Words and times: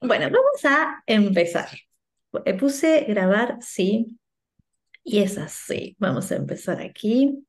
Bueno, 0.00 0.26
vamos 0.30 0.64
a 0.64 1.02
empezar. 1.06 1.68
Eh, 2.44 2.54
puse 2.54 3.04
grabar, 3.08 3.58
sí, 3.60 4.18
y 5.02 5.20
es 5.20 5.38
así. 5.38 5.96
Vamos 5.98 6.30
a 6.30 6.36
empezar 6.36 6.80
aquí. 6.80 7.44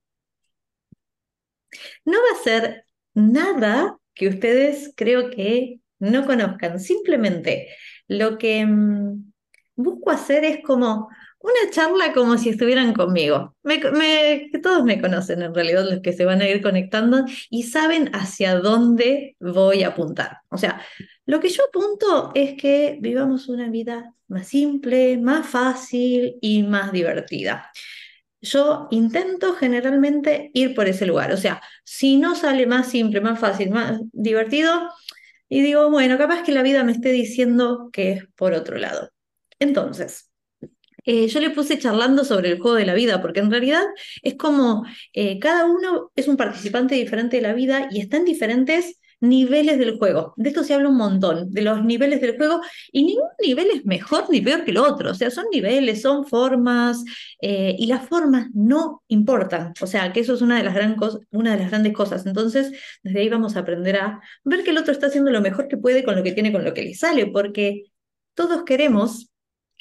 No 2.06 2.18
va 2.18 2.40
a 2.40 2.44
ser 2.44 2.86
nada 3.14 3.98
que 4.14 4.28
ustedes 4.30 4.94
creo 4.96 5.30
que 5.30 5.80
no 6.00 6.26
conozcan. 6.26 6.80
Simplemente 6.80 7.70
lo 8.08 8.38
que 8.38 8.66
mm, 8.66 9.32
busco 9.76 10.12
hacer 10.12 10.44
es 10.46 10.64
como 10.64 11.10
una 11.40 11.70
charla 11.72 12.14
como 12.14 12.38
si 12.38 12.50
estuvieran 12.50 12.94
conmigo. 12.94 13.56
que 13.64 14.60
todos 14.62 14.84
me 14.84 15.02
conocen 15.02 15.42
en 15.42 15.54
realidad, 15.54 15.86
los 15.90 16.02
que 16.02 16.14
se 16.14 16.26
van 16.26 16.42
a 16.42 16.50
ir 16.50 16.62
conectando 16.62 17.26
y 17.50 17.64
saben 17.64 18.10
hacia 18.14 18.56
dónde 18.56 19.36
voy 19.40 19.84
a 19.84 19.90
apuntar. 19.90 20.40
O 20.50 20.58
sea, 20.58 20.82
lo 21.26 21.40
que 21.40 21.50
yo 21.50 21.64
apunto 21.68 22.32
es 22.36 22.56
que 22.60 22.98
vivamos 23.02 23.48
una 23.50 23.70
vida 23.70 24.14
más 24.28 24.48
simple, 24.48 25.18
más 25.18 25.48
fácil 25.48 26.38
y 26.42 26.64
más 26.64 26.92
divertida. 26.92 27.72
Yo 28.42 28.88
intento 28.92 29.54
generalmente 29.54 30.52
ir 30.54 30.74
por 30.74 30.88
ese 30.88 31.06
lugar. 31.06 31.32
O 31.34 31.38
sea, 31.38 31.62
si 31.84 32.18
no 32.18 32.36
sale 32.36 32.66
más 32.66 32.90
simple, 32.90 33.22
más 33.22 33.40
fácil, 33.40 33.70
más 33.72 34.00
divertido, 34.14 34.90
y 35.50 35.62
digo, 35.62 35.90
bueno, 35.90 36.18
capaz 36.18 36.44
que 36.44 36.52
la 36.52 36.62
vida 36.64 36.84
me 36.84 36.92
esté 36.92 37.12
diciendo 37.12 37.90
que 37.92 38.12
es 38.14 38.24
por 38.36 38.54
otro 38.54 38.78
lado. 38.78 39.10
Entonces, 39.60 40.29
eh, 41.06 41.28
yo 41.28 41.40
le 41.40 41.50
puse 41.50 41.80
charlando 41.80 42.24
sobre 42.24 42.50
el 42.52 42.60
juego 42.60 42.78
de 42.78 42.86
la 42.86 42.94
vida, 42.94 43.22
porque 43.22 43.40
en 43.40 43.52
realidad 43.52 43.84
es 44.22 44.36
como 44.36 44.86
eh, 45.14 45.40
cada 45.40 45.66
uno 45.66 46.12
es 46.16 46.28
un 46.28 46.38
participante 46.38 46.96
diferente 46.96 47.38
de 47.38 47.44
la 47.44 47.54
vida 47.54 47.88
y 47.92 48.02
están 48.02 48.26
diferentes 48.26 49.00
niveles 49.22 49.78
del 49.78 49.98
juego. 49.98 50.34
De 50.38 50.50
esto 50.50 50.64
se 50.64 50.74
habla 50.74 50.90
un 50.90 50.98
montón, 50.98 51.52
de 51.52 51.62
los 51.62 51.84
niveles 51.84 52.22
del 52.22 52.38
juego, 52.38 52.62
y 52.92 53.04
ningún 53.04 53.28
nivel 53.42 53.68
es 53.72 53.86
mejor 53.86 54.30
ni 54.30 54.42
peor 54.42 54.64
que 54.64 54.72
el 54.72 54.78
otro. 54.78 55.12
O 55.12 55.14
sea, 55.14 55.30
son 55.30 55.46
niveles, 55.52 56.02
son 56.02 56.26
formas, 56.26 57.04
eh, 57.42 57.76
y 57.78 57.88
las 57.88 58.08
formas 58.08 58.48
no 58.54 59.04
importan. 59.08 59.74
O 59.82 59.88
sea, 59.88 60.14
que 60.14 60.22
eso 60.22 60.34
es 60.34 60.42
una 60.42 60.58
de 60.58 60.64
las 60.64 60.74
grandes 60.74 61.94
cosas. 61.94 62.26
Entonces, 62.26 62.72
desde 63.04 63.20
ahí 63.20 63.30
vamos 63.30 63.56
a 63.56 63.60
aprender 63.60 63.98
a 63.98 64.22
ver 64.44 64.64
que 64.64 64.72
el 64.72 64.78
otro 64.78 64.92
está 64.94 65.08
haciendo 65.08 65.32
lo 65.32 65.42
mejor 65.42 65.68
que 65.68 65.78
puede 65.78 66.04
con 66.04 66.16
lo 66.16 66.24
que 66.24 66.32
tiene, 66.32 66.52
con 66.52 66.64
lo 66.64 66.74
que 66.74 66.84
le 66.84 66.94
sale, 66.96 67.28
porque 67.28 67.86
todos 68.34 68.64
queremos 68.64 69.30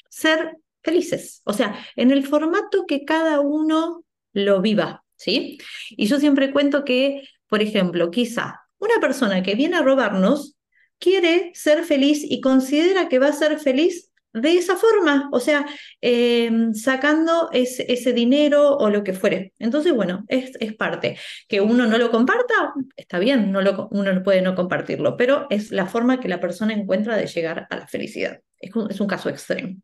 ser 0.09 0.57
felices, 0.83 1.41
o 1.45 1.53
sea, 1.53 1.75
en 1.95 2.11
el 2.11 2.25
formato 2.25 2.85
que 2.87 3.05
cada 3.05 3.39
uno 3.39 4.03
lo 4.33 4.61
viva, 4.61 5.03
¿sí? 5.15 5.57
Y 5.89 6.07
yo 6.07 6.19
siempre 6.19 6.51
cuento 6.51 6.83
que, 6.85 7.23
por 7.47 7.61
ejemplo, 7.61 8.11
quizá 8.11 8.61
una 8.79 8.99
persona 9.01 9.43
que 9.43 9.55
viene 9.55 9.77
a 9.77 9.81
robarnos 9.81 10.55
quiere 10.99 11.51
ser 11.53 11.83
feliz 11.83 12.23
y 12.23 12.41
considera 12.41 13.09
que 13.09 13.19
va 13.19 13.27
a 13.27 13.33
ser 13.33 13.59
feliz 13.59 14.09
de 14.33 14.57
esa 14.57 14.75
forma, 14.75 15.27
o 15.31 15.39
sea, 15.39 15.65
em, 16.01 16.73
sacando 16.73 17.49
ese, 17.51 18.13
dinero 18.13 18.77
o 18.77 18.89
lo 18.89 19.03
que 19.03 19.13
fuere. 19.13 19.53
Entonces, 19.59 19.93
bueno, 19.93 20.23
es, 20.27 20.51
parte. 20.77 21.17
Que 21.47 21.61
uno 21.61 21.87
no 21.87 21.97
lo 21.97 22.11
comparta, 22.11 22.73
está 22.95 23.17
bien, 23.19 23.51
no 23.51 23.61
lo, 23.61 23.87
uno 23.91 24.23
puede 24.23 24.41
no 24.41 24.55
compartirlo, 24.55 25.17
pero 25.17 25.47
es 25.49 25.71
la 25.71 25.87
forma 25.87 26.19
que 26.19 26.29
la 26.29 26.39
persona 26.39 26.73
encuentra 26.73 27.17
de 27.17 27.25
llegar 27.27 27.67
a 27.69 27.75
la 27.75 27.87
felicidad. 27.87 28.41
Es 28.59 28.99
un 28.99 29.07
caso 29.07 29.29
extremo. 29.29 29.77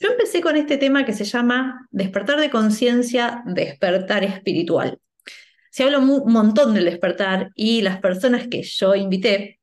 Yo 0.00 0.08
empecé 0.08 0.40
con 0.40 0.56
este 0.56 0.78
tema 0.78 1.04
que 1.04 1.12
se 1.12 1.24
llama 1.24 1.86
despertar 1.90 2.40
de 2.40 2.48
conciencia, 2.48 3.42
despertar 3.44 4.24
espiritual. 4.24 4.98
Se 5.70 5.84
habla 5.84 5.98
un 5.98 6.32
montón 6.32 6.72
del 6.72 6.86
despertar 6.86 7.50
y 7.54 7.82
las 7.82 8.00
personas 8.00 8.48
que 8.48 8.62
yo 8.62 8.94
invité, 8.94 9.60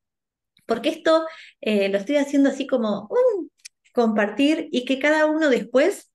porque 0.67 0.89
esto 0.89 1.25
eh, 1.59 1.89
lo 1.89 1.97
estoy 1.97 2.17
haciendo 2.17 2.49
así 2.49 2.67
como 2.67 3.09
un 3.09 3.52
compartir 3.93 4.69
y 4.71 4.85
que 4.85 4.99
cada 4.99 5.25
uno 5.25 5.49
después 5.49 6.11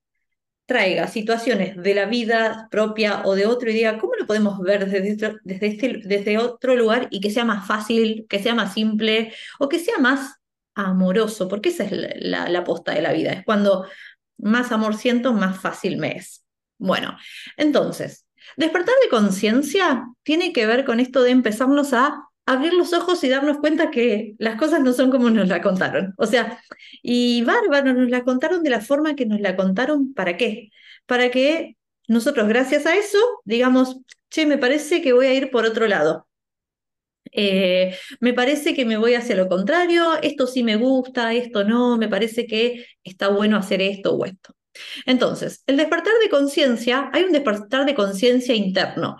traiga 0.65 1.07
situaciones 1.07 1.75
de 1.75 1.93
la 1.93 2.05
vida 2.05 2.69
propia 2.71 3.23
o 3.25 3.35
de 3.35 3.45
otro 3.45 3.69
y 3.69 3.73
diga, 3.73 3.97
¿cómo 3.97 4.13
lo 4.15 4.25
podemos 4.25 4.57
ver 4.61 4.89
desde, 4.89 5.37
desde, 5.43 5.67
este, 5.67 6.01
desde 6.05 6.37
otro 6.37 6.77
lugar 6.77 7.09
y 7.11 7.19
que 7.19 7.29
sea 7.29 7.43
más 7.43 7.67
fácil, 7.67 8.25
que 8.29 8.39
sea 8.39 8.55
más 8.55 8.73
simple 8.73 9.33
o 9.59 9.67
que 9.67 9.79
sea 9.79 9.97
más 9.99 10.37
amoroso? 10.75 11.49
Porque 11.49 11.69
esa 11.69 11.83
es 11.83 11.91
la, 12.21 12.47
la 12.47 12.63
posta 12.63 12.93
de 12.93 13.01
la 13.01 13.11
vida, 13.11 13.33
es 13.33 13.43
cuando 13.43 13.85
más 14.37 14.71
amor 14.71 14.95
siento, 14.95 15.33
más 15.33 15.59
fácil 15.59 15.97
me 15.97 16.17
es. 16.17 16.43
Bueno, 16.77 17.17
entonces, 17.57 18.25
despertar 18.57 18.95
de 19.03 19.09
conciencia 19.09 20.05
tiene 20.23 20.53
que 20.53 20.65
ver 20.65 20.85
con 20.85 20.99
esto 20.99 21.23
de 21.23 21.31
empezarnos 21.31 21.93
a 21.93 22.27
abrir 22.45 22.73
los 22.73 22.93
ojos 22.93 23.23
y 23.23 23.29
darnos 23.29 23.57
cuenta 23.59 23.89
que 23.89 24.35
las 24.37 24.57
cosas 24.57 24.81
no 24.81 24.91
son 24.93 25.11
como 25.11 25.29
nos 25.29 25.47
la 25.47 25.61
contaron. 25.61 26.13
O 26.17 26.25
sea, 26.25 26.61
y 27.01 27.43
bárbaro, 27.43 27.93
nos 27.93 28.09
la 28.09 28.23
contaron 28.23 28.63
de 28.63 28.69
la 28.69 28.81
forma 28.81 29.15
que 29.15 29.25
nos 29.25 29.39
la 29.39 29.55
contaron, 29.55 30.13
¿para 30.13 30.37
qué? 30.37 30.69
Para 31.05 31.31
que 31.31 31.77
nosotros, 32.07 32.47
gracias 32.47 32.85
a 32.85 32.95
eso, 32.95 33.17
digamos, 33.45 33.97
che, 34.29 34.45
me 34.45 34.57
parece 34.57 35.01
que 35.01 35.13
voy 35.13 35.27
a 35.27 35.33
ir 35.33 35.51
por 35.51 35.65
otro 35.65 35.87
lado. 35.87 36.27
Eh, 37.33 37.95
me 38.19 38.33
parece 38.33 38.73
que 38.73 38.85
me 38.85 38.97
voy 38.97 39.15
hacia 39.15 39.35
lo 39.35 39.49
contrario, 39.49 40.21
esto 40.21 40.45
sí 40.47 40.63
me 40.63 40.75
gusta, 40.75 41.33
esto 41.33 41.63
no, 41.63 41.97
me 41.97 42.07
parece 42.07 42.45
que 42.45 42.85
está 43.03 43.29
bueno 43.29 43.57
hacer 43.57 43.81
esto 43.81 44.13
o 44.15 44.25
esto. 44.25 44.55
Entonces, 45.05 45.63
el 45.67 45.77
despertar 45.77 46.13
de 46.21 46.29
conciencia, 46.29 47.09
hay 47.13 47.23
un 47.23 47.31
despertar 47.31 47.85
de 47.85 47.95
conciencia 47.95 48.55
interno. 48.55 49.17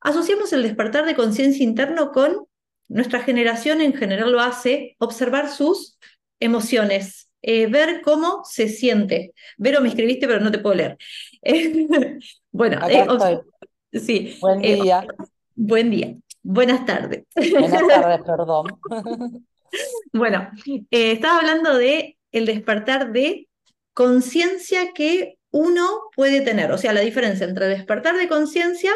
Asociamos 0.00 0.52
el 0.52 0.62
despertar 0.62 1.06
de 1.06 1.14
conciencia 1.14 1.64
interno 1.64 2.12
con 2.12 2.46
nuestra 2.88 3.20
generación 3.20 3.80
en 3.80 3.94
general 3.94 4.32
lo 4.32 4.40
hace, 4.40 4.96
observar 4.98 5.50
sus 5.50 5.98
emociones, 6.40 7.30
eh, 7.42 7.66
ver 7.66 8.00
cómo 8.02 8.42
se 8.44 8.68
siente. 8.68 9.32
Vero, 9.58 9.80
me 9.80 9.88
escribiste, 9.88 10.26
pero 10.26 10.40
no 10.40 10.50
te 10.50 10.58
puedo 10.58 10.76
leer. 10.76 10.96
bueno, 12.50 12.80
eh, 12.88 13.06
sí. 13.92 14.36
Buen 14.40 14.60
día. 14.60 15.06
buen 15.54 15.90
día. 15.90 16.16
Buenas 16.50 16.86
tardes. 16.86 17.24
Buenas 17.34 17.86
tardes, 17.86 18.20
perdón. 18.24 18.66
Bueno, 20.14 20.50
eh, 20.66 21.12
estaba 21.12 21.40
hablando 21.40 21.76
de 21.76 22.16
el 22.32 22.46
despertar 22.46 23.12
de 23.12 23.50
conciencia 23.92 24.94
que 24.94 25.36
uno 25.50 25.86
puede 26.16 26.40
tener, 26.40 26.72
o 26.72 26.78
sea, 26.78 26.94
la 26.94 27.02
diferencia 27.02 27.46
entre 27.46 27.66
despertar 27.66 28.16
de 28.16 28.28
conciencia 28.28 28.92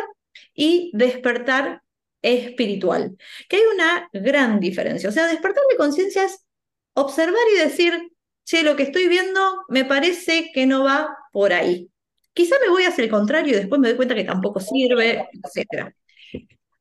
y 0.55 0.91
despertar 0.95 1.83
espiritual, 2.23 3.19
que 3.51 3.57
hay 3.57 3.63
una 3.75 4.09
gran 4.15 4.59
diferencia. 4.59 5.11
O 5.11 5.13
sea, 5.13 5.27
despertar 5.27 5.63
de 5.69 5.77
conciencia 5.77 6.25
es 6.25 6.47
observar 6.95 7.45
y 7.55 7.59
decir, 7.59 8.13
che, 8.47 8.63
lo 8.63 8.77
que 8.77 8.85
estoy 8.85 9.09
viendo 9.09 9.41
me 9.69 9.85
parece 9.85 10.51
que 10.55 10.65
no 10.65 10.85
va 10.85 11.15
por 11.33 11.53
ahí. 11.53 11.91
Quizá 12.33 12.57
me 12.63 12.71
voy 12.71 12.85
hacia 12.85 13.05
el 13.05 13.11
contrario 13.11 13.53
y 13.53 13.57
después 13.57 13.79
me 13.79 13.89
doy 13.89 13.97
cuenta 13.99 14.15
que 14.15 14.25
tampoco 14.25 14.59
sirve, 14.59 15.29
etc. 15.35 15.93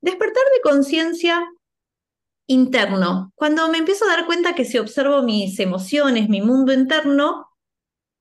Despertar 0.01 0.44
de 0.56 0.62
conciencia 0.62 1.44
interno. 2.47 3.31
Cuando 3.35 3.69
me 3.69 3.78
empiezo 3.78 4.06
a 4.06 4.16
dar 4.16 4.25
cuenta 4.25 4.56
que 4.56 4.66
si 4.66 4.78
observo 4.78 5.22
mis 5.22 5.59
emociones, 5.59 6.28
mi 6.28 6.41
mundo 6.41 6.73
interno, 6.73 7.47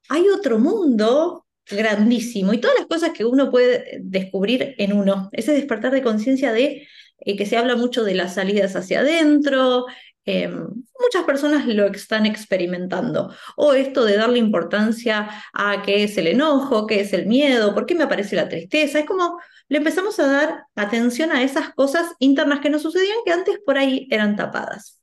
hay 0.09 0.29
otro 0.29 0.59
mundo 0.59 1.47
grandísimo 1.67 2.53
y 2.53 2.59
todas 2.59 2.79
las 2.79 2.87
cosas 2.87 3.11
que 3.11 3.25
uno 3.25 3.51
puede 3.51 3.99
descubrir 4.03 4.75
en 4.79 4.93
uno. 4.93 5.29
Ese 5.33 5.53
despertar 5.53 5.93
de 5.93 6.03
conciencia 6.03 6.53
de 6.53 6.87
eh, 7.19 7.37
que 7.37 7.47
se 7.47 7.57
habla 7.57 7.77
mucho 7.77 8.05
de 8.05 8.15
las 8.15 8.35
salidas 8.35 8.77
hacia 8.77 9.01
adentro, 9.01 9.87
Em, 10.27 10.67
muchas 11.01 11.25
personas 11.27 11.67
lo 11.67 11.87
están 11.87 12.27
experimentando. 12.27 13.35
O 13.57 13.73
esto 13.73 14.05
de 14.05 14.17
darle 14.17 14.39
importancia 14.39 15.29
a 15.53 15.83
qué 15.83 16.05
es 16.05 16.19
el 16.19 16.27
enojo, 16.29 16.87
qué 16.87 17.01
es 17.01 17.13
el 17.13 17.27
miedo, 17.27 17.75
por 17.75 17.87
qué 17.87 17.95
me 17.95 18.05
aparece 18.05 18.37
la 18.37 18.49
tristeza. 18.49 19.01
Es 19.01 19.07
como 19.07 19.41
le 19.71 19.79
empezamos 19.79 20.19
a 20.19 20.27
dar 20.27 20.65
atención 20.75 21.31
a 21.31 21.45
esas 21.45 21.73
cosas 21.75 22.13
internas 22.19 22.59
que 22.59 22.71
nos 22.71 22.83
sucedían 22.83 23.19
que 23.25 23.33
antes 23.33 23.61
por 23.65 23.79
ahí 23.79 24.09
eran 24.11 24.35
tapadas. 24.35 25.01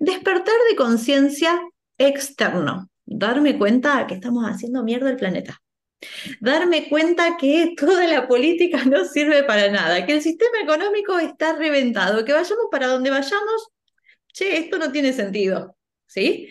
Despertar 0.00 0.56
de 0.68 0.76
conciencia 0.76 1.60
externo. 1.96 2.90
Darme 3.06 3.56
cuenta 3.56 4.08
que 4.08 4.14
estamos 4.14 4.44
haciendo 4.44 4.82
mierda 4.82 5.08
el 5.08 5.16
planeta. 5.16 5.62
Darme 6.40 6.88
cuenta 6.88 7.36
que 7.36 7.74
toda 7.76 8.08
la 8.08 8.26
política 8.26 8.84
no 8.84 9.04
sirve 9.04 9.44
para 9.44 9.70
nada, 9.70 10.04
que 10.04 10.14
el 10.14 10.22
sistema 10.22 10.60
económico 10.64 11.16
está 11.20 11.52
reventado, 11.52 12.24
que 12.24 12.32
vayamos 12.32 12.66
para 12.72 12.88
donde 12.88 13.10
vayamos, 13.10 13.68
che, 14.32 14.58
esto 14.58 14.78
no 14.78 14.90
tiene 14.90 15.12
sentido, 15.12 15.76
¿sí? 16.06 16.48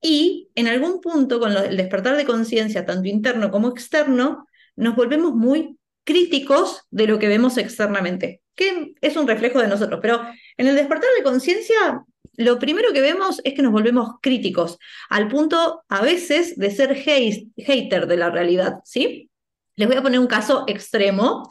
Y 0.00 0.48
en 0.54 0.68
algún 0.68 1.02
punto, 1.02 1.38
con 1.38 1.52
el 1.52 1.76
despertar 1.76 2.16
de 2.16 2.24
conciencia, 2.24 2.86
tanto 2.86 3.08
interno 3.08 3.50
como 3.50 3.68
externo, 3.68 4.46
nos 4.74 4.96
volvemos 4.96 5.34
muy 5.34 5.76
críticos 6.04 6.82
de 6.90 7.06
lo 7.06 7.18
que 7.18 7.28
vemos 7.28 7.56
externamente, 7.56 8.42
que 8.54 8.94
es 9.00 9.16
un 9.16 9.28
reflejo 9.28 9.60
de 9.60 9.68
nosotros, 9.68 10.00
pero 10.02 10.20
en 10.56 10.66
el 10.66 10.74
despertar 10.76 11.10
de 11.16 11.22
conciencia, 11.22 12.04
lo 12.36 12.58
primero 12.58 12.92
que 12.92 13.00
vemos 13.00 13.40
es 13.44 13.54
que 13.54 13.62
nos 13.62 13.72
volvemos 13.72 14.12
críticos, 14.22 14.78
al 15.08 15.28
punto 15.28 15.82
a 15.88 16.02
veces 16.02 16.56
de 16.56 16.70
ser 16.70 16.94
hater 16.94 18.06
de 18.06 18.16
la 18.16 18.30
realidad, 18.30 18.80
¿sí? 18.84 19.30
Les 19.76 19.88
voy 19.88 19.96
a 19.96 20.02
poner 20.02 20.20
un 20.20 20.26
caso 20.26 20.64
extremo. 20.66 21.48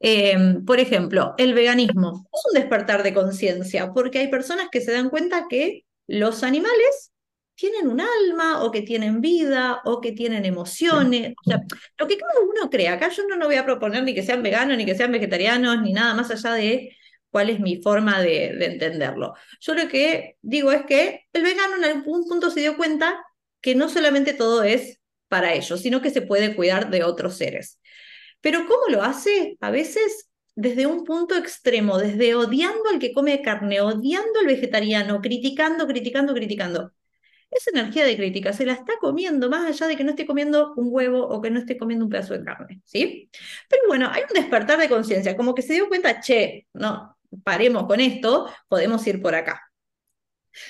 Em, 0.00 0.64
por 0.64 0.80
ejemplo, 0.80 1.34
el 1.38 1.54
veganismo 1.54 2.28
es 2.32 2.42
un 2.46 2.60
despertar 2.60 3.02
de 3.02 3.14
conciencia, 3.14 3.92
porque 3.92 4.18
hay 4.18 4.28
personas 4.28 4.68
que 4.70 4.80
se 4.80 4.92
dan 4.92 5.10
cuenta 5.10 5.46
que 5.48 5.84
los 6.06 6.42
animales 6.42 7.12
tienen 7.58 7.88
un 7.88 8.00
alma 8.00 8.62
o 8.62 8.70
que 8.70 8.82
tienen 8.82 9.20
vida 9.20 9.82
o 9.84 10.00
que 10.00 10.12
tienen 10.12 10.44
emociones, 10.44 11.34
o 11.44 11.50
sea, 11.50 11.60
lo 11.98 12.06
que 12.06 12.16
cada 12.16 12.40
uno 12.40 12.70
crea. 12.70 12.92
Acá 12.92 13.08
yo 13.08 13.26
no, 13.26 13.36
no 13.36 13.46
voy 13.46 13.56
a 13.56 13.64
proponer 13.64 14.04
ni 14.04 14.14
que 14.14 14.22
sean 14.22 14.44
veganos, 14.44 14.76
ni 14.76 14.86
que 14.86 14.94
sean 14.94 15.10
vegetarianos, 15.10 15.82
ni 15.82 15.92
nada 15.92 16.14
más 16.14 16.30
allá 16.30 16.54
de 16.54 16.96
cuál 17.30 17.50
es 17.50 17.58
mi 17.58 17.82
forma 17.82 18.20
de, 18.22 18.54
de 18.56 18.66
entenderlo. 18.66 19.34
Yo 19.60 19.74
lo 19.74 19.88
que 19.88 20.36
digo 20.40 20.70
es 20.70 20.86
que 20.86 21.26
el 21.32 21.42
vegano 21.42 21.76
en 21.78 21.84
algún 21.84 22.28
punto 22.28 22.50
se 22.50 22.60
dio 22.60 22.76
cuenta 22.76 23.24
que 23.60 23.74
no 23.74 23.88
solamente 23.88 24.34
todo 24.34 24.62
es 24.62 25.00
para 25.26 25.52
ellos, 25.52 25.80
sino 25.80 26.00
que 26.00 26.10
se 26.10 26.22
puede 26.22 26.54
cuidar 26.54 26.90
de 26.90 27.02
otros 27.02 27.36
seres. 27.38 27.80
Pero 28.40 28.66
¿cómo 28.68 28.86
lo 28.88 29.02
hace? 29.02 29.56
A 29.60 29.72
veces 29.72 30.30
desde 30.54 30.86
un 30.86 31.04
punto 31.04 31.36
extremo, 31.36 31.98
desde 31.98 32.36
odiando 32.36 32.88
al 32.92 33.00
que 33.00 33.12
come 33.12 33.42
carne, 33.42 33.80
odiando 33.80 34.38
al 34.38 34.46
vegetariano, 34.46 35.20
criticando, 35.20 35.88
criticando, 35.88 36.34
criticando. 36.34 36.92
Esa 37.50 37.70
energía 37.70 38.04
de 38.04 38.16
crítica 38.16 38.52
se 38.52 38.66
la 38.66 38.74
está 38.74 38.92
comiendo 39.00 39.48
más 39.48 39.66
allá 39.66 39.86
de 39.86 39.96
que 39.96 40.04
no 40.04 40.10
esté 40.10 40.26
comiendo 40.26 40.74
un 40.76 40.88
huevo 40.90 41.26
o 41.26 41.40
que 41.40 41.50
no 41.50 41.60
esté 41.60 41.78
comiendo 41.78 42.04
un 42.04 42.10
pedazo 42.10 42.34
de 42.34 42.44
carne, 42.44 42.82
¿sí? 42.84 43.30
Pero 43.68 43.82
bueno, 43.88 44.08
hay 44.12 44.22
un 44.22 44.34
despertar 44.34 44.78
de 44.78 44.88
conciencia, 44.88 45.36
como 45.36 45.54
que 45.54 45.62
se 45.62 45.74
dio 45.74 45.88
cuenta, 45.88 46.20
che, 46.20 46.66
no, 46.74 47.16
paremos 47.44 47.86
con 47.86 48.00
esto, 48.00 48.48
podemos 48.68 49.06
ir 49.06 49.22
por 49.22 49.34
acá. 49.34 49.62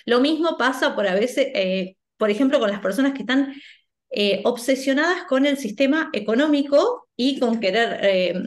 Lo 0.06 0.20
mismo 0.20 0.56
pasa 0.56 0.94
por 0.94 1.06
a 1.06 1.14
veces, 1.14 1.48
eh, 1.54 1.96
por 2.16 2.30
ejemplo, 2.30 2.58
con 2.60 2.70
las 2.70 2.80
personas 2.80 3.12
que 3.12 3.20
están 3.20 3.54
eh, 4.10 4.40
obsesionadas 4.44 5.24
con 5.24 5.46
el 5.46 5.58
sistema 5.58 6.10
económico 6.12 7.08
y 7.16 7.38
con 7.38 7.60
querer 7.60 7.98
eh, 8.02 8.42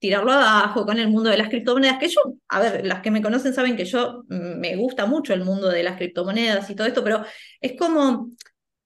tirarlo 0.00 0.32
abajo, 0.32 0.84
con 0.84 0.98
el 0.98 1.08
mundo 1.08 1.30
de 1.30 1.36
las 1.36 1.48
criptomonedas, 1.48 1.98
que 1.98 2.08
yo, 2.08 2.20
a 2.48 2.58
ver, 2.58 2.84
las 2.86 3.02
que 3.02 3.10
me 3.10 3.22
conocen 3.22 3.54
saben 3.54 3.76
que 3.76 3.84
yo 3.84 4.24
mm, 4.28 4.58
me 4.58 4.74
gusta 4.76 5.06
mucho 5.06 5.32
el 5.34 5.44
mundo 5.44 5.68
de 5.68 5.82
las 5.82 5.96
criptomonedas 5.96 6.68
y 6.70 6.74
todo 6.74 6.86
esto, 6.86 7.04
pero 7.04 7.24
es 7.60 7.78
como 7.78 8.30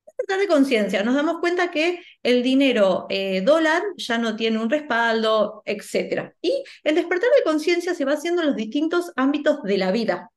despertar 0.07 0.41
de 0.41 0.49
conciencia, 0.49 1.03
nos 1.03 1.15
damos 1.15 1.39
cuenta 1.41 1.71
que 1.71 2.01
el 2.23 2.43
dinero 2.43 3.07
eh, 3.09 3.41
dólar 3.43 3.83
ya 3.97 4.19
no 4.19 4.37
tiene 4.37 4.59
un 4.59 4.69
respaldo, 4.69 5.63
etc. 5.65 6.33
Y 6.43 6.65
el 6.83 6.97
despertar 6.97 7.31
de 7.37 7.45
conciencia 7.45 7.95
se 7.95 8.05
va 8.05 8.13
haciendo 8.13 8.43
en 8.43 8.49
los 8.49 8.57
distintos 8.57 9.13
ámbitos 9.17 9.63
de 9.63 9.79
la 9.79 9.93
vida. 9.93 10.31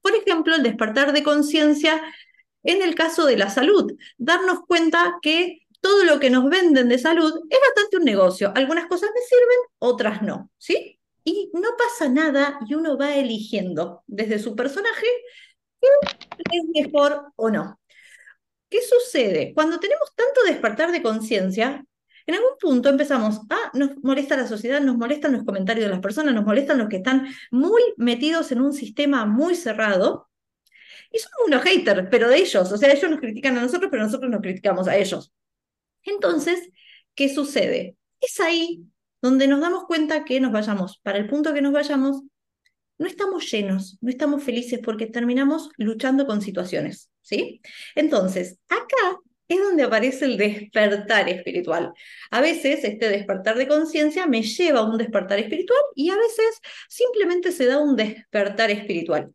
Por 0.00 0.14
ejemplo, 0.14 0.54
el 0.54 0.62
despertar 0.62 1.12
de 1.12 1.22
conciencia 1.22 2.00
en 2.62 2.82
el 2.82 2.94
caso 2.94 3.26
de 3.26 3.36
la 3.36 3.50
salud, 3.50 3.92
darnos 4.18 4.60
cuenta 4.66 5.14
que 5.22 5.59
todo 5.80 6.04
lo 6.04 6.20
que 6.20 6.30
nos 6.30 6.48
venden 6.48 6.88
de 6.88 6.98
salud 6.98 7.32
es 7.48 7.58
bastante 7.60 7.96
un 7.96 8.04
negocio. 8.04 8.52
Algunas 8.54 8.86
cosas 8.86 9.10
me 9.14 9.20
sirven, 9.20 9.58
otras 9.78 10.22
no, 10.22 10.50
¿sí? 10.58 10.98
Y 11.24 11.50
no 11.54 11.70
pasa 11.76 12.08
nada 12.08 12.58
y 12.68 12.74
uno 12.74 12.96
va 12.96 13.14
eligiendo 13.14 14.02
desde 14.06 14.38
su 14.38 14.56
personaje 14.56 15.06
qué 15.80 15.88
es 16.52 16.64
mejor 16.74 17.32
o 17.36 17.50
no. 17.50 17.80
¿Qué 18.68 18.80
sucede? 18.82 19.52
Cuando 19.54 19.80
tenemos 19.80 20.14
tanto 20.14 20.42
despertar 20.44 20.92
de 20.92 21.02
conciencia, 21.02 21.84
en 22.26 22.34
algún 22.34 22.52
punto 22.60 22.88
empezamos, 22.88 23.40
ah, 23.50 23.70
nos 23.74 23.96
molesta 24.02 24.36
la 24.36 24.46
sociedad, 24.46 24.80
nos 24.80 24.96
molestan 24.96 25.32
los 25.32 25.44
comentarios 25.44 25.86
de 25.86 25.90
las 25.90 26.00
personas, 26.00 26.34
nos 26.34 26.44
molestan 26.44 26.78
los 26.78 26.88
que 26.88 26.96
están 26.96 27.26
muy 27.50 27.82
metidos 27.96 28.52
en 28.52 28.60
un 28.60 28.72
sistema 28.72 29.26
muy 29.26 29.56
cerrado, 29.56 30.30
y 31.12 31.18
somos 31.18 31.48
unos 31.48 31.62
haters, 31.62 32.08
pero 32.10 32.28
de 32.28 32.36
ellos. 32.38 32.70
O 32.70 32.76
sea, 32.76 32.92
ellos 32.92 33.10
nos 33.10 33.20
critican 33.20 33.58
a 33.58 33.62
nosotros, 33.62 33.90
pero 33.90 34.04
nosotros 34.04 34.30
nos 34.30 34.40
criticamos 34.40 34.86
a 34.88 34.96
ellos. 34.96 35.32
Entonces, 36.04 36.70
¿qué 37.14 37.28
sucede? 37.28 37.96
Es 38.20 38.40
ahí 38.40 38.84
donde 39.22 39.48
nos 39.48 39.60
damos 39.60 39.84
cuenta 39.84 40.24
que 40.24 40.40
nos 40.40 40.52
vayamos, 40.52 40.98
para 41.02 41.18
el 41.18 41.28
punto 41.28 41.52
que 41.52 41.62
nos 41.62 41.72
vayamos, 41.72 42.22
no 42.98 43.06
estamos 43.06 43.50
llenos, 43.50 43.98
no 44.00 44.10
estamos 44.10 44.42
felices 44.42 44.80
porque 44.82 45.06
terminamos 45.06 45.70
luchando 45.76 46.26
con 46.26 46.42
situaciones, 46.42 47.10
¿sí? 47.22 47.60
Entonces, 47.94 48.58
acá 48.68 49.18
es 49.48 49.58
donde 49.58 49.82
aparece 49.82 50.26
el 50.26 50.36
despertar 50.36 51.28
espiritual. 51.28 51.92
A 52.30 52.40
veces 52.40 52.84
este 52.84 53.08
despertar 53.08 53.56
de 53.56 53.66
conciencia 53.66 54.26
me 54.26 54.42
lleva 54.42 54.80
a 54.80 54.84
un 54.84 54.96
despertar 54.96 55.38
espiritual 55.38 55.80
y 55.94 56.10
a 56.10 56.16
veces 56.16 56.60
simplemente 56.88 57.50
se 57.50 57.66
da 57.66 57.78
un 57.78 57.96
despertar 57.96 58.70
espiritual. 58.70 59.34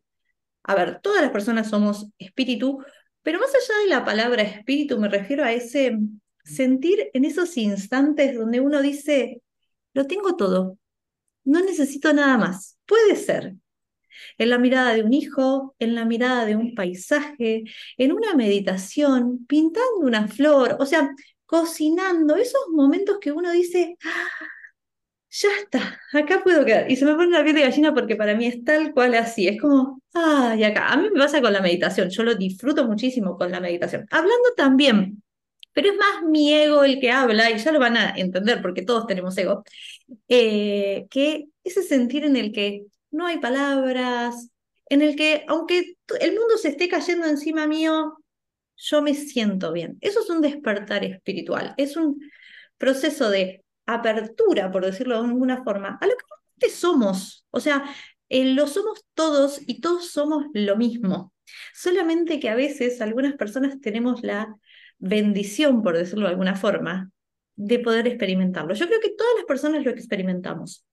A 0.62 0.74
ver, 0.74 1.00
todas 1.02 1.22
las 1.22 1.30
personas 1.32 1.68
somos 1.68 2.06
espíritu, 2.18 2.82
pero 3.22 3.38
más 3.38 3.50
allá 3.50 3.78
de 3.82 3.90
la 3.90 4.04
palabra 4.04 4.42
espíritu 4.42 4.98
me 4.98 5.08
refiero 5.08 5.44
a 5.44 5.52
ese 5.52 5.98
sentir 6.46 7.10
en 7.12 7.24
esos 7.24 7.56
instantes 7.56 8.34
donde 8.34 8.60
uno 8.60 8.80
dice, 8.80 9.42
lo 9.92 10.06
tengo 10.06 10.36
todo, 10.36 10.78
no 11.44 11.60
necesito 11.60 12.12
nada 12.12 12.38
más. 12.38 12.78
Puede 12.86 13.16
ser 13.16 13.54
en 14.38 14.50
la 14.50 14.58
mirada 14.58 14.94
de 14.94 15.02
un 15.02 15.12
hijo, 15.12 15.74
en 15.78 15.94
la 15.94 16.04
mirada 16.04 16.46
de 16.46 16.56
un 16.56 16.74
paisaje, 16.74 17.64
en 17.98 18.12
una 18.12 18.34
meditación, 18.34 19.44
pintando 19.46 19.98
una 20.00 20.28
flor, 20.28 20.76
o 20.80 20.86
sea, 20.86 21.10
cocinando, 21.44 22.36
esos 22.36 22.62
momentos 22.72 23.18
que 23.20 23.32
uno 23.32 23.52
dice, 23.52 23.96
¡Ah! 24.04 24.46
ya 25.30 25.48
está, 25.62 26.00
acá 26.12 26.42
puedo 26.42 26.64
quedar. 26.64 26.90
Y 26.90 26.96
se 26.96 27.04
me 27.04 27.14
pone 27.14 27.30
la 27.30 27.44
piel 27.44 27.56
de 27.56 27.62
gallina 27.62 27.94
porque 27.94 28.16
para 28.16 28.34
mí 28.34 28.46
es 28.46 28.64
tal 28.64 28.92
cual 28.92 29.14
así, 29.14 29.48
es 29.48 29.60
como, 29.60 30.00
ay, 30.14 30.64
acá. 30.64 30.88
A 30.88 30.96
mí 30.96 31.10
me 31.12 31.20
pasa 31.20 31.40
con 31.40 31.52
la 31.52 31.60
meditación, 31.60 32.08
yo 32.10 32.22
lo 32.22 32.34
disfruto 32.34 32.86
muchísimo 32.86 33.36
con 33.36 33.50
la 33.50 33.60
meditación. 33.60 34.06
Hablando 34.10 34.54
también, 34.56 35.22
pero 35.76 35.90
es 35.90 35.96
más 35.98 36.22
mi 36.22 36.54
ego 36.54 36.84
el 36.84 36.98
que 37.00 37.10
habla, 37.10 37.50
y 37.50 37.58
ya 37.58 37.70
lo 37.70 37.78
van 37.78 37.98
a 37.98 38.14
entender 38.16 38.62
porque 38.62 38.80
todos 38.80 39.06
tenemos 39.06 39.36
ego, 39.36 39.62
eh, 40.26 41.06
que 41.10 41.48
ese 41.64 41.82
sentir 41.82 42.24
en 42.24 42.34
el 42.36 42.50
que 42.50 42.86
no 43.10 43.26
hay 43.26 43.40
palabras, 43.40 44.48
en 44.88 45.02
el 45.02 45.16
que 45.16 45.44
aunque 45.48 45.96
el 46.18 46.30
mundo 46.30 46.56
se 46.56 46.68
esté 46.70 46.88
cayendo 46.88 47.26
encima 47.26 47.66
mío, 47.66 48.16
yo 48.76 49.02
me 49.02 49.12
siento 49.12 49.70
bien. 49.70 49.98
Eso 50.00 50.20
es 50.20 50.30
un 50.30 50.40
despertar 50.40 51.04
espiritual, 51.04 51.74
es 51.76 51.98
un 51.98 52.20
proceso 52.78 53.28
de 53.28 53.62
apertura, 53.84 54.72
por 54.72 54.86
decirlo 54.86 55.20
de 55.20 55.28
alguna 55.28 55.62
forma, 55.62 55.98
a 56.00 56.06
lo 56.06 56.14
que 56.58 56.70
somos. 56.70 57.44
O 57.50 57.60
sea, 57.60 57.84
eh, 58.30 58.46
lo 58.46 58.66
somos 58.66 59.04
todos 59.12 59.60
y 59.66 59.82
todos 59.82 60.10
somos 60.10 60.46
lo 60.54 60.76
mismo. 60.76 61.34
Solamente 61.74 62.40
que 62.40 62.48
a 62.48 62.54
veces 62.54 63.02
algunas 63.02 63.34
personas 63.34 63.78
tenemos 63.82 64.22
la 64.22 64.56
bendición, 64.98 65.82
por 65.82 65.96
decirlo 65.96 66.26
de 66.26 66.32
alguna 66.32 66.56
forma, 66.56 67.10
de 67.56 67.78
poder 67.78 68.06
experimentarlo. 68.06 68.74
Yo 68.74 68.86
creo 68.86 69.00
que 69.00 69.14
todas 69.16 69.32
las 69.36 69.44
personas 69.44 69.84
lo 69.84 69.90
experimentamos, 69.90 70.86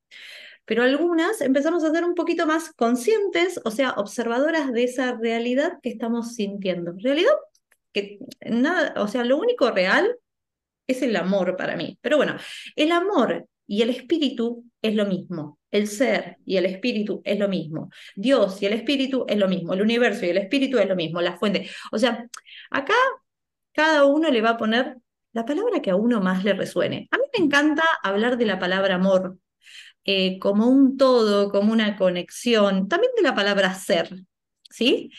pero 0.66 0.84
algunas 0.84 1.42
empezamos 1.42 1.84
a 1.84 1.92
ser 1.92 2.04
un 2.06 2.16
poquito 2.16 2.46
más 2.46 2.72
conscientes, 2.74 3.60
o 3.66 3.72
sea, 3.72 3.92
observadoras 3.92 4.72
de 4.72 4.84
esa 4.84 5.18
realidad 5.18 5.80
que 5.82 5.90
estamos 5.90 6.36
sintiendo. 6.36 6.94
Realidad 6.98 7.34
que 7.92 8.20
nada, 8.46 8.94
o 9.02 9.08
sea, 9.08 9.24
lo 9.24 9.38
único 9.38 9.72
real 9.72 10.18
es 10.88 11.02
el 11.02 11.16
amor 11.16 11.56
para 11.58 11.76
mí. 11.76 11.98
Pero 12.02 12.18
bueno, 12.18 12.36
el 12.76 12.92
amor 12.92 13.48
y 13.68 13.82
el 13.82 13.90
espíritu 13.90 14.66
es 14.82 14.96
lo 14.96 15.06
mismo. 15.06 15.60
El 15.72 15.88
ser 15.88 16.38
y 16.46 16.58
el 16.58 16.66
espíritu 16.66 17.22
es 17.24 17.40
lo 17.40 17.48
mismo. 17.50 17.90
Dios 18.16 18.62
y 18.62 18.66
el 18.66 18.74
espíritu 18.74 19.26
es 19.28 19.38
lo 19.38 19.48
mismo. 19.48 19.74
El 19.74 19.82
universo 19.82 20.26
y 20.26 20.30
el 20.30 20.38
espíritu 20.38 20.78
es 20.78 20.88
lo 20.88 20.96
mismo. 20.96 21.22
La 21.22 21.38
fuente. 21.38 21.70
O 21.92 21.98
sea, 21.98 22.28
acá 22.70 22.94
cada 23.74 24.06
uno 24.06 24.30
le 24.30 24.42
va 24.42 24.52
a 24.52 24.58
poner 24.58 24.98
la 25.34 25.46
palabra 25.46 25.82
que 25.82 25.92
a 25.92 25.96
uno 25.96 26.22
más 26.22 26.44
le 26.44 26.54
resuene. 26.54 27.08
A 27.12 27.18
mí 27.18 27.24
me 27.38 27.46
encanta 27.46 27.84
hablar 28.04 28.38
de 28.38 28.46
la 28.46 28.60
palabra 28.60 28.96
amor 28.96 29.38
eh, 30.06 30.40
como 30.40 30.68
un 30.68 30.98
todo, 30.98 31.52
como 31.52 31.74
una 31.74 31.96
conexión, 31.96 32.88
también 32.88 33.12
de 33.16 33.24
la 33.24 33.36
palabra 33.36 33.74
ser, 33.74 34.10
¿sí? 34.70 35.12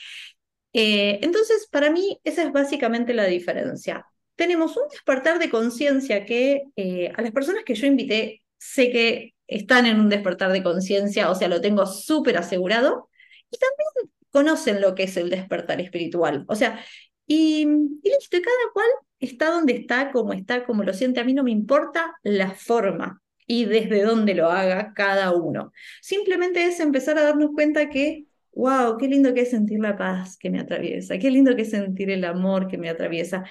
Eh, 0.73 1.20
entonces, 1.23 1.68
para 1.70 1.90
mí, 1.90 2.20
esa 2.25 2.42
es 2.42 2.52
básicamente 2.52 3.14
la 3.14 3.25
diferencia 3.25 4.06
tenemos 4.37 4.76
un 4.76 4.88
despertar 4.88 5.38
de 5.38 5.50
conciencia 5.50 6.25
que 6.26 6.64
eh, 6.76 7.12
a 7.14 7.23
las 7.23 7.32
personas 7.32 7.64
que 7.64 7.75
yo 7.75 7.87
invité 7.87 8.42
sé 8.58 8.90
que 8.90 9.34
están 9.46 9.87
en 9.87 10.00
un 10.00 10.08
despertar 10.08 10.52
de 10.52 10.62
conciencia, 10.62 11.30
o 11.30 11.34
sea, 11.34 11.49
lo 11.49 11.61
tengo 11.61 11.87
súper 11.87 12.38
asegurado, 12.38 13.11
y 13.50 13.58
también 13.58 14.12
conocen 14.30 14.80
lo 14.80 14.94
que 14.94 15.04
es 15.04 15.16
el 15.16 15.30
despertar 15.30 15.80
espiritual. 15.80 16.44
O 16.49 16.56
sea, 16.56 16.80
y, 17.26 17.62
y 17.62 18.08
listo, 18.10 18.38
cada 18.42 18.72
cual 18.72 18.86
está 19.20 19.50
donde 19.50 19.74
está, 19.74 20.12
como 20.12 20.32
está, 20.32 20.64
como 20.64 20.82
lo 20.82 20.92
siente. 20.92 21.20
A 21.20 21.24
mí 21.24 21.34
no 21.34 21.44
me 21.44 21.50
importa 21.50 22.14
la 22.22 22.50
forma 22.50 23.22
y 23.46 23.64
desde 23.64 24.02
dónde 24.02 24.34
lo 24.34 24.50
haga 24.50 24.92
cada 24.94 25.32
uno. 25.32 25.72
Simplemente 26.00 26.64
es 26.64 26.80
empezar 26.80 27.18
a 27.18 27.22
darnos 27.22 27.50
cuenta 27.54 27.88
que, 27.88 28.26
wow, 28.52 28.96
qué 28.98 29.08
lindo 29.08 29.34
que 29.34 29.42
es 29.42 29.50
sentir 29.50 29.80
la 29.80 29.96
paz 29.96 30.36
que 30.38 30.50
me 30.50 30.60
atraviesa, 30.60 31.18
qué 31.18 31.30
lindo 31.30 31.56
que 31.56 31.62
es 31.62 31.70
sentir 31.70 32.10
el 32.10 32.24
amor 32.24 32.68
que 32.68 32.78
me 32.78 32.88
atraviesa 32.88 33.44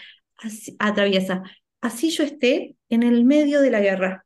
atraviesa. 0.79 1.43
Así 1.81 2.09
yo 2.09 2.23
esté 2.23 2.75
en 2.89 3.03
el 3.03 3.23
medio 3.25 3.61
de 3.61 3.71
la 3.71 3.79
guerra. 3.79 4.25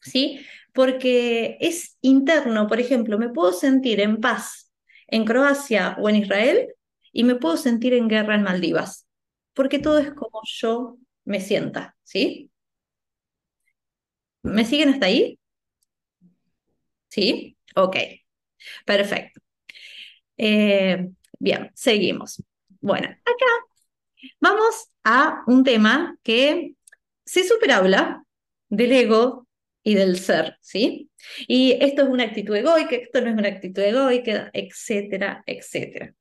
¿Sí? 0.00 0.40
Porque 0.72 1.56
es 1.60 1.96
interno, 2.02 2.66
por 2.66 2.78
ejemplo, 2.78 3.18
me 3.18 3.30
puedo 3.30 3.52
sentir 3.52 4.00
en 4.00 4.20
paz 4.20 4.70
en 5.06 5.24
Croacia 5.24 5.96
o 6.00 6.08
en 6.08 6.16
Israel 6.16 6.68
y 7.14 7.24
me 7.24 7.36
puedo 7.36 7.56
sentir 7.56 7.94
en 7.94 8.08
guerra 8.08 8.36
en 8.36 8.44
Maldivas, 8.44 9.08
porque 9.54 9.80
todo 9.80 9.98
es 9.98 10.12
como 10.14 10.42
yo 10.44 10.98
me 11.24 11.40
sienta, 11.40 11.96
¿sí? 12.04 12.50
¿Me 14.44 14.64
siguen 14.64 14.90
hasta 14.90 15.06
ahí? 15.06 15.38
¿Sí? 17.08 17.56
Ok, 17.76 17.96
perfecto. 18.86 19.40
Eh, 20.36 21.10
bien, 21.38 21.70
seguimos. 21.74 22.42
Bueno, 22.80 23.08
acá 23.08 23.46
vamos 24.40 24.90
a 25.04 25.42
un 25.46 25.64
tema 25.64 26.16
que 26.22 26.74
se 27.24 27.44
superhabla 27.44 28.24
del 28.68 28.92
ego 28.92 29.46
y 29.82 29.94
del 29.94 30.18
ser, 30.18 30.56
¿sí? 30.60 31.10
Y 31.48 31.72
esto 31.80 32.02
es 32.02 32.08
una 32.08 32.24
actitud 32.24 32.56
egoica, 32.56 32.96
esto 32.96 33.20
no 33.20 33.30
es 33.30 33.36
una 33.36 33.48
actitud 33.48 33.82
egoica, 33.82 34.50
etcétera, 34.52 35.42
etcétera. 35.46 36.14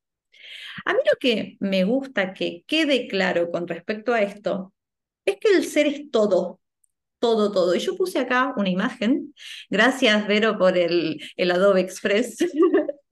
A 0.85 0.93
mí 0.93 0.99
lo 1.05 1.17
que 1.19 1.57
me 1.59 1.83
gusta 1.83 2.33
que 2.33 2.63
quede 2.67 3.07
claro 3.07 3.51
con 3.51 3.67
respecto 3.67 4.13
a 4.13 4.21
esto 4.21 4.73
es 5.25 5.37
que 5.37 5.49
el 5.49 5.65
ser 5.65 5.87
es 5.87 6.11
todo, 6.11 6.59
todo, 7.19 7.51
todo. 7.51 7.75
Y 7.75 7.79
yo 7.79 7.95
puse 7.95 8.19
acá 8.19 8.53
una 8.57 8.69
imagen. 8.69 9.33
Gracias, 9.69 10.27
Vero, 10.27 10.57
por 10.57 10.77
el, 10.77 11.21
el 11.37 11.51
Adobe 11.51 11.81
Express. 11.81 12.37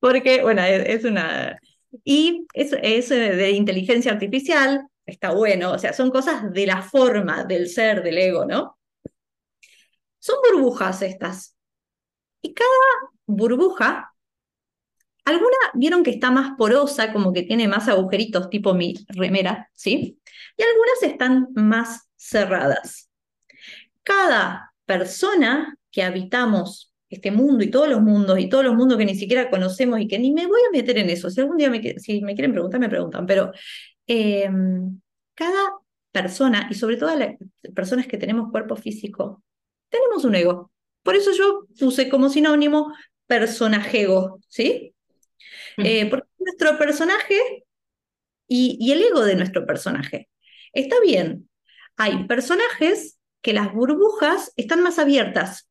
Porque, 0.00 0.42
bueno, 0.42 0.62
es, 0.64 1.04
una... 1.04 1.58
Y 2.04 2.46
es, 2.54 2.72
es 2.82 3.08
de 3.08 3.50
inteligencia 3.52 4.12
artificial, 4.12 4.86
está 5.06 5.32
bueno, 5.32 5.72
o 5.72 5.78
sea, 5.78 5.92
son 5.92 6.10
cosas 6.10 6.52
de 6.52 6.66
la 6.66 6.82
forma 6.82 7.44
del 7.44 7.68
ser, 7.68 8.02
del 8.02 8.18
ego, 8.18 8.44
¿no? 8.44 8.78
Son 10.18 10.36
burbujas 10.50 11.02
estas. 11.02 11.56
Y 12.40 12.54
cada 12.54 12.68
burbuja, 13.26 14.11
alguna 15.24 15.56
vieron 15.74 16.02
que 16.02 16.10
está 16.10 16.30
más 16.30 16.52
porosa, 16.56 17.12
como 17.12 17.32
que 17.32 17.42
tiene 17.42 17.68
más 17.68 17.88
agujeritos, 17.88 18.50
tipo 18.50 18.74
mi 18.74 18.94
remera, 19.08 19.70
¿sí? 19.74 20.18
Y 20.56 20.62
algunas 20.62 21.02
están 21.02 21.48
más 21.54 22.08
cerradas. 22.16 23.10
Cada 24.02 24.74
persona 24.84 25.76
que 25.90 26.02
habitamos 26.02 26.92
este 27.08 27.30
mundo 27.30 27.62
y 27.62 27.70
todos 27.70 27.88
los 27.88 28.00
mundos 28.00 28.38
y 28.38 28.48
todos 28.48 28.64
los 28.64 28.74
mundos 28.74 28.96
que 28.96 29.04
ni 29.04 29.14
siquiera 29.14 29.50
conocemos 29.50 30.00
y 30.00 30.08
que 30.08 30.18
ni 30.18 30.32
me 30.32 30.46
voy 30.46 30.60
a 30.66 30.70
meter 30.72 30.98
en 30.98 31.10
eso. 31.10 31.30
Si 31.30 31.40
algún 31.40 31.58
día 31.58 31.70
me, 31.70 31.80
si 31.98 32.22
me 32.22 32.34
quieren 32.34 32.52
preguntar, 32.52 32.80
me 32.80 32.88
preguntan, 32.88 33.26
pero 33.26 33.52
em, 34.06 35.00
cada 35.34 35.72
persona, 36.10 36.68
y 36.70 36.74
sobre 36.74 36.96
todo 36.96 37.14
las 37.16 37.36
personas 37.74 38.06
que 38.06 38.18
tenemos 38.18 38.50
cuerpo 38.50 38.76
físico, 38.76 39.42
tenemos 39.90 40.24
un 40.24 40.34
ego. 40.34 40.70
Por 41.02 41.16
eso 41.16 41.32
yo 41.32 41.66
puse 41.78 42.08
como 42.08 42.28
sinónimo 42.28 42.92
personajego, 43.26 44.40
¿sí? 44.48 44.91
Eh, 45.78 46.08
porque 46.10 46.28
nuestro 46.38 46.78
personaje 46.78 47.64
y, 48.46 48.76
y 48.80 48.92
el 48.92 49.02
ego 49.02 49.24
de 49.24 49.36
nuestro 49.36 49.66
personaje. 49.66 50.28
Está 50.72 51.00
bien, 51.00 51.48
hay 51.96 52.24
personajes 52.26 53.18
que 53.42 53.52
las 53.52 53.72
burbujas 53.72 54.52
están 54.56 54.82
más 54.82 54.98
abiertas, 54.98 55.68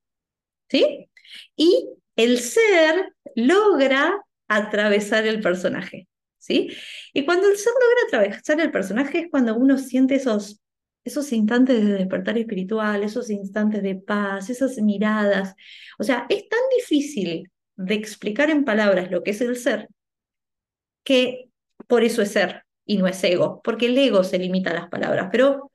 ¿sí? 0.69 1.09
Y 1.55 1.89
el 2.15 2.39
ser 2.39 3.13
logra 3.35 4.21
atravesar 4.47 5.25
el 5.25 5.41
personaje, 5.41 6.07
¿sí? 6.37 6.69
Y 7.13 7.25
cuando 7.25 7.49
el 7.49 7.57
ser 7.57 7.73
logra 7.73 8.07
atravesar 8.07 8.59
el 8.59 8.71
personaje 8.71 9.19
es 9.19 9.27
cuando 9.31 9.55
uno 9.55 9.77
siente 9.77 10.15
esos, 10.15 10.61
esos 11.03 11.31
instantes 11.31 11.83
de 11.83 11.93
despertar 11.93 12.37
espiritual, 12.37 13.03
esos 13.03 13.29
instantes 13.29 13.81
de 13.81 13.95
paz, 13.95 14.49
esas 14.49 14.77
miradas. 14.77 15.55
O 15.97 16.03
sea, 16.03 16.25
es 16.29 16.47
tan 16.49 16.59
difícil 16.77 17.49
de 17.85 17.95
explicar 17.95 18.49
en 18.49 18.65
palabras 18.65 19.11
lo 19.11 19.23
que 19.23 19.31
es 19.31 19.41
el 19.41 19.55
ser 19.55 19.87
que 21.03 21.49
por 21.87 22.03
eso 22.03 22.21
es 22.21 22.31
ser 22.31 22.63
y 22.85 22.97
no 22.97 23.07
es 23.07 23.23
ego, 23.23 23.61
porque 23.63 23.87
el 23.87 23.97
ego 23.97 24.23
se 24.23 24.39
limita 24.39 24.71
a 24.71 24.73
las 24.73 24.89
palabras, 24.89 25.29
pero 25.31 25.71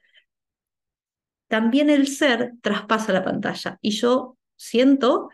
también 1.49 1.91
el 1.91 2.09
ser 2.09 2.53
traspasa 2.63 3.13
la 3.13 3.25
pantalla. 3.25 3.79
Y 3.81 3.91
yo 3.91 4.37
siento 4.57 5.31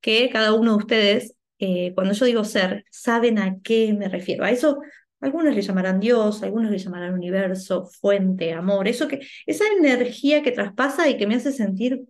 que 0.00 0.30
cada 0.30 0.52
uno 0.54 0.72
de 0.72 0.76
ustedes, 0.78 1.36
eh, 1.58 1.92
cuando 1.94 2.14
yo 2.14 2.26
digo 2.26 2.44
ser, 2.44 2.84
saben 2.90 3.38
a 3.38 3.56
qué 3.62 3.92
me 3.92 4.08
refiero. 4.08 4.44
A 4.44 4.50
eso 4.50 4.80
algunos 5.20 5.54
le 5.54 5.62
llamarán 5.62 6.00
Dios, 6.00 6.42
algunos 6.42 6.70
le 6.70 6.78
llamarán 6.78 7.14
universo, 7.14 7.86
fuente, 7.86 8.52
amor, 8.52 8.86
eso 8.88 9.08
que, 9.08 9.20
esa 9.46 9.64
energía 9.78 10.42
que 10.42 10.52
traspasa 10.52 11.08
y 11.08 11.16
que 11.16 11.26
me 11.26 11.34
hace 11.36 11.52
sentir, 11.52 12.06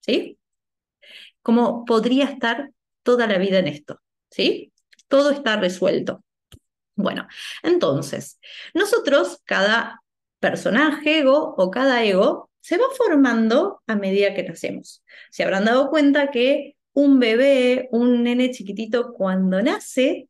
¿sí? 0.00 0.38
Como 1.42 1.84
podría 1.84 2.24
estar 2.26 2.70
toda 3.02 3.26
la 3.26 3.38
vida 3.38 3.58
en 3.58 3.68
esto, 3.68 4.00
¿sí? 4.30 4.72
Todo 5.08 5.30
está 5.30 5.56
resuelto. 5.56 6.24
Bueno, 6.94 7.26
entonces, 7.62 8.38
nosotros, 8.74 9.40
cada 9.44 10.02
personaje 10.40 11.20
ego 11.20 11.54
o 11.56 11.70
cada 11.70 12.04
ego 12.04 12.50
se 12.60 12.78
va 12.78 12.84
formando 12.96 13.82
a 13.86 13.96
medida 13.96 14.34
que 14.34 14.44
nacemos. 14.44 15.02
Se 15.30 15.42
habrán 15.42 15.64
dado 15.64 15.90
cuenta 15.90 16.30
que 16.30 16.76
un 16.92 17.18
bebé, 17.18 17.88
un 17.92 18.22
nene 18.22 18.50
chiquitito, 18.50 19.14
cuando 19.14 19.62
nace, 19.62 20.28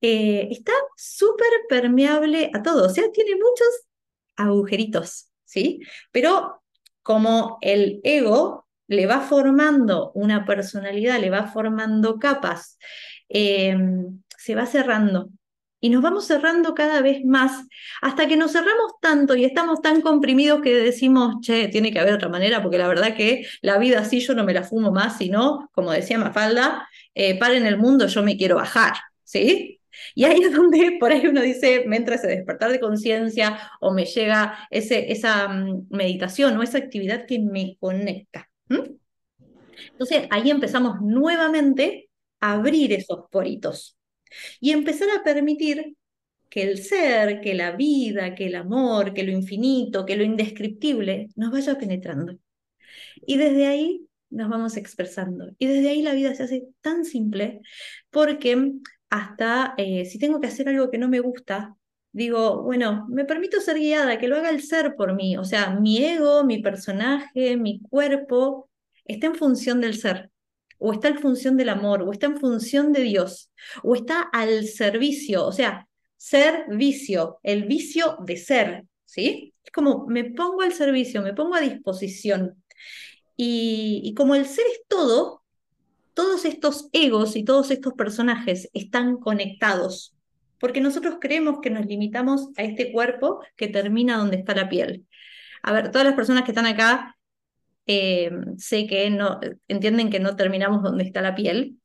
eh, 0.00 0.48
está 0.50 0.72
súper 0.96 1.48
permeable 1.68 2.50
a 2.54 2.62
todo, 2.62 2.86
o 2.86 2.90
sea, 2.90 3.10
tiene 3.10 3.36
muchos 3.36 3.86
agujeritos, 4.36 5.30
¿sí? 5.44 5.80
Pero 6.12 6.62
como 7.02 7.58
el 7.62 8.00
ego 8.04 8.63
le 8.88 9.06
va 9.06 9.20
formando 9.20 10.12
una 10.14 10.44
personalidad, 10.44 11.20
le 11.20 11.30
va 11.30 11.46
formando 11.46 12.18
capas, 12.18 12.78
em, 13.28 14.22
se 14.36 14.54
va 14.54 14.66
cerrando 14.66 15.30
y 15.84 15.90
nos 15.90 16.00
vamos 16.02 16.26
cerrando 16.26 16.74
cada 16.74 17.02
vez 17.02 17.26
más 17.26 17.66
hasta 18.00 18.26
que 18.26 18.38
nos 18.38 18.52
cerramos 18.52 18.92
tanto 19.02 19.36
y 19.36 19.44
estamos 19.44 19.82
tan 19.82 20.00
comprimidos 20.00 20.62
que 20.62 20.74
decimos, 20.74 21.36
che, 21.42 21.68
tiene 21.68 21.92
que 21.92 22.00
haber 22.00 22.14
otra 22.14 22.30
manera, 22.30 22.62
porque 22.62 22.78
la 22.78 22.88
verdad 22.88 23.14
que 23.14 23.46
la 23.60 23.76
vida 23.76 24.00
así 24.00 24.20
yo 24.20 24.34
no 24.34 24.44
me 24.44 24.54
la 24.54 24.62
fumo 24.62 24.92
más, 24.92 25.18
sino, 25.18 25.68
como 25.74 25.92
decía 25.92 26.16
Mafalda, 26.18 26.88
eh, 27.14 27.38
en 27.38 27.66
el 27.66 27.76
mundo, 27.76 28.06
yo 28.06 28.22
me 28.22 28.38
quiero 28.38 28.56
bajar, 28.56 28.94
¿sí? 29.24 29.78
Y 30.14 30.24
ahí 30.24 30.40
es 30.42 30.54
donde 30.54 30.96
por 30.98 31.12
ahí 31.12 31.26
uno 31.26 31.42
dice, 31.42 31.84
me 31.86 31.96
entra 31.98 32.14
ese 32.14 32.28
despertar 32.28 32.72
de 32.72 32.80
conciencia 32.80 33.58
o 33.78 33.92
me 33.92 34.06
llega 34.06 34.66
ese, 34.70 35.12
esa 35.12 35.48
mm, 35.48 35.88
meditación 35.90 36.56
o 36.56 36.62
esa 36.62 36.78
actividad 36.78 37.26
que 37.26 37.40
me 37.40 37.76
conecta. 37.78 38.48
Entonces 38.68 40.26
ahí 40.30 40.50
empezamos 40.50 41.00
nuevamente 41.00 42.08
a 42.40 42.52
abrir 42.52 42.92
esos 42.92 43.28
poritos 43.30 43.96
y 44.60 44.72
empezar 44.72 45.08
a 45.10 45.22
permitir 45.22 45.96
que 46.48 46.62
el 46.62 46.78
ser, 46.82 47.40
que 47.40 47.54
la 47.54 47.72
vida, 47.72 48.34
que 48.34 48.46
el 48.46 48.54
amor, 48.54 49.12
que 49.12 49.24
lo 49.24 49.32
infinito, 49.32 50.06
que 50.06 50.16
lo 50.16 50.22
indescriptible 50.22 51.30
nos 51.34 51.50
vaya 51.50 51.76
penetrando. 51.78 52.36
Y 53.26 53.36
desde 53.36 53.66
ahí 53.66 54.06
nos 54.30 54.48
vamos 54.48 54.76
expresando. 54.76 55.50
Y 55.58 55.66
desde 55.66 55.88
ahí 55.90 56.02
la 56.02 56.14
vida 56.14 56.34
se 56.34 56.44
hace 56.44 56.68
tan 56.80 57.04
simple 57.04 57.60
porque 58.10 58.72
hasta 59.10 59.74
eh, 59.78 60.04
si 60.04 60.18
tengo 60.18 60.40
que 60.40 60.48
hacer 60.48 60.68
algo 60.68 60.90
que 60.90 60.98
no 60.98 61.08
me 61.08 61.20
gusta, 61.20 61.76
digo, 62.14 62.62
bueno, 62.62 63.06
me 63.10 63.26
permito 63.26 63.60
ser 63.60 63.78
guiada, 63.78 64.18
que 64.18 64.28
lo 64.28 64.36
haga 64.36 64.50
el 64.50 64.62
ser 64.62 64.94
por 64.96 65.14
mí. 65.14 65.36
O 65.36 65.44
sea, 65.44 65.70
mi 65.70 65.98
ego, 66.02 66.44
mi 66.44 66.60
personaje, 66.62 67.56
mi 67.56 67.80
cuerpo 67.80 68.70
está 69.04 69.26
en 69.26 69.34
función 69.34 69.80
del 69.82 69.98
ser 69.98 70.30
o 70.78 70.92
está 70.92 71.08
en 71.08 71.18
función 71.18 71.56
del 71.56 71.70
amor, 71.70 72.02
o 72.02 72.12
está 72.12 72.26
en 72.26 72.38
función 72.38 72.92
de 72.92 73.02
Dios, 73.02 73.50
o 73.82 73.94
está 73.94 74.20
al 74.20 74.66
servicio, 74.66 75.46
o 75.46 75.52
sea, 75.52 75.88
ser 76.16 76.66
vicio, 76.68 77.38
el 77.42 77.64
vicio 77.64 78.18
de 78.20 78.36
ser, 78.36 78.84
¿sí? 79.06 79.54
Es 79.64 79.70
como 79.72 80.06
me 80.06 80.24
pongo 80.24 80.62
al 80.62 80.72
servicio, 80.74 81.22
me 81.22 81.32
pongo 81.32 81.54
a 81.54 81.60
disposición. 81.60 82.62
Y, 83.36 84.02
y 84.04 84.14
como 84.14 84.34
el 84.34 84.46
ser 84.46 84.66
es 84.72 84.82
todo, 84.86 85.42
todos 86.12 86.44
estos 86.44 86.88
egos 86.92 87.34
y 87.34 87.44
todos 87.44 87.70
estos 87.70 87.94
personajes 87.94 88.68
están 88.74 89.16
conectados, 89.16 90.14
porque 90.64 90.80
nosotros 90.80 91.16
creemos 91.20 91.58
que 91.60 91.68
nos 91.68 91.84
limitamos 91.84 92.48
a 92.56 92.62
este 92.62 92.90
cuerpo 92.90 93.40
que 93.54 93.68
termina 93.68 94.16
donde 94.16 94.38
está 94.38 94.54
la 94.54 94.70
piel. 94.70 95.06
A 95.62 95.74
ver, 95.74 95.90
todas 95.90 96.06
las 96.06 96.14
personas 96.14 96.44
que 96.44 96.52
están 96.52 96.64
acá 96.64 97.18
eh, 97.84 98.30
sé 98.56 98.86
que 98.86 99.10
no, 99.10 99.40
entienden 99.68 100.08
que 100.08 100.20
no 100.20 100.36
terminamos 100.36 100.82
donde 100.82 101.04
está 101.04 101.20
la 101.20 101.34
piel, 101.34 101.76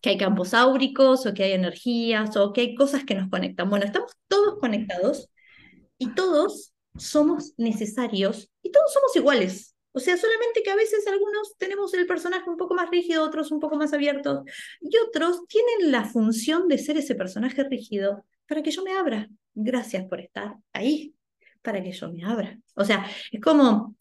que 0.00 0.08
hay 0.08 0.16
campos 0.16 0.54
áuricos 0.54 1.26
o 1.26 1.34
que 1.34 1.44
hay 1.44 1.52
energías 1.52 2.34
o 2.38 2.54
que 2.54 2.62
hay 2.62 2.74
cosas 2.74 3.04
que 3.04 3.14
nos 3.14 3.28
conectan. 3.28 3.68
Bueno, 3.68 3.84
estamos 3.84 4.12
todos 4.28 4.60
conectados 4.60 5.28
y 5.98 6.14
todos 6.14 6.72
somos 6.96 7.52
necesarios 7.58 8.50
y 8.62 8.70
todos 8.70 8.94
somos 8.94 9.14
iguales. 9.14 9.75
O 9.96 10.00
sea, 10.00 10.18
solamente 10.18 10.62
que 10.62 10.70
a 10.70 10.76
veces 10.76 11.06
algunos 11.06 11.56
tenemos 11.56 11.94
el 11.94 12.06
personaje 12.06 12.50
un 12.50 12.58
poco 12.58 12.74
más 12.74 12.90
rígido, 12.90 13.24
otros 13.24 13.50
un 13.50 13.60
poco 13.60 13.76
más 13.76 13.94
abiertos 13.94 14.42
y 14.78 14.94
otros 14.98 15.46
tienen 15.48 15.90
la 15.90 16.04
función 16.04 16.68
de 16.68 16.76
ser 16.76 16.98
ese 16.98 17.14
personaje 17.14 17.64
rígido 17.64 18.22
para 18.46 18.62
que 18.62 18.70
yo 18.70 18.82
me 18.82 18.92
abra. 18.92 19.30
Gracias 19.54 20.04
por 20.06 20.20
estar 20.20 20.56
ahí, 20.74 21.14
para 21.62 21.82
que 21.82 21.92
yo 21.92 22.12
me 22.12 22.26
abra. 22.26 22.58
O 22.74 22.84
sea, 22.84 23.06
es 23.32 23.40
como 23.40 23.96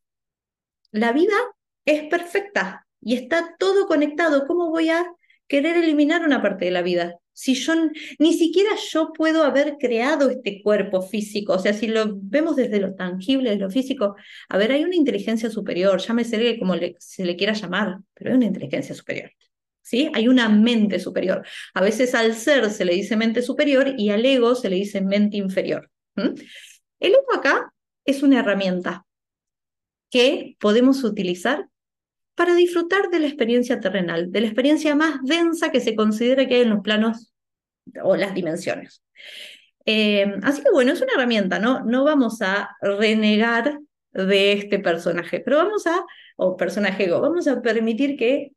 la 0.91 1.13
vida 1.13 1.37
es 1.85 2.09
perfecta 2.09 2.85
y 2.99 3.15
está 3.15 3.55
todo 3.57 3.87
conectado. 3.87 4.45
¿Cómo 4.47 4.71
voy 4.71 4.89
a 4.89 5.09
querer 5.47 5.77
eliminar 5.77 6.25
una 6.25 6.41
parte 6.41 6.65
de 6.65 6.71
la 6.71 6.81
vida? 6.81 7.15
Si 7.35 7.53
yo 7.53 7.73
ni 8.17 8.33
siquiera 8.33 8.71
yo 8.91 9.11
puedo 9.11 9.43
haber 9.43 9.77
creado 9.77 10.29
este 10.29 10.63
cuerpo 10.63 11.01
físico, 11.01 11.53
o 11.53 11.59
sea, 11.59 11.73
si 11.73 11.87
lo 11.87 12.05
vemos 12.15 12.55
desde 12.55 12.79
lo 12.79 12.95
tangible, 12.95 13.49
desde 13.49 13.63
lo 13.63 13.69
físico, 13.69 14.15
a 14.47 14.57
ver, 14.57 14.71
hay 14.71 14.85
una 14.85 14.95
inteligencia 14.95 15.49
superior, 15.49 15.99
llámese 15.99 16.57
como 16.57 16.75
se 16.97 17.25
le 17.25 17.35
quiera 17.35 17.51
llamar, 17.51 17.97
pero 18.13 18.31
hay 18.31 18.37
una 18.37 18.45
inteligencia 18.45 18.95
superior. 18.95 19.31
¿sí? 19.81 20.09
Hay 20.13 20.29
una 20.29 20.47
mente 20.47 20.97
superior. 20.99 21.45
A 21.73 21.81
veces 21.81 22.15
al 22.15 22.35
ser 22.35 22.69
se 22.71 22.85
le 22.85 22.93
dice 22.93 23.17
mente 23.17 23.41
superior 23.41 23.93
y 23.97 24.09
al 24.11 24.25
ego 24.25 24.55
se 24.55 24.69
le 24.69 24.77
dice 24.77 25.01
mente 25.01 25.37
inferior. 25.37 25.91
El 26.15 26.35
ego 26.99 27.35
acá 27.35 27.73
es 28.05 28.23
una 28.23 28.39
herramienta 28.39 29.05
que 30.09 30.55
podemos 30.59 31.03
utilizar 31.03 31.67
para 32.35 32.53
disfrutar 32.55 33.09
de 33.09 33.19
la 33.19 33.27
experiencia 33.27 33.79
terrenal, 33.79 34.31
de 34.31 34.41
la 34.41 34.47
experiencia 34.47 34.95
más 34.95 35.19
densa 35.23 35.71
que 35.71 35.79
se 35.79 35.95
considera 35.95 36.47
que 36.47 36.55
hay 36.55 36.61
en 36.61 36.69
los 36.69 36.81
planos 36.81 37.33
o 38.03 38.15
las 38.15 38.33
dimensiones. 38.33 39.03
Eh, 39.85 40.25
así 40.43 40.61
que 40.61 40.71
bueno, 40.71 40.91
es 40.91 41.01
una 41.01 41.13
herramienta, 41.13 41.59
¿no? 41.59 41.83
No 41.85 42.03
vamos 42.03 42.41
a 42.41 42.75
renegar 42.81 43.79
de 44.11 44.53
este 44.53 44.79
personaje, 44.79 45.39
pero 45.39 45.57
vamos 45.57 45.85
a, 45.87 46.03
o 46.37 46.57
personaje 46.57 47.05
ego, 47.05 47.21
vamos 47.21 47.47
a 47.47 47.61
permitir 47.61 48.17
que 48.17 48.51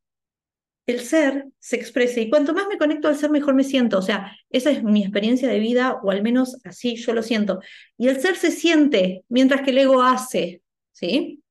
el 0.87 1.01
ser 1.01 1.45
se 1.59 1.77
exprese 1.77 2.23
y 2.23 2.31
cuanto 2.31 2.55
más 2.55 2.67
me 2.67 2.79
conecto 2.79 3.09
al 3.09 3.17
ser, 3.17 3.31
mejor 3.31 3.55
me 3.55 3.65
siento. 3.65 3.99
O 3.99 4.03
sea, 4.03 4.35
esa 4.49 4.71
es 4.71 4.83
mi 4.83 5.03
experiencia 5.03 5.49
de 5.49 5.59
vida, 5.59 6.01
o 6.03 6.11
al 6.11 6.23
menos 6.23 6.59
así 6.65 6.97
yo 6.97 7.13
lo 7.13 7.23
siento. 7.23 7.61
Y 7.99 8.09
el 8.09 8.19
ser 8.21 8.37
se 8.37 8.51
siente 8.51 9.23
mientras 9.29 9.61
que 9.63 9.71
el 9.71 9.79
ego 9.79 10.03
hace, 10.03 10.63
¿sí? 10.93 11.43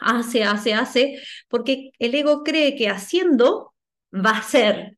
Hace, 0.00 0.44
hace, 0.44 0.74
hace, 0.74 1.20
porque 1.48 1.90
el 1.98 2.14
ego 2.14 2.42
cree 2.42 2.76
que 2.76 2.88
haciendo 2.88 3.74
va 4.12 4.30
a 4.38 4.42
ser. 4.42 4.96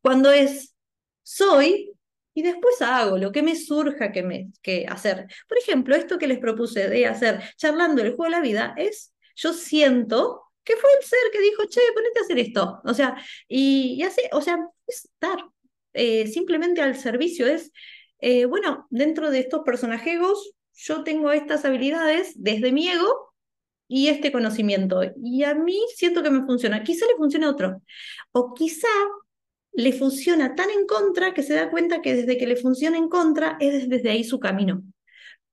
Cuando 0.00 0.30
es 0.30 0.74
soy 1.22 1.92
y 2.34 2.42
después 2.42 2.80
hago 2.82 3.18
lo 3.18 3.32
que 3.32 3.42
me 3.42 3.56
surja 3.56 4.12
que, 4.12 4.22
me, 4.22 4.50
que 4.62 4.86
hacer. 4.88 5.26
Por 5.48 5.58
ejemplo, 5.58 5.94
esto 5.94 6.18
que 6.18 6.26
les 6.26 6.38
propuse 6.38 6.88
de 6.88 7.06
hacer 7.06 7.42
charlando 7.56 8.02
el 8.02 8.14
juego 8.14 8.24
de 8.24 8.30
la 8.30 8.40
vida 8.40 8.74
es, 8.76 9.12
yo 9.36 9.52
siento 9.52 10.42
que 10.64 10.76
fue 10.76 10.90
el 10.98 11.04
ser 11.04 11.18
que 11.32 11.40
dijo, 11.40 11.64
che, 11.66 11.80
ponete 11.94 12.20
a 12.20 12.22
hacer 12.22 12.38
esto. 12.38 12.80
O 12.84 12.94
sea, 12.94 13.16
y, 13.48 14.00
y 14.00 14.04
o 14.32 14.40
sea, 14.40 14.58
es 14.86 15.04
estar 15.06 15.38
eh, 15.92 16.26
simplemente 16.28 16.80
al 16.80 16.96
servicio, 16.96 17.46
es, 17.46 17.72
eh, 18.20 18.44
bueno, 18.46 18.86
dentro 18.90 19.30
de 19.30 19.40
estos 19.40 19.62
personajegos, 19.64 20.52
yo 20.74 21.04
tengo 21.04 21.32
estas 21.32 21.64
habilidades 21.64 22.32
desde 22.36 22.72
mi 22.72 22.88
ego 22.88 23.31
y 23.92 24.08
este 24.08 24.32
conocimiento. 24.32 25.02
Y 25.22 25.44
a 25.44 25.54
mí 25.54 25.78
siento 25.94 26.22
que 26.22 26.30
me 26.30 26.46
funciona. 26.46 26.82
Quizá 26.82 27.06
le 27.06 27.16
funcione 27.16 27.46
a 27.46 27.50
otro. 27.50 27.82
O 28.32 28.54
quizá 28.54 28.88
le 29.72 29.92
funciona 29.92 30.54
tan 30.54 30.70
en 30.70 30.86
contra 30.86 31.34
que 31.34 31.42
se 31.42 31.54
da 31.54 31.70
cuenta 31.70 32.00
que 32.00 32.14
desde 32.14 32.38
que 32.38 32.46
le 32.46 32.56
funciona 32.56 32.96
en 32.96 33.08
contra 33.08 33.56
es 33.60 33.88
desde 33.88 34.10
ahí 34.10 34.24
su 34.24 34.40
camino. 34.40 34.82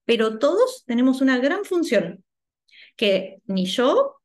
Pero 0.06 0.40
todos 0.40 0.84
tenemos 0.86 1.22
una 1.22 1.38
gran 1.38 1.66
función 1.66 2.24
que 2.96 3.42
ni 3.46 3.66
yo 3.66 4.20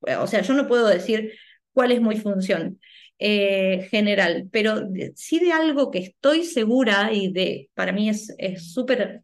o 0.00 0.26
sea, 0.26 0.40
yo 0.42 0.54
no 0.54 0.66
puedo 0.66 0.86
decir 0.86 1.32
cuál 1.72 1.92
es 1.92 2.00
mi 2.00 2.16
función 2.16 2.80
eh, 3.18 3.86
general, 3.90 4.48
pero 4.50 4.88
sí 5.14 5.38
de 5.38 5.52
algo 5.52 5.90
que 5.90 5.98
estoy 5.98 6.44
segura 6.44 7.12
y 7.12 7.30
de, 7.32 7.68
para 7.74 7.92
mí 7.92 8.08
es 8.08 8.34
súper 8.72 9.22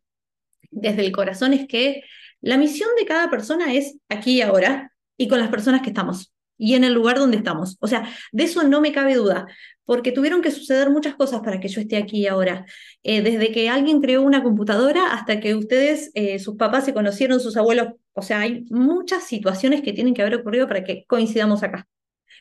desde 0.71 1.07
el 1.07 1.13
corazón, 1.13 1.55
es 1.55 1.67
que 1.67 2.03
la 2.41 2.59
misión 2.59 2.91
de 2.99 3.07
cada 3.07 3.31
persona 3.31 3.75
es 3.75 3.97
aquí 4.09 4.39
y 4.39 4.43
ahora 4.43 4.93
y 5.17 5.29
con 5.29 5.39
las 5.39 5.49
personas 5.49 5.83
que 5.83 5.89
estamos 5.89 6.33
y 6.59 6.75
en 6.75 6.85
el 6.85 6.95
lugar 6.95 7.19
donde 7.19 7.37
estamos. 7.37 7.77
O 7.81 7.87
sea, 7.87 8.09
de 8.33 8.45
eso 8.45 8.63
no 8.65 8.81
me 8.81 8.93
cabe 8.93 9.15
duda, 9.15 9.47
porque 9.85 10.13
tuvieron 10.13 10.43
que 10.43 10.51
suceder 10.51 10.91
muchas 10.91 11.15
cosas 11.15 11.41
para 11.41 11.61
que 11.61 11.69
yo 11.69 11.81
esté 11.81 11.97
aquí 11.97 12.21
y 12.21 12.27
ahora. 12.27 12.67
Eh, 13.03 13.23
desde 13.23 13.53
que 13.53 13.69
alguien 13.69 14.01
creó 14.01 14.23
una 14.23 14.43
computadora 14.43 15.13
hasta 15.13 15.41
que 15.41 15.55
ustedes, 15.55 16.11
eh, 16.15 16.39
sus 16.39 16.57
papás 16.57 16.85
se 16.85 16.95
conocieron, 16.95 17.41
sus 17.41 17.57
abuelos, 17.57 17.89
o 18.13 18.23
sea, 18.23 18.41
hay 18.41 18.65
muchas 18.71 19.25
situaciones 19.25 19.83
que 19.83 19.93
tienen 19.93 20.15
que 20.15 20.23
haber 20.23 20.37
ocurrido 20.37 20.67
para 20.67 20.85
que 20.85 21.05
coincidamos 21.07 21.63
acá. 21.63 21.87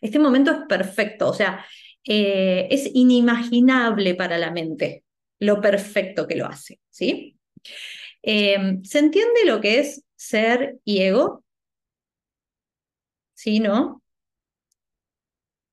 Este 0.01 0.19
momento 0.19 0.51
es 0.51 0.57
perfecto, 0.67 1.29
o 1.29 1.33
sea, 1.33 1.65
eh, 2.07 2.67
es 2.69 2.89
inimaginable 2.93 4.15
para 4.15 4.37
la 4.37 4.51
mente 4.51 5.03
lo 5.39 5.59
perfecto 5.59 6.27
que 6.27 6.35
lo 6.35 6.45
hace, 6.45 6.79
¿sí? 6.89 7.37
¿Se 8.25 8.99
entiende 8.99 9.45
lo 9.45 9.61
que 9.61 9.79
es 9.79 10.03
ser 10.15 10.79
y 10.83 11.01
ego? 11.01 11.43
¿Sí, 13.33 13.59
no? 13.59 14.01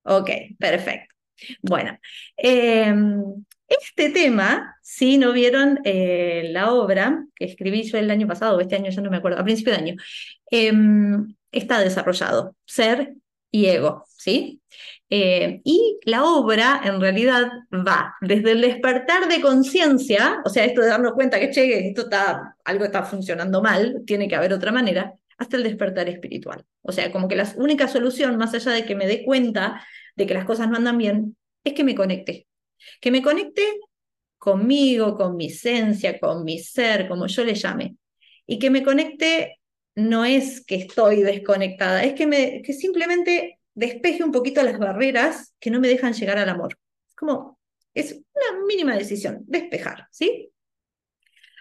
Ok, 0.04 0.30
perfecto. 0.58 1.14
Bueno, 1.62 1.98
em, 2.36 3.44
este 3.68 4.10
tema, 4.10 4.76
si 4.82 5.18
no 5.18 5.32
vieron 5.32 5.80
eh, 5.84 6.48
la 6.52 6.72
obra 6.72 7.26
que 7.34 7.44
escribí 7.46 7.82
yo 7.84 7.98
el 7.98 8.10
año 8.10 8.26
pasado, 8.28 8.56
o 8.56 8.60
este 8.60 8.76
año 8.76 8.90
ya 8.90 9.02
no 9.02 9.10
me 9.10 9.16
acuerdo, 9.18 9.40
a 9.40 9.44
principio 9.44 9.72
de 9.72 9.78
año, 9.80 9.94
em, 10.50 11.34
está 11.52 11.80
desarrollado, 11.80 12.56
ser 12.66 13.14
y 13.52 13.66
ego, 13.66 14.04
¿sí? 14.16 14.60
Eh, 15.10 15.60
y 15.62 15.98
la 16.06 16.24
obra 16.24 16.80
en 16.82 17.00
realidad 17.00 17.50
va 17.70 18.14
desde 18.22 18.52
el 18.52 18.62
despertar 18.62 19.28
de 19.28 19.42
conciencia, 19.42 20.40
o 20.44 20.48
sea, 20.48 20.64
esto 20.64 20.80
de 20.80 20.88
darnos 20.88 21.12
cuenta 21.12 21.38
que, 21.38 21.50
esto 21.86 22.02
está, 22.02 22.56
algo 22.64 22.84
está 22.86 23.02
funcionando 23.04 23.62
mal, 23.62 24.02
tiene 24.06 24.26
que 24.26 24.34
haber 24.34 24.54
otra 24.54 24.72
manera, 24.72 25.12
hasta 25.36 25.58
el 25.58 25.64
despertar 25.64 26.08
espiritual. 26.08 26.64
O 26.80 26.92
sea, 26.92 27.12
como 27.12 27.28
que 27.28 27.36
la 27.36 27.52
única 27.56 27.88
solución, 27.88 28.38
más 28.38 28.54
allá 28.54 28.72
de 28.72 28.86
que 28.86 28.94
me 28.94 29.06
dé 29.06 29.22
cuenta 29.22 29.86
de 30.16 30.26
que 30.26 30.34
las 30.34 30.46
cosas 30.46 30.70
no 30.70 30.78
andan 30.78 30.96
bien, 30.96 31.36
es 31.62 31.74
que 31.74 31.84
me 31.84 31.94
conecte. 31.94 32.46
Que 33.00 33.10
me 33.10 33.22
conecte 33.22 33.62
conmigo, 34.38 35.14
con 35.14 35.36
mi 35.36 35.46
esencia, 35.46 36.18
con 36.18 36.42
mi 36.42 36.58
ser, 36.58 37.06
como 37.06 37.26
yo 37.26 37.44
le 37.44 37.54
llame. 37.54 37.96
Y 38.46 38.58
que 38.58 38.70
me 38.70 38.82
conecte 38.82 39.60
no 39.94 40.24
es 40.24 40.64
que 40.64 40.76
estoy 40.76 41.22
desconectada, 41.22 42.04
es 42.04 42.14
que, 42.14 42.26
me, 42.26 42.62
que 42.62 42.72
simplemente 42.72 43.58
despeje 43.74 44.24
un 44.24 44.32
poquito 44.32 44.62
las 44.62 44.78
barreras 44.78 45.54
que 45.60 45.70
no 45.70 45.80
me 45.80 45.88
dejan 45.88 46.12
llegar 46.12 46.38
al 46.38 46.48
amor. 46.48 46.78
Es 47.08 47.14
como, 47.14 47.58
es 47.94 48.12
una 48.12 48.64
mínima 48.66 48.96
decisión, 48.96 49.44
despejar, 49.46 50.08
¿sí? 50.10 50.50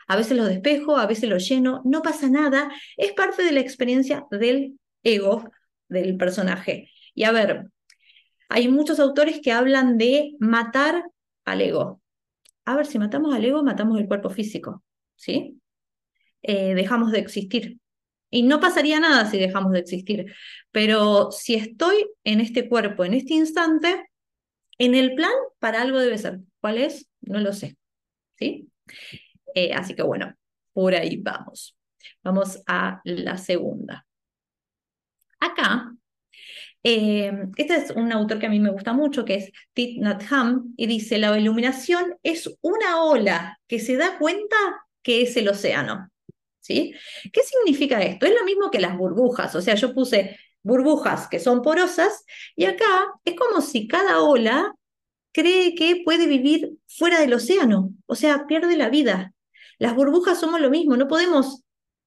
A 0.08 0.15
veces 0.15 0.38
lo 0.38 0.46
despejo, 0.46 0.98
a 0.98 1.08
veces 1.08 1.30
lo 1.30 1.38
lleno, 1.38 1.82
no 1.86 2.02
pasa 2.02 2.30
nada, 2.30 2.72
es 2.98 3.13
parte 3.13 3.44
de 3.44 3.54
la 3.54 3.62
experiencia 3.62 4.26
del 4.30 4.78
ego 5.04 5.50
del 5.88 6.17
personaje. 6.17 6.91
Y 7.13 7.24
a 7.24 7.32
ver, 7.32 7.70
hay 8.50 8.67
muchos 8.67 9.00
autores 9.00 9.39
que 9.41 9.52
hablan 9.52 9.98
de 9.98 10.36
matar 10.39 11.06
al 11.46 11.62
ego. 11.62 12.02
A 12.65 12.76
ver, 12.76 12.86
si 12.86 13.00
matamos 13.00 13.34
al 13.34 13.46
ego, 13.46 13.63
matamos 13.63 14.00
el 14.00 14.08
cuerpo 14.08 14.30
físico, 14.30 14.84
¿sí? 15.15 15.62
Eh, 16.41 16.76
dejamos 16.76 17.12
de 17.12 17.20
existir. 17.20 17.80
Y 18.32 18.44
no 18.44 18.60
pasaría 18.60 19.00
nada 19.00 19.30
si 19.30 19.38
dejamos 19.38 19.74
de 19.74 19.80
existir. 19.80 20.34
Pero 20.72 21.32
si 21.32 21.56
estoy 21.56 22.10
en 22.24 22.39
este 22.39 22.67
cuerpo, 22.67 23.06
en 23.06 23.13
este 23.13 23.36
instante, 23.36 24.10
en 24.80 24.96
el 24.96 25.13
plan, 25.13 25.34
para 25.60 25.82
algo 25.82 26.00
debe 26.00 26.17
ser. 26.17 26.39
¿Cuál 26.60 26.80
es? 26.80 27.10
No 27.22 27.39
lo 27.39 27.54
sé. 27.54 27.78
¿Sí? 28.39 28.70
Eh, 29.54 29.74
así 29.74 29.96
que 29.96 30.02
bueno, 30.02 30.34
por 30.74 30.96
ahí 30.96 31.17
vamos. 31.17 31.78
Vamos 32.24 32.63
a 32.65 33.02
la 33.04 33.38
segunda. 33.38 34.06
Acá, 35.39 35.91
eh, 36.84 37.32
este 37.58 37.76
es 37.76 37.91
un 37.91 38.12
autor 38.12 38.39
que 38.39 38.46
a 38.48 38.50
mí 38.50 38.60
me 38.60 38.72
gusta 38.72 38.94
mucho, 38.94 39.26
que 39.26 39.36
es 39.36 39.52
Thich 39.74 40.00
Nhat 40.00 40.24
Hanh, 40.32 40.74
y 40.78 40.88
dice, 40.88 41.17
la 41.17 41.38
iluminación 41.38 42.15
es 42.24 42.50
una 42.62 43.04
ola 43.04 43.60
que 43.67 43.80
se 43.80 43.98
da 43.98 44.17
cuenta 44.17 44.56
que 45.04 45.24
es 45.24 45.36
el 45.38 45.50
océano. 45.50 46.11
¿Sí? 46.62 46.93
¿Qué 47.34 47.41
significa 47.43 48.02
esto? 48.02 48.26
Es 48.26 48.34
lo 48.34 48.45
mismo 48.45 48.69
que 48.71 48.80
las 48.80 48.95
burbujas, 48.97 49.56
o 49.56 49.62
sea, 49.62 49.76
yo 49.76 49.93
puse 49.93 50.38
burbujas 50.63 51.28
que 51.28 51.39
son 51.39 51.62
porosas 51.63 52.24
y 52.56 52.65
acá 52.65 52.86
es 53.26 53.36
como 53.36 53.62
si 53.62 53.88
cada 53.88 54.21
ola 54.21 54.74
cree 55.32 55.76
que 55.76 56.02
puede 56.06 56.28
vivir 56.28 56.74
fuera 56.88 57.19
del 57.19 57.34
océano, 57.34 57.91
o 58.06 58.15
sea, 58.15 58.45
pierde 58.47 58.78
la 58.78 58.89
vida. 58.89 59.34
Las 59.80 59.95
burbujas 59.95 60.39
somos 60.39 60.62
lo 60.62 60.69
mismo, 60.69 60.97
no 60.97 61.08
podemos 61.08 61.63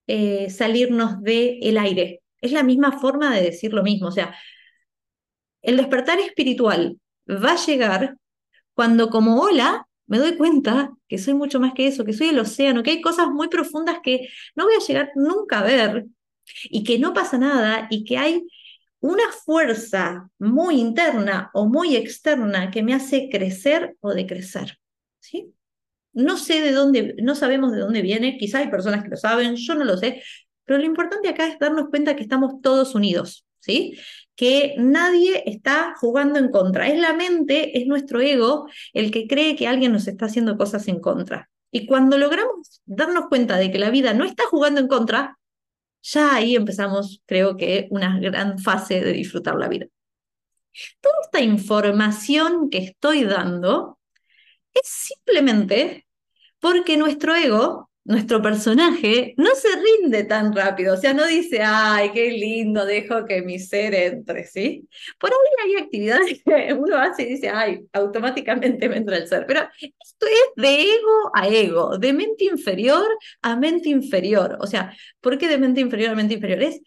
eh, 0.07 0.51
salirnos 0.51 1.23
del 1.23 1.79
aire. 1.79 2.23
Es 2.41 2.53
la 2.53 2.63
misma 2.63 3.01
forma 3.01 3.35
de 3.35 3.43
decir 3.43 3.73
lo 3.73 3.83
mismo. 3.83 4.09
O 4.09 4.13
sea, 4.13 4.35
el 5.63 5.79
despertar 5.79 6.21
espiritual 6.21 6.99
va 7.29 7.53
a 7.53 7.67
llegar 7.67 8.17
cuando 8.75 9.09
como 9.09 9.41
ola 9.41 9.89
me 10.07 10.19
doy 10.19 10.37
cuenta 10.37 10.93
que 11.09 11.19
soy 11.19 11.35
mucho 11.35 11.61
más 11.61 11.73
que 11.75 11.87
eso, 11.87 12.05
que 12.05 12.13
soy 12.13 12.29
el 12.29 12.39
océano, 12.39 12.83
que 12.83 12.91
hay 12.91 13.01
cosas 13.01 13.29
muy 13.29 13.49
profundas 13.49 13.99
que 14.03 14.29
no 14.55 14.65
voy 14.65 14.75
a 14.75 14.87
llegar 14.87 15.13
nunca 15.15 15.61
a 15.61 15.65
ver 15.65 16.07
y 16.65 16.85
que 16.85 16.99
no 16.99 17.15
pasa 17.15 17.39
nada 17.39 17.87
y 17.91 18.05
que 18.05 18.19
hay 18.19 18.47
una 19.01 19.31
fuerza 19.45 20.31
muy 20.39 20.81
interna 20.81 21.51
o 21.53 21.67
muy 21.67 21.97
externa 21.97 22.71
que 22.71 22.83
me 22.83 22.95
hace 22.95 23.29
crecer 23.31 23.97
o 24.01 24.15
decrecer. 24.15 24.79
¿sí? 25.21 25.55
No 26.13 26.37
sé 26.37 26.61
de 26.61 26.73
dónde, 26.73 27.15
no 27.23 27.35
sabemos 27.35 27.73
de 27.73 27.81
dónde 27.81 28.03
viene, 28.03 28.39
quizá 28.39 28.59
hay 28.59 28.69
personas 28.69 29.03
que 29.03 29.11
lo 29.11 29.17
saben, 29.17 29.57
yo 29.57 29.75
no 29.75 29.85
lo 29.85 29.97
sé, 29.97 30.23
pero 30.65 30.79
lo 30.79 30.87
importante 30.87 31.29
acá 31.29 31.47
es 31.47 31.59
darnos 31.59 31.89
cuenta 31.91 32.17
que 32.17 32.23
estamos 32.23 32.61
todos 32.63 32.95
unidos, 32.95 33.47
¿sí? 33.61 33.99
Que 34.37 34.75
nadie 34.79 35.43
está 35.47 35.95
jugando 35.97 36.39
en 36.39 36.51
contra. 36.51 36.89
Es 36.89 36.99
la 36.99 37.13
mente, 37.13 37.79
es 37.79 37.87
nuestro 37.87 38.21
ego 38.21 38.69
el 38.93 39.11
que 39.11 39.27
cree 39.27 39.57
que 39.57 39.69
alguien 39.69 39.93
nos 39.93 40.09
está 40.09 40.27
haciendo 40.27 40.57
cosas 40.57 40.89
en 40.89 41.01
contra. 41.01 41.51
Y 41.71 41.87
cuando 41.87 42.19
logramos 42.19 42.83
darnos 42.85 43.27
cuenta 43.29 43.57
de 43.57 43.71
que 43.71 43.79
la 43.79 43.91
vida 43.91 44.15
no 44.15 44.25
está 44.25 44.45
jugando 44.51 44.81
en 44.81 44.89
contra, 44.89 45.39
ya 46.03 46.35
ahí 46.35 46.55
empezamos, 46.55 47.23
creo 47.27 47.57
que, 47.57 47.89
una 47.91 48.19
gran 48.21 48.59
fase 48.59 49.01
de 49.01 49.13
disfrutar 49.13 49.57
la 49.57 49.69
vida. 49.69 49.87
Toda 51.01 51.15
esta 51.25 51.41
información 51.41 52.69
que 52.71 52.79
estoy 52.79 53.25
dando 53.25 53.99
es 54.73 54.87
simplemente 54.87 56.07
porque 56.59 56.97
nuestro 56.97 57.35
ego 57.35 57.91
nuestro 58.05 58.43
personaje 58.43 59.35
no 59.39 59.55
se 59.55 59.69
rinde 59.81 60.25
tan 60.25 60.55
rápido, 60.55 60.95
o 60.95 60.97
sea, 60.97 61.15
no 61.15 61.27
dice, 61.27 61.63
ay, 61.63 62.11
qué 62.13 62.31
lindo, 62.33 62.85
dejo 62.85 63.25
que 63.25 63.41
mi 63.41 63.59
ser 63.59 63.95
entre, 63.95 64.45
¿sí? 64.47 64.87
Por 65.19 65.31
ahí 65.31 65.77
hay 65.77 65.83
actividades 65.83 66.43
que 66.45 66.75
uno 66.75 66.99
hace 66.99 67.23
y 67.23 67.27
dice, 67.31 67.49
ay, 67.49 67.81
automáticamente 67.93 68.89
me 68.89 68.99
entra 68.99 69.17
el 69.17 69.27
ser, 69.27 69.47
pero 69.47 69.63
esto 69.81 70.27
es 70.27 70.63
de 70.63 70.83
ego 70.83 71.31
a 71.35 71.49
ego, 71.49 71.99
de 71.99 72.13
mente 72.13 72.45
inferior 72.45 73.07
a 73.41 73.57
mente 73.57 73.89
inferior, 73.89 74.59
o 74.61 74.67
sea, 74.67 74.95
¿por 75.21 75.39
qué 75.39 75.49
de 75.49 75.59
mente 75.59 75.81
inferior 75.81 76.11
a 76.11 76.15
mente 76.15 76.35
inferior? 76.35 76.63
Es, 76.63 76.81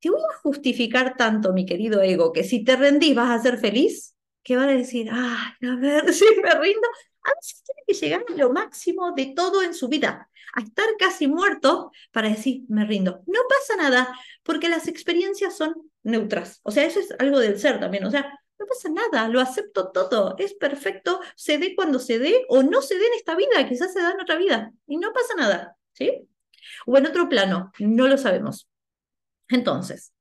te 0.00 0.10
voy 0.10 0.20
a 0.20 0.38
justificar 0.38 1.16
tanto, 1.16 1.52
mi 1.52 1.66
querido 1.66 2.00
ego, 2.00 2.32
que 2.32 2.44
si 2.44 2.64
te 2.64 2.76
rendís 2.76 3.14
vas 3.14 3.30
a 3.30 3.42
ser 3.42 3.58
feliz, 3.58 4.16
que 4.42 4.56
van 4.56 4.70
a 4.70 4.72
decir, 4.72 5.08
ay, 5.12 5.68
a 5.68 5.76
ver, 5.76 6.12
si 6.14 6.24
me 6.42 6.54
rindo, 6.54 6.88
a 7.24 7.30
veces 7.36 7.62
tiene 7.62 7.82
que 7.86 7.94
llegar 7.94 8.24
a 8.26 8.36
lo 8.38 8.52
máximo 8.52 9.12
de 9.12 9.26
todo 9.36 9.62
en 9.62 9.74
su 9.74 9.88
vida 9.88 10.28
a 10.52 10.60
estar 10.60 10.86
casi 10.98 11.26
muerto 11.26 11.90
para 12.10 12.28
decir, 12.28 12.62
me 12.68 12.84
rindo. 12.84 13.22
No 13.26 13.40
pasa 13.48 13.76
nada, 13.76 14.18
porque 14.42 14.68
las 14.68 14.88
experiencias 14.88 15.56
son 15.56 15.90
neutras. 16.02 16.60
O 16.62 16.70
sea, 16.70 16.84
eso 16.84 17.00
es 17.00 17.14
algo 17.18 17.38
del 17.38 17.58
ser 17.58 17.80
también. 17.80 18.04
O 18.04 18.10
sea, 18.10 18.38
no 18.62 18.66
pasa 18.66 18.88
nada, 18.90 19.28
lo 19.28 19.40
acepto 19.40 19.90
todo, 19.90 20.36
es 20.38 20.54
perfecto, 20.54 21.20
se 21.34 21.58
dé 21.58 21.74
cuando 21.74 21.98
se 21.98 22.18
dé 22.18 22.44
o 22.48 22.62
no 22.62 22.80
se 22.80 22.96
dé 22.96 23.06
en 23.06 23.14
esta 23.14 23.34
vida, 23.34 23.68
quizás 23.68 23.92
se 23.92 24.00
da 24.00 24.12
en 24.12 24.20
otra 24.20 24.36
vida 24.36 24.72
y 24.86 24.98
no 24.98 25.12
pasa 25.12 25.34
nada, 25.36 25.76
¿sí? 25.92 26.28
O 26.86 26.96
en 26.96 27.06
otro 27.06 27.28
plano, 27.28 27.72
no 27.80 28.06
lo 28.06 28.16
sabemos. 28.16 28.68
Entonces, 29.48 30.12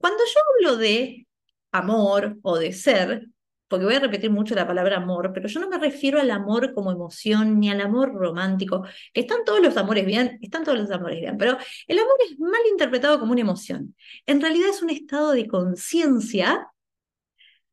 cuando 0.00 0.24
yo 0.24 0.40
hablo 0.56 0.78
de 0.78 1.26
amor 1.70 2.38
o 2.42 2.56
de 2.58 2.72
ser, 2.72 3.26
porque 3.68 3.84
voy 3.84 3.94
a 3.94 4.00
repetir 4.00 4.30
mucho 4.30 4.54
la 4.54 4.66
palabra 4.66 4.98
amor, 4.98 5.32
pero 5.34 5.48
yo 5.48 5.60
no 5.60 5.68
me 5.68 5.78
refiero 5.78 6.20
al 6.20 6.30
amor 6.30 6.72
como 6.74 6.92
emoción 6.92 7.58
ni 7.58 7.70
al 7.70 7.80
amor 7.80 8.12
romántico, 8.14 8.84
que 9.12 9.20
están 9.22 9.44
todos 9.44 9.60
los 9.60 9.76
amores 9.76 10.06
bien, 10.06 10.38
están 10.40 10.64
todos 10.64 10.78
los 10.78 10.90
amores 10.90 11.20
bien, 11.20 11.36
pero 11.36 11.58
el 11.86 11.98
amor 11.98 12.14
es 12.28 12.38
mal 12.38 12.60
interpretado 12.70 13.18
como 13.18 13.32
una 13.32 13.40
emoción. 13.40 13.94
En 14.26 14.40
realidad 14.40 14.68
es 14.68 14.82
un 14.82 14.90
estado 14.90 15.32
de 15.32 15.46
conciencia, 15.48 16.68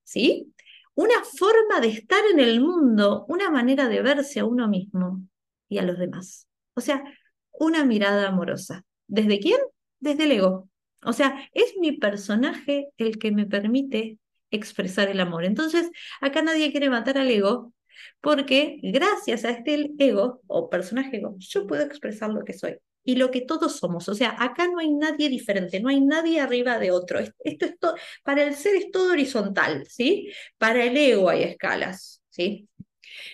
¿sí? 0.04 0.54
Una 0.96 1.24
forma 1.24 1.80
de 1.82 1.90
estar 1.90 2.22
en 2.32 2.40
el 2.40 2.62
mundo, 2.62 3.26
una 3.28 3.50
manera 3.50 3.88
de 3.88 4.02
verse 4.02 4.40
a 4.40 4.46
uno 4.46 4.68
mismo 4.68 5.22
y 5.70 5.80
a 5.80 5.84
los 5.84 5.98
demás. 5.98 6.48
O 6.76 6.82
sea, 6.82 7.04
una 7.52 7.84
mirada 7.86 8.28
amorosa. 8.28 8.84
¿Desde 9.08 9.40
quién? 9.40 9.60
Desde 10.00 10.24
el 10.26 10.34
ego. 10.34 10.70
O 11.06 11.14
sea, 11.14 11.50
es 11.54 11.76
mi 11.80 11.94
personaje 11.94 12.90
el 12.98 13.18
que 13.18 13.32
me 13.32 13.46
permite 13.46 14.18
expresar 14.56 15.10
el 15.10 15.20
amor. 15.20 15.46
Entonces, 15.46 15.90
acá 16.22 16.42
nadie 16.42 16.72
quiere 16.72 16.90
matar 16.90 17.18
al 17.18 17.30
ego, 17.30 17.74
porque 18.22 18.80
gracias 18.82 19.46
a 19.46 19.52
este 19.52 19.92
ego 20.00 20.42
o 20.48 20.70
personaje 20.70 21.18
ego, 21.18 21.36
yo 21.40 21.68
puedo 21.68 21.84
expresar 21.84 22.30
lo 22.30 22.44
que 22.46 22.54
soy 22.54 22.78
y 23.04 23.16
lo 23.16 23.32
que 23.32 23.42
todos 23.42 23.78
somos. 23.78 24.08
O 24.10 24.16
sea, 24.16 24.36
acá 24.40 24.68
no 24.68 24.80
hay 24.80 24.94
nadie 24.94 25.30
diferente, 25.30 25.80
no 25.82 25.90
hay 25.90 26.02
nadie 26.02 26.40
arriba 26.40 26.80
de 26.80 26.92
otro. 26.92 27.20
Esto 27.20 27.66
es 27.66 27.76
para 28.24 28.44
el 28.44 28.56
ser 28.56 28.76
es 28.76 28.92
todo 28.92 29.12
horizontal, 29.12 29.86
¿sí? 29.88 30.32
Para 30.58 30.84
el 30.86 30.96
ego 30.96 31.30
hay 31.30 31.44
escalas, 31.44 32.24
¿sí? 32.30 32.70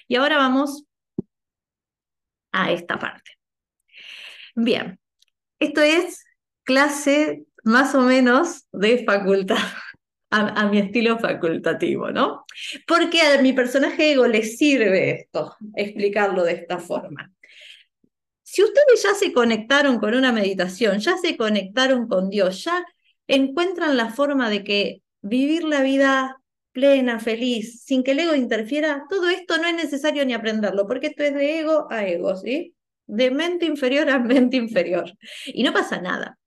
Y 0.08 0.16
ahora 0.16 0.38
vamos 0.38 0.86
a 2.52 2.72
esta 2.72 2.98
parte. 2.98 3.32
Bien, 4.56 5.00
esto 5.60 5.82
es 5.82 6.26
clase 6.64 7.46
más 7.64 7.96
o 7.96 8.02
menos 8.02 8.68
de 8.72 9.04
facultad 9.06 9.58
a, 10.32 10.68
mi 10.68 10.80
estilo 10.80 11.18
facultativo, 11.18 12.12
¿no? 12.12 12.46
Porque 12.88 13.22
a 13.22 13.42
mi 13.42 13.54
personaje 13.54 14.12
ego 14.12 14.28
le 14.28 14.44
sirve 14.44 15.12
esto, 15.12 15.56
explicarlo 15.76 16.44
de 16.44 16.54
esta 16.54 16.78
forma. 16.78 17.34
Si 18.44 18.64
ustedes 18.64 19.04
ya 19.04 19.14
se 19.14 19.32
conectaron 19.34 20.00
con 20.00 20.14
una 20.16 20.32
meditación, 20.32 21.00
ya 21.00 21.18
se 21.18 21.38
conectaron 21.38 22.08
con 22.08 22.30
Dios, 22.30 22.64
ya 22.64 22.86
encuentran 23.28 23.98
la 23.98 24.10
forma 24.10 24.50
de 24.50 24.64
que 24.64 25.02
vivir 25.22 25.64
la 25.64 25.84
vida 25.84 26.38
plena, 26.72 27.20
feliz, 27.20 27.84
sin 27.84 28.04
que 28.04 28.12
el 28.12 28.20
ego 28.20 28.36
interfiera, 28.36 29.06
todo 29.10 29.30
esto 29.30 29.58
no 29.58 29.68
es 29.68 29.76
necesario 29.76 30.26
ni 30.26 30.34
aprenderlo, 30.34 30.88
porque 30.88 31.08
esto 31.08 31.24
es 31.24 31.34
de 31.34 31.60
ego 31.60 31.88
a 31.90 32.06
ego, 32.08 32.36
¿sí? 32.36 32.76
De 33.06 33.32
mente 33.32 33.66
inferior 33.66 34.10
a 34.10 34.20
mente 34.20 34.58
inferior. 34.58 35.12
Y 35.46 35.64
no 35.64 35.74
pasa 35.74 36.00
nada. 36.00 36.38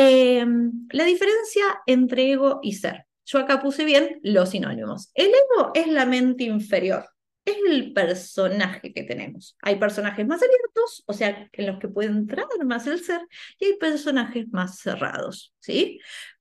Em, 0.00 0.86
la 0.92 1.02
diferencia 1.02 1.64
entre 1.84 2.30
ego 2.30 2.60
y 2.62 2.74
ser. 2.74 3.06
Yo 3.24 3.40
acá 3.40 3.60
puse 3.60 3.84
bien 3.84 4.20
los 4.22 4.50
sinónimos. 4.50 5.10
El 5.12 5.26
ego 5.26 5.72
es 5.74 5.88
la 5.88 6.06
mente 6.06 6.44
inferior, 6.44 7.04
es 7.44 7.56
el 7.68 7.92
personaje 7.92 8.92
que 8.94 9.02
tenemos. 9.02 9.56
Hay 9.60 9.74
personajes 9.74 10.24
más 10.24 10.40
abiertos, 10.40 11.02
o 11.04 11.12
sea, 11.12 11.48
en 11.50 11.66
los 11.66 11.80
que 11.80 11.88
puede 11.88 12.10
entrar 12.10 12.46
más 12.64 12.86
el 12.86 13.02
ser, 13.02 13.22
y 13.58 13.64
hay 13.64 13.76
personajes 13.76 14.46
más 14.52 14.78
cerrados, 14.78 15.52
¿sí? 15.58 15.98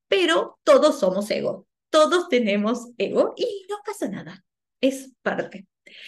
Pero 0.08 0.60
todos 0.64 1.00
somos 1.00 1.30
ego, 1.32 1.66
todos 1.90 2.30
tenemos 2.30 2.92
ego 3.00 3.34
y 3.38 3.66
no 3.72 3.78
pasa 3.84 4.08
nada, 4.08 4.46
es 4.82 5.14
parte. 5.24 5.66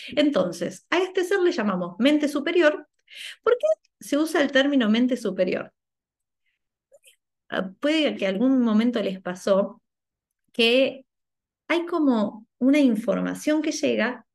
Entonces, 0.10 0.86
a 0.92 1.00
este 1.00 1.24
ser 1.24 1.40
le 1.40 1.52
llamamos 1.52 1.96
mente 1.98 2.28
superior. 2.28 2.88
¿Por 3.42 3.58
qué 3.58 3.90
se 4.00 4.20
usa 4.20 4.40
el 4.44 4.52
término 4.52 4.88
mente 4.88 5.18
superior? 5.18 5.74
Ah, 7.50 7.72
puede 7.80 8.16
que 8.16 8.28
algún 8.28 8.62
momento 8.62 9.02
les 9.02 9.22
pasó 9.22 9.82
que 10.54 11.06
hay 11.68 11.86
como 11.86 12.48
una 12.60 12.80
información 12.80 13.62
que 13.62 13.72
llega 13.72 14.26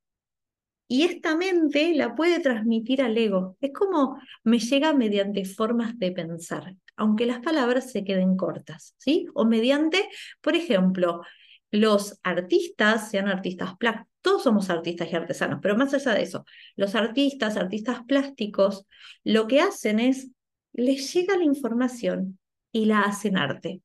y 0.88 1.05
esta 1.05 1.37
mente 1.37 1.94
la 1.94 2.14
puede 2.14 2.40
transmitir 2.40 3.03
al 3.03 3.16
ego. 3.16 3.57
Es 3.61 3.72
como 3.72 4.20
me 4.42 4.59
llega 4.59 4.92
mediante 4.92 5.44
formas 5.44 5.98
de 5.98 6.12
pensar, 6.12 6.74
aunque 6.96 7.27
las 7.27 7.40
palabras 7.40 7.90
se 7.90 8.05
queden 8.05 8.37
cortas, 8.37 8.94
¿sí? 8.98 9.27
O 9.35 9.44
mediante, 9.44 10.09
por 10.40 10.57
ejemplo, 10.57 11.22
los 11.70 12.20
artistas, 12.22 13.11
sean 13.11 13.29
artistas 13.29 13.77
plásticos, 13.79 14.12
todos 14.20 14.42
somos 14.42 14.70
artistas 14.70 15.12
y 15.12 15.16
artesanos, 15.16 15.59
pero 15.61 15.77
más 15.77 15.92
allá 15.92 16.14
de 16.14 16.22
eso, 16.22 16.44
los 16.77 16.94
artistas, 16.94 17.57
artistas 17.57 18.03
plásticos, 18.07 18.87
lo 19.22 19.46
que 19.46 19.61
hacen 19.61 20.00
es, 20.00 20.31
les 20.72 21.12
llega 21.12 21.37
la 21.37 21.44
información 21.44 22.38
y 22.74 22.87
la 22.87 23.02
hacen 23.02 23.38
arte. 23.38 23.80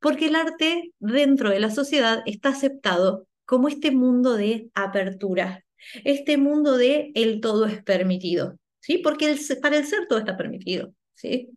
Porque 0.00 0.26
el 0.26 0.36
arte 0.36 0.92
dentro 1.00 1.50
de 1.50 1.58
la 1.58 1.70
sociedad 1.70 2.22
está 2.26 2.50
aceptado 2.50 3.26
como 3.44 3.68
este 3.68 3.90
mundo 3.90 4.34
de 4.34 4.70
apertura, 4.74 5.64
este 6.04 6.36
mundo 6.36 6.76
de 6.76 7.10
el 7.14 7.40
todo 7.40 7.66
es 7.66 7.82
permitido, 7.82 8.58
¿sí? 8.80 8.98
Porque 8.98 9.36
para 9.60 9.78
el 9.78 9.86
ser 9.86 10.06
todo 10.08 10.18
está 10.18 10.36
permitido, 10.36 10.94
¿sí? 11.14 11.50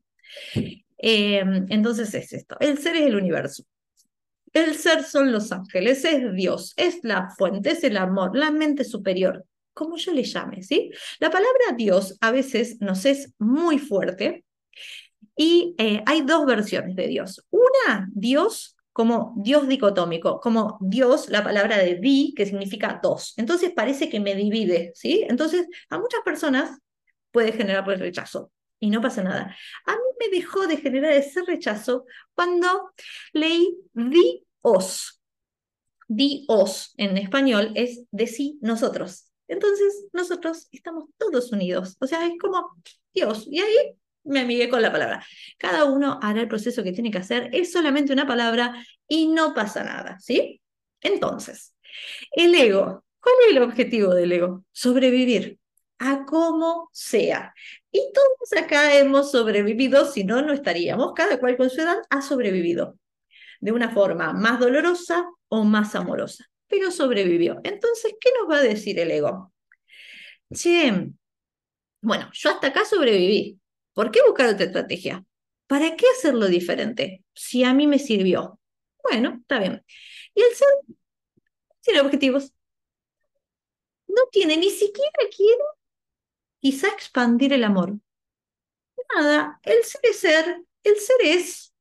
Em, 0.98 1.66
entonces 1.70 2.14
es 2.16 2.34
esto, 2.34 2.58
el 2.60 2.78
ser 2.80 2.96
es 2.96 3.06
el 3.06 3.16
universo. 3.16 3.64
El 4.54 4.76
ser 4.76 5.04
son 5.04 5.32
los 5.32 5.52
ángeles, 5.52 6.04
es 6.06 6.34
Dios, 6.34 6.74
es 6.78 7.00
la 7.04 7.30
fuente, 7.38 7.72
es 7.72 7.84
el 7.84 7.98
amor, 7.98 8.36
la 8.36 8.50
mente 8.50 8.84
superior, 8.86 9.46
como 9.74 9.98
yo 9.98 10.14
le 10.14 10.24
llame, 10.24 10.64
¿sí? 10.64 10.90
La 11.20 11.30
palabra 11.30 11.76
Dios 11.76 12.18
a 12.22 12.32
veces 12.32 12.78
nos 12.80 13.06
es 13.06 13.34
muy 13.38 13.78
fuerte 13.78 14.46
y 15.36 15.76
eh, 15.78 16.04
hay 16.06 16.22
dos 16.22 16.46
versiones 16.46 16.96
de 16.96 17.08
Dios. 17.08 17.46
Una, 17.50 18.10
Dios 18.14 18.78
como 18.98 19.36
Dios 19.38 19.68
dicotómico, 19.68 20.40
como 20.40 20.80
Dios, 20.82 21.30
la 21.30 21.44
palabra 21.44 21.78
de 21.78 22.00
di, 22.02 22.34
que 22.36 22.48
significa 22.48 23.00
dos. 23.04 23.36
Entonces 23.38 23.72
parece 23.76 24.10
que 24.10 24.20
me 24.20 24.34
divide, 24.34 24.92
¿sí? 24.96 25.24
Entonces 25.30 25.68
a 25.92 26.00
muchas 26.00 26.22
personas 26.26 26.80
puede 27.32 27.52
generar 27.52 27.88
el 27.92 28.00
rechazo 28.00 28.52
y 28.80 28.90
no 28.90 29.00
pasa 29.00 29.22
nada. 29.22 29.56
A 29.86 29.92
mí 29.92 30.02
me 30.20 30.36
dejó 30.36 30.66
de 30.66 30.78
generar 30.78 31.12
ese 31.12 31.44
rechazo 31.44 32.06
cuando 32.34 32.92
leí 33.34 33.78
Dios. 33.94 35.22
Dios 36.08 36.96
en 36.98 37.18
español 37.18 37.74
es 37.76 38.06
de 38.10 38.26
sí, 38.26 38.58
nosotros. 38.62 39.32
Entonces 39.48 40.08
nosotros 40.12 40.70
estamos 40.72 41.06
todos 41.20 41.52
unidos. 41.52 41.98
O 42.00 42.08
sea, 42.08 42.26
es 42.26 42.34
como 42.40 42.76
Dios. 43.14 43.46
Y 43.46 43.60
ahí 43.60 43.96
me 44.28 44.42
amigué 44.42 44.70
con 44.70 44.82
la 44.82 44.92
palabra. 44.92 45.26
Cada 45.58 45.86
uno 45.86 46.20
hará 46.22 46.42
el 46.42 46.48
proceso 46.48 46.84
que 46.84 46.92
tiene 46.92 47.12
que 47.12 47.18
hacer, 47.18 47.50
es 47.54 47.72
solamente 47.72 48.14
una 48.14 48.28
palabra 48.28 48.76
y 49.08 49.28
no 49.28 49.54
pasa 49.54 49.84
nada, 49.84 50.20
¿sí? 50.20 50.62
Entonces, 51.02 51.76
el 52.32 52.54
ego, 52.56 53.04
¿cuál 53.20 53.36
es 53.46 53.56
el 53.56 53.64
objetivo 53.64 54.14
del 54.14 54.32
ego? 54.32 54.64
Sobrevivir 54.72 55.60
a 56.00 56.26
como 56.26 56.90
sea. 56.94 57.54
Y 57.92 58.02
todos 58.14 58.64
acá 58.64 58.98
hemos 58.98 59.32
sobrevivido, 59.32 60.06
si 60.06 60.24
no, 60.24 60.42
no 60.42 60.54
estaríamos. 60.54 61.14
Cada 61.16 61.40
cual 61.40 61.58
con 61.58 61.70
su 61.70 61.82
edad 61.82 61.98
ha 62.10 62.22
sobrevivido 62.22 62.98
de 63.60 63.72
una 63.72 63.90
forma 63.90 64.34
más 64.34 64.60
dolorosa 64.60 65.28
o 65.48 65.64
más 65.64 65.96
amorosa, 65.96 66.46
pero 66.68 66.92
sobrevivió. 66.92 67.60
Entonces, 67.64 68.14
¿qué 68.20 68.30
nos 68.40 68.50
va 68.50 68.60
a 68.60 68.64
decir 68.64 69.00
el 69.00 69.12
ego? 69.12 69.52
Che, 70.54 71.10
bueno, 72.02 72.30
yo 72.34 72.50
hasta 72.52 72.68
acá 72.68 72.86
sobreviví, 72.86 73.60
¿Por 73.98 74.12
qué 74.12 74.20
buscar 74.28 74.50
otra 74.50 74.66
estrategia? 74.66 75.26
¿Para 75.66 75.96
qué 75.96 76.06
hacerlo 76.16 76.46
diferente? 76.46 77.24
Si 77.34 77.64
a 77.64 77.74
mí 77.74 77.88
me 77.88 77.98
sirvió. 77.98 78.60
Bueno, 79.02 79.40
está 79.42 79.58
bien. 79.58 79.84
Y 80.36 80.42
el 80.44 80.54
ser 80.54 80.68
tiene 81.82 82.02
objetivos. 82.02 82.54
No 84.08 84.22
tiene, 84.32 84.56
ni 84.56 84.70
siquiera 84.70 85.24
quiere 85.36 85.64
quizá 86.60 86.90
expandir 86.90 87.54
el 87.54 87.64
amor. 87.64 87.98
Nada, 89.16 89.60
el 89.64 89.84
ser 89.84 90.02
es 90.04 90.20
ser, 90.20 90.46
el 90.84 90.96
ser 90.98 91.18
es. 91.24 91.74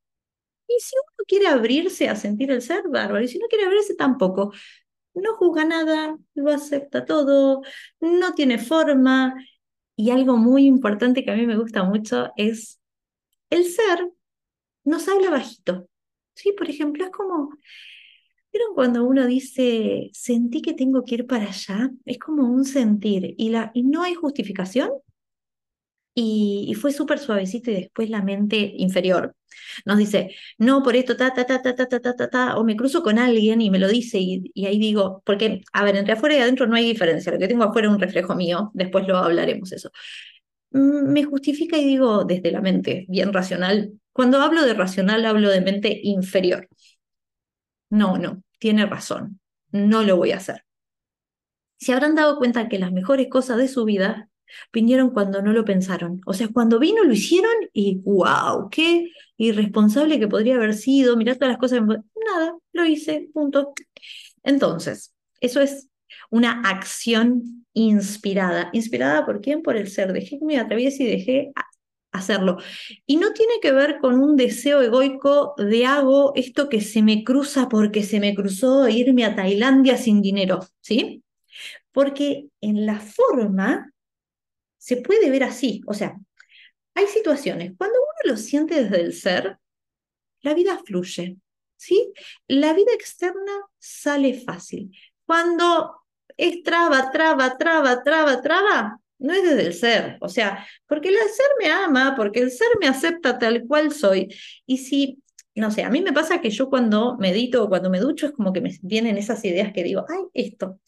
Y 0.69 0.81
si 0.81 0.97
uno 0.97 1.25
quiere 1.29 1.49
abrirse 1.49 2.09
a 2.09 2.17
sentir 2.17 2.51
el 2.51 2.63
ser, 2.63 2.85
bárbaro. 2.89 3.23
Y 3.23 3.29
si 3.29 3.39
no 3.39 3.47
quiere 3.47 3.67
abrirse, 3.67 3.95
tampoco. 3.95 4.55
No 5.13 5.35
juzga 5.37 5.67
nada, 5.67 6.17
lo 6.35 6.51
acepta 6.51 7.05
todo, 7.05 7.61
no 8.01 8.33
tiene 8.33 8.57
forma. 8.57 9.35
Y 9.97 10.11
algo 10.11 10.37
muy 10.37 10.67
importante 10.67 11.25
que 11.25 11.31
a 11.31 11.37
mí 11.37 11.47
me 11.47 11.57
gusta 11.57 11.83
mucho 11.85 12.31
es 12.37 12.81
el 13.51 13.65
ser 13.65 14.11
nos 14.87 15.09
habla 15.09 15.31
bajito. 15.31 15.89
¿Sí? 16.35 16.53
Por 16.53 16.71
ejemplo, 16.71 17.05
es 17.05 17.11
como, 17.11 17.51
¿vieron 18.53 18.75
cuando 18.75 19.05
uno 19.05 19.27
dice, 19.27 20.11
sentí 20.13 20.63
que 20.63 20.75
tengo 20.75 21.05
que 21.05 21.17
ir 21.17 21.27
para 21.27 21.47
allá? 21.47 21.91
Es 22.05 22.19
como 22.19 22.45
un 22.49 22.65
sentir 22.65 23.35
y, 23.37 23.51
la, 23.51 23.71
y 23.75 23.83
no 23.83 24.03
hay 24.03 24.15
justificación. 24.15 24.91
Y, 26.19 26.75
fue 26.81 26.93
súper 26.93 27.19
suavecito 27.19 27.71
y 27.71 27.75
después 27.75 28.09
la 28.09 28.23
mente 28.23 28.57
inferior 28.79 29.37
nos 29.85 29.99
dice, 29.99 30.35
no, 30.57 30.83
por 30.83 30.97
esto, 30.97 31.15
ta, 31.17 31.35
ta, 31.35 31.45
ta, 31.45 31.61
ta, 31.63 31.75
ta, 31.75 31.87
ta, 31.89 32.01
ta, 32.01 32.31
ta, 32.31 32.57
o 32.57 32.65
me 32.65 32.75
cruzo 32.75 33.03
con 33.03 33.19
alguien 33.19 33.61
y 33.61 33.69
me 33.71 33.79
lo 33.79 33.87
dice 33.89 34.19
y, 34.19 34.51
y 34.55 34.65
ahí 34.67 34.79
digo, 34.79 35.23
porque, 35.27 35.63
a 35.75 35.85
ver, 35.85 35.97
entre 35.97 36.15
afuera 36.15 36.37
y 36.37 36.39
adentro 36.41 36.67
no 36.67 36.75
hay 36.77 36.87
diferencia, 36.87 37.33
lo 37.33 37.39
que 37.39 37.49
tengo 37.49 37.65
afuera 37.65 37.89
es 37.89 37.95
un 37.95 38.01
reflejo 38.01 38.35
mío, 38.35 38.71
después 38.75 39.07
lo 39.07 39.19
hablaremos 39.19 39.73
eso. 39.73 39.91
Mm, 40.71 41.13
me 41.13 41.25
justifica 41.25 41.77
y 41.77 41.85
digo 41.85 42.25
desde 42.25 42.51
la 42.51 42.63
mente, 42.63 43.05
bien 43.09 43.33
racional, 43.33 43.93
cuando 44.13 44.41
hablo 44.41 44.65
de 44.65 44.75
racional, 44.75 45.27
hablo 45.27 45.51
de 45.51 45.61
mente 45.61 46.01
inferior. 46.03 46.69
No, 47.91 48.17
no, 48.19 48.43
tiene 48.59 48.87
razón, 48.87 49.41
no 49.71 50.03
lo 50.03 50.17
voy 50.17 50.33
a 50.33 50.39
hacer. 50.39 50.65
Se 51.79 51.93
habrán 51.93 52.15
dado 52.15 52.39
cuenta 52.39 52.69
que 52.69 52.79
las 52.79 52.93
mejores 52.93 53.29
cosas 53.29 53.59
de 53.59 53.69
su 53.69 53.85
vida 53.85 54.31
vinieron 54.73 55.11
cuando 55.11 55.43
no 55.43 55.53
lo 55.53 55.65
pensaron. 55.65 56.21
O 56.27 56.33
sea, 56.33 56.49
cuando 56.49 56.79
vino 56.79 57.05
lo 57.05 57.13
hicieron 57.13 57.53
y 57.73 57.97
wow, 58.05 58.69
qué 58.71 59.11
irresponsable 59.37 60.19
que 60.19 60.29
podría 60.29 60.57
haber 60.57 60.75
sido, 60.75 61.17
mirá 61.17 61.35
todas 61.35 61.51
las 61.51 61.59
cosas. 61.59 61.81
Nada, 61.83 62.57
lo 62.73 62.85
hice, 62.85 63.31
punto. 63.33 63.73
Entonces, 64.43 65.15
eso 65.41 65.61
es 65.61 65.89
una 66.31 66.63
acción 66.63 67.67
inspirada. 67.73 68.71
¿Inspirada 68.73 69.27
por 69.27 69.41
quién? 69.41 69.63
Por 69.63 69.77
el 69.77 69.89
ser. 69.89 70.13
Dejé 70.13 70.39
que 70.39 70.45
me 70.45 70.59
atraviese 70.59 71.05
y 71.05 71.07
dejé 71.07 71.53
hacerlo. 72.13 72.59
Y 73.07 73.17
no 73.17 73.33
tiene 73.33 73.55
que 73.61 73.73
ver 73.73 73.99
con 74.01 74.21
un 74.21 74.37
deseo 74.37 74.83
egoico 74.83 75.55
de 75.59 75.87
hago 75.87 76.33
esto 76.35 76.69
que 76.69 76.81
se 76.81 77.03
me 77.03 77.25
cruza 77.25 77.69
porque 77.69 78.03
se 78.03 78.21
me 78.21 78.35
cruzó 78.35 78.89
irme 78.89 79.25
a 79.25 79.37
Tailandia 79.37 79.97
sin 79.97 80.23
dinero, 80.23 80.61
¿sí? 80.81 81.23
Porque 81.93 82.49
en 82.61 82.87
la 82.87 82.99
forma 83.01 83.93
se 84.87 84.99
puede 84.99 85.31
ver 85.31 85.43
así, 85.43 85.81
o 85.89 85.95
sea, 85.95 86.17
hay 86.95 87.09
situaciones, 87.09 87.73
cuando 87.77 87.99
uno 87.99 88.33
lo 88.33 88.37
siente 88.37 88.85
desde 88.85 89.01
el 89.01 89.15
ser, 89.15 89.59
la 90.43 90.55
vida 90.55 90.79
fluye, 90.87 91.39
¿sí? 91.77 92.13
La 92.47 92.73
vida 92.73 92.93
externa 92.95 93.53
sale 93.81 94.41
fácil. 94.41 94.97
Cuando 95.25 95.93
es 96.37 96.63
traba, 96.63 97.11
traba, 97.11 97.59
traba, 97.59 98.01
traba, 98.05 98.41
traba, 98.41 99.01
no 99.19 99.33
es 99.33 99.43
desde 99.43 99.67
el 99.67 99.75
ser, 99.75 100.19
o 100.21 100.29
sea, 100.29 100.65
porque 100.87 101.09
el 101.09 101.17
ser 101.17 101.49
me 101.59 101.69
ama, 101.69 102.15
porque 102.17 102.39
el 102.39 102.53
ser 102.53 102.69
me 102.81 102.87
acepta 102.87 103.41
tal 103.41 103.65
cual 103.67 103.93
soy. 103.93 104.33
Y 104.67 104.79
si, 104.79 105.21
no 105.57 105.73
sé, 105.73 105.83
a 105.83 105.91
mí 105.91 106.01
me 106.01 106.13
pasa 106.13 106.41
que 106.41 106.51
yo 106.51 106.71
cuando 106.71 107.17
medito 107.19 107.65
o 107.65 107.69
cuando 107.69 107.91
me 107.91 107.99
ducho 107.99 108.27
es 108.27 108.33
como 108.33 108.53
que 108.53 108.61
me 108.61 108.71
vienen 108.83 109.19
esas 109.19 109.45
ideas 109.45 109.73
que 109.73 109.83
digo, 109.83 110.05
ay, 110.09 110.27
esto. 110.33 110.79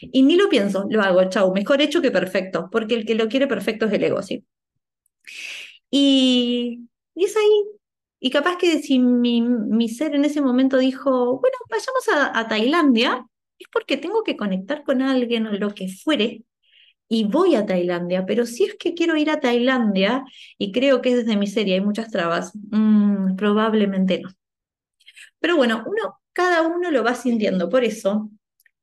Y 0.00 0.22
ni 0.22 0.36
lo 0.36 0.48
pienso, 0.48 0.86
lo 0.90 1.02
hago, 1.02 1.28
chau, 1.28 1.52
mejor 1.54 1.80
hecho 1.82 2.02
que 2.02 2.10
perfecto, 2.10 2.68
porque 2.70 2.94
el 2.94 3.06
que 3.06 3.14
lo 3.14 3.28
quiere 3.28 3.46
perfecto 3.46 3.86
es 3.86 3.92
el 3.92 4.04
ego, 4.04 4.22
¿sí? 4.22 4.44
Y, 5.90 6.88
es 7.14 7.36
ahí. 7.36 7.64
Y 8.20 8.30
capaz 8.30 8.56
que 8.56 8.80
si 8.80 8.98
mi, 8.98 9.42
mi 9.42 9.88
ser 9.88 10.14
en 10.14 10.24
ese 10.24 10.40
momento 10.40 10.78
dijo, 10.78 11.38
bueno, 11.40 11.56
vayamos 11.70 12.08
a, 12.08 12.38
a 12.38 12.48
Tailandia, 12.48 13.26
es 13.58 13.68
porque 13.72 13.96
tengo 13.96 14.22
que 14.24 14.36
conectar 14.36 14.82
con 14.84 15.02
alguien 15.02 15.46
o 15.46 15.52
lo 15.52 15.74
que 15.74 15.88
fuere, 15.88 16.44
y 17.08 17.24
voy 17.24 17.54
a 17.54 17.66
Tailandia, 17.66 18.26
pero 18.26 18.46
si 18.46 18.64
es 18.64 18.76
que 18.76 18.94
quiero 18.94 19.16
ir 19.16 19.30
a 19.30 19.40
Tailandia 19.40 20.24
y 20.58 20.72
creo 20.72 21.02
que 21.02 21.10
es 21.10 21.16
desde 21.18 21.36
mi 21.36 21.46
serie, 21.46 21.74
hay 21.74 21.80
muchas 21.80 22.10
trabas, 22.10 22.52
mm, 22.70 23.36
probablemente 23.36 24.20
no. 24.20 24.30
Pero 25.38 25.56
bueno, 25.56 25.84
uno, 25.86 26.20
cada 26.32 26.62
uno 26.62 26.90
lo 26.90 27.04
va 27.04 27.14
sintiendo, 27.14 27.68
por 27.68 27.84
eso 27.84 28.30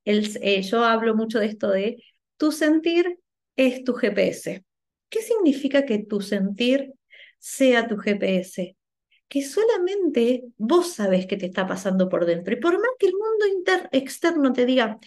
eh, 0.04 0.62
yo 0.62 0.84
hablo 0.84 1.14
mucho 1.14 1.38
de 1.38 1.46
esto 1.46 1.70
de 1.70 2.02
tu 2.36 2.52
sentir 2.52 3.18
es 3.56 3.84
tu 3.84 3.94
GPS. 3.94 4.64
¿Qué 5.08 5.22
significa 5.22 5.84
que 5.84 5.98
tu 5.98 6.20
sentir 6.20 6.92
sea 7.38 7.86
tu 7.86 7.96
GPS? 7.96 8.76
Que 9.28 9.42
solamente 9.42 10.44
vos 10.56 10.94
sabes 10.94 11.26
qué 11.26 11.36
te 11.36 11.46
está 11.46 11.66
pasando 11.66 12.08
por 12.08 12.26
dentro. 12.26 12.54
Y 12.54 12.60
por 12.60 12.74
más 12.74 12.90
que 12.98 13.06
el 13.06 13.12
mundo 13.12 13.88
externo 13.92 14.52
te 14.52 14.66
diga, 14.66 14.98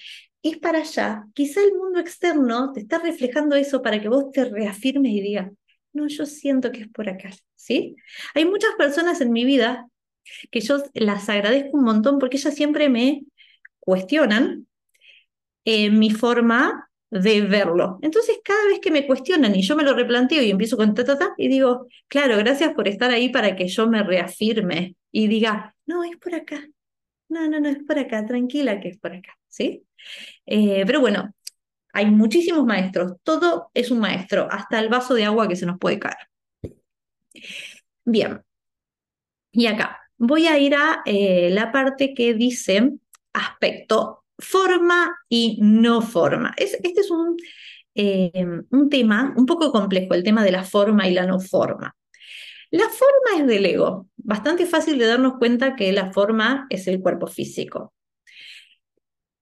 es 0.42 0.58
para 0.58 0.80
allá, 0.80 1.26
quizá 1.34 1.64
el 1.64 1.74
mundo 1.74 2.00
externo 2.00 2.72
te 2.72 2.82
está 2.82 3.00
reflejando 3.00 3.56
eso 3.56 3.82
para 3.82 4.00
que 4.00 4.10
vos 4.10 4.32
te 4.32 4.46
reafirmes 4.46 5.12
y 5.12 5.22
digas, 5.22 5.52
no, 5.92 6.08
yo 6.08 6.26
siento 6.26 6.72
que 6.72 6.82
es 6.82 6.88
por 6.90 7.10
acá, 7.10 7.32
¿sí? 7.56 7.96
Hay 8.36 8.46
muchas 8.46 8.72
personas 8.78 9.22
en 9.22 9.32
mi 9.32 9.44
vida 9.44 9.88
que 10.52 10.60
yo 10.62 10.84
las 10.94 11.30
agradezco 11.30 11.78
un 11.78 11.84
montón 11.84 12.20
porque 12.20 12.38
ellas 12.38 12.54
siempre 12.54 12.90
me 12.90 13.26
cuestionan 13.80 14.68
eh, 15.66 15.90
mi 15.90 16.12
forma 16.12 16.90
de 17.10 17.42
verlo. 17.42 18.00
Entonces, 18.02 18.40
cada 18.44 18.68
vez 18.68 18.80
que 18.80 18.92
me 18.92 19.06
cuestionan 19.08 19.56
y 19.56 19.62
yo 19.62 19.76
me 19.76 19.84
lo 19.84 19.94
replanteo 19.94 20.42
y 20.42 20.52
empiezo 20.52 20.78
con 20.78 20.94
ta, 20.94 21.04
ta, 21.04 21.18
ta, 21.18 21.34
y 21.38 21.48
digo, 21.48 21.88
claro, 22.08 22.38
gracias 22.38 22.74
por 22.74 22.88
estar 22.88 23.12
ahí 23.12 23.30
para 23.30 23.56
que 23.56 23.68
yo 23.68 23.88
me 23.88 24.04
reafirme 24.04 24.96
y 25.12 25.28
diga, 25.28 25.76
no, 25.86 26.04
es 26.04 26.18
por 26.18 26.36
acá. 26.36 26.66
No, 27.30 27.48
no, 27.50 27.60
no, 27.60 27.70
es 27.70 27.80
por 27.88 27.98
acá, 27.98 28.26
tranquila 28.26 28.80
que 28.80 28.90
es 28.90 28.98
por 29.00 29.14
acá, 29.14 29.38
¿sí? 29.48 29.84
Eh, 30.46 30.84
pero 30.86 31.00
bueno, 31.02 31.34
hay 31.94 32.08
muchísimos 32.08 32.66
maestros, 32.66 33.14
todo 33.24 33.72
es 33.74 33.92
un 33.92 34.00
maestro, 34.00 34.48
hasta 34.52 34.80
el 34.80 34.90
vaso 34.90 35.14
de 35.14 35.26
agua 35.26 35.48
que 35.48 35.56
se 35.56 35.66
nos 35.66 35.80
puede 35.80 36.00
caer. 36.00 36.18
Bien, 38.04 38.42
y 39.52 39.68
acá 39.68 40.02
voy 40.18 40.48
a 40.48 40.60
ir 40.60 40.76
a 40.76 41.02
eh, 41.06 41.50
la 41.52 41.72
parte 41.72 42.14
que 42.14 42.34
dice 42.34 42.92
aspecto 43.34 44.25
forma 44.38 45.18
y 45.30 45.60
no 45.62 46.02
forma. 46.02 46.54
este 46.58 46.94
es 47.00 47.12
un, 47.12 47.38
eh, 47.96 48.46
un 48.72 48.90
tema 48.90 49.34
un 49.38 49.46
poco 49.46 49.72
complejo, 49.72 50.14
el 50.14 50.24
tema 50.24 50.44
de 50.44 50.52
la 50.52 50.64
forma 50.64 51.08
y 51.08 51.14
la 51.14 51.26
no 51.26 51.40
forma. 51.40 51.96
La 52.72 52.90
forma 52.90 53.42
es 53.42 53.48
del 53.48 53.66
ego, 53.66 54.10
bastante 54.18 54.66
fácil 54.66 54.98
de 54.98 55.06
darnos 55.06 55.38
cuenta 55.38 55.76
que 55.76 55.94
la 55.94 56.12
forma 56.12 56.68
es 56.70 56.88
el 56.88 57.00
cuerpo 57.00 57.28
físico. 57.28 57.94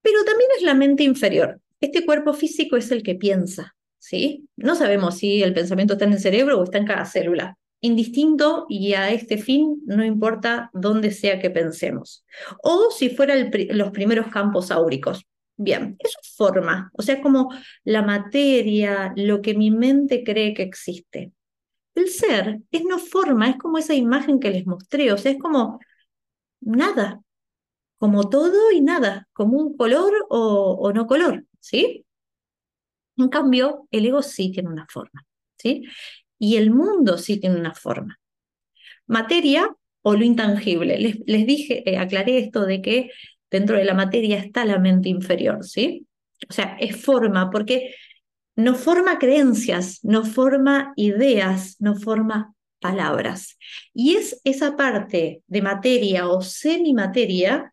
Pero 0.01 0.23
también 0.23 0.49
es 0.57 0.63
la 0.63 0.75
mente 0.75 1.03
inferior. 1.03 1.59
Este 1.81 2.05
cuerpo 2.05 2.33
físico 2.33 2.77
es 2.77 2.91
el 2.91 3.01
que 3.01 3.15
piensa, 3.15 3.75
¿sí? 3.97 4.47
No 4.55 4.75
sabemos 4.75 5.17
si 5.17 5.41
el 5.41 5.53
pensamiento 5.53 5.93
está 5.93 6.05
en 6.05 6.13
el 6.13 6.19
cerebro 6.19 6.59
o 6.59 6.63
está 6.63 6.77
en 6.77 6.85
cada 6.85 7.05
célula. 7.05 7.57
Indistinto 7.85 8.65
y 8.69 8.93
a 8.93 9.11
este 9.11 9.37
fin 9.37 9.81
no 9.85 10.05
importa 10.05 10.69
dónde 10.73 11.11
sea 11.11 11.39
que 11.39 11.49
pensemos. 11.49 12.23
O 12.63 12.89
si 12.91 13.09
fuera 13.09 13.35
los 13.35 13.91
primeros 13.91 14.27
campos 14.27 14.71
áuricos. 14.71 15.25
Bien, 15.57 15.97
eso 15.99 16.17
es 16.21 16.35
forma, 16.35 16.89
o 16.93 17.01
sea, 17.01 17.21
como 17.21 17.49
la 17.83 18.01
materia, 18.01 19.13
lo 19.17 19.41
que 19.41 19.53
mi 19.53 19.69
mente 19.69 20.23
cree 20.23 20.53
que 20.53 20.63
existe. 20.63 21.33
El 21.93 22.07
ser 22.09 22.61
es 22.71 22.83
no 22.85 22.97
forma, 22.99 23.49
es 23.49 23.57
como 23.57 23.77
esa 23.77 23.93
imagen 23.93 24.39
que 24.39 24.49
les 24.49 24.65
mostré, 24.65 25.11
o 25.11 25.17
sea, 25.17 25.33
es 25.33 25.39
como 25.39 25.79
nada, 26.61 27.21
como 27.97 28.29
todo 28.29 28.71
y 28.71 28.81
nada, 28.81 29.27
como 29.33 29.57
un 29.59 29.77
color 29.77 30.13
o, 30.29 30.91
no 30.93 31.05
color, 31.05 31.45
¿sí? 31.59 32.05
En 33.17 33.29
cambio, 33.29 33.87
el 33.91 34.05
ego 34.05 34.21
sí 34.21 34.51
tiene 34.51 34.69
una 34.69 34.87
forma, 34.89 35.25
¿sí? 35.57 35.83
Y 36.39 36.57
el 36.57 36.71
mundo 36.71 37.17
sí 37.17 37.39
tiene 37.39 37.59
una 37.59 37.73
forma. 37.73 38.19
Materia 39.07 39.69
o 40.01 40.13
lo 40.15 40.23
intangible. 40.23 40.97
Les, 40.99 41.17
les 41.25 41.45
dije, 41.45 41.89
eh, 41.89 41.97
aclaré 41.97 42.37
esto 42.37 42.65
de 42.65 42.81
que 42.81 43.11
dentro 43.49 43.77
de 43.77 43.85
la 43.85 43.93
materia 43.93 44.37
está 44.37 44.65
la 44.65 44.79
mente 44.79 45.09
inferior, 45.09 45.63
¿sí? 45.63 46.07
O 46.49 46.53
sea, 46.53 46.77
es 46.79 46.95
forma, 46.97 47.49
porque 47.49 47.95
no 48.55 48.75
forma 48.75 49.17
creencias, 49.17 49.99
no 50.03 50.25
forma 50.25 50.93
ideas, 50.95 51.77
no 51.79 51.95
forma 51.95 52.53
palabras. 52.79 53.57
Y 53.93 54.15
es 54.15 54.41
esa 54.43 54.75
parte 54.75 55.41
de 55.47 55.61
materia 55.61 56.27
o 56.27 56.41
semimateria 56.41 57.72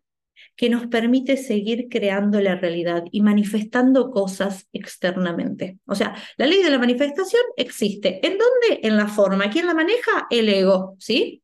que 0.55 0.69
nos 0.69 0.87
permite 0.87 1.37
seguir 1.37 1.87
creando 1.89 2.39
la 2.41 2.55
realidad 2.55 3.03
y 3.11 3.21
manifestando 3.21 4.11
cosas 4.11 4.67
externamente. 4.73 5.79
O 5.85 5.95
sea, 5.95 6.15
la 6.37 6.45
ley 6.45 6.61
de 6.61 6.69
la 6.69 6.79
manifestación 6.79 7.41
existe. 7.57 8.25
¿En 8.25 8.37
dónde? 8.37 8.79
En 8.83 8.97
la 8.97 9.07
forma. 9.07 9.49
¿Quién 9.49 9.65
la 9.65 9.73
maneja? 9.73 10.27
El 10.29 10.49
ego, 10.49 10.95
¿sí? 10.99 11.41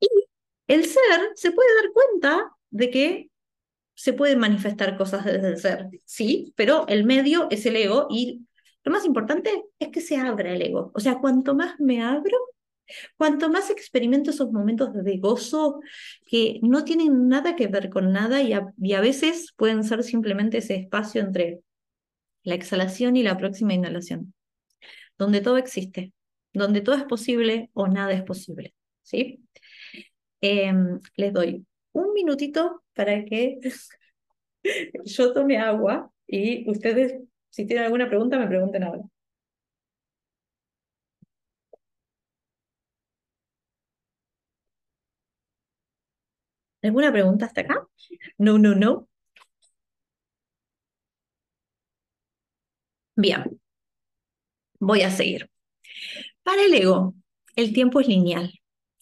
Y 0.00 0.08
el 0.66 0.84
ser 0.84 1.30
se 1.34 1.52
puede 1.52 1.68
dar 1.82 1.92
cuenta 1.92 2.50
de 2.70 2.90
que 2.90 3.30
se 3.94 4.12
pueden 4.12 4.38
manifestar 4.38 4.96
cosas 4.96 5.24
desde 5.24 5.48
el 5.48 5.58
ser, 5.58 5.88
sí, 6.04 6.52
pero 6.56 6.86
el 6.86 7.04
medio 7.04 7.48
es 7.50 7.66
el 7.66 7.74
ego 7.74 8.06
y 8.08 8.46
lo 8.84 8.92
más 8.92 9.04
importante 9.04 9.64
es 9.80 9.88
que 9.88 10.00
se 10.00 10.16
abra 10.16 10.52
el 10.52 10.62
ego. 10.62 10.92
O 10.94 11.00
sea, 11.00 11.18
cuanto 11.18 11.56
más 11.56 11.80
me 11.80 12.00
abro, 12.00 12.38
cuanto 13.16 13.48
más 13.48 13.70
experimento 13.70 14.30
esos 14.30 14.50
momentos 14.52 14.92
de 14.92 15.18
gozo 15.18 15.80
que 16.26 16.60
no 16.62 16.84
tienen 16.84 17.28
nada 17.28 17.56
que 17.56 17.66
ver 17.66 17.90
con 17.90 18.12
nada 18.12 18.42
y 18.42 18.52
a, 18.52 19.00
veces 19.00 19.52
pueden 19.56 19.84
ser 19.84 20.02
simplemente 20.02 20.58
ese 20.58 20.76
espacio 20.76 21.20
entre 21.20 21.60
la 22.42 22.54
exhalación 22.54 23.16
y 23.16 23.22
la 23.22 23.36
próxima 23.36 23.74
inhalación, 23.74 24.34
donde 25.18 25.40
todo 25.40 25.58
existe, 25.58 26.12
donde 26.52 26.80
todo 26.80 26.96
es 26.96 27.04
posible 27.04 27.70
o 27.74 27.88
nada 27.88 28.12
es 28.12 28.22
posible. 28.22 28.74
¿sí? 29.02 29.40
Em, 30.40 31.00
les 31.16 31.32
doy 31.32 31.66
un 31.92 32.12
minutito 32.12 32.82
para 32.94 33.24
que 33.24 33.58
yo 35.04 35.32
tome 35.32 35.58
agua 35.58 36.10
y 36.26 36.68
ustedes, 36.70 37.14
si 37.50 37.66
tienen 37.66 37.86
alguna 37.86 38.08
pregunta, 38.08 38.38
me 38.38 38.46
pregunten 38.46 38.84
ahora. 38.84 39.02
¿Alguna 46.82 47.12
pregunta 47.12 47.46
hasta 47.46 47.60
acá? 47.62 47.86
No, 48.38 48.58
no, 48.58 48.74
no. 48.74 49.08
Bien, 53.16 53.60
voy 54.80 55.02
a 55.02 55.10
seguir. 55.10 55.50
Para 56.42 56.64
el 56.64 56.74
ego, 56.74 57.14
el 57.56 57.72
tiempo 57.72 58.00
es 58.00 58.08
lineal. 58.08 58.52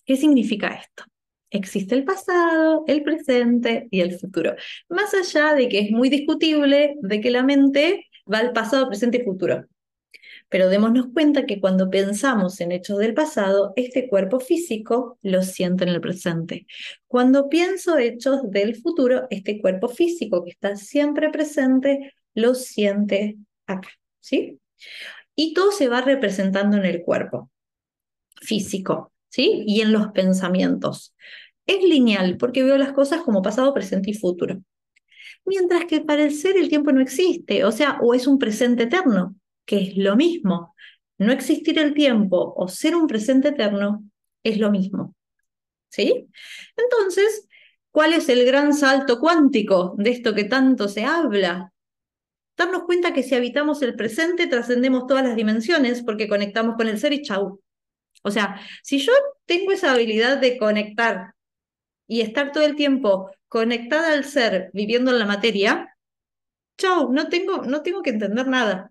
¿Qué 0.05 0.17
significa 0.17 0.69
esto? 0.69 1.05
Existe 1.51 1.95
el 1.95 2.05
pasado, 2.05 2.85
el 2.87 3.03
presente 3.03 3.89
y 3.91 4.01
el 4.01 4.19
futuro. 4.19 4.55
Más 4.89 5.15
allá 5.15 5.55
de 5.55 5.69
que 5.69 5.81
es 5.81 5.91
muy 5.91 6.09
discutible 6.11 6.97
de 7.01 7.21
que 7.21 7.31
la 7.31 7.43
mente 7.45 8.07
va 8.33 8.39
al 8.39 8.53
pasado, 8.53 8.89
presente 8.89 9.19
y 9.23 9.25
futuro. 9.25 9.67
Pero 10.49 10.69
démonos 10.69 11.07
cuenta 11.13 11.47
que 11.47 11.61
cuando 11.61 11.91
pensamos 11.91 12.61
en 12.61 12.73
hechos 12.73 12.99
del 12.99 13.15
pasado, 13.15 13.73
este 13.77 14.09
cuerpo 14.09 14.41
físico 14.41 15.19
lo 15.23 15.43
siente 15.43 15.85
en 15.85 15.91
el 15.91 16.01
presente. 16.01 16.67
Cuando 17.07 17.49
pienso 17.49 17.99
hechos 17.99 18.51
del 18.51 18.77
futuro, 18.77 19.27
este 19.31 19.61
cuerpo 19.61 19.89
físico 19.89 20.45
que 20.45 20.51
está 20.51 20.77
siempre 20.77 21.31
presente, 21.31 22.15
lo 22.35 22.55
siente 22.55 23.37
acá, 23.67 23.89
¿sí? 24.21 24.61
Y 25.35 25.55
todo 25.55 25.73
se 25.73 25.89
va 25.89 26.01
representando 26.01 26.77
en 26.77 26.85
el 26.85 27.03
cuerpo 27.03 27.51
físico, 28.41 29.13
¿sí? 29.29 29.65
Y 29.67 29.81
en 29.81 29.93
los 29.93 30.09
pensamientos. 30.09 31.15
Es 31.67 31.83
lineal 31.83 32.37
porque 32.37 32.63
veo 32.63 32.79
las 32.79 32.93
cosas 32.93 33.23
como 33.23 33.43
pasado, 33.43 33.75
presente 33.75 34.11
y 34.11 34.15
futuro. 34.15 34.63
Mientras 35.45 35.85
que 35.87 36.01
para 36.01 36.25
el 36.25 36.33
ser 36.33 36.57
el 36.57 36.69
tiempo 36.69 36.93
no 36.93 37.01
existe, 37.01 37.65
o 37.65 37.73
sea, 37.73 37.99
o 38.03 38.15
es 38.15 38.27
un 38.27 38.39
presente 38.39 38.85
eterno, 38.85 39.37
que 39.67 39.83
es 39.83 39.97
lo 39.97 40.17
mismo. 40.17 40.75
No 41.19 41.33
existir 41.33 41.79
el 41.79 41.93
tiempo 41.93 42.55
o 42.57 42.69
ser 42.69 42.95
un 42.95 43.07
presente 43.07 43.49
eterno 43.49 44.05
es 44.43 44.59
lo 44.59 44.71
mismo. 44.71 45.15
¿Sí? 45.89 46.29
Entonces, 46.77 47.49
¿cuál 47.91 48.13
es 48.13 48.29
el 48.29 48.45
gran 48.47 48.73
salto 48.73 49.19
cuántico 49.19 49.95
de 49.99 50.11
esto 50.11 50.35
que 50.35 50.45
tanto 50.45 50.89
se 50.89 51.05
habla? 51.05 51.73
Darnos 52.57 52.85
cuenta 52.85 53.13
que 53.13 53.23
si 53.23 53.35
habitamos 53.35 53.83
el 53.83 53.95
presente, 53.97 54.47
trascendemos 54.47 55.07
todas 55.07 55.25
las 55.25 55.37
dimensiones 55.37 56.03
porque 56.03 56.29
conectamos 56.29 56.77
con 56.77 56.89
el 56.89 56.99
ser 56.99 57.13
y 57.13 57.23
chau. 57.23 57.61
O 58.23 58.31
sea, 58.31 58.61
si 58.83 58.99
yo 58.99 59.13
tengo 59.45 59.73
esa 59.73 59.93
habilidad 59.93 60.39
de 60.39 60.57
conectar 60.59 61.35
y 62.07 62.21
estar 62.21 62.53
todo 62.53 62.65
el 62.65 62.77
tiempo 62.77 63.31
conectada 63.49 64.13
al 64.13 64.25
ser, 64.25 64.71
viviendo 64.73 65.11
en 65.11 65.19
la 65.19 65.27
materia, 65.27 65.97
chau, 66.79 67.13
no 67.13 67.29
tengo, 67.29 67.63
no 67.63 67.83
tengo 67.83 68.03
que 68.03 68.11
entender 68.11 68.47
nada 68.49 68.91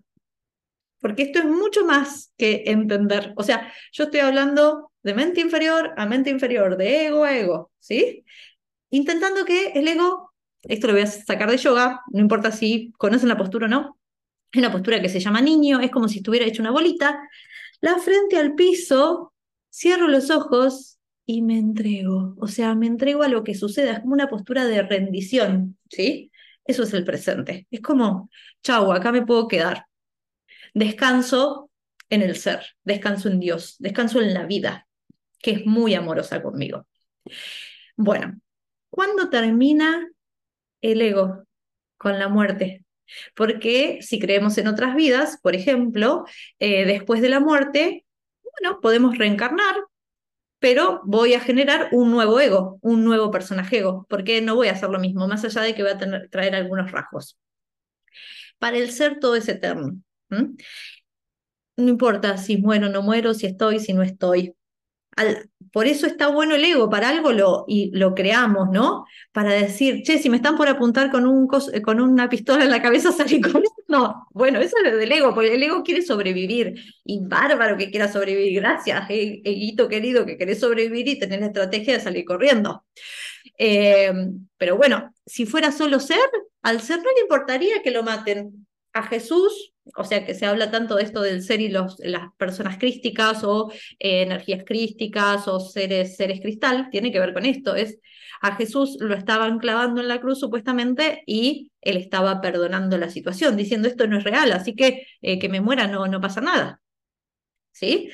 porque 1.00 1.24
esto 1.24 1.38
es 1.40 1.44
mucho 1.44 1.84
más 1.84 2.32
que 2.36 2.64
entender. 2.66 3.32
O 3.36 3.42
sea, 3.42 3.72
yo 3.92 4.04
estoy 4.04 4.20
hablando 4.20 4.92
de 5.02 5.14
mente 5.14 5.40
inferior 5.40 5.92
a 5.96 6.06
mente 6.06 6.30
inferior, 6.30 6.76
de 6.76 7.06
ego 7.06 7.24
a 7.24 7.36
ego, 7.36 7.70
¿sí? 7.78 8.24
Intentando 8.90 9.44
que 9.44 9.68
el 9.74 9.88
ego, 9.88 10.32
esto 10.62 10.86
lo 10.86 10.94
voy 10.94 11.02
a 11.02 11.06
sacar 11.06 11.50
de 11.50 11.58
yoga, 11.58 12.02
no 12.12 12.20
importa 12.20 12.50
si 12.50 12.92
conocen 12.98 13.28
la 13.28 13.36
postura 13.36 13.66
o 13.66 13.68
no, 13.68 13.98
es 14.52 14.58
una 14.58 14.72
postura 14.72 15.00
que 15.00 15.08
se 15.08 15.20
llama 15.20 15.40
niño, 15.40 15.80
es 15.80 15.90
como 15.90 16.08
si 16.08 16.18
estuviera 16.18 16.46
hecho 16.46 16.62
una 16.62 16.70
bolita, 16.70 17.20
la 17.80 17.98
frente 17.98 18.38
al 18.38 18.54
piso, 18.54 19.32
cierro 19.70 20.08
los 20.08 20.30
ojos 20.30 20.98
y 21.26 21.42
me 21.42 21.58
entrego. 21.58 22.34
O 22.40 22.48
sea, 22.48 22.74
me 22.74 22.86
entrego 22.86 23.22
a 23.22 23.28
lo 23.28 23.44
que 23.44 23.54
suceda, 23.54 23.92
es 23.92 24.00
como 24.00 24.14
una 24.14 24.28
postura 24.28 24.64
de 24.64 24.82
rendición, 24.82 25.76
¿sí? 25.90 26.30
Eso 26.64 26.84
es 26.84 26.94
el 26.94 27.04
presente. 27.04 27.66
Es 27.70 27.80
como, 27.80 28.30
chau, 28.62 28.92
acá 28.92 29.12
me 29.12 29.26
puedo 29.26 29.46
quedar 29.48 29.86
descanso 30.76 31.70
en 32.10 32.20
el 32.20 32.36
ser, 32.36 32.60
descanso 32.84 33.30
en 33.30 33.40
Dios, 33.40 33.76
descanso 33.78 34.20
en 34.20 34.34
la 34.34 34.44
vida, 34.44 34.86
que 35.40 35.52
es 35.52 35.66
muy 35.66 35.94
amorosa 35.94 36.42
conmigo. 36.42 36.86
Bueno, 37.96 38.38
¿cuándo 38.90 39.30
termina 39.30 40.06
el 40.82 41.00
ego? 41.00 41.44
Con 41.96 42.18
la 42.18 42.28
muerte. 42.28 42.84
Porque 43.34 44.00
si 44.02 44.18
creemos 44.20 44.58
en 44.58 44.68
otras 44.68 44.94
vidas, 44.94 45.38
por 45.42 45.56
ejemplo, 45.56 46.26
eh, 46.58 46.84
después 46.84 47.22
de 47.22 47.30
la 47.30 47.40
muerte, 47.40 48.04
bueno, 48.42 48.80
podemos 48.82 49.16
reencarnar, 49.16 49.76
pero 50.58 51.00
voy 51.04 51.32
a 51.32 51.40
generar 51.40 51.88
un 51.92 52.10
nuevo 52.10 52.38
ego, 52.38 52.78
un 52.82 53.02
nuevo 53.02 53.30
personaje 53.30 53.78
ego, 53.78 54.06
porque 54.10 54.42
no 54.42 54.54
voy 54.56 54.68
a 54.68 54.72
hacer 54.72 54.90
lo 54.90 54.98
mismo, 54.98 55.26
más 55.26 55.42
allá 55.42 55.62
de 55.62 55.74
que 55.74 55.82
voy 55.82 55.92
a 55.92 56.28
traer 56.28 56.54
algunos 56.54 56.92
rasgos. 56.92 57.38
Para 58.58 58.76
el 58.76 58.90
ser 58.90 59.18
todo 59.20 59.36
es 59.36 59.48
eterno. 59.48 60.02
¿Mm? 60.30 60.56
No 61.76 61.88
importa 61.90 62.38
si 62.38 62.56
muero 62.56 62.88
no 62.88 63.02
muero, 63.02 63.34
si 63.34 63.46
estoy, 63.46 63.80
si 63.80 63.92
no 63.92 64.02
estoy. 64.02 64.54
por 65.72 65.86
eso 65.86 66.06
está 66.06 66.28
bueno 66.28 66.54
el 66.54 66.64
ego, 66.64 66.88
para 66.90 67.08
algo 67.10 67.32
lo, 67.32 67.64
y 67.68 67.90
lo 67.96 68.14
creamos, 68.14 68.68
¿no? 68.70 69.04
Para 69.32 69.52
decir, 69.52 70.02
che, 70.02 70.18
si 70.18 70.30
me 70.30 70.36
están 70.36 70.56
por 70.56 70.68
apuntar 70.68 71.10
con, 71.10 71.26
un 71.26 71.48
con 71.48 72.00
una 72.00 72.28
pistola 72.28 72.64
en 72.64 72.70
la 72.70 72.82
cabeza, 72.82 73.12
salí 73.12 73.40
con 73.40 73.62
No, 73.88 74.26
bueno, 74.32 74.60
eso 74.60 74.76
es 74.84 74.92
del 74.96 75.12
ego, 75.12 75.34
porque 75.34 75.54
el 75.54 75.62
ego 75.62 75.82
quiere 75.82 76.02
sobrevivir. 76.02 76.74
Y 77.04 77.20
bárbaro 77.26 77.76
que 77.76 77.90
quiera 77.90 78.10
sobrevivir. 78.10 78.60
Gracias, 78.60 79.08
eh, 79.10 79.42
eguito 79.44 79.88
querido, 79.88 80.24
que 80.26 80.38
querés 80.38 80.60
sobrevivir 80.60 81.08
y 81.08 81.18
tener 81.18 81.40
la 81.40 81.46
estrategia 81.46 81.94
de 81.94 82.00
salir 82.00 82.24
corriendo. 82.24 82.84
Eh, 83.58 84.12
pero 84.56 84.76
bueno, 84.76 85.14
si 85.26 85.46
fuera 85.46 85.72
solo 85.72 86.00
ser, 86.00 86.18
al 86.62 86.80
ser 86.80 86.98
no 86.98 87.10
le 87.14 87.22
importaría 87.22 87.82
que 87.82 87.90
lo 87.90 88.02
maten. 88.02 88.65
A 88.96 89.02
Jesús 89.04 89.74
o 89.94 90.04
sea 90.04 90.24
que 90.24 90.34
se 90.34 90.46
habla 90.46 90.70
tanto 90.70 90.96
de 90.96 91.04
esto 91.04 91.22
del 91.22 91.42
ser 91.42 91.60
y 91.60 91.68
los, 91.68 91.98
las 92.00 92.32
personas 92.36 92.78
crísticas 92.78 93.44
o 93.44 93.70
eh, 93.98 94.22
energías 94.22 94.64
crísticas 94.64 95.46
o 95.48 95.60
seres, 95.60 96.16
seres 96.16 96.40
cristal, 96.40 96.88
tiene 96.90 97.12
que 97.12 97.20
ver 97.20 97.32
con 97.32 97.46
esto, 97.46 97.74
es 97.76 97.98
a 98.42 98.56
Jesús 98.56 98.98
lo 99.00 99.14
estaban 99.14 99.58
clavando 99.58 100.00
en 100.00 100.08
la 100.08 100.20
cruz 100.20 100.40
supuestamente 100.40 101.22
y 101.26 101.70
él 101.80 101.96
estaba 101.96 102.40
perdonando 102.40 102.98
la 102.98 103.10
situación, 103.10 103.56
diciendo 103.56 103.88
esto 103.88 104.06
no 104.06 104.18
es 104.18 104.24
real, 104.24 104.52
así 104.52 104.74
que 104.74 105.06
eh, 105.22 105.38
que 105.38 105.48
me 105.48 105.60
muera 105.60 105.86
no, 105.86 106.06
no 106.06 106.20
pasa 106.20 106.40
nada. 106.40 106.80
¿Sí? 107.72 108.10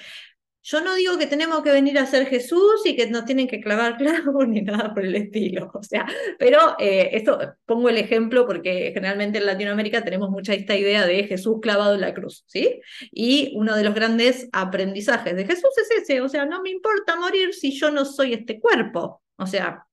Yo 0.65 0.81
no 0.81 0.95
digo 0.95 1.19
que 1.19 1.27
tenemos 1.27 1.63
que 1.63 1.73
venir 1.73 1.99
a 1.99 2.07
ser 2.07 2.27
Jesús 2.27 2.83
y 2.85 2.95
que 2.95 3.09
nos 3.09 3.25
tienen 3.25 3.49
que 3.49 3.61
clavar 3.61 3.97
clavos 3.99 4.47
ni 4.47 4.63
nada 4.63 4.95
por 4.95 5.05
el 5.05 5.15
estilo, 5.17 5.71
o 5.75 5.83
sea, 5.83 6.07
pero 6.39 6.77
eh, 6.79 7.11
esto 7.13 7.39
pongo 7.67 7.89
el 7.89 7.99
ejemplo 7.99 8.47
porque 8.47 8.93
generalmente 8.95 9.39
en 9.39 9.47
Latinoamérica 9.47 10.05
tenemos 10.05 10.31
mucha 10.31 10.55
esta 10.55 10.77
idea 10.77 11.05
de 11.07 11.25
Jesús 11.25 11.59
clavado 11.61 11.95
en 11.95 12.01
la 12.01 12.15
cruz, 12.15 12.45
¿sí? 12.47 12.81
Y 13.11 13.53
uno 13.57 13.77
de 13.77 13.83
los 13.85 13.95
grandes 13.95 14.49
aprendizajes 14.53 15.35
de 15.35 15.47
Jesús 15.47 15.71
es 15.79 16.03
ese, 16.03 16.21
o 16.21 16.29
sea, 16.29 16.47
no 16.47 16.63
me 16.63 16.71
importa 16.71 17.17
morir 17.17 17.55
si 17.55 17.73
yo 17.73 17.91
no 17.91 18.05
soy 18.05 18.35
este 18.35 18.61
cuerpo, 18.61 19.23
o 19.37 19.47
sea, 19.47 19.87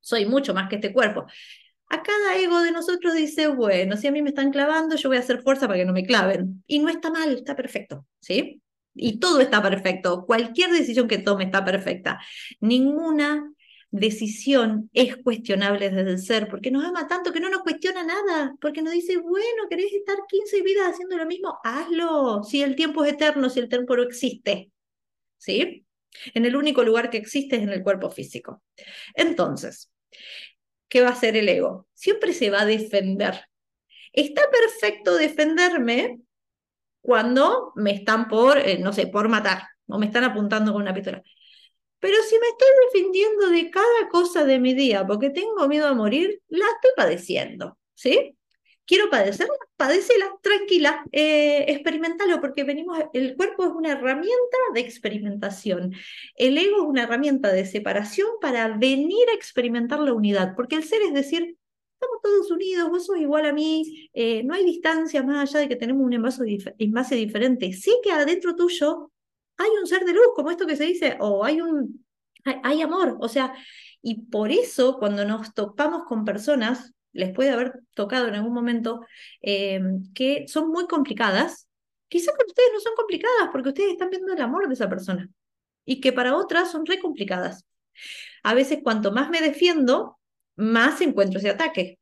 soy 0.00 0.26
mucho 0.26 0.52
más 0.52 0.68
que 0.68 0.76
este 0.76 0.92
cuerpo. 0.92 1.26
A 1.88 2.02
cada 2.02 2.36
ego 2.38 2.60
de 2.62 2.72
nosotros 2.72 3.14
dice, 3.14 3.46
bueno, 3.48 3.96
si 3.96 4.06
a 4.06 4.12
mí 4.12 4.20
me 4.22 4.30
están 4.30 4.50
clavando, 4.50 4.96
yo 4.96 5.08
voy 5.08 5.16
a 5.16 5.20
hacer 5.20 5.42
fuerza 5.42 5.66
para 5.66 5.78
que 5.78 5.84
no 5.84 5.92
me 5.92 6.04
claven. 6.04 6.62
Y 6.66 6.78
no 6.80 6.88
está 6.88 7.10
mal, 7.10 7.36
está 7.36 7.54
perfecto, 7.54 8.06
¿sí? 8.20 8.62
Y 8.94 9.18
todo 9.18 9.40
está 9.40 9.62
perfecto. 9.62 10.24
Cualquier 10.26 10.70
decisión 10.70 11.08
que 11.08 11.18
tome 11.18 11.44
está 11.44 11.64
perfecta. 11.64 12.20
Ninguna 12.60 13.50
decisión 13.90 14.90
es 14.92 15.16
cuestionable 15.16 15.90
desde 15.90 16.10
el 16.10 16.18
ser, 16.18 16.48
porque 16.48 16.70
nos 16.70 16.84
ama 16.84 17.06
tanto 17.06 17.32
que 17.32 17.40
no 17.40 17.48
nos 17.48 17.62
cuestiona 17.62 18.02
nada, 18.02 18.54
porque 18.60 18.82
nos 18.82 18.92
dice, 18.92 19.18
bueno, 19.18 19.68
querés 19.70 19.92
estar 19.92 20.16
15 20.28 20.62
vidas 20.62 20.92
haciendo 20.92 21.16
lo 21.16 21.26
mismo, 21.26 21.58
hazlo. 21.62 22.42
Si 22.42 22.62
el 22.62 22.74
tiempo 22.74 23.04
es 23.04 23.12
eterno, 23.12 23.48
si 23.50 23.60
el 23.60 23.68
tiempo 23.68 23.96
no 23.96 24.02
existe. 24.02 24.70
¿Sí? 25.38 25.86
En 26.32 26.44
el 26.44 26.56
único 26.56 26.82
lugar 26.82 27.10
que 27.10 27.18
existe 27.18 27.56
es 27.56 27.62
en 27.62 27.68
el 27.70 27.82
cuerpo 27.82 28.10
físico. 28.10 28.62
Entonces, 29.14 29.92
¿qué 30.88 31.00
va 31.02 31.08
a 31.08 31.12
hacer 31.12 31.36
el 31.36 31.48
ego? 31.48 31.86
Siempre 31.94 32.32
se 32.32 32.50
va 32.50 32.62
a 32.62 32.66
defender. 32.66 33.42
Está 34.12 34.42
perfecto 34.50 35.16
defenderme 35.16 36.20
cuando 37.04 37.72
me 37.76 37.92
están 37.92 38.28
por, 38.28 38.56
eh, 38.56 38.78
no 38.78 38.94
sé, 38.94 39.06
por 39.06 39.28
matar 39.28 39.64
o 39.86 39.98
me 39.98 40.06
están 40.06 40.24
apuntando 40.24 40.72
con 40.72 40.80
una 40.80 40.94
pistola. 40.94 41.22
Pero 42.00 42.16
si 42.22 42.38
me 42.38 42.46
estoy 42.48 42.68
defendiendo 42.86 43.50
de 43.50 43.70
cada 43.70 44.08
cosa 44.10 44.44
de 44.44 44.58
mi 44.58 44.72
día 44.72 45.06
porque 45.06 45.28
tengo 45.28 45.68
miedo 45.68 45.86
a 45.86 45.94
morir, 45.94 46.40
la 46.48 46.64
estoy 46.64 46.92
padeciendo, 46.96 47.78
¿sí? 47.94 48.38
quiero 48.86 49.10
padecerla, 49.10 49.54
padécela, 49.76 50.26
tranquila, 50.42 51.04
eh, 51.12 51.66
experimentalo, 51.68 52.40
porque 52.40 52.64
venimos, 52.64 52.98
el 53.12 53.36
cuerpo 53.36 53.64
es 53.64 53.70
una 53.70 53.92
herramienta 53.92 54.56
de 54.72 54.80
experimentación, 54.80 55.92
el 56.36 56.56
ego 56.58 56.82
es 56.82 56.88
una 56.88 57.02
herramienta 57.04 57.52
de 57.52 57.66
separación 57.66 58.28
para 58.40 58.68
venir 58.76 59.28
a 59.30 59.34
experimentar 59.34 60.00
la 60.00 60.12
unidad, 60.14 60.54
porque 60.56 60.76
el 60.76 60.84
ser 60.84 61.02
es 61.02 61.12
decir, 61.14 61.56
estamos 62.04 62.22
todos 62.22 62.50
unidos, 62.50 62.90
vos 62.90 63.06
sos 63.06 63.18
igual 63.18 63.46
a 63.46 63.52
mí, 63.52 64.08
eh, 64.12 64.42
no 64.44 64.54
hay 64.54 64.64
distancia 64.64 65.22
más 65.22 65.50
allá 65.50 65.60
de 65.60 65.68
que 65.68 65.76
tenemos 65.76 66.04
un 66.04 66.12
envase, 66.12 67.16
diferente, 67.16 67.72
sí 67.72 67.98
que 68.02 68.12
adentro 68.12 68.54
tuyo 68.54 69.10
hay 69.56 69.70
un 69.80 69.86
ser 69.86 70.04
de 70.04 70.12
luz, 70.12 70.28
como 70.34 70.50
esto 70.50 70.66
que 70.66 70.76
se 70.76 70.84
dice, 70.84 71.16
o 71.20 71.44
hay 71.44 71.60
un, 71.60 72.04
hay 72.62 72.82
amor, 72.82 73.16
o 73.20 73.28
sea, 73.28 73.54
y 74.02 74.22
por 74.22 74.50
eso 74.50 74.98
cuando 74.98 75.24
nos 75.24 75.54
topamos 75.54 76.04
con 76.04 76.24
personas 76.24 76.92
les 77.12 77.32
puede 77.32 77.50
haber 77.50 77.80
tocado 77.94 78.26
en 78.28 78.34
algún 78.34 78.52
momento, 78.52 79.00
eh, 79.40 79.80
que 80.14 80.46
son 80.48 80.68
muy 80.68 80.86
complicadas, 80.86 81.68
quizás 82.08 82.34
con 82.36 82.46
ustedes 82.46 82.70
no 82.72 82.80
son 82.80 82.94
complicadas 82.96 83.48
porque 83.52 83.68
ustedes 83.68 83.92
están 83.92 84.10
viendo 84.10 84.32
el 84.32 84.40
amor 84.42 84.66
de 84.66 84.74
esa 84.74 84.88
persona 84.88 85.30
y 85.84 86.00
que 86.00 86.12
para 86.12 86.36
otras 86.36 86.70
son 86.72 86.84
re 86.86 86.98
complicadas. 86.98 87.64
A 88.42 88.54
veces 88.54 88.80
cuanto 88.82 89.12
más 89.12 89.30
me 89.30 89.40
defiendo, 89.40 90.18
más 90.56 91.00
encuentro 91.00 91.38
ese 91.38 91.50
ataque, 91.50 91.98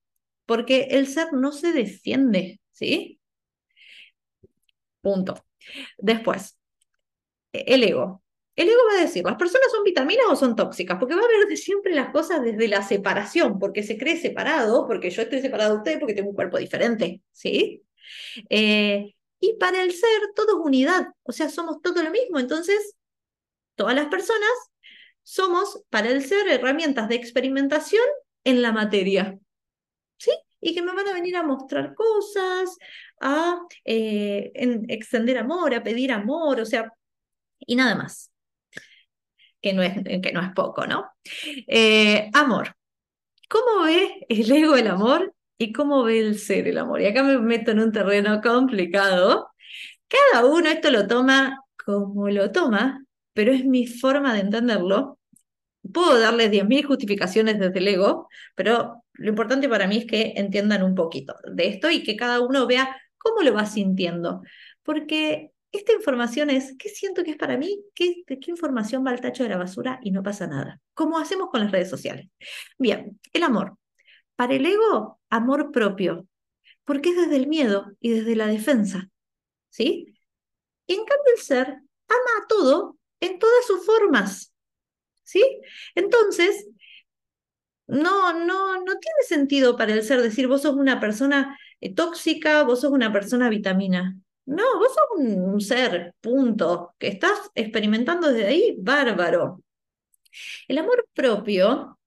porque 0.47 0.89
el 0.91 1.07
ser 1.07 1.33
no 1.33 1.53
se 1.53 1.73
defiende, 1.73 2.61
¿sí? 2.73 3.21
Punto. 5.01 5.45
Después, 5.99 6.59
el 7.53 7.85
ego. 7.85 8.23
El 8.55 8.69
ego 8.69 8.81
va 8.91 8.99
a 8.99 9.03
decir, 9.03 9.25
¿las 9.25 9.37
personas 9.37 9.71
son 9.73 9.83
vitaminas 9.83 10.27
o 10.29 10.37
son 10.37 10.55
tóxicas? 10.55 10.99
Porque 10.99 11.15
va 11.15 11.23
a 11.23 11.49
ver 11.49 11.57
siempre 11.57 11.95
las 11.95 12.11
cosas 12.11 12.43
desde 12.43 12.69
la 12.69 12.83
separación, 12.83 13.59
porque 13.59 13.83
se 13.83 13.97
cree 13.97 14.19
separado, 14.19 14.87
porque 14.87 15.11
yo 15.11 15.23
estoy 15.23 15.41
separado 15.41 15.73
de 15.73 15.79
usted 15.79 15.99
porque 15.99 16.15
tengo 16.15 16.31
un 16.31 16.37
cuerpo 16.37 16.59
diferente, 16.59 17.23
¿sí? 17.33 17.83
Eh, 18.51 19.15
y 19.41 19.55
para 19.55 19.83
el 19.83 19.93
ser, 19.93 20.21
todo 20.37 20.61
es 20.61 20.67
unidad, 20.67 21.09
o 21.23 21.33
sea, 21.33 21.49
somos 21.49 21.81
todo 21.83 22.03
lo 22.03 22.11
mismo. 22.11 22.39
Entonces, 22.39 22.95
todas 23.75 23.95
las 23.95 24.07
personas 24.07 24.51
somos, 25.23 25.83
para 25.91 26.11
el 26.11 26.25
ser, 26.25 26.47
herramientas 26.49 27.09
de 27.09 27.15
experimentación 27.17 28.05
en 28.45 28.63
la 28.63 28.73
materia, 28.73 29.39
¿sí? 30.19 30.33
Y 30.61 30.75
que 30.75 30.83
me 30.83 30.95
van 30.95 31.09
a 31.09 31.15
venir 31.15 31.37
a 31.37 31.43
mostrar 31.43 31.95
cosas, 31.95 32.77
a 33.21 33.61
eh, 33.85 34.53
extender 34.89 35.39
amor, 35.39 35.75
a 35.75 35.83
pedir 35.83 36.13
amor, 36.13 36.61
o 36.61 36.67
sea, 36.67 36.93
y 37.61 37.77
nada 37.77 37.95
más 37.97 38.33
que 39.63 39.73
no 39.73 39.83
es, 39.83 39.95
que 40.23 40.33
no 40.33 40.43
es 40.43 40.53
poco, 40.55 40.87
¿no? 40.87 41.13
Eh, 41.67 42.29
amor. 42.35 42.77
¿Cómo 43.49 43.85
ve 43.85 44.27
el 44.29 44.51
ego 44.51 44.77
el 44.77 44.89
amor 44.89 45.35
y 45.59 45.73
cómo 45.73 46.03
ve 46.05 46.19
el 46.19 46.39
ser 46.39 46.67
el 46.69 46.79
amor? 46.79 47.01
Y 47.01 47.07
acá 47.07 47.23
me 47.23 47.39
meto 47.39 47.71
en 47.71 47.81
un 47.81 47.93
terreno 47.93 48.41
complicado. 48.43 49.51
Cada 50.09 50.45
uno 50.47 50.69
esto 50.69 50.91
lo 50.91 51.07
toma 51.07 51.61
como 51.85 52.29
lo 52.29 52.51
toma, 52.51 53.05
pero 53.33 53.53
es 53.53 53.65
mi 53.65 53.87
forma 53.87 54.35
de 54.35 54.41
entenderlo. 54.41 55.19
Puedo 55.91 56.19
darles 56.19 56.51
10.000 56.51 56.85
justificaciones 56.85 57.59
desde 57.59 57.79
el 57.79 57.89
ego, 57.89 58.29
pero 58.55 59.03
lo 59.15 59.29
importante 59.29 59.69
para 59.69 59.87
mí 59.87 59.99
es 59.99 60.07
que 60.07 60.35
entiendan 60.37 60.83
un 60.83 60.95
poquito 60.95 61.35
de 61.45 61.69
esto 61.69 61.91
y 61.91 62.03
que 62.03 62.17
cada 62.17 62.41
uno 62.41 62.67
vea 62.67 62.97
cómo 63.19 63.43
lo 63.43 63.53
va 63.53 63.67
sintiendo. 63.67 64.43
Porque 64.83 65.53
esta 65.73 65.93
información 65.93 66.51
es, 66.51 66.77
¿qué 66.79 66.89
siento 66.89 67.25
que 67.25 67.33
es 67.33 67.37
para 67.37 67.57
mí? 67.57 67.83
¿Qué, 67.95 68.23
¿Qué 68.27 68.51
información 68.51 69.05
va 69.07 69.11
al 69.11 69.21
tacho 69.21 69.43
de 69.43 69.49
la 69.49 69.57
basura 69.57 69.99
y 70.03 70.11
no 70.11 70.23
pasa 70.23 70.47
nada? 70.47 70.81
¿Cómo 70.95 71.19
hacemos 71.19 71.49
con 71.51 71.61
las 71.61 71.73
redes 71.73 71.91
sociales? 71.91 72.29
Bien, 72.79 73.19
el 73.33 73.43
amor. 73.43 73.77
Para 74.37 74.55
el 74.55 74.67
ego, 74.67 75.21
amor 75.31 75.73
propio, 75.73 76.27
porque 76.85 77.11
es 77.11 77.17
desde 77.17 77.37
el 77.37 77.47
miedo 77.47 77.93
y 78.01 78.11
desde 78.11 78.37
la 78.37 78.47
defensa. 78.47 79.09
¿Sí? 79.71 80.15
Y 80.87 80.93
en 80.95 81.05
cambio 81.05 81.33
el 81.35 81.43
ser 81.43 81.67
ama 81.69 82.31
a 82.43 82.47
todo 82.49 82.99
en 83.21 83.39
todas 83.39 83.67
sus 83.67 83.85
formas. 83.87 84.52
¿Sí? 85.33 85.43
Entonces, 85.95 86.67
no, 87.87 88.33
no, 88.35 88.77
no 88.77 88.99
tiene 88.99 89.23
sentido 89.27 89.77
para 89.79 89.95
el 89.95 90.03
ser 90.03 90.21
decir 90.21 90.47
vos 90.47 90.63
sos 90.63 90.75
una 90.75 91.01
persona 91.01 91.59
eh, 91.81 91.95
tóxica, 91.95 92.65
vos 92.65 92.83
sos 92.83 92.93
una 92.93 93.13
persona 93.13 93.49
vitamina. 93.49 94.15
No, 94.45 94.79
vos 94.79 94.89
sos 94.95 95.07
un, 95.19 95.61
ser, 95.61 96.15
punto, 96.21 96.95
que 96.99 97.09
estás 97.09 97.51
experimentando 97.55 98.29
desde 98.29 98.47
ahí, 98.47 98.77
bárbaro. 98.79 99.63
El 100.69 100.79
amor 100.79 101.09
propio, 101.15 101.99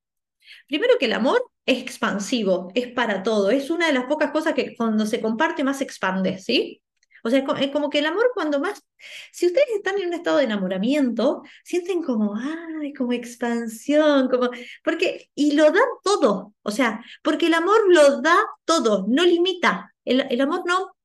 primero 0.68 0.98
que 1.00 1.06
el 1.06 1.14
amor 1.14 1.44
es 1.66 1.80
expansivo, 1.80 2.72
es 2.76 2.88
para 2.94 3.24
todo, 3.24 3.50
es 3.50 3.70
una 3.72 3.88
de 3.88 3.94
las 3.94 4.06
pocas 4.06 4.32
cosas 4.32 4.54
que 4.54 4.76
cuando 4.76 5.06
se 5.08 5.22
comparte 5.22 5.64
más 5.64 5.82
expande, 5.82 6.38
¿sí? 6.38 6.82
O 7.26 7.30
sea, 7.32 7.44
es 7.60 7.72
como 7.72 7.90
que 7.90 7.98
el 7.98 8.06
amor 8.06 8.30
cuando 8.36 8.60
más, 8.60 8.84
si 9.32 9.48
ustedes 9.48 9.68
están 9.76 9.98
en 10.00 10.10
un 10.10 10.14
estado 10.14 10.38
de 10.38 10.44
enamoramiento, 10.44 11.42
sienten 11.64 12.04
como, 12.04 12.36
ay, 12.36 12.94
como 12.94 13.14
expansión, 13.14 14.30
como, 14.30 14.52
porque, 14.84 15.32
y 15.34 15.54
lo 15.54 15.64
dan 15.72 15.90
todo, 16.04 16.54
o 16.62 16.70
sea, 16.70 17.04
porque 17.24 17.48
el 17.48 17.56
amor 17.56 17.78
lo 17.88 18.22
da 18.22 18.38
todo, 18.64 19.08
no 19.10 19.24
limita, 19.24 19.92
el, 20.06 20.28
el 20.30 20.40
amor 20.40 20.66
no, 20.68 20.96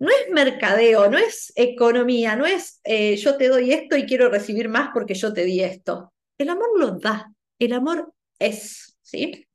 no 0.00 0.08
es 0.08 0.30
mercadeo, 0.32 1.08
no 1.08 1.16
es 1.16 1.52
economía, 1.54 2.34
no 2.34 2.44
es 2.44 2.80
eh, 2.82 3.14
yo 3.16 3.36
te 3.36 3.46
doy 3.46 3.72
esto 3.72 3.96
y 3.96 4.04
quiero 4.04 4.28
recibir 4.28 4.68
más 4.68 4.90
porque 4.92 5.14
yo 5.14 5.32
te 5.32 5.44
di 5.44 5.62
esto. 5.62 6.12
El 6.38 6.48
amor 6.48 6.70
lo 6.76 6.90
da, 6.98 7.32
el 7.60 7.72
amor 7.72 8.12
es, 8.40 8.98
¿sí? 9.00 9.46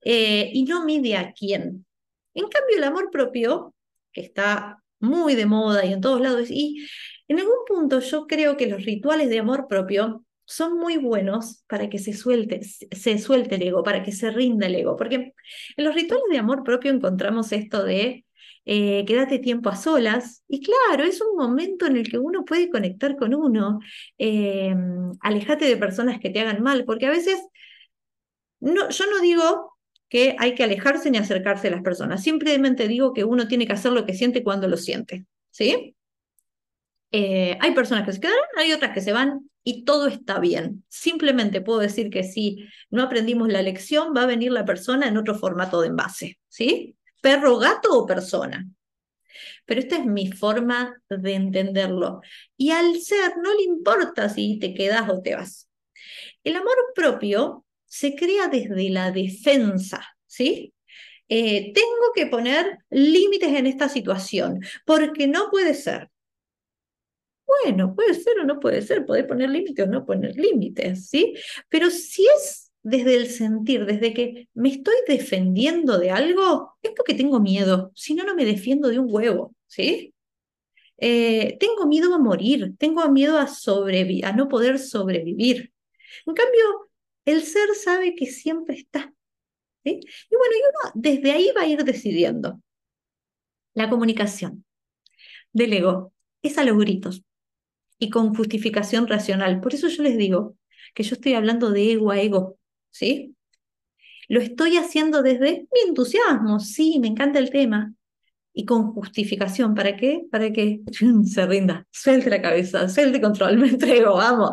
Eh, 0.00 0.50
y 0.54 0.64
no 0.64 0.86
mide 0.86 1.18
a 1.18 1.34
quién. 1.34 1.84
En 2.32 2.48
cambio, 2.48 2.78
el 2.78 2.84
amor 2.84 3.10
propio, 3.10 3.74
que 4.10 4.22
está 4.22 4.82
muy 5.00 5.34
de 5.34 5.46
moda 5.46 5.84
y 5.84 5.92
en 5.92 6.00
todos 6.00 6.20
lados, 6.20 6.50
y 6.50 6.86
en 7.28 7.38
algún 7.40 7.64
punto 7.66 8.00
yo 8.00 8.26
creo 8.26 8.56
que 8.56 8.66
los 8.66 8.84
rituales 8.84 9.28
de 9.28 9.38
amor 9.38 9.66
propio 9.68 10.24
son 10.44 10.78
muy 10.78 10.96
buenos 10.96 11.64
para 11.68 11.90
que 11.90 11.98
se 11.98 12.14
suelte, 12.14 12.62
se 12.62 13.18
suelte 13.18 13.56
el 13.56 13.62
ego, 13.62 13.82
para 13.82 14.02
que 14.02 14.12
se 14.12 14.30
rinda 14.30 14.66
el 14.66 14.76
ego, 14.76 14.96
porque 14.96 15.34
en 15.76 15.84
los 15.84 15.94
rituales 15.94 16.24
de 16.30 16.38
amor 16.38 16.64
propio 16.64 16.90
encontramos 16.90 17.52
esto 17.52 17.84
de 17.84 18.24
eh, 18.70 19.04
quédate 19.06 19.38
tiempo 19.38 19.70
a 19.70 19.76
solas. 19.76 20.44
Y 20.46 20.62
claro, 20.62 21.04
es 21.04 21.22
un 21.22 21.36
momento 21.36 21.86
en 21.86 21.96
el 21.96 22.10
que 22.10 22.18
uno 22.18 22.44
puede 22.44 22.68
conectar 22.70 23.16
con 23.16 23.34
uno. 23.34 23.80
Eh, 24.18 24.74
alejate 25.20 25.64
de 25.64 25.76
personas 25.78 26.20
que 26.20 26.28
te 26.30 26.40
hagan 26.40 26.62
mal, 26.62 26.84
porque 26.84 27.06
a 27.06 27.10
veces, 27.10 27.40
no, 28.60 28.90
yo 28.90 29.04
no 29.10 29.20
digo 29.20 29.77
que 30.08 30.36
hay 30.38 30.54
que 30.54 30.64
alejarse 30.64 31.10
ni 31.10 31.18
acercarse 31.18 31.68
a 31.68 31.72
las 31.72 31.82
personas, 31.82 32.22
simplemente 32.22 32.88
digo 32.88 33.12
que 33.12 33.24
uno 33.24 33.46
tiene 33.48 33.66
que 33.66 33.74
hacer 33.74 33.92
lo 33.92 34.06
que 34.06 34.14
siente 34.14 34.42
cuando 34.42 34.68
lo 34.68 34.76
siente. 34.76 35.26
¿Sí? 35.50 35.94
Eh, 37.10 37.56
hay 37.60 37.72
personas 37.72 38.04
que 38.04 38.12
se 38.12 38.20
quedan, 38.20 38.36
hay 38.56 38.72
otras 38.72 38.92
que 38.92 39.00
se 39.00 39.12
van 39.12 39.50
y 39.64 39.84
todo 39.84 40.06
está 40.06 40.38
bien. 40.38 40.84
Simplemente 40.88 41.60
puedo 41.60 41.80
decir 41.80 42.10
que 42.10 42.22
si 42.22 42.68
no 42.90 43.02
aprendimos 43.02 43.48
la 43.48 43.62
lección, 43.62 44.12
va 44.16 44.22
a 44.22 44.26
venir 44.26 44.52
la 44.52 44.64
persona 44.64 45.08
en 45.08 45.16
otro 45.16 45.34
formato 45.34 45.80
de 45.80 45.88
envase, 45.88 46.38
¿sí? 46.48 46.96
perro, 47.20 47.58
gato 47.58 47.98
o 47.98 48.06
persona. 48.06 48.66
Pero 49.64 49.80
esta 49.80 49.96
es 49.96 50.06
mi 50.06 50.32
forma 50.32 51.00
de 51.08 51.34
entenderlo. 51.34 52.20
Y 52.56 52.70
al 52.70 53.00
ser 53.00 53.36
no 53.42 53.54
le 53.54 53.62
importa 53.62 54.28
si 54.28 54.58
te 54.58 54.74
quedas 54.74 55.08
o 55.08 55.20
te 55.20 55.34
vas. 55.34 55.68
El 56.42 56.56
amor 56.56 56.76
propio 56.94 57.64
se 57.88 58.14
crea 58.14 58.48
desde 58.48 58.90
la 58.90 59.10
defensa, 59.10 60.06
¿sí? 60.26 60.74
Eh, 61.28 61.72
tengo 61.74 62.12
que 62.14 62.26
poner 62.26 62.78
límites 62.90 63.50
en 63.50 63.66
esta 63.66 63.88
situación, 63.88 64.60
porque 64.86 65.26
no 65.26 65.50
puede 65.50 65.74
ser. 65.74 66.10
Bueno, 67.64 67.94
puede 67.94 68.14
ser 68.14 68.38
o 68.40 68.44
no 68.44 68.60
puede 68.60 68.82
ser, 68.82 69.06
poder 69.06 69.26
poner 69.26 69.50
límites 69.50 69.86
o 69.86 69.90
no 69.90 70.04
poner 70.04 70.36
límites, 70.36 71.08
¿sí? 71.08 71.34
Pero 71.68 71.90
si 71.90 72.26
es 72.26 72.70
desde 72.82 73.16
el 73.16 73.28
sentir, 73.28 73.86
desde 73.86 74.14
que 74.14 74.48
me 74.54 74.70
estoy 74.70 74.94
defendiendo 75.06 75.98
de 75.98 76.10
algo, 76.10 76.76
es 76.82 76.92
porque 76.96 77.14
tengo 77.14 77.40
miedo, 77.40 77.90
si 77.94 78.14
no, 78.14 78.24
no 78.24 78.34
me 78.34 78.44
defiendo 78.44 78.88
de 78.88 78.98
un 78.98 79.06
huevo, 79.10 79.54
¿sí? 79.66 80.14
Eh, 80.98 81.56
tengo 81.60 81.86
miedo 81.86 82.14
a 82.14 82.18
morir, 82.18 82.74
tengo 82.78 83.08
miedo 83.10 83.38
a, 83.38 83.48
a 83.48 84.32
no 84.32 84.48
poder 84.48 84.78
sobrevivir. 84.78 85.72
En 86.26 86.34
cambio, 86.34 86.87
el 87.30 87.42
ser 87.42 87.74
sabe 87.74 88.14
que 88.14 88.26
siempre 88.26 88.76
está. 88.76 89.12
¿sí? 89.84 90.00
Y 90.30 90.36
bueno, 90.36 90.54
y 90.54 90.60
uno 90.60 90.92
desde 90.94 91.32
ahí 91.32 91.50
va 91.56 91.62
a 91.62 91.66
ir 91.66 91.84
decidiendo. 91.84 92.60
La 93.74 93.88
comunicación 93.88 94.64
del 95.52 95.72
ego 95.72 96.12
es 96.42 96.58
a 96.58 96.64
los 96.64 96.78
gritos 96.78 97.22
y 97.98 98.10
con 98.10 98.34
justificación 98.34 99.06
racional. 99.06 99.60
Por 99.60 99.74
eso 99.74 99.88
yo 99.88 100.02
les 100.02 100.16
digo 100.16 100.56
que 100.94 101.02
yo 101.02 101.14
estoy 101.14 101.34
hablando 101.34 101.70
de 101.70 101.92
ego 101.92 102.10
a 102.10 102.20
ego. 102.20 102.58
¿sí? 102.90 103.36
Lo 104.28 104.40
estoy 104.40 104.76
haciendo 104.76 105.22
desde 105.22 105.66
mi 105.72 105.88
entusiasmo, 105.88 106.60
sí, 106.60 106.98
me 106.98 107.08
encanta 107.08 107.38
el 107.38 107.50
tema, 107.50 107.94
y 108.52 108.64
con 108.64 108.92
justificación. 108.92 109.74
¿Para 109.74 109.96
qué? 109.96 110.26
Para 110.30 110.52
que 110.52 110.80
se 111.24 111.46
rinda, 111.46 111.86
suelte 111.90 112.30
la 112.30 112.42
cabeza, 112.42 112.88
suelte 112.88 113.20
control, 113.20 113.56
me 113.58 113.68
entrego, 113.68 114.14
vamos. 114.14 114.52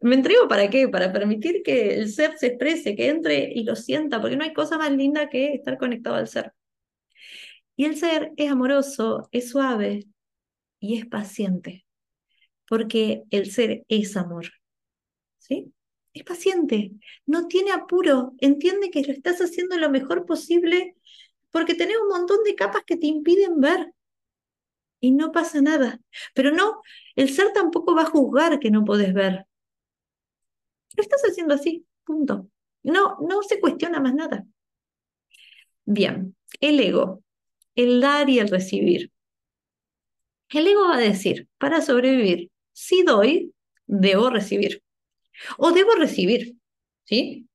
¿Me 0.00 0.16
entrego 0.16 0.48
para 0.48 0.68
qué? 0.70 0.88
Para 0.88 1.12
permitir 1.12 1.62
que 1.62 1.94
el 1.94 2.10
ser 2.10 2.36
se 2.36 2.48
exprese, 2.48 2.94
que 2.94 3.08
entre 3.08 3.50
y 3.54 3.64
lo 3.64 3.76
sienta, 3.76 4.20
porque 4.20 4.36
no 4.36 4.44
hay 4.44 4.52
cosa 4.52 4.78
más 4.78 4.92
linda 4.92 5.28
que 5.28 5.54
estar 5.54 5.78
conectado 5.78 6.16
al 6.16 6.28
ser. 6.28 6.52
Y 7.76 7.84
el 7.84 7.96
ser 7.96 8.32
es 8.36 8.50
amoroso, 8.50 9.28
es 9.32 9.50
suave 9.50 10.08
y 10.80 10.98
es 10.98 11.06
paciente, 11.06 11.86
porque 12.68 13.22
el 13.30 13.50
ser 13.50 13.84
es 13.88 14.16
amor. 14.16 14.46
¿Sí? 15.38 15.72
Es 16.12 16.24
paciente, 16.24 16.92
no 17.24 17.46
tiene 17.46 17.70
apuro, 17.70 18.34
entiende 18.40 18.90
que 18.90 19.02
lo 19.02 19.12
estás 19.12 19.40
haciendo 19.40 19.76
lo 19.78 19.88
mejor 19.88 20.26
posible 20.26 20.96
porque 21.50 21.74
tenés 21.74 21.96
un 21.98 22.08
montón 22.08 22.42
de 22.44 22.54
capas 22.54 22.82
que 22.84 22.96
te 22.96 23.06
impiden 23.06 23.60
ver 23.60 23.92
y 25.00 25.12
no 25.12 25.32
pasa 25.32 25.60
nada. 25.60 26.00
Pero 26.34 26.50
no, 26.50 26.82
el 27.16 27.30
ser 27.30 27.52
tampoco 27.52 27.94
va 27.94 28.02
a 28.02 28.10
juzgar 28.10 28.58
que 28.58 28.70
no 28.70 28.84
podés 28.84 29.14
ver. 29.14 29.46
Lo 30.96 31.02
estás 31.02 31.22
haciendo 31.22 31.54
así, 31.54 31.86
punto. 32.04 32.48
No, 32.82 33.18
no 33.20 33.42
se 33.42 33.60
cuestiona 33.60 34.00
más 34.00 34.14
nada. 34.14 34.44
Bien, 35.84 36.36
el 36.60 36.80
ego, 36.80 37.22
el 37.74 38.00
dar 38.00 38.28
y 38.28 38.38
el 38.38 38.48
recibir. 38.48 39.10
El 40.50 40.66
ego 40.66 40.88
va 40.88 40.96
a 40.96 41.00
decir, 41.00 41.48
para 41.58 41.80
sobrevivir, 41.80 42.50
si 42.72 43.02
doy, 43.02 43.52
debo 43.86 44.30
recibir. 44.30 44.82
O 45.56 45.72
debo 45.72 45.94
recibir, 45.94 46.56
¿sí? 47.04 47.46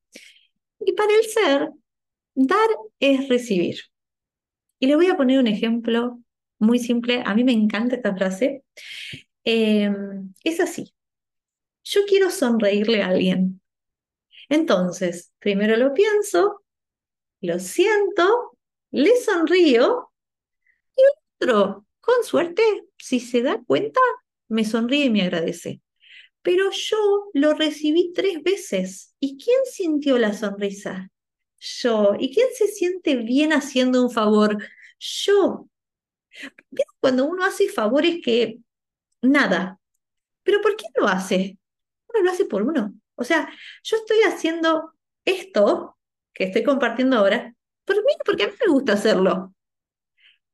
Y 0.79 0.93
para 0.93 1.13
el 1.15 1.23
ser, 1.25 1.69
dar 2.35 2.67
es 2.99 3.29
recibir. 3.29 3.79
Y 4.79 4.87
le 4.87 4.95
voy 4.95 5.07
a 5.07 5.17
poner 5.17 5.39
un 5.39 5.47
ejemplo 5.47 6.19
muy 6.59 6.79
simple. 6.79 7.23
A 7.25 7.35
mí 7.35 7.43
me 7.43 7.53
encanta 7.53 7.95
esta 7.95 8.15
frase. 8.15 8.63
Em, 9.43 10.33
es 10.43 10.59
así. 10.59 10.93
Yo 11.83 12.01
quiero 12.07 12.29
sonreírle 12.29 13.01
a 13.01 13.07
alguien. 13.07 13.61
Entonces, 14.49 15.31
primero 15.39 15.77
lo 15.77 15.93
pienso, 15.93 16.63
lo 17.41 17.59
siento, 17.59 18.57
le 18.91 19.15
sonrío 19.17 20.11
y 20.95 21.01
otro, 21.39 21.85
con 21.99 22.23
suerte, 22.23 22.63
si 22.97 23.19
se 23.19 23.41
da 23.41 23.61
cuenta, 23.65 23.99
me 24.47 24.65
sonríe 24.65 25.05
y 25.05 25.09
me 25.09 25.23
agradece. 25.23 25.81
Pero 26.41 26.71
yo 26.71 27.29
lo 27.33 27.53
recibí 27.53 28.11
tres 28.13 28.43
veces. 28.43 29.15
¿Y 29.19 29.37
quién 29.37 29.59
sintió 29.65 30.17
la 30.17 30.33
sonrisa? 30.33 31.12
Yo. 31.63 32.15
¿Y 32.19 32.33
quién 32.33 32.47
se 32.53 32.67
siente 32.67 33.15
bien 33.15 33.53
haciendo 33.53 34.03
un 34.03 34.11
favor? 34.11 34.57
Yo. 34.99 35.69
Cuando 36.99 37.25
uno 37.25 37.45
hace 37.45 37.69
favores 37.69 38.19
que 38.23 38.59
nada. 39.21 39.79
¿Pero 40.43 40.61
por 40.61 40.75
qué 40.75 40.85
lo 40.95 41.07
hace? 41.07 41.57
Uno 42.09 42.23
lo 42.23 42.31
hace 42.31 42.45
por 42.45 42.63
uno. 42.63 42.93
O 43.15 43.23
sea, 43.23 43.49
yo 43.83 43.97
estoy 43.97 44.19
haciendo 44.23 44.93
esto 45.23 45.97
que 46.33 46.45
estoy 46.45 46.63
compartiendo 46.63 47.17
ahora 47.17 47.55
por 47.85 47.95
mí, 48.03 48.13
porque 48.25 48.43
a 48.43 48.47
mí 48.47 48.53
me 48.65 48.73
gusta 48.73 48.93
hacerlo. 48.93 49.53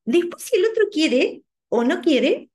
Después, 0.04 0.44
si 0.44 0.58
el 0.58 0.66
otro 0.66 0.90
quiere 0.92 1.44
o 1.70 1.84
no 1.84 2.02
quiere, 2.02 2.52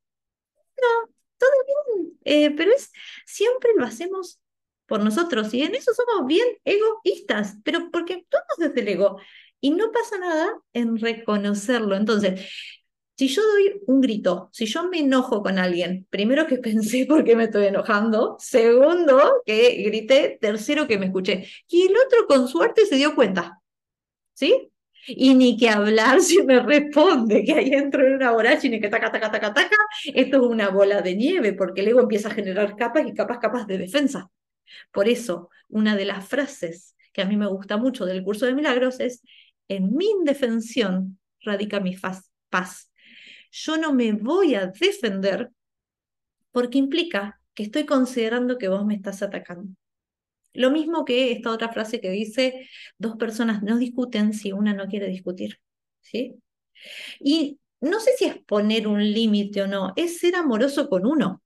no, 0.81 1.13
todo 1.39 1.51
bien. 1.67 2.19
Eh, 2.25 2.51
pero 2.57 2.73
es, 2.73 2.93
siempre 3.27 3.71
lo 3.77 3.85
hacemos 3.85 4.41
por 4.87 5.03
nosotros 5.03 5.53
y 5.55 5.63
en 5.63 5.75
eso 5.75 5.93
somos 5.95 6.27
bien 6.27 6.47
egoístas, 6.65 7.57
pero 7.65 7.91
porque 7.91 8.15
actuamos 8.15 8.57
desde 8.59 8.81
el 8.81 8.89
ego 8.89 9.19
y 9.61 9.71
no 9.71 9.91
pasa 9.93 10.19
nada 10.19 10.53
en 10.75 10.99
reconocerlo. 10.99 11.97
Entonces, 11.97 12.41
si 13.17 13.29
yo 13.29 13.43
doy 13.43 13.81
un 13.87 14.01
grito, 14.01 14.51
si 14.53 14.67
yo 14.67 14.89
me 14.89 14.99
enojo 15.01 15.43
con 15.43 15.59
alguien, 15.59 16.07
primero 16.11 16.47
que 16.47 16.59
pensé 16.59 17.07
por 17.07 17.25
qué 17.25 17.37
me 17.37 17.45
estoy 17.45 17.67
enojando, 17.67 18.37
segundo 18.39 19.43
que 19.47 19.83
grité, 19.85 20.39
tercero 20.41 20.87
que 20.87 20.99
me 20.99 21.07
escuché, 21.07 21.47
y 21.69 21.83
el 21.87 21.95
otro 21.97 22.27
con 22.27 22.49
suerte 22.49 22.87
se 22.87 22.97
dio 22.97 23.15
cuenta, 23.15 23.61
¿sí? 24.35 24.71
Y 25.07 25.35
ni 25.35 25.57
que 25.59 25.69
hablar 25.69 26.21
si 26.21 26.43
me 26.43 26.61
responde 26.61 27.45
que 27.45 27.53
ahí 27.55 27.71
entro 27.75 28.07
en 28.07 28.15
una 28.15 28.33
vorágine 28.33 28.81
que 28.81 28.89
taca, 28.89 29.13
taca, 29.13 29.31
taca, 29.31 29.53
taca, 29.55 29.77
esto 30.15 30.37
es 30.39 30.43
una 30.43 30.71
bola 30.71 31.03
de 31.03 31.15
nieve, 31.15 31.53
porque 31.53 31.83
el 31.83 31.89
ego 31.89 32.01
empieza 32.01 32.29
a 32.29 32.35
generar 32.35 32.75
capas 32.77 33.07
y 33.07 33.15
capas, 33.15 33.39
capas 33.39 33.67
de 33.67 33.79
defensa. 33.79 34.31
Por 34.93 35.09
eso, 35.09 35.51
una 35.69 35.97
de 35.97 36.05
las 36.05 36.27
frases 36.27 36.95
que 37.13 37.23
a 37.23 37.27
mí 37.27 37.37
me 37.37 37.47
gusta 37.47 37.77
mucho 37.77 38.07
del 38.07 38.25
curso 38.25 38.47
de 38.47 38.55
milagros 38.55 39.01
es, 39.01 39.23
en 39.69 39.95
mi 39.95 40.07
indefensión 40.07 41.19
radica 41.41 41.81
mi 41.81 41.97
paz. 42.51 42.91
Yo 43.51 43.77
no 43.77 43.93
me 43.93 44.13
voy 44.13 44.55
a 44.57 44.67
defender 44.67 45.51
porque 46.51 46.79
implica 46.79 47.41
que 47.55 47.63
estoy 47.63 47.87
considerando 47.87 48.59
que 48.59 48.69
vos 48.69 48.85
me 48.85 48.95
estás 48.95 49.23
atacando. 49.23 49.75
Lo 50.53 50.71
mismo 50.71 51.05
que 51.05 51.33
esta 51.33 51.51
otra 51.51 51.73
frase 51.73 52.01
que 52.01 52.11
dice, 52.11 52.69
dos 52.99 53.17
personas 53.17 53.63
no 53.63 53.79
discuten 53.79 54.33
si 54.33 54.53
una 54.53 54.75
no 54.75 54.87
quiere 54.87 55.09
discutir. 55.09 55.61
¿sí? 56.01 56.37
Y 57.21 57.61
no 57.81 58.01
sé 58.01 58.13
si 58.17 58.25
es 58.25 58.39
poner 58.39 58.89
un 58.89 59.03
límite 59.03 59.63
o 59.63 59.67
no, 59.67 59.93
es 59.97 60.19
ser 60.19 60.37
amoroso 60.37 60.89
con 60.89 61.07
uno. 61.07 61.43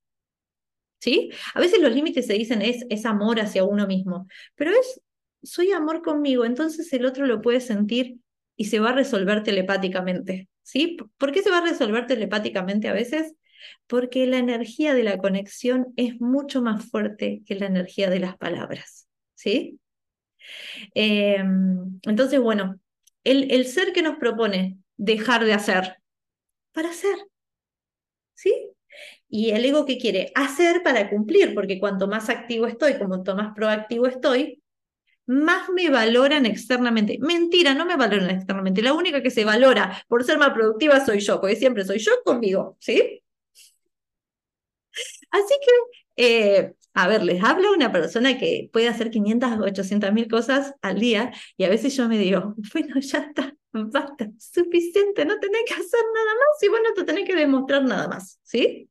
¿Sí? 1.01 1.30
A 1.55 1.61
veces 1.61 1.80
los 1.80 1.94
límites 1.94 2.26
se 2.26 2.34
dicen 2.34 2.62
es, 2.62 2.84
es 2.90 3.07
amor 3.07 3.40
hacia 3.40 3.64
uno 3.64 3.86
mismo, 3.86 4.26
pero 4.55 4.70
es 4.70 5.01
soy 5.42 5.72
amor 5.72 6.03
conmigo, 6.03 6.44
entonces 6.44 6.92
el 6.92 7.07
otro 7.07 7.26
lo 7.26 7.40
puede 7.40 7.61
sentir 7.61 8.18
y 8.57 8.66
se 8.66 8.80
va 8.80 8.90
a 8.90 8.94
resolver 8.94 9.42
telepáticamente. 9.42 10.49
¿sí? 10.62 10.96
¿Por 11.16 11.32
qué 11.32 11.42
se 11.42 11.51
va 11.51 11.59
a 11.59 11.66
resolver 11.66 12.07
telepáticamente 12.07 12.88
a 12.88 12.92
veces? 12.92 13.34
Porque 13.86 14.26
la 14.26 14.38
energía 14.38 14.94
de 14.94 15.05
la 15.05 15.18
conexión 15.18 15.92
es 15.96 16.20
mucho 16.20 16.62
más 16.62 16.84
fuerte 16.90 17.42
que 17.46 17.55
la 17.55 17.66
energía 17.66 18.11
de 18.11 18.20
las 18.20 18.36
palabras. 18.36 19.09
¿sí? 19.34 19.80
Em, 20.94 22.01
entonces, 22.03 22.40
bueno, 22.40 22.78
el, 23.24 23.51
el 23.53 23.66
ser 23.66 23.92
que 23.92 24.03
nos 24.03 24.18
propone 24.18 24.78
dejar 24.96 25.44
de 25.44 25.53
hacer 25.55 25.99
para 26.72 26.90
hacer. 26.90 27.16
¿Sí? 28.34 28.72
Y 29.29 29.51
el 29.51 29.64
ego 29.64 29.85
que 29.85 29.99
quiere 29.99 30.33
hacer 30.35 30.83
para 30.83 31.11
cumplir, 31.11 31.55
porque 31.55 31.79
cuanto 31.79 32.09
más 32.09 32.29
activo 32.31 32.66
estoy, 32.66 32.95
cuanto 32.95 33.37
más 33.37 33.55
proactivo 33.55 34.07
estoy, 34.07 34.62
más 35.26 35.68
me 35.70 35.91
valoran 35.91 36.47
externamente. 36.47 37.18
Mentira, 37.20 37.74
no 37.74 37.87
me 37.87 37.97
valoran 37.97 38.31
externamente. 38.31 38.83
La 38.83 38.95
única 38.95 39.22
que 39.22 39.31
se 39.31 39.45
valora 39.45 40.03
por 40.09 40.24
ser 40.24 40.39
más 40.39 40.51
productiva 40.53 41.05
soy 41.05 41.20
yo, 41.20 41.41
porque 41.41 41.57
siempre 41.57 41.85
soy 41.85 41.99
yo 41.99 42.12
conmigo, 42.24 42.76
¿sí? 42.81 43.22
Así 45.31 45.55
que, 46.16 46.57
eh, 46.57 46.74
a 46.95 47.09
ver, 47.09 47.22
les 47.22 47.43
hablo 47.43 47.72
una 47.72 47.93
persona 47.93 48.39
que 48.39 48.70
puede 48.72 48.89
hacer 48.89 49.11
500, 49.11 49.59
800 49.61 50.12
mil 50.12 50.29
cosas 50.29 50.74
al 50.83 50.99
día 51.01 51.33
y 51.57 51.64
a 51.64 51.68
veces 51.68 51.97
yo 51.97 52.09
me 52.09 52.18
digo, 52.18 52.55
bueno, 52.72 53.01
ya 53.01 53.18
está, 53.18 53.55
basta, 53.72 54.31
suficiente, 54.39 55.24
no 55.24 55.39
tenés 55.39 55.62
que 55.66 55.74
hacer 55.74 56.01
nada 56.14 56.35
más 56.35 56.62
y 56.62 56.68
bueno, 56.68 56.89
no 56.91 56.95
te 56.95 57.05
tenés 57.05 57.24
que 57.26 57.37
demostrar 57.37 57.85
nada 57.85 58.09
más, 58.09 58.41
¿sí? 58.43 58.89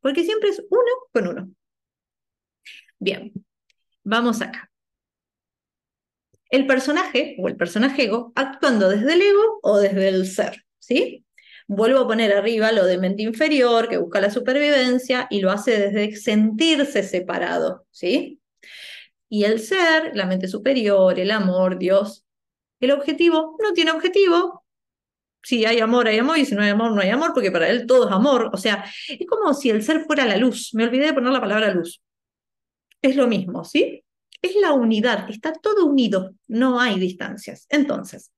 Porque 0.00 0.24
siempre 0.24 0.50
es 0.50 0.62
uno 0.70 0.90
con 1.12 1.28
uno. 1.28 1.50
Bien, 2.98 3.32
vamos 4.04 4.40
acá 4.42 4.70
el 6.50 6.66
personaje 6.66 7.36
o 7.38 7.48
el 7.48 7.56
personaje 7.56 8.04
ego 8.04 8.32
actuando 8.34 8.88
desde 8.88 9.14
el 9.14 9.22
ego 9.22 9.60
o 9.62 9.78
desde 9.78 10.08
el 10.08 10.26
ser, 10.26 10.64
¿sí? 10.78 11.24
Vuelvo 11.68 12.00
a 12.00 12.08
poner 12.08 12.32
arriba 12.32 12.72
lo 12.72 12.84
de 12.84 12.98
mente 12.98 13.22
inferior, 13.22 13.88
que 13.88 13.98
busca 13.98 14.20
la 14.20 14.30
supervivencia 14.30 15.28
y 15.30 15.40
lo 15.40 15.52
hace 15.52 15.78
desde 15.78 16.16
sentirse 16.16 17.04
separado, 17.04 17.86
¿sí? 17.92 18.40
Y 19.28 19.44
el 19.44 19.60
ser, 19.60 20.10
la 20.14 20.26
mente 20.26 20.48
superior, 20.48 21.18
el 21.20 21.30
amor, 21.30 21.78
Dios. 21.78 22.24
El 22.80 22.90
objetivo 22.90 23.56
no 23.62 23.72
tiene 23.72 23.92
objetivo. 23.92 24.59
Si 25.42 25.64
hay 25.64 25.80
amor, 25.80 26.08
hay 26.08 26.18
amor, 26.18 26.38
y 26.38 26.44
si 26.44 26.54
no 26.54 26.62
hay 26.62 26.70
amor, 26.70 26.92
no 26.92 27.00
hay 27.00 27.10
amor, 27.10 27.32
porque 27.34 27.50
para 27.50 27.68
él 27.68 27.86
todo 27.86 28.06
es 28.06 28.12
amor. 28.12 28.50
O 28.52 28.56
sea, 28.56 28.84
es 29.08 29.26
como 29.26 29.54
si 29.54 29.70
el 29.70 29.82
ser 29.82 30.04
fuera 30.04 30.26
la 30.26 30.36
luz. 30.36 30.70
Me 30.74 30.84
olvidé 30.84 31.06
de 31.06 31.14
poner 31.14 31.32
la 31.32 31.40
palabra 31.40 31.72
luz. 31.72 32.02
Es 33.02 33.16
lo 33.16 33.26
mismo, 33.26 33.64
¿sí? 33.64 34.04
es 34.42 34.54
la 34.56 34.72
unidad, 34.72 35.28
está 35.30 35.52
todo 35.52 35.86
unido, 35.86 36.34
no 36.48 36.80
hay 36.80 36.98
distancias. 36.98 37.66
Entonces, 37.68 38.32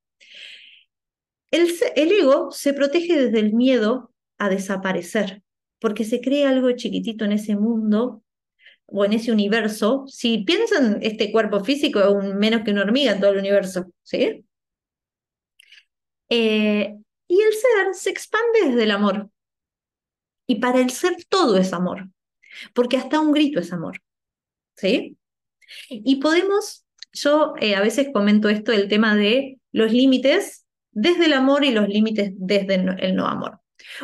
el, 1.51 1.69
ego 1.95 2.51
se 2.51 2.73
protege 2.73 3.25
desde 3.25 3.39
el 3.39 3.53
miedo 3.53 4.11
a 4.37 4.49
desaparecer, 4.49 5.43
porque 5.79 6.03
se 6.03 6.19
cree 6.21 6.45
algo 6.45 6.71
chiquitito 6.71 7.25
en 7.25 7.33
ese 7.33 7.55
mundo 7.55 8.23
o 8.85 9.05
en 9.05 9.13
ese 9.13 9.31
universo. 9.31 10.05
Si 10.07 10.39
piensan, 10.39 10.99
este 11.01 11.31
cuerpo 11.31 11.63
físico 11.63 11.99
es 11.99 12.35
menos 12.35 12.63
que 12.63 12.71
una 12.71 12.81
hormiga 12.81 13.13
en 13.13 13.19
todo 13.19 13.31
el 13.31 13.39
universo, 13.39 13.85
¿sí? 14.03 14.45
Eh, 16.29 16.95
y 17.27 17.41
el 17.41 17.53
ser 17.53 17.93
se 17.93 18.09
expande 18.09 18.65
desde 18.65 18.83
el 18.83 18.91
amor. 18.91 19.29
Y 20.47 20.55
para 20.55 20.79
el 20.79 20.89
ser 20.89 21.15
todo 21.29 21.57
es 21.57 21.73
amor, 21.73 22.09
porque 22.73 22.97
hasta 22.97 23.19
un 23.19 23.31
grito 23.31 23.59
es 23.59 23.71
amor, 23.71 24.01
¿sí? 24.75 25.17
Y 25.89 26.17
podemos, 26.17 26.85
yo 27.13 27.53
eh, 27.59 27.75
a 27.75 27.81
veces 27.81 28.09
comento 28.13 28.49
esto, 28.49 28.71
el 28.71 28.89
tema 28.89 29.15
de 29.15 29.59
los 29.71 29.91
límites 29.91 30.65
desde 30.91 31.25
el 31.25 31.33
amor 31.33 31.63
y 31.63 31.71
los 31.71 31.87
límites 31.87 32.33
desde 32.35 32.75
el 32.75 33.15
no 33.15 33.25
amor. 33.25 33.59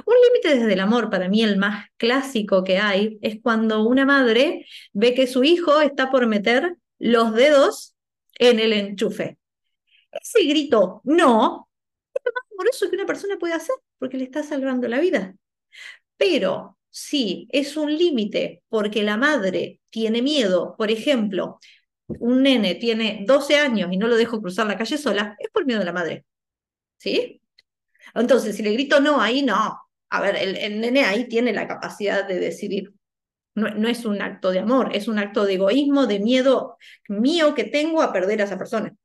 Un 0.06 0.16
límite 0.28 0.56
desde 0.60 0.74
el 0.74 0.80
amor, 0.80 1.10
para 1.10 1.30
mí 1.30 1.44
el 1.44 1.58
más 1.58 1.88
clásico 1.98 2.64
que 2.64 2.80
hay, 2.80 3.18
es 3.22 3.40
cuando 3.42 3.84
una 3.84 4.06
madre 4.06 4.66
ve 4.94 5.14
que 5.14 5.28
su 5.28 5.44
hijo 5.44 5.82
está 5.82 6.12
por 6.12 6.28
meter 6.28 6.76
los 6.98 7.34
dedos 7.34 7.96
en 8.36 8.60
el 8.60 8.74
enchufe. 8.74 9.38
Ese 10.12 10.44
grito, 10.46 11.02
no, 11.04 11.69
amoroso 12.60 12.90
que 12.90 12.96
una 12.96 13.06
persona 13.06 13.38
puede 13.38 13.54
hacer, 13.54 13.76
porque 13.98 14.18
le 14.18 14.26
está 14.26 14.44
salvando 14.44 14.88
la 14.88 15.00
vida. 15.00 15.36
Pero 16.18 16.78
si 16.90 17.48
es 17.52 17.78
un 17.78 17.96
límite 17.96 18.64
porque 18.68 19.04
la 19.04 19.18
madre 19.18 19.80
tiene 19.90 20.22
miedo, 20.22 20.76
por 20.78 20.92
ejemplo, 20.92 21.60
un 22.08 22.44
nene 22.44 22.76
tiene 22.76 23.24
12 23.26 23.58
años 23.58 23.90
y 23.92 23.98
no 23.98 24.08
lo 24.08 24.18
dejo 24.18 24.42
cruzar 24.42 24.68
la 24.68 24.78
calle 24.78 24.98
sola, 24.98 25.36
es 25.40 25.50
por 25.50 25.66
miedo 25.66 25.80
de 25.80 25.86
la 25.86 25.94
madre. 25.94 26.26
¿Sí? 26.98 27.42
Entonces, 28.14 28.56
si 28.56 28.64
le 28.64 28.74
grito 28.74 29.00
no, 29.00 29.22
ahí 29.22 29.44
no. 29.44 29.80
A 30.10 30.22
ver, 30.22 30.36
el, 30.36 30.82
nene 30.82 31.06
ahí 31.06 31.28
tiene 31.28 31.54
la 31.54 31.68
capacidad 31.68 32.28
de 32.28 32.40
decidir. 32.40 32.94
No, 33.56 33.70
no, 33.70 33.88
es 33.88 34.06
un 34.06 34.22
acto 34.22 34.52
de 34.52 34.60
amor, 34.60 34.96
es 34.96 35.08
un 35.08 35.20
acto 35.20 35.46
de 35.46 35.56
egoísmo, 35.56 36.08
de 36.08 36.20
miedo 36.20 36.78
mío 37.08 37.54
que 37.56 37.66
tengo 37.66 38.02
a 38.02 38.12
perder 38.14 38.42
a 38.42 38.46
esa 38.46 38.58
persona. 38.58 38.96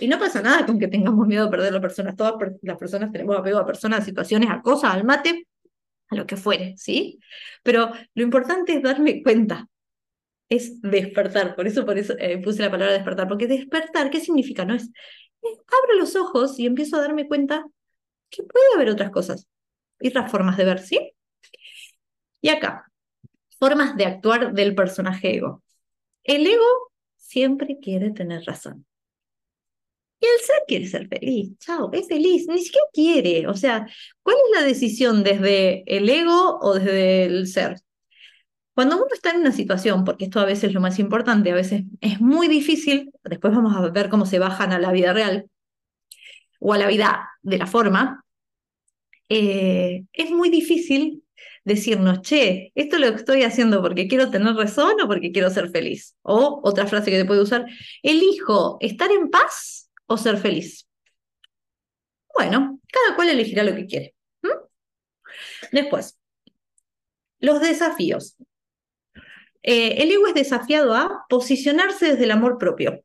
Y 0.00 0.08
no 0.08 0.18
pasa 0.18 0.40
nada 0.40 0.64
con 0.64 0.78
que 0.78 0.88
tengamos 0.88 1.26
miedo 1.26 1.46
a 1.46 1.50
perder 1.50 1.76
a 1.76 1.80
personas. 1.80 2.16
Todas 2.16 2.34
las 2.62 2.78
personas 2.78 3.12
tenemos 3.12 3.36
apego 3.36 3.58
a 3.58 3.66
personas, 3.66 4.00
a 4.00 4.04
situaciones, 4.04 4.48
a 4.50 4.62
cosas, 4.62 4.94
al 4.94 5.04
mate, 5.04 5.46
a 6.08 6.16
lo 6.16 6.26
que 6.26 6.36
fuere, 6.36 6.74
¿sí? 6.78 7.20
Pero 7.62 7.90
lo 8.14 8.22
importante 8.22 8.74
es 8.74 8.82
darme 8.82 9.22
cuenta, 9.22 9.68
es 10.48 10.80
despertar. 10.80 11.54
Por 11.54 11.66
eso, 11.66 11.84
por 11.84 11.98
eso 11.98 12.14
eh, 12.18 12.38
puse 12.38 12.62
la 12.62 12.70
palabra 12.70 12.94
despertar, 12.94 13.28
porque 13.28 13.46
despertar, 13.46 14.08
¿qué 14.08 14.20
significa? 14.20 14.64
No 14.64 14.74
es, 14.74 14.90
abro 15.42 15.98
los 15.98 16.16
ojos 16.16 16.58
y 16.58 16.66
empiezo 16.66 16.96
a 16.96 17.02
darme 17.02 17.28
cuenta 17.28 17.66
que 18.30 18.42
puede 18.42 18.74
haber 18.74 18.88
otras 18.88 19.10
cosas 19.10 19.48
y 20.00 20.08
otras 20.08 20.30
formas 20.30 20.56
de 20.56 20.64
ver, 20.64 20.78
¿sí? 20.80 21.12
Y 22.40 22.48
acá, 22.48 22.90
formas 23.58 23.96
de 23.96 24.06
actuar 24.06 24.54
del 24.54 24.74
personaje 24.74 25.36
ego. 25.36 25.62
El 26.24 26.46
ego 26.46 26.90
siempre 27.16 27.78
quiere 27.80 28.10
tener 28.12 28.44
razón. 28.44 28.86
Y 30.20 30.26
el 30.26 30.40
ser 30.44 30.62
quiere 30.68 30.86
ser 30.86 31.08
feliz, 31.08 31.58
chao, 31.58 31.90
es 31.92 32.06
feliz, 32.06 32.46
ni 32.48 32.62
siquiera 32.62 32.86
quiere. 32.92 33.46
O 33.48 33.54
sea, 33.54 33.86
¿cuál 34.22 34.36
es 34.36 34.60
la 34.60 34.66
decisión 34.66 35.22
desde 35.24 35.82
el 35.86 36.08
ego 36.08 36.58
o 36.60 36.74
desde 36.74 37.24
el 37.24 37.46
ser? 37.46 37.76
Cuando 38.74 38.96
uno 38.96 39.06
está 39.12 39.30
en 39.30 39.40
una 39.40 39.52
situación, 39.52 40.04
porque 40.04 40.24
esto 40.24 40.40
a 40.40 40.44
veces 40.44 40.64
es 40.64 40.74
lo 40.74 40.80
más 40.80 40.98
importante, 40.98 41.50
a 41.50 41.54
veces 41.54 41.84
es 42.00 42.20
muy 42.20 42.48
difícil, 42.48 43.12
después 43.24 43.54
vamos 43.54 43.74
a 43.76 43.88
ver 43.90 44.08
cómo 44.10 44.26
se 44.26 44.38
bajan 44.38 44.72
a 44.72 44.78
la 44.78 44.92
vida 44.92 45.12
real 45.12 45.46
o 46.60 46.72
a 46.74 46.78
la 46.78 46.86
vida 46.86 47.30
de 47.42 47.58
la 47.58 47.66
forma, 47.66 48.24
eh, 49.28 50.04
es 50.12 50.30
muy 50.30 50.50
difícil 50.50 51.22
decirnos, 51.64 52.20
che, 52.22 52.72
esto 52.74 52.98
lo 52.98 53.06
estoy 53.06 53.44
haciendo 53.44 53.80
porque 53.82 54.08
quiero 54.08 54.30
tener 54.30 54.54
razón 54.54 55.00
o 55.02 55.06
porque 55.06 55.32
quiero 55.32 55.50
ser 55.50 55.70
feliz. 55.70 56.16
O 56.22 56.60
otra 56.64 56.86
frase 56.86 57.10
que 57.10 57.18
te 57.18 57.24
puede 57.24 57.42
usar, 57.42 57.66
elijo 58.02 58.78
estar 58.80 59.10
en 59.10 59.30
paz 59.30 59.79
o 60.10 60.16
ser 60.16 60.38
feliz. 60.38 60.88
Bueno, 62.34 62.80
cada 62.92 63.14
cual 63.14 63.28
elegirá 63.28 63.62
lo 63.62 63.76
que 63.76 63.86
quiere. 63.86 64.14
Después, 65.70 66.18
los 67.38 67.60
desafíos. 67.60 68.36
Eh, 69.62 70.02
el 70.02 70.10
ego 70.10 70.26
es 70.26 70.34
desafiado 70.34 70.94
a 70.94 71.26
posicionarse 71.28 72.10
desde 72.10 72.24
el 72.24 72.32
amor 72.32 72.58
propio, 72.58 73.04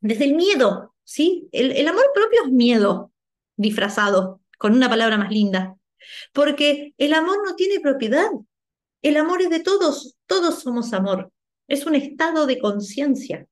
desde 0.00 0.24
el 0.24 0.34
miedo, 0.34 0.94
¿sí? 1.04 1.48
El, 1.52 1.86
amor 1.86 2.06
propio 2.12 2.44
es 2.44 2.50
miedo 2.50 3.12
disfrazado 3.56 4.40
con 4.58 4.72
una 4.72 4.88
palabra 4.88 5.16
más 5.16 5.30
linda, 5.30 5.76
porque 6.32 6.92
el 6.98 7.14
amor 7.14 7.36
no 7.44 7.54
tiene 7.54 7.78
propiedad, 7.78 8.30
el 9.02 9.16
amor 9.16 9.42
es 9.42 9.50
de 9.50 9.60
todos, 9.60 10.16
todos 10.26 10.60
somos 10.60 10.92
amor, 10.92 11.30
es 11.68 11.86
un 11.86 11.94
estado 11.94 12.46
de 12.46 12.58
conciencia, 12.58 13.46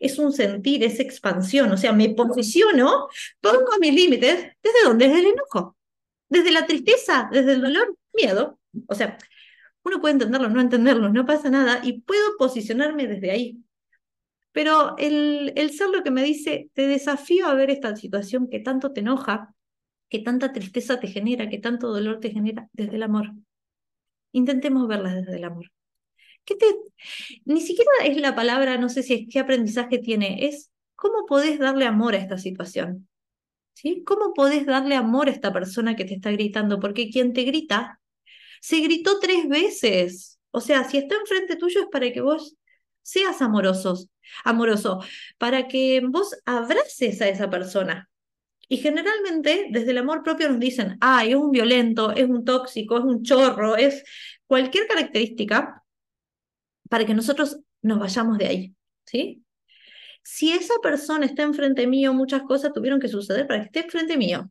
es 0.00 0.18
un 0.18 0.32
sentir, 0.32 0.84
es 0.84 1.00
expansión, 1.00 1.70
o 1.72 1.76
sea, 1.76 1.92
me 1.92 2.10
posiciono, 2.10 3.08
pongo 3.40 3.70
mis 3.80 3.94
límites, 3.94 4.52
¿desde 4.62 4.84
dónde? 4.84 5.08
Desde 5.08 5.20
el 5.20 5.26
enojo, 5.26 5.76
desde 6.28 6.50
la 6.50 6.66
tristeza, 6.66 7.28
desde 7.32 7.52
el 7.52 7.62
dolor, 7.62 7.96
miedo, 8.12 8.58
o 8.86 8.94
sea, 8.94 9.18
uno 9.84 10.00
puede 10.00 10.12
entenderlo, 10.12 10.48
no 10.48 10.60
entenderlo, 10.60 11.08
no 11.08 11.24
pasa 11.26 11.50
nada, 11.50 11.80
y 11.82 12.00
puedo 12.02 12.36
posicionarme 12.38 13.06
desde 13.06 13.30
ahí. 13.30 13.58
Pero 14.52 14.96
el, 14.98 15.52
el 15.56 15.70
ser 15.70 15.88
lo 15.90 16.02
que 16.02 16.10
me 16.10 16.22
dice, 16.22 16.70
te 16.74 16.86
desafío 16.86 17.46
a 17.46 17.54
ver 17.54 17.70
esta 17.70 17.94
situación 17.96 18.48
que 18.50 18.60
tanto 18.60 18.92
te 18.92 19.00
enoja, 19.00 19.54
que 20.08 20.20
tanta 20.20 20.52
tristeza 20.52 21.00
te 21.00 21.08
genera, 21.08 21.48
que 21.48 21.58
tanto 21.58 21.88
dolor 21.88 22.20
te 22.20 22.30
genera 22.30 22.68
desde 22.72 22.96
el 22.96 23.02
amor. 23.02 23.32
Intentemos 24.32 24.88
verla 24.88 25.14
desde 25.14 25.36
el 25.36 25.44
amor. 25.44 25.66
¿Qué 26.48 26.54
te... 26.54 26.66
Ni 27.44 27.60
siquiera 27.60 27.90
es 28.04 28.16
la 28.16 28.34
palabra, 28.34 28.78
no 28.78 28.88
sé 28.88 29.02
si 29.02 29.12
es 29.14 29.26
qué 29.30 29.38
aprendizaje 29.38 29.98
tiene, 29.98 30.46
es 30.46 30.70
cómo 30.96 31.26
podés 31.26 31.58
darle 31.58 31.84
amor 31.84 32.14
a 32.14 32.18
esta 32.18 32.38
situación. 32.38 33.06
¿Sí? 33.74 34.02
¿Cómo 34.06 34.32
podés 34.32 34.64
darle 34.64 34.94
amor 34.94 35.28
a 35.28 35.32
esta 35.32 35.52
persona 35.52 35.94
que 35.94 36.06
te 36.06 36.14
está 36.14 36.30
gritando? 36.32 36.80
Porque 36.80 37.10
quien 37.10 37.34
te 37.34 37.42
grita 37.42 38.00
se 38.62 38.80
gritó 38.80 39.20
tres 39.20 39.46
veces. 39.46 40.40
O 40.50 40.62
sea, 40.62 40.84
si 40.84 40.96
está 40.96 41.16
enfrente 41.16 41.56
tuyo 41.56 41.82
es 41.82 41.86
para 41.92 42.10
que 42.10 42.22
vos 42.22 42.56
seas 43.02 43.42
amorosos, 43.42 44.08
amoroso, 44.42 45.00
para 45.36 45.68
que 45.68 46.00
vos 46.08 46.34
abraces 46.46 47.20
a 47.20 47.28
esa 47.28 47.50
persona. 47.50 48.08
Y 48.68 48.78
generalmente 48.78 49.66
desde 49.70 49.90
el 49.90 49.98
amor 49.98 50.22
propio 50.22 50.48
nos 50.48 50.58
dicen, 50.58 50.96
ay, 51.00 51.32
es 51.32 51.36
un 51.36 51.50
violento, 51.50 52.10
es 52.12 52.28
un 52.28 52.44
tóxico, 52.44 52.96
es 52.96 53.04
un 53.04 53.22
chorro, 53.22 53.76
es 53.76 54.02
cualquier 54.46 54.86
característica 54.86 55.84
para 56.88 57.04
que 57.04 57.14
nosotros 57.14 57.58
nos 57.82 57.98
vayamos 57.98 58.38
de 58.38 58.46
ahí, 58.46 58.74
¿sí? 59.04 59.44
Si 60.22 60.52
esa 60.52 60.74
persona 60.82 61.26
está 61.26 61.42
enfrente 61.42 61.86
mío, 61.86 62.12
muchas 62.12 62.42
cosas 62.42 62.72
tuvieron 62.72 63.00
que 63.00 63.08
suceder 63.08 63.46
para 63.46 63.60
que 63.60 63.66
esté 63.66 63.80
enfrente 63.80 64.16
mío. 64.16 64.50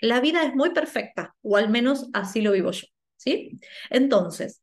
La 0.00 0.20
vida 0.20 0.44
es 0.44 0.54
muy 0.54 0.70
perfecta, 0.70 1.34
o 1.42 1.56
al 1.56 1.68
menos 1.68 2.08
así 2.12 2.40
lo 2.40 2.52
vivo 2.52 2.72
yo. 2.72 2.86
¿sí? 3.16 3.58
Entonces, 3.90 4.60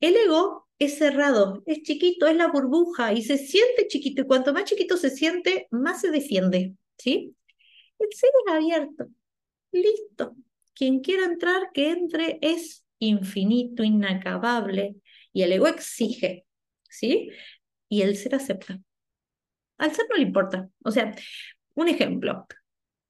el 0.00 0.16
ego 0.16 0.68
es 0.78 0.98
cerrado, 0.98 1.62
es 1.66 1.82
chiquito, 1.82 2.26
es 2.26 2.36
la 2.36 2.48
burbuja 2.48 3.12
y 3.12 3.22
se 3.22 3.38
siente 3.38 3.86
chiquito 3.88 4.22
y 4.22 4.26
cuanto 4.26 4.52
más 4.52 4.64
chiquito 4.64 4.96
se 4.96 5.10
siente, 5.10 5.68
más 5.70 6.00
se 6.00 6.10
defiende, 6.10 6.74
¿sí? 6.98 7.34
El 7.98 8.08
ser 8.12 8.30
es 8.46 8.52
abierto, 8.52 9.08
listo. 9.70 10.36
Quien 10.74 11.00
quiera 11.00 11.26
entrar, 11.26 11.70
que 11.72 11.90
entre, 11.90 12.38
es 12.40 12.84
infinito, 12.98 13.84
inacabable 13.84 14.96
y 15.32 15.42
el 15.42 15.52
ego 15.52 15.66
exige, 15.68 16.46
¿sí? 16.88 17.30
Y 17.88 18.02
el 18.02 18.16
ser 18.16 18.34
acepta. 18.34 18.80
Al 19.78 19.92
ser 19.92 20.06
no 20.10 20.16
le 20.16 20.22
importa. 20.22 20.68
O 20.84 20.90
sea, 20.90 21.14
un 21.74 21.88
ejemplo, 21.88 22.46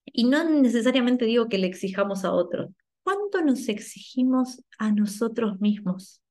y 0.06 0.24
no 0.24 0.48
necesariamente 0.48 1.24
digo 1.24 1.48
que 1.48 1.58
le 1.58 1.66
exijamos 1.66 2.24
a 2.24 2.32
otro, 2.32 2.74
¿Cuánto 3.02 3.42
nos 3.42 3.68
exigimos 3.68 4.62
a 4.78 4.92
nosotros 4.92 5.60
mismos? 5.60 6.22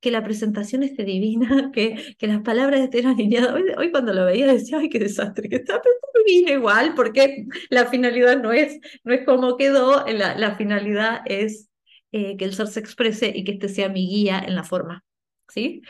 Que 0.00 0.10
la 0.10 0.24
presentación 0.24 0.82
esté 0.82 1.04
divina, 1.04 1.70
que, 1.72 2.16
que 2.18 2.26
las 2.26 2.42
palabras 2.42 2.80
estén 2.80 3.06
alineadas. 3.06 3.54
Hoy, 3.76 3.90
cuando 3.90 4.12
lo 4.12 4.24
veía 4.24 4.46
decía, 4.46 4.78
ay, 4.78 4.88
qué 4.88 4.98
desastre, 4.98 5.48
que 5.48 5.56
está 5.56 5.80
divina 6.26 6.52
igual, 6.52 6.94
porque 6.94 7.46
la 7.70 7.86
finalidad 7.86 8.42
no 8.42 8.52
es, 8.52 8.80
no 9.04 9.14
es 9.14 9.24
como 9.24 9.56
quedó, 9.56 10.04
la, 10.06 10.36
la 10.36 10.56
finalidad 10.56 11.20
es 11.26 11.70
eh, 12.12 12.36
que 12.36 12.44
el 12.44 12.54
ser 12.54 12.66
se 12.68 12.80
exprese 12.80 13.32
y 13.34 13.44
que 13.44 13.52
este 13.52 13.68
sea 13.68 13.88
mi 13.88 14.08
guía 14.08 14.42
en 14.44 14.54
la 14.56 14.64
forma. 14.64 15.04
¿Sí? 15.48 15.82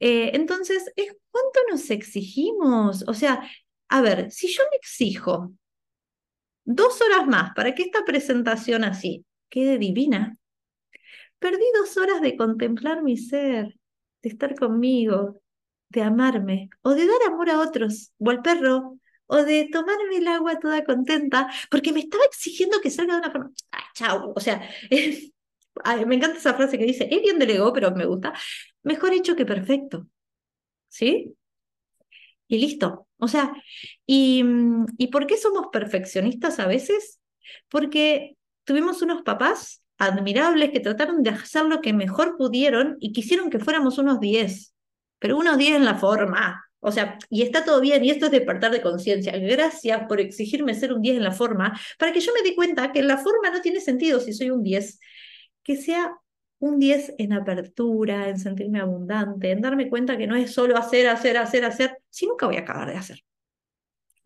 Eh, 0.00 0.30
entonces, 0.34 0.92
es 0.96 1.14
cuánto 1.30 1.60
nos 1.70 1.90
exigimos. 1.90 3.04
O 3.06 3.14
sea, 3.14 3.42
a 3.88 4.00
ver, 4.00 4.30
si 4.30 4.48
yo 4.48 4.62
me 4.70 4.76
exijo 4.76 5.52
dos 6.64 7.00
horas 7.00 7.26
más 7.26 7.52
para 7.54 7.74
que 7.74 7.82
esta 7.82 8.04
presentación 8.04 8.84
así 8.84 9.24
quede 9.48 9.78
divina. 9.78 10.36
Perdí 11.38 11.64
dos 11.78 11.96
horas 11.96 12.20
de 12.20 12.36
contemplar 12.36 13.02
mi 13.02 13.16
ser, 13.16 13.74
de 14.22 14.28
estar 14.28 14.54
conmigo, 14.54 15.40
de 15.88 16.02
amarme, 16.02 16.70
o 16.82 16.90
de 16.94 17.06
dar 17.06 17.22
amor 17.26 17.50
a 17.50 17.60
otros, 17.60 18.12
o 18.18 18.30
al 18.30 18.42
perro, 18.42 18.98
o 19.26 19.36
de 19.44 19.68
tomarme 19.72 20.16
el 20.16 20.28
agua 20.28 20.58
toda 20.58 20.84
contenta, 20.84 21.48
porque 21.70 21.92
me 21.92 22.00
estaba 22.00 22.24
exigiendo 22.24 22.80
que 22.80 22.90
salga 22.90 23.14
de 23.14 23.20
una 23.20 23.30
forma. 23.30 23.50
¡Ay, 23.70 23.82
chao! 23.94 24.32
O 24.36 24.40
sea, 24.40 24.62
me 26.06 26.14
encanta 26.16 26.38
esa 26.38 26.54
frase 26.54 26.78
que 26.78 26.84
dice, 26.84 27.08
es 27.10 27.22
bien 27.22 27.38
del 27.38 27.50
ego, 27.50 27.72
pero 27.72 27.90
me 27.92 28.06
gusta. 28.06 28.32
Mejor 28.82 29.12
hecho 29.12 29.36
que 29.36 29.46
perfecto. 29.46 30.06
¿Sí? 30.88 31.36
Y 32.48 32.58
listo. 32.58 33.06
O 33.18 33.28
sea, 33.28 33.52
¿y, 34.06 34.44
¿y 34.98 35.08
por 35.08 35.26
qué 35.26 35.36
somos 35.36 35.68
perfeccionistas 35.72 36.58
a 36.58 36.66
veces? 36.66 37.20
Porque 37.68 38.36
tuvimos 38.64 39.02
unos 39.02 39.22
papás 39.22 39.82
admirables 39.98 40.70
que 40.70 40.80
trataron 40.80 41.22
de 41.22 41.30
hacer 41.30 41.64
lo 41.66 41.80
que 41.80 41.92
mejor 41.92 42.36
pudieron 42.36 42.96
y 43.00 43.12
quisieron 43.12 43.50
que 43.50 43.58
fuéramos 43.58 43.98
unos 43.98 44.18
10, 44.18 44.74
pero 45.18 45.36
unos 45.36 45.58
10 45.58 45.76
en 45.76 45.84
la 45.84 45.94
forma, 45.96 46.64
O 46.80 46.90
sea, 46.90 47.18
y 47.28 47.42
está 47.42 47.64
todo 47.64 47.80
bien, 47.82 48.02
y 48.02 48.10
esto 48.10 48.26
es 48.26 48.32
despertar 48.32 48.72
de 48.72 48.80
conciencia. 48.80 49.36
Gracias 49.36 50.06
por 50.08 50.18
exigirme 50.20 50.74
ser 50.74 50.94
un 50.94 51.02
10 51.02 51.18
en 51.18 51.24
la 51.24 51.32
forma, 51.32 51.78
para 51.98 52.12
que 52.12 52.20
yo 52.20 52.32
me 52.32 52.42
dé 52.42 52.54
cuenta 52.54 52.90
que 52.92 53.02
la 53.02 53.18
forma 53.18 53.50
no 53.50 53.60
tiene 53.60 53.80
sentido 53.80 54.18
si 54.20 54.32
soy 54.32 54.48
un 54.50 54.62
10. 54.62 54.98
Que 55.62 55.76
sea 55.76 56.18
un 56.58 56.78
10 56.78 57.14
en 57.18 57.32
apertura, 57.32 58.28
en 58.28 58.38
sentirme 58.38 58.80
abundante, 58.80 59.50
en 59.50 59.60
darme 59.60 59.88
cuenta 59.88 60.18
que 60.18 60.26
no 60.26 60.36
es 60.36 60.52
solo 60.52 60.76
hacer, 60.76 61.08
hacer, 61.08 61.36
hacer, 61.38 61.64
hacer, 61.64 61.98
si 62.10 62.26
nunca 62.26 62.46
voy 62.46 62.56
a 62.56 62.60
acabar 62.60 62.88
de 62.88 62.96
hacer. 62.96 63.24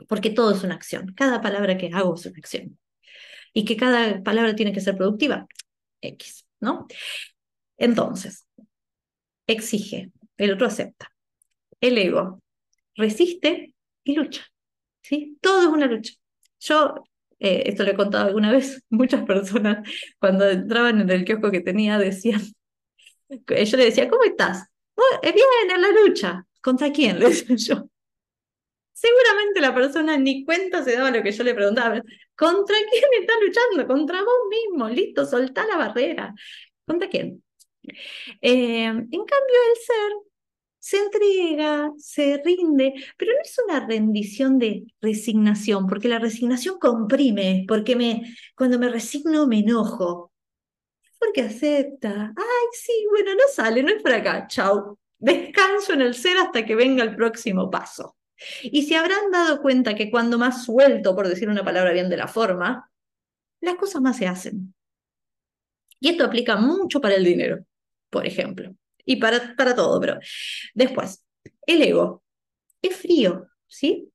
Porque 0.09 0.30
todo 0.30 0.53
es 0.53 0.64
una 0.64 0.74
acción. 0.74 1.14
Cada 1.14 1.41
palabra 1.41 1.78
que 1.78 1.91
hago 1.93 2.14
es 2.14 2.26
una 2.26 2.39
acción. 2.39 2.78
Y 3.53 3.64
que 3.64 3.76
cada 3.76 4.22
palabra 4.22 4.55
tiene 4.57 4.72
que 4.72 4.80
ser 4.80 4.97
productiva. 4.97 5.47
X, 6.01 6.45
¿no? 6.61 6.87
Entonces, 7.76 8.47
exige, 9.47 10.12
el 10.37 10.53
otro 10.53 10.66
acepta. 10.66 11.12
El 11.80 11.99
ego 11.99 12.43
resiste 12.97 13.74
y 14.03 14.14
lucha. 14.14 14.45
¿sí? 15.03 15.39
Todo 15.41 15.62
es 15.62 15.68
una 15.68 15.87
lucha. 15.87 16.14
Yo, 16.61 17.05
eh, 17.45 17.64
esto 17.66 17.84
lo 17.84 17.90
he 17.90 17.95
contado 17.95 18.26
alguna 18.26 18.51
vez, 18.51 18.82
muchas 18.90 19.22
personas 19.24 19.86
cuando 20.18 20.49
entraban 20.49 21.01
en 21.01 21.11
el 21.11 21.24
kiosco 21.26 21.51
que 21.51 21.61
tenía 21.61 21.99
decían, 21.99 22.40
yo 23.28 23.76
le 23.76 23.84
decía, 23.84 24.09
¿cómo 24.09 24.24
estás? 24.24 24.66
bien, 25.22 25.70
en 25.74 25.82
la 25.82 25.90
lucha. 25.90 26.47
¿Contra 26.62 26.90
quién? 26.90 27.18
Le 27.20 27.28
decía 27.28 27.57
yo. 27.57 27.88
Seguramente 28.92 29.61
la 29.61 29.74
persona 29.74 30.16
ni 30.16 30.45
cuenta 30.45 30.82
se 30.82 30.97
daba 30.97 31.11
lo 31.11 31.22
que 31.22 31.32
yo 31.32 31.45
le 31.45 31.55
preguntaba. 31.55 32.01
¿Contra 32.34 32.76
quién 32.90 33.05
estás 33.20 33.36
luchando? 33.45 33.86
Contra 33.86 34.20
vos 34.22 34.49
mismo. 34.49 34.88
Listo, 34.88 35.26
soltá 35.26 35.66
la 35.66 35.76
barrera. 35.76 36.32
¿Contra 36.86 37.09
quién? 37.09 37.42
Eh, 38.40 38.84
en 38.84 39.05
cambio, 39.11 39.59
el 39.70 39.76
ser 39.82 40.12
se 40.85 40.99
entrega, 40.99 41.91
se 41.97 42.43
rinde, 42.45 42.93
pero 43.16 43.32
no 43.32 43.39
es 43.43 43.59
una 43.66 43.87
rendición 43.87 44.59
de 44.59 44.85
resignación, 45.01 45.87
porque 45.87 46.09
la 46.09 46.18
resignación 46.18 46.78
comprime, 46.78 47.64
porque 47.66 47.97
me, 47.97 48.37
cuando 48.55 48.78
me 48.78 48.91
resigno 48.91 49.47
me 49.47 49.61
enojo. 49.61 50.30
Porque 51.18 51.41
acepta, 51.41 52.35
ay, 52.37 52.66
sí, 52.72 52.93
bueno, 53.09 53.32
no 53.32 53.45
sale, 53.51 53.82
no 53.82 53.89
es 53.95 54.03
por 54.03 54.12
acá, 54.12 54.47
chau. 54.47 54.99
Descanso 55.18 55.95
en 55.95 56.03
el 56.03 56.14
ser 56.14 56.37
hasta 56.37 56.66
que 56.66 56.74
venga 56.74 57.03
el 57.03 57.16
próximo 57.16 57.70
paso. 57.70 58.18
Y 58.62 58.82
se 58.82 58.97
habrán 58.97 59.30
dado 59.30 59.62
cuenta 59.62 59.95
que 59.95 60.11
cuando 60.11 60.37
más 60.37 60.66
suelto, 60.66 61.16
por 61.16 61.28
decir 61.28 61.49
una 61.49 61.64
palabra 61.64 61.93
bien 61.93 62.11
de 62.11 62.18
la 62.18 62.28
forma, 62.28 62.91
las 63.62 63.76
cosas 63.76 64.03
más 64.03 64.18
se 64.18 64.26
hacen. 64.26 64.74
Y 65.99 66.11
esto 66.11 66.26
aplica 66.26 66.57
mucho 66.57 67.01
para 67.01 67.14
el 67.14 67.24
dinero, 67.24 67.64
por 68.11 68.26
ejemplo 68.26 68.76
y 69.05 69.16
para, 69.16 69.55
para 69.57 69.74
todo, 69.74 70.00
pero 70.00 70.18
después, 70.74 71.24
el 71.66 71.82
ego 71.82 72.22
es 72.82 72.96
frío, 72.96 73.46
¿sí? 73.66 74.11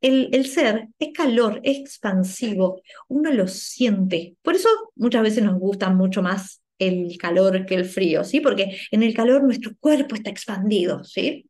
El, 0.00 0.28
el, 0.32 0.46
ser 0.46 0.88
es 0.98 1.12
calor, 1.14 1.60
es 1.64 1.78
expansivo, 1.78 2.82
uno 3.08 3.32
lo 3.32 3.48
siente. 3.48 4.36
Por 4.42 4.54
eso 4.54 4.68
muchas 4.94 5.22
veces 5.22 5.42
nos 5.42 5.58
gusta 5.58 5.90
mucho 5.90 6.22
más 6.22 6.62
el 6.78 7.16
calor 7.18 7.64
que 7.66 7.74
el 7.74 7.84
frío, 7.84 8.22
¿sí? 8.22 8.40
Porque 8.40 8.78
en 8.90 9.02
el 9.02 9.14
calor 9.14 9.42
nuestro 9.42 9.72
cuerpo 9.80 10.14
está 10.14 10.30
expandido, 10.30 11.02
¿sí? 11.04 11.48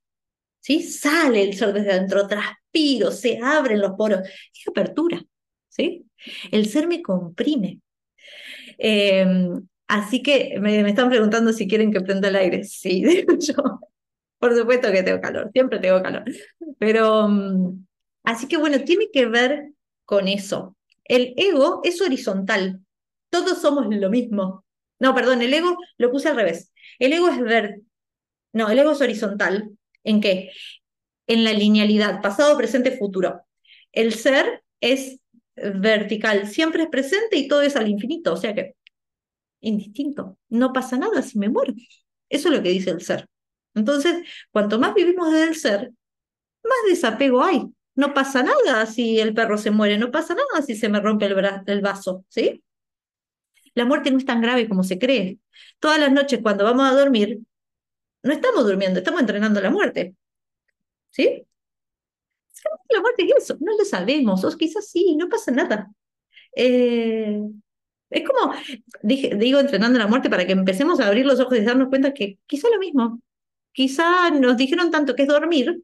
¿Sí? 0.60 0.82
Sale 0.82 1.42
el 1.42 1.56
sol 1.56 1.72
desde 1.72 1.92
adentro, 1.92 2.26
transpiro, 2.26 3.10
se 3.10 3.38
abren 3.42 3.80
los 3.80 3.92
poros, 3.92 4.20
es 4.20 4.68
apertura, 4.68 5.22
¿sí? 5.68 6.06
El 6.50 6.66
ser 6.66 6.86
me 6.88 7.02
comprime. 7.02 7.80
Eh, 8.78 9.26
Así 9.89 10.22
que 10.22 10.59
me, 10.61 10.80
están 10.89 11.09
preguntando 11.09 11.53
si 11.53 11.68
quieren 11.68 11.93
que 11.93 12.01
prenda 12.01 12.28
el 12.28 12.37
aire. 12.37 12.64
Sí, 12.64 13.05
yo. 13.39 13.55
Por 14.39 14.57
supuesto 14.57 14.93
que 14.93 15.03
tengo 15.03 15.20
calor, 15.20 15.51
siempre 15.53 15.78
tengo 15.78 16.03
calor. 16.03 16.24
Pero, 16.78 17.28
mm, 17.28 17.87
así 18.24 18.49
que 18.49 18.57
bueno, 18.59 18.80
tiene 18.84 19.11
que 19.12 19.26
ver 19.26 19.72
con 20.05 20.28
eso. 20.28 20.76
El 21.05 21.34
ego 21.37 21.80
es 21.84 22.01
horizontal. 22.03 22.80
Todos 23.30 23.61
somos 23.61 23.87
lo 23.89 24.11
mismo. 24.11 24.64
No, 24.99 25.14
perdón, 25.14 25.43
el 25.43 25.55
ego 25.55 25.76
lo 25.99 26.11
puse 26.11 26.28
al 26.28 26.37
revés. 26.37 26.72
El 26.99 27.12
ego 27.12 27.28
es 27.28 27.41
ver. 27.41 27.80
No, 28.53 28.70
el 28.70 28.78
ego 28.78 28.93
es 28.93 29.01
horizontal. 29.01 29.70
¿En 30.05 30.20
qué? 30.20 30.51
En 31.26 31.45
la 31.45 31.53
linealidad, 31.53 32.22
pasado, 32.22 32.57
presente, 32.57 32.97
futuro. 32.97 33.43
El 33.93 34.14
ser 34.14 34.62
es 34.80 35.20
vertical, 35.57 36.47
siempre 36.47 36.84
es 36.84 36.89
presente 36.89 37.37
y 37.37 37.49
todo 37.49 37.62
es 37.62 37.76
al 37.76 37.89
infinito. 37.89 38.32
O 38.32 38.37
sea 38.37 38.55
que 38.55 38.76
indistinto. 39.66 40.38
No 40.48 40.72
pasa 40.72 40.96
nada 40.96 41.22
si 41.22 41.38
me 41.38 41.48
muero. 41.48 41.74
Eso 42.28 42.48
es 42.48 42.54
lo 42.56 42.62
que 42.62 42.70
dice 42.70 42.90
el 42.90 43.02
ser. 43.02 43.26
Entonces, 43.74 44.26
cuanto 44.50 44.78
más 44.78 44.94
vivimos 44.94 45.32
desde 45.32 45.48
el 45.48 45.56
ser, 45.56 45.92
más 46.64 46.78
desapego 46.88 47.42
hay. 47.42 47.62
No 47.94 48.14
pasa 48.14 48.42
nada 48.42 48.86
si 48.86 49.20
el 49.20 49.34
perro 49.34 49.58
se 49.58 49.70
muere, 49.70 49.98
no 49.98 50.10
pasa 50.10 50.34
nada 50.34 50.64
si 50.64 50.76
se 50.76 50.88
me 50.88 51.00
rompe 51.00 51.26
el, 51.26 51.36
el 51.66 51.80
vaso, 51.80 52.24
¿sí? 52.28 52.62
La 53.74 53.84
muerte 53.84 54.10
no 54.10 54.18
es 54.18 54.24
tan 54.24 54.40
grave 54.40 54.68
como 54.68 54.84
se 54.84 54.98
cree. 54.98 55.38
Todas 55.80 55.98
las 55.98 56.12
noches 56.12 56.40
cuando 56.42 56.64
vamos 56.64 56.90
a 56.90 56.94
dormir, 56.94 57.40
no 58.22 58.32
estamos 58.32 58.64
durmiendo, 58.64 58.98
estamos 58.98 59.20
entrenando 59.20 59.60
la 59.60 59.70
muerte. 59.70 60.14
¿Sí? 61.10 61.46
La 62.90 63.00
muerte 63.00 63.24
es 63.24 63.44
eso, 63.44 63.56
no 63.60 63.76
lo 63.76 63.84
sabemos, 63.84 64.44
o 64.44 64.56
quizás 64.56 64.88
sí, 64.88 65.16
no 65.16 65.28
pasa 65.28 65.50
nada. 65.52 65.90
Eh, 66.56 67.40
es 68.11 68.22
como, 68.26 68.54
digo, 69.02 69.61
entrenando 69.61 69.98
la 69.98 70.07
muerte 70.07 70.30
para 70.30 70.46
que 70.46 70.52
empecemos 70.52 71.00
a 71.00 71.09
abrir 71.09 71.26
los 71.26 71.40
ojos 71.40 71.59
y 71.59 71.62
darnos 71.62 71.88
cuenta 71.88 72.14
que 72.14 72.38
quizá 72.46 72.68
lo 72.70 72.78
mismo. 72.78 73.20
Quizá 73.72 74.30
nos 74.30 74.57
dijeron 74.57 74.90
tanto 74.90 75.14
que 75.14 75.22
es 75.22 75.28
dormir, 75.28 75.82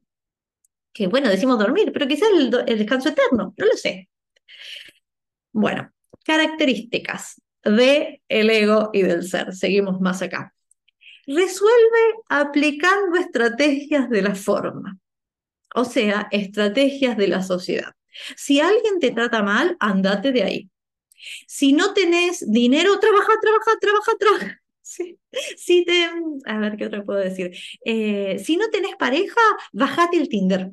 que 0.92 1.08
bueno, 1.08 1.28
decimos 1.28 1.58
dormir, 1.58 1.90
pero 1.92 2.06
quizá 2.06 2.26
el, 2.28 2.50
el 2.66 2.78
descanso 2.78 3.08
eterno, 3.08 3.54
no 3.56 3.66
lo 3.66 3.72
sé. 3.72 4.08
Bueno, 5.52 5.90
características 6.24 7.42
de 7.64 8.22
el 8.28 8.50
ego 8.50 8.90
y 8.92 9.02
del 9.02 9.24
ser. 9.24 9.54
Seguimos 9.54 10.00
más 10.00 10.22
acá. 10.22 10.54
Resuelve 11.26 12.14
aplicando 12.28 13.16
estrategias 13.16 14.10
de 14.10 14.22
la 14.22 14.34
forma, 14.34 14.98
o 15.74 15.84
sea, 15.84 16.28
estrategias 16.30 17.16
de 17.16 17.28
la 17.28 17.42
sociedad. 17.42 17.92
Si 18.36 18.60
alguien 18.60 18.98
te 18.98 19.12
trata 19.12 19.42
mal, 19.42 19.76
andate 19.78 20.32
de 20.32 20.42
ahí. 20.42 20.70
Si 21.46 21.72
no 21.72 21.94
tenés 21.94 22.50
dinero, 22.50 22.98
trabaja, 22.98 23.32
trabaja, 23.40 23.72
trabaja, 23.80 24.12
trabaja. 24.18 24.58
Si 25.56 25.84
te, 25.86 26.10
a 26.44 26.58
ver 26.58 26.76
qué 26.76 26.86
otra 26.86 27.04
puedo 27.04 27.18
decir. 27.18 27.52
Eh, 27.84 28.38
si 28.38 28.56
no 28.58 28.68
tenés 28.68 28.96
pareja, 28.96 29.40
bajate 29.72 30.18
el 30.18 30.28
Tinder. 30.28 30.72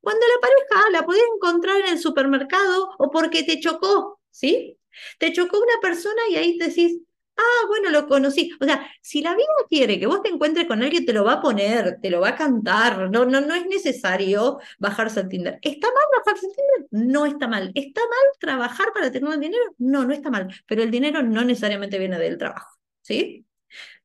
Cuando 0.00 0.24
la 0.26 0.40
pareja 0.40 0.90
la 0.90 1.04
podés 1.04 1.22
encontrar 1.34 1.80
en 1.80 1.88
el 1.94 1.98
supermercado 1.98 2.90
o 2.98 3.10
porque 3.10 3.42
te 3.42 3.58
chocó, 3.60 4.20
¿sí? 4.30 4.78
Te 5.18 5.32
chocó 5.32 5.58
una 5.58 5.80
persona 5.82 6.22
y 6.30 6.36
ahí 6.36 6.58
decís, 6.58 7.00
Ah, 7.38 7.66
bueno, 7.68 7.90
lo 7.90 8.06
conocí. 8.06 8.50
O 8.60 8.64
sea, 8.64 8.86
si 9.02 9.20
la 9.20 9.34
vida 9.34 9.46
quiere 9.68 10.00
que 10.00 10.06
vos 10.06 10.22
te 10.22 10.30
encuentres 10.30 10.66
con 10.66 10.82
alguien, 10.82 11.04
te 11.04 11.12
lo 11.12 11.24
va 11.24 11.34
a 11.34 11.40
poner, 11.42 11.98
te 12.00 12.10
lo 12.10 12.20
va 12.20 12.30
a 12.30 12.36
cantar. 12.36 13.10
No, 13.10 13.26
no, 13.26 13.40
no 13.40 13.54
es 13.54 13.66
necesario 13.66 14.58
bajarse 14.78 15.20
al 15.20 15.28
Tinder. 15.28 15.58
¿Está 15.62 15.88
mal 15.88 16.04
bajarse 16.18 16.46
al 16.46 16.52
Tinder? 16.54 17.10
No 17.10 17.26
está 17.26 17.46
mal. 17.46 17.72
¿Está 17.74 18.00
mal 18.00 18.38
trabajar 18.40 18.88
para 18.94 19.10
tener 19.12 19.28
un 19.28 19.40
dinero? 19.40 19.64
No, 19.78 20.04
no 20.04 20.14
está 20.14 20.30
mal. 20.30 20.48
Pero 20.66 20.82
el 20.82 20.90
dinero 20.90 21.22
no 21.22 21.44
necesariamente 21.44 21.98
viene 21.98 22.18
del 22.18 22.38
trabajo, 22.38 22.78
¿sí? 23.02 23.46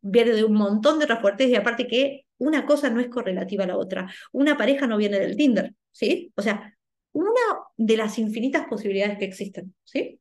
Viene 0.02 0.32
de 0.34 0.44
un 0.44 0.54
montón 0.54 1.00
de 1.00 1.06
otras 1.06 1.22
fuertes 1.22 1.50
y 1.50 1.56
aparte 1.56 1.88
que 1.88 2.26
una 2.38 2.66
cosa 2.66 2.90
no 2.90 3.00
es 3.00 3.08
correlativa 3.08 3.64
a 3.64 3.68
la 3.68 3.78
otra. 3.78 4.12
Una 4.34 4.58
pareja 4.58 4.88
no 4.88 4.98
viene 4.98 5.20
del 5.20 5.38
Tinder, 5.38 5.74
¿sí? 5.92 6.32
O 6.36 6.42
sea, 6.42 6.78
una 7.14 7.42
de 7.78 7.98
las 7.98 8.18
infinitas 8.20 8.68
posibilidades 8.68 9.18
que 9.20 9.26
existen, 9.26 9.76
¿sí? 9.84 10.21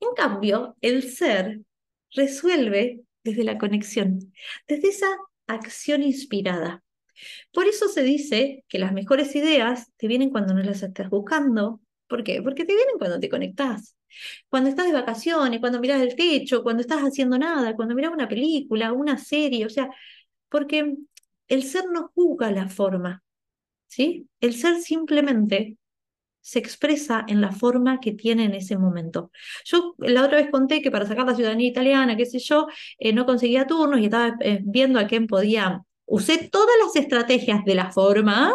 En 0.00 0.14
cambio, 0.16 0.76
el 0.80 1.02
ser 1.02 1.60
resuelve 2.12 3.00
desde 3.24 3.44
la 3.44 3.58
conexión, 3.58 4.32
desde 4.66 4.88
esa 4.88 5.08
acción 5.46 6.02
inspirada. 6.02 6.82
Por 7.52 7.66
eso 7.66 7.88
se 7.88 8.02
dice 8.02 8.64
que 8.68 8.78
las 8.78 8.92
mejores 8.92 9.34
ideas 9.34 9.90
te 9.96 10.06
vienen 10.08 10.30
cuando 10.30 10.54
no 10.54 10.62
las 10.62 10.82
estás 10.82 11.10
buscando. 11.10 11.80
¿Por 12.06 12.22
qué? 12.24 12.42
Porque 12.42 12.64
te 12.64 12.74
vienen 12.74 12.96
cuando 12.98 13.20
te 13.20 13.28
conectás. 13.28 13.96
Cuando 14.48 14.70
estás 14.70 14.86
de 14.86 14.92
vacaciones, 14.92 15.60
cuando 15.60 15.80
miras 15.80 16.00
el 16.00 16.16
techo, 16.16 16.62
cuando 16.62 16.80
estás 16.82 17.00
haciendo 17.02 17.38
nada, 17.38 17.74
cuando 17.76 17.94
miras 17.94 18.12
una 18.12 18.28
película, 18.28 18.92
una 18.92 19.18
serie, 19.18 19.66
o 19.66 19.70
sea, 19.70 19.90
porque 20.48 20.96
el 21.48 21.62
ser 21.64 21.84
no 21.90 22.10
juzga 22.14 22.50
la 22.50 22.68
forma, 22.68 23.22
¿sí? 23.86 24.28
El 24.40 24.54
ser 24.54 24.80
simplemente 24.80 25.76
se 26.40 26.58
expresa 26.58 27.24
en 27.28 27.40
la 27.40 27.52
forma 27.52 28.00
que 28.00 28.12
tiene 28.12 28.44
en 28.44 28.54
ese 28.54 28.78
momento. 28.78 29.30
Yo 29.64 29.94
la 29.98 30.24
otra 30.24 30.38
vez 30.38 30.50
conté 30.50 30.80
que 30.82 30.90
para 30.90 31.06
sacar 31.06 31.26
la 31.26 31.34
ciudadanía 31.34 31.68
italiana, 31.68 32.16
qué 32.16 32.26
sé 32.26 32.38
yo, 32.38 32.66
eh, 32.98 33.12
no 33.12 33.26
conseguía 33.26 33.66
turnos 33.66 34.00
y 34.00 34.04
estaba 34.04 34.36
eh, 34.40 34.60
viendo 34.62 34.98
a 34.98 35.06
quién 35.06 35.26
podía. 35.26 35.82
Usé 36.06 36.48
todas 36.48 36.74
las 36.82 36.96
estrategias 36.96 37.64
de 37.64 37.74
la 37.74 37.92
forma 37.92 38.54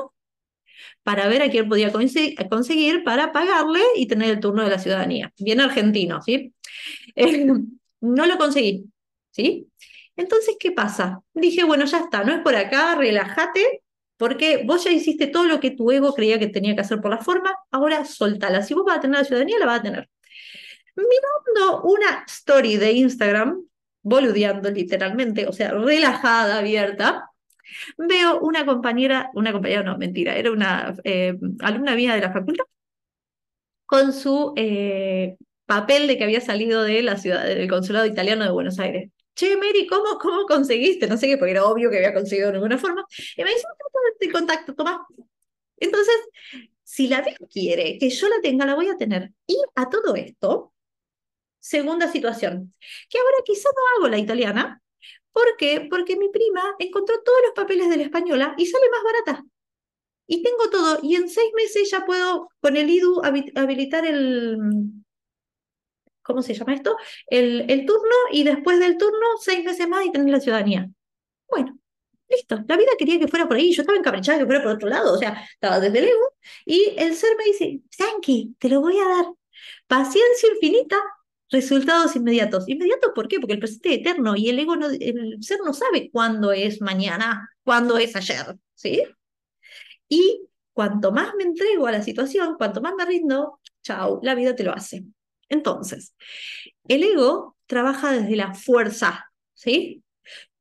para 1.04 1.28
ver 1.28 1.42
a 1.42 1.50
quién 1.50 1.68
podía 1.70 1.92
conseguir 1.92 3.04
para 3.04 3.32
pagarle 3.32 3.82
y 3.96 4.08
tener 4.08 4.30
el 4.32 4.40
turno 4.40 4.64
de 4.64 4.70
la 4.70 4.80
ciudadanía. 4.80 5.34
Bien 5.38 5.60
argentino, 5.62 6.22
¿sí? 6.22 6.54
Eh, 7.16 7.46
no 8.02 8.26
lo 8.26 8.38
conseguí, 8.38 8.86
¿sí? 9.32 9.68
Entonces, 10.16 10.56
¿qué 10.60 10.72
pasa? 10.72 11.22
Dije, 11.34 11.64
bueno, 11.64 11.86
ya 11.86 12.00
está, 12.00 12.24
no 12.24 12.34
es 12.34 12.42
por 12.42 12.56
acá, 12.56 12.96
relájate, 12.96 13.83
Porque 14.18 14.64
vos 14.66 14.84
ya 14.84 14.92
hiciste 14.92 15.28
todo 15.28 15.46
lo 15.46 15.60
que 15.60 15.72
tu 15.72 15.92
ego 15.92 16.14
creía 16.14 16.40
que 16.40 16.48
tenía 16.48 16.76
que 16.76 16.82
hacer 16.82 17.02
por 17.02 17.12
la 17.12 17.18
forma, 17.20 17.54
ahora 17.72 18.06
soltala. 18.06 18.62
Si 18.64 18.74
vos 18.74 18.86
vas 18.86 18.98
a 18.98 19.02
tener 19.02 19.20
la 19.20 19.26
ciudadanía, 19.26 19.60
la 19.60 19.66
vas 19.66 19.80
a 19.80 19.84
tener. 19.84 20.10
Mirando 20.96 21.84
una 21.84 22.24
story 22.28 22.78
de 22.78 22.92
Instagram, 22.94 23.64
boludeando 24.04 24.70
literalmente, 24.72 25.48
o 25.48 25.54
sea, 25.54 25.72
relajada, 25.72 26.60
abierta, 26.60 27.32
veo 27.98 28.40
una 28.42 28.66
compañera, 28.66 29.32
una 29.34 29.52
compañera, 29.52 29.84
no, 29.84 29.98
mentira, 29.98 30.36
era 30.36 30.52
una 30.52 30.96
eh, 31.04 31.38
alumna 31.62 31.96
mía 31.96 32.16
de 32.16 32.22
la 32.22 32.32
facultad, 32.34 32.66
con 33.86 34.14
su 34.14 34.54
eh, 34.56 35.38
papel 35.66 36.08
de 36.08 36.18
que 36.18 36.24
había 36.24 36.42
salido 36.42 36.84
de 36.84 37.02
la 37.02 37.18
ciudad, 37.18 37.46
del 37.46 37.70
consulado 37.70 38.06
italiano 38.06 38.44
de 38.44 38.52
Buenos 38.52 38.80
Aires. 38.80 39.10
Che, 39.36 39.58
Mary, 39.58 39.88
¿cómo, 39.88 40.18
cómo 40.20 40.46
conseguiste? 40.46 41.08
No 41.08 41.18
sé 41.18 41.28
qué, 41.28 41.38
porque 41.38 41.52
era 41.52 41.66
obvio 41.66 41.90
que 41.90 41.98
había 41.98 42.14
conseguido 42.14 42.50
de 42.50 42.56
alguna 42.56 42.78
forma. 42.78 43.06
Y 43.36 43.44
me 43.44 43.50
dice, 43.50 43.66
el 44.20 44.32
contacto, 44.32 44.76
toma. 44.76 45.06
Entonces, 45.78 46.16
si 46.84 47.08
la 47.08 47.22
vez 47.22 47.38
quiere 47.52 47.98
que 47.98 48.10
yo 48.10 48.30
la 48.30 48.42
tenga, 48.42 48.66
la 48.66 48.76
voy 48.76 48.90
a 48.90 48.98
tener. 48.98 49.32
Y 49.48 49.58
a 49.76 49.90
todo 49.90 50.16
esto, 50.16 50.74
segunda 51.60 52.12
situación, 52.12 52.74
que 53.10 53.18
ahora 53.18 53.38
quizá 53.46 53.70
no 53.70 54.06
hago 54.06 54.10
la 54.12 54.20
italiana. 54.20 54.82
¿Por 55.32 55.58
qué? 55.58 55.88
Porque 55.90 56.16
mi 56.16 56.30
prima 56.30 56.76
encontró 56.78 57.22
todos 57.24 57.40
los 57.46 57.54
papeles 57.54 57.90
de 57.90 57.98
la 57.98 58.04
española 58.04 58.54
y 58.58 58.68
sale 58.68 58.86
más 58.92 59.04
barata. 59.04 59.46
Y 60.28 60.44
tengo 60.44 60.70
todo, 60.70 61.00
y 61.02 61.16
en 61.16 61.28
seis 61.28 61.52
meses 61.56 61.90
ya 61.90 62.06
puedo 62.06 62.50
con 62.62 62.78
el 62.78 62.90
IDU 62.90 63.22
habilitar 63.56 64.06
el, 64.06 64.58
¿cómo 66.24 66.42
se 66.42 66.54
llama 66.54 66.74
esto? 66.74 66.96
El, 67.28 67.70
el 67.70 67.86
turno 67.86 68.16
y 68.32 68.44
después 68.44 68.80
del 68.80 68.98
turno, 68.98 69.26
seis 69.40 69.64
meses 69.64 69.88
más 69.88 70.06
y 70.06 70.12
tener 70.12 70.30
la 70.30 70.40
ciudadanía. 70.40 70.90
Bueno, 71.50 71.78
listo. 72.30 72.64
La 72.68 72.78
vida 72.78 72.92
quería 72.98 73.20
que 73.20 73.28
fuera 73.28 73.48
por 73.48 73.58
ahí, 73.58 73.72
yo 73.74 73.82
estaba 73.82 73.98
encaprichada 73.98 74.40
que 74.40 74.46
fuera 74.46 74.64
por 74.64 74.74
otro 74.74 74.90
lado, 74.90 75.14
o 75.14 75.18
sea, 75.18 75.46
estaba 75.54 75.80
desde 75.80 76.00
el 76.00 76.06
ego 76.06 76.34
y 76.66 76.94
el 76.98 77.16
ser 77.16 77.36
me 77.38 77.46
dice, 77.46 77.82
Sanki, 77.90 78.56
te 78.60 78.70
lo 78.70 78.82
voy 78.82 78.98
a 79.00 79.08
dar. 79.08 79.26
Paciencia 79.88 80.50
infinita, 80.54 80.98
resultados 81.50 82.16
inmediatos. 82.16 82.68
¿Inmediatos 82.68 83.12
por 83.14 83.28
qué? 83.28 83.40
Porque 83.40 83.54
el 83.54 83.60
presente 83.60 83.94
es 83.94 84.00
eterno 84.00 84.36
y 84.36 84.50
el 84.50 84.60
ego, 84.60 84.76
no, 84.76 84.88
el 84.88 85.38
ser 85.42 85.60
no 85.64 85.74
sabe 85.74 86.10
cuándo 86.12 86.52
es 86.52 86.82
mañana, 86.82 87.50
cuándo 87.64 87.98
es 87.98 88.16
ayer, 88.16 88.58
¿sí? 88.76 89.04
Y 90.10 90.48
cuanto 90.74 91.12
más 91.12 91.34
me 91.36 91.44
entrego 91.44 91.88
a 91.88 91.92
la 91.92 92.02
situación, 92.02 92.56
cuanto 92.58 92.82
más 92.82 92.94
me 92.96 93.06
rindo, 93.06 93.60
chao, 93.84 94.20
la 94.24 94.36
vida 94.36 94.56
te 94.56 94.64
lo 94.64 94.74
hace. 94.74 95.04
Entonces, 95.54 96.16
el 96.88 97.04
ego 97.04 97.56
trabaja 97.68 98.12
desde 98.12 98.36
la 98.36 98.56
fuerza, 98.56 99.32
¿sí? 99.54 100.04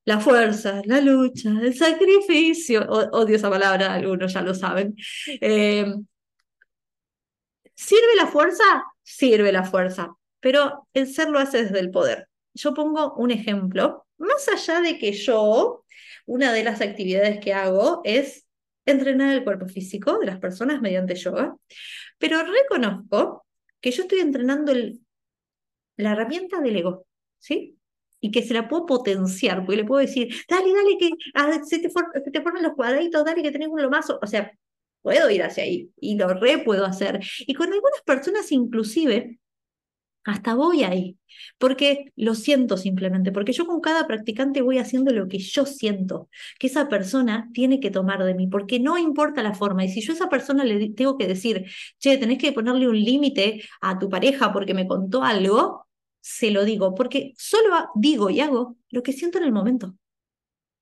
La 0.04 0.20
fuerza, 0.20 0.82
la 0.84 1.00
lucha, 1.00 1.50
el 1.62 1.74
sacrificio. 1.74 2.82
odio 2.90 3.36
esa 3.36 3.48
palabra, 3.48 3.94
algunos 3.94 4.34
ya 4.34 4.42
lo 4.42 4.54
saben. 4.54 4.94
Eh, 5.40 5.86
¿Sirve 7.74 8.16
la 8.16 8.26
fuerza? 8.26 8.64
Sirve 9.02 9.50
la 9.50 9.64
fuerza, 9.64 10.14
pero 10.40 10.86
el 10.92 11.06
ser 11.06 11.30
lo 11.30 11.38
hace 11.38 11.64
desde 11.64 11.80
el 11.80 11.90
poder. 11.90 12.28
Yo 12.54 12.74
pongo 12.74 13.14
un 13.14 13.30
ejemplo. 13.30 14.06
Más 14.18 14.46
allá 14.48 14.80
de 14.82 14.98
que 14.98 15.12
yo, 15.12 15.84
una 16.26 16.52
de 16.52 16.64
las 16.64 16.80
actividades 16.82 17.40
que 17.40 17.54
hago 17.54 18.02
es 18.04 18.46
entrenar 18.84 19.34
el 19.34 19.44
cuerpo 19.44 19.66
físico 19.66 20.18
de 20.18 20.26
las 20.26 20.38
personas 20.38 20.82
mediante 20.82 21.14
yoga, 21.14 21.56
pero 22.18 22.42
reconozco 22.44 23.46
que 23.82 23.90
yo 23.90 24.04
estoy 24.04 24.20
entrenando 24.20 24.72
el, 24.72 25.02
la 25.98 26.12
herramienta 26.12 26.60
del 26.60 26.76
ego, 26.76 27.06
¿sí? 27.38 27.78
Y 28.20 28.30
que 28.30 28.42
se 28.42 28.54
la 28.54 28.68
puedo 28.68 28.86
potenciar, 28.86 29.66
porque 29.66 29.82
le 29.82 29.84
puedo 29.84 30.00
decir, 30.00 30.34
dale, 30.48 30.72
dale, 30.72 30.96
que 30.98 31.10
ah, 31.34 31.60
se, 31.64 31.80
te 31.80 31.90
forman 31.90 32.62
los 32.62 32.74
cuadraditos, 32.74 33.24
dale, 33.24 33.42
que 33.42 33.50
tenés 33.50 33.68
un 33.68 33.82
lomazo. 33.82 34.18
O 34.22 34.26
sea, 34.26 34.52
puedo 35.02 35.28
ir 35.28 35.42
hacia 35.42 35.64
ahí 35.64 35.90
y 35.96 36.16
lo 36.16 36.28
re 36.28 36.58
puedo 36.58 36.86
hacer. 36.86 37.20
Y 37.40 37.54
con 37.54 37.72
algunas 37.72 38.00
personas 38.06 38.50
inclusive 38.52 39.40
hasta 40.24 40.54
voy 40.54 40.84
ahí, 40.84 41.18
porque 41.58 42.12
lo 42.16 42.34
siento 42.34 42.76
simplemente, 42.76 43.32
porque 43.32 43.52
yo 43.52 43.66
con 43.66 43.80
cada 43.80 44.06
practicante 44.06 44.62
voy 44.62 44.78
haciendo 44.78 45.12
lo 45.12 45.28
que 45.28 45.38
yo 45.38 45.66
siento 45.66 46.28
que 46.58 46.68
esa 46.68 46.88
persona 46.88 47.50
tiene 47.52 47.80
que 47.80 47.90
tomar 47.90 48.22
de 48.24 48.34
mí, 48.34 48.46
porque 48.46 48.78
no 48.80 48.98
importa 48.98 49.42
la 49.42 49.54
forma. 49.54 49.84
Y 49.84 49.88
si 49.88 50.00
yo 50.00 50.12
a 50.12 50.16
esa 50.16 50.28
persona 50.28 50.64
le 50.64 50.90
tengo 50.90 51.18
que 51.18 51.26
decir, 51.26 51.66
che, 51.98 52.18
tenés 52.18 52.38
que 52.38 52.52
ponerle 52.52 52.88
un 52.88 52.98
límite 52.98 53.62
a 53.80 53.98
tu 53.98 54.08
pareja 54.08 54.52
porque 54.52 54.74
me 54.74 54.86
contó 54.86 55.22
algo, 55.24 55.86
se 56.20 56.50
lo 56.50 56.64
digo, 56.64 56.94
porque 56.94 57.34
solo 57.36 57.90
digo 57.96 58.30
y 58.30 58.40
hago 58.40 58.76
lo 58.90 59.02
que 59.02 59.12
siento 59.12 59.38
en 59.38 59.44
el 59.44 59.52
momento, 59.52 59.96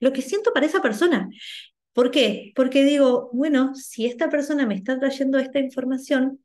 lo 0.00 0.12
que 0.12 0.22
siento 0.22 0.52
para 0.52 0.66
esa 0.66 0.82
persona. 0.82 1.30
¿Por 1.92 2.10
qué? 2.10 2.52
Porque 2.54 2.84
digo, 2.84 3.30
bueno, 3.32 3.74
si 3.74 4.06
esta 4.06 4.28
persona 4.30 4.66
me 4.66 4.74
está 4.74 4.98
trayendo 4.98 5.38
esta 5.38 5.58
información, 5.58 6.40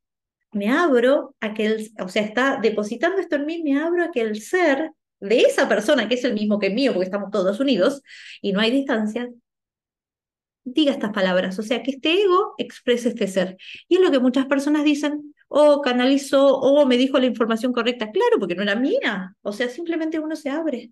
me 0.55 0.69
abro 0.69 1.35
a 1.41 1.53
que 1.53 1.65
el, 1.65 1.91
o 1.99 2.07
sea, 2.07 2.23
está 2.23 2.59
depositando 2.61 3.19
esto 3.19 3.35
en 3.35 3.45
mí, 3.45 3.61
me 3.61 3.77
abro 3.77 4.05
a 4.05 4.11
que 4.11 4.21
el 4.21 4.41
ser 4.41 4.91
de 5.19 5.41
esa 5.41 5.67
persona, 5.67 6.07
que 6.07 6.15
es 6.15 6.23
el 6.23 6.33
mismo 6.33 6.59
que 6.59 6.67
el 6.67 6.75
mío, 6.75 6.93
porque 6.93 7.05
estamos 7.05 7.29
todos 7.29 7.59
unidos 7.59 8.01
y 8.41 8.53
no 8.53 8.61
hay 8.61 8.71
distancia, 8.71 9.29
diga 10.63 10.93
estas 10.93 11.11
palabras, 11.11 11.59
o 11.59 11.63
sea, 11.63 11.83
que 11.83 11.91
este 11.91 12.23
ego 12.23 12.55
exprese 12.57 13.09
este 13.09 13.27
ser. 13.27 13.57
Y 13.89 13.95
es 13.95 14.01
lo 14.01 14.11
que 14.11 14.19
muchas 14.19 14.45
personas 14.45 14.85
dicen, 14.85 15.35
o 15.49 15.73
oh, 15.73 15.81
canalizó, 15.81 16.57
o 16.57 16.81
oh, 16.81 16.85
me 16.85 16.97
dijo 16.97 17.19
la 17.19 17.25
información 17.25 17.73
correcta. 17.73 18.11
Claro, 18.11 18.39
porque 18.39 18.55
no 18.55 18.63
era 18.63 18.75
mía, 18.75 19.35
o 19.41 19.51
sea, 19.51 19.67
simplemente 19.67 20.19
uno 20.19 20.37
se 20.37 20.49
abre. 20.49 20.91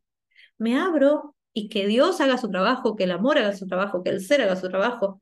Me 0.58 0.78
abro 0.78 1.36
y 1.54 1.70
que 1.70 1.88
Dios 1.88 2.20
haga 2.20 2.38
su 2.38 2.50
trabajo, 2.50 2.98
que 2.98 3.06
el 3.06 3.12
amor 3.12 3.38
haga 3.38 3.56
su 3.56 3.66
trabajo, 3.66 4.04
que 4.04 4.10
el 4.10 4.22
ser 4.22 4.42
haga 4.42 4.58
su 4.58 4.68
trabajo. 4.70 5.22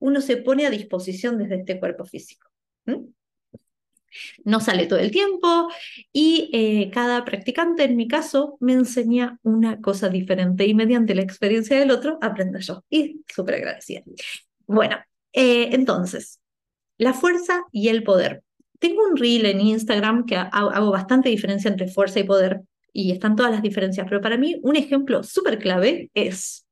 Uno 0.00 0.20
se 0.20 0.38
pone 0.38 0.66
a 0.66 0.70
disposición 0.70 1.38
desde 1.38 1.56
este 1.56 1.78
cuerpo 1.78 2.04
físico 2.04 2.48
no 4.44 4.60
sale 4.60 4.86
todo 4.86 4.98
el 4.98 5.10
tiempo 5.10 5.68
y 6.12 6.50
eh, 6.52 6.90
cada 6.92 7.24
practicante, 7.24 7.84
en 7.84 7.96
mi 7.96 8.08
caso, 8.08 8.56
me 8.60 8.72
enseña 8.72 9.38
una 9.42 9.80
cosa 9.80 10.08
diferente 10.08 10.66
y 10.66 10.74
mediante 10.74 11.14
la 11.14 11.22
experiencia 11.22 11.78
del 11.78 11.90
otro 11.90 12.18
aprendo 12.20 12.58
yo. 12.58 12.84
Y 12.90 13.22
súper 13.28 13.56
agradecida. 13.56 14.02
Bueno, 14.66 14.96
eh, 15.32 15.70
entonces, 15.72 16.40
la 16.98 17.12
fuerza 17.12 17.64
y 17.72 17.88
el 17.88 18.02
poder. 18.02 18.42
Tengo 18.78 19.02
un 19.04 19.16
reel 19.16 19.46
en 19.46 19.60
Instagram 19.60 20.26
que 20.26 20.36
hago 20.36 20.90
bastante 20.90 21.28
diferencia 21.28 21.70
entre 21.70 21.88
fuerza 21.88 22.20
y 22.20 22.24
poder 22.24 22.62
y 22.92 23.12
están 23.12 23.36
todas 23.36 23.52
las 23.52 23.62
diferencias, 23.62 24.06
pero 24.08 24.22
para 24.22 24.38
mí 24.38 24.58
un 24.62 24.74
ejemplo 24.74 25.22
súper 25.22 25.58
clave 25.58 26.10
es, 26.14 26.66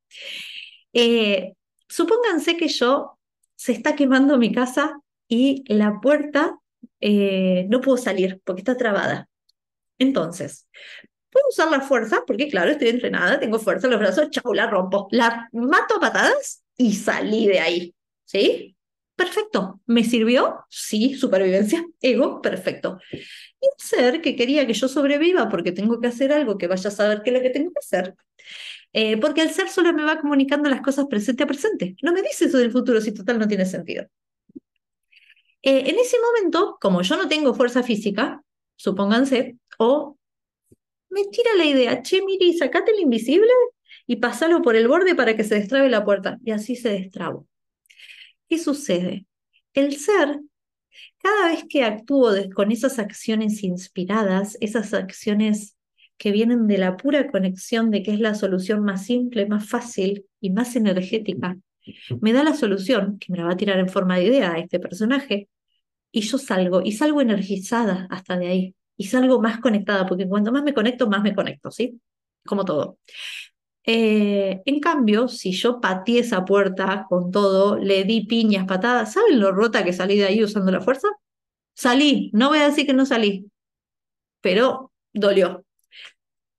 eh, 0.95 1.53
supónganse 1.89 2.57
que 2.57 2.69
yo 2.69 3.19
se 3.55 3.73
está 3.73 3.95
quemando 3.95 4.39
mi 4.39 4.51
casa 4.51 4.99
y 5.29 5.65
la 5.67 6.01
puerta 6.01 6.59
eh, 7.01 7.67
no 7.69 7.81
puedo 7.81 7.97
salir 7.97 8.41
porque 8.45 8.61
está 8.61 8.77
trabada. 8.77 9.29
Entonces, 9.99 10.69
puedo 11.31 11.49
usar 11.49 11.71
la 11.71 11.81
fuerza, 11.81 12.23
porque 12.27 12.49
claro, 12.49 12.71
estoy 12.71 12.89
entrenada, 12.89 13.41
tengo 13.41 13.59
fuerza 13.59 13.87
en 13.87 13.93
los 13.93 14.01
brazos, 14.01 14.31
chau, 14.31 14.55
la 14.55 14.69
rompo, 14.69 15.09
la 15.11 15.49
mato 15.53 15.97
a 15.97 16.01
patadas 16.01 16.65
y 16.77 16.95
salí 16.95 17.47
de 17.47 17.61
ahí. 17.61 17.95
¿Sí? 18.25 18.77
Perfecto. 19.17 19.81
¿Me 19.87 20.03
sirvió? 20.03 20.65
Sí, 20.69 21.15
supervivencia, 21.15 21.85
ego, 22.01 22.41
perfecto. 22.43 22.99
Y 23.13 23.17
un 23.67 23.79
ser 23.79 24.21
que 24.21 24.35
quería 24.35 24.67
que 24.67 24.75
yo 24.75 24.89
sobreviva 24.89 25.49
porque 25.49 25.73
tengo 25.73 26.01
que 26.01 26.09
hacer 26.09 26.33
algo 26.33 26.59
que 26.59 26.67
vaya 26.67 26.89
a 26.89 26.93
saber 26.93 27.23
qué 27.23 27.31
es 27.31 27.37
lo 27.37 27.43
que 27.43 27.51
tengo 27.51 27.71
que 27.71 27.79
hacer. 27.79 28.15
Eh, 28.93 29.17
porque 29.19 29.43
el 29.43 29.51
ser 29.51 29.69
solo 29.69 29.93
me 29.93 30.05
va 30.05 30.21
comunicando 30.21 30.69
las 30.69 30.81
cosas 30.81 31.07
presente 31.07 31.43
a 31.43 31.47
presente. 31.47 31.97
No 32.03 32.13
me 32.13 32.23
dice 32.23 32.47
eso 32.47 32.59
del 32.59 32.73
futuro 32.73 33.01
si 33.01 33.13
total 33.13 33.39
no 33.39 33.49
tiene 33.49 33.67
sentido. 33.67 34.07
Eh, 35.67 35.89
en 35.89 35.99
ese 35.99 36.19
momento, 36.21 36.77
como 36.79 37.01
yo 37.01 37.17
no 37.17 37.27
tengo 37.27 37.55
fuerza 37.55 37.83
física, 37.83 38.43
supónganse, 38.77 39.57
o 39.79 40.19
me 41.09 41.25
tira 41.25 41.55
la 41.57 41.65
idea, 41.65 42.03
che, 42.03 42.23
Miri, 42.23 42.53
sacate 42.53 42.93
el 42.93 43.01
invisible 43.01 43.51
y 44.07 44.17
pasalo 44.17 44.61
por 44.61 44.77
el 44.77 44.89
borde 44.89 45.15
para 45.15 45.35
que 45.35 45.43
se 45.43 45.55
destrabe 45.55 45.89
la 45.89 46.05
puerta. 46.05 46.39
Y 46.45 46.51
así 46.51 46.77
se 46.77 46.91
destrabó. 46.91 47.47
¿Qué 48.47 48.59
sucede? 48.59 49.27
El 49.73 49.97
ser, 49.97 50.39
cada 51.19 51.49
vez 51.49 51.65
que 51.67 51.83
actúo 51.83 52.33
con 52.55 52.71
esas 52.71 52.99
acciones 52.99 53.63
inspiradas, 53.63 54.59
esas 54.61 54.93
acciones 54.93 55.79
que 56.19 56.31
vienen 56.31 56.67
de 56.67 56.77
la 56.77 56.99
pura 56.99 57.31
conexión 57.31 57.91
de 57.91 58.03
que 58.03 58.13
es 58.13 58.21
la 58.21 58.35
solución 58.35 58.85
más 58.85 59.07
simple, 59.07 59.47
más 59.47 59.67
fácil 59.67 60.27
y 60.41 60.51
más 60.51 60.77
energética, 60.77 61.57
me 62.21 62.35
da 62.35 62.45
la 62.45 62.55
solución, 62.55 63.19
que 63.19 63.33
me 63.33 63.39
la 63.39 63.45
va 63.45 63.53
a 63.53 63.57
tirar 63.57 63.79
en 63.79 63.89
forma 63.89 64.17
de 64.17 64.25
idea 64.25 64.53
a 64.53 64.59
este 64.59 64.79
personaje, 64.79 65.49
y 66.15 66.21
yo 66.21 66.39
salgo, 66.39 66.81
y 66.83 66.93
salgo 66.93 67.21
energizada 67.21 68.07
hasta 68.09 68.39
de 68.39 68.47
ahí, 68.47 68.77
y 68.97 69.07
salgo 69.07 69.43
más 69.43 69.59
conectada, 69.61 70.07
porque 70.07 70.29
cuanto 70.29 70.53
más 70.53 70.63
me 70.63 70.73
conecto, 70.73 71.09
más 71.09 71.23
me 71.25 71.35
conecto, 71.35 71.73
¿sí? 71.73 72.01
Como 72.47 72.65
todo. 72.65 72.99
Eh, 73.85 74.63
en 74.65 74.81
cambio, 74.81 75.27
si 75.29 75.53
yo 75.53 75.81
pateé 75.81 76.21
esa 76.21 76.45
puerta 76.45 77.07
con 77.09 77.33
todo, 77.33 77.77
le 77.79 78.05
di 78.05 78.27
piñas, 78.27 78.65
patadas, 78.67 79.15
¿saben 79.15 79.41
lo 79.41 79.51
rota 79.51 79.85
que 79.85 79.93
salí 79.93 80.17
de 80.17 80.27
ahí 80.27 80.45
usando 80.45 80.71
la 80.71 80.81
fuerza? 80.81 81.09
Salí, 81.75 82.31
no 82.33 82.49
voy 82.51 82.59
a 82.59 82.69
decir 82.69 82.87
que 82.87 82.93
no 82.95 83.07
salí, 83.07 83.51
pero 84.41 84.93
dolió. 85.13 85.65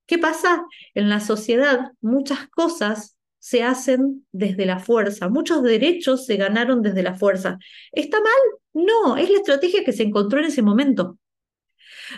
¿Qué 0.06 0.18
pasa? 0.20 0.66
En 0.94 1.10
la 1.10 1.22
sociedad 1.22 1.94
muchas 2.02 2.50
cosas 2.50 3.15
se 3.46 3.62
hacen 3.62 4.26
desde 4.32 4.66
la 4.66 4.80
fuerza, 4.80 5.30
muchos 5.30 5.62
derechos 5.62 6.26
se 6.26 6.36
ganaron 6.36 6.82
desde 6.82 7.04
la 7.04 7.14
fuerza. 7.14 7.60
¿Está 7.92 8.18
mal? 8.20 8.34
No, 8.74 9.18
es 9.18 9.30
la 9.30 9.38
estrategia 9.38 9.84
que 9.84 9.94
se 9.94 10.02
encontró 10.02 10.40
en 10.40 10.46
ese 10.46 10.64
momento. 10.64 11.20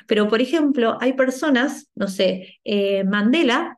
Pero, 0.07 0.29
por 0.29 0.39
ejemplo, 0.39 0.97
hay 1.01 1.13
personas, 1.13 1.89
no 1.95 2.07
sé, 2.07 2.59
eh, 2.63 3.03
Mandela 3.03 3.77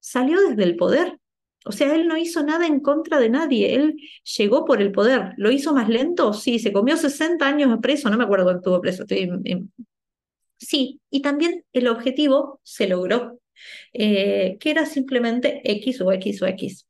salió 0.00 0.38
desde 0.46 0.64
el 0.64 0.76
poder. 0.76 1.18
O 1.64 1.72
sea, 1.72 1.94
él 1.94 2.06
no 2.08 2.18
hizo 2.18 2.42
nada 2.42 2.66
en 2.66 2.80
contra 2.80 3.20
de 3.20 3.30
nadie, 3.30 3.74
él 3.74 3.96
llegó 4.36 4.66
por 4.66 4.82
el 4.82 4.92
poder. 4.92 5.32
¿Lo 5.38 5.50
hizo 5.50 5.72
más 5.72 5.88
lento? 5.88 6.34
Sí, 6.34 6.58
se 6.58 6.74
comió 6.74 6.98
60 6.98 7.46
años 7.46 7.78
preso, 7.80 8.10
no 8.10 8.18
me 8.18 8.24
acuerdo 8.24 8.44
cuánto 8.44 8.58
estuvo 8.58 8.82
preso. 8.82 9.06
Sí, 10.58 11.00
y 11.08 11.22
también 11.22 11.64
el 11.72 11.88
objetivo 11.88 12.60
se 12.62 12.86
logró, 12.86 13.40
eh, 13.92 14.56
que 14.60 14.70
era 14.70 14.86
simplemente 14.86 15.60
X 15.64 16.00
o 16.00 16.12
X 16.12 16.42
o 16.42 16.46
X. 16.46 16.86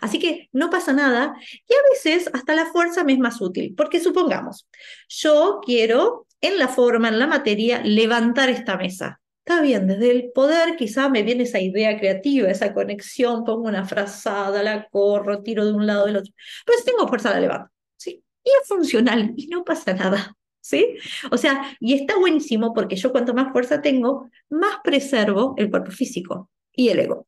Así 0.00 0.18
que 0.18 0.48
no 0.52 0.70
pasa 0.70 0.92
nada 0.92 1.34
y 1.40 1.74
a 1.74 1.90
veces 1.92 2.30
hasta 2.32 2.54
la 2.54 2.66
fuerza 2.66 3.04
me 3.04 3.12
es 3.12 3.18
más 3.18 3.40
útil, 3.40 3.74
porque 3.76 4.00
supongamos, 4.00 4.66
yo 5.08 5.60
quiero 5.64 6.26
en 6.40 6.58
la 6.58 6.68
forma, 6.68 7.08
en 7.08 7.18
la 7.18 7.26
materia, 7.26 7.82
levantar 7.82 8.48
esta 8.48 8.76
mesa. 8.76 9.20
Está 9.44 9.62
bien, 9.62 9.86
desde 9.86 10.10
el 10.10 10.30
poder 10.32 10.76
quizá 10.76 11.08
me 11.08 11.22
viene 11.22 11.44
esa 11.44 11.60
idea 11.60 11.98
creativa, 11.98 12.50
esa 12.50 12.74
conexión, 12.74 13.44
pongo 13.44 13.68
una 13.68 13.84
frazada, 13.86 14.62
la 14.62 14.86
corro, 14.88 15.42
tiro 15.42 15.64
de 15.64 15.72
un 15.72 15.86
lado 15.86 16.06
del 16.06 16.16
otro. 16.18 16.32
Si 16.76 16.84
tengo 16.84 17.08
fuerza, 17.08 17.30
la 17.30 17.40
levanto. 17.40 17.70
¿sí? 17.96 18.22
Y 18.44 18.50
es 18.50 18.68
funcional 18.68 19.32
y 19.36 19.46
no 19.48 19.64
pasa 19.64 19.94
nada. 19.94 20.36
¿Sí? 20.68 20.96
O 21.30 21.38
sea, 21.38 21.74
y 21.80 21.94
está 21.94 22.18
buenísimo 22.18 22.74
porque 22.74 22.94
yo 22.94 23.10
cuanto 23.10 23.32
más 23.32 23.52
fuerza 23.52 23.80
tengo, 23.80 24.28
más 24.50 24.76
preservo 24.84 25.54
el 25.56 25.70
cuerpo 25.70 25.90
físico 25.90 26.50
y 26.74 26.90
el 26.90 26.98
ego. 26.98 27.26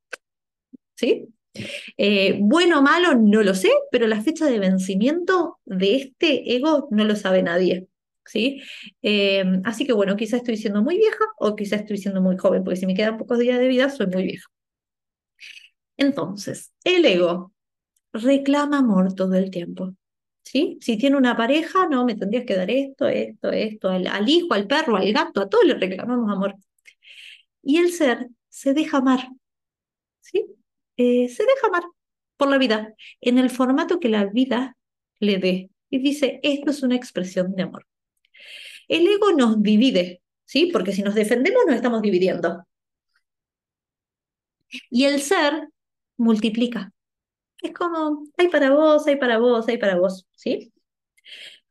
¿Sí? 0.95 1.27
Eh, 1.97 2.37
bueno 2.39 2.81
o 2.81 2.83
malo, 2.83 3.15
no 3.15 3.43
lo 3.43 3.55
sé, 3.55 3.71
pero 3.91 4.07
la 4.07 4.21
fecha 4.21 4.45
de 4.45 4.59
vencimiento 4.59 5.59
de 5.65 5.97
este 5.97 6.55
ego 6.55 6.89
no 6.91 7.07
lo 7.07 7.17
sabe 7.17 7.43
nadie. 7.43 7.89
¿sí? 8.27 8.61
Eh, 9.01 9.43
así 9.65 9.87
que 9.87 9.95
bueno, 9.95 10.17
quizás 10.17 10.41
estoy 10.41 10.59
siendo 10.59 10.83
muy 10.83 10.99
vieja 10.99 11.25
o 11.39 11.57
quizás 11.57 11.81
estoy 11.81 11.97
siendo 11.97 12.21
muy 12.21 12.37
joven, 12.37 12.63
porque 12.63 12.77
si 12.79 12.85
me 12.87 12.95
quedan 12.95 13.17
pocos 13.17 13.39
días 13.39 13.59
de 13.59 13.69
vida, 13.69 13.89
soy 13.89 14.09
muy 14.09 14.25
vieja. 14.25 14.49
Entonces, 15.97 16.73
el 16.85 17.07
ego 17.07 17.55
reclama 18.13 18.81
amor 18.81 19.15
todo 19.15 19.35
el 19.37 19.51
tiempo. 19.51 19.95
Si 20.53 20.97
tiene 20.99 21.17
una 21.17 21.37
pareja, 21.37 21.87
no, 21.89 22.05
me 22.05 22.17
tendrías 22.17 22.45
que 22.45 22.57
dar 22.57 22.71
esto, 22.71 23.07
esto, 23.07 23.51
esto, 23.53 23.89
al, 23.89 24.29
hijo, 24.29 24.53
al 24.53 24.67
perro, 24.67 24.97
al 24.97 25.13
gato, 25.13 25.43
a 25.43 25.49
todos 25.49 25.65
le 25.65 25.75
reclamamos 25.75 26.29
amor. 26.29 26.57
Y 27.63 27.77
el 27.79 27.93
ser 27.93 28.29
se 28.49 28.75
deja 28.75 28.99
amar, 28.99 29.29
¿sí? 30.21 30.45
Eh, 30.97 31.29
se 31.29 31.45
deja 31.45 31.69
amar 31.69 31.85
por 32.37 32.49
la 32.51 32.59
vida, 32.59 32.95
en 33.21 33.39
el 33.39 33.51
formato 33.51 34.01
que 34.01 34.09
la 34.09 34.25
vida 34.27 34.77
le 35.21 35.39
dé. 35.39 35.71
Y 35.89 35.99
dice, 35.99 36.41
esto 36.43 36.71
es 36.73 36.83
una 36.83 36.97
expresión 36.97 37.55
de 37.55 37.63
amor. 37.63 37.87
El 38.89 39.07
ego 39.07 39.33
nos 39.33 39.63
divide, 39.63 40.21
¿sí? 40.45 40.67
Porque 40.73 40.93
si 40.93 41.03
nos 41.03 41.15
defendemos 41.15 41.63
nos 41.67 41.77
estamos 41.77 42.03
dividiendo. 42.03 42.67
Y 44.91 45.05
el 45.05 45.21
ser 45.21 45.69
multiplica. 46.17 46.93
Es 47.63 47.73
como, 47.73 48.27
hay 48.37 48.49
para 48.49 48.71
vos, 48.71 49.07
hay 49.07 49.17
para 49.17 49.39
vos, 49.39 49.69
hay 49.69 49.79
para 49.79 49.97
vos, 49.97 50.27
¿sí? 50.35 50.73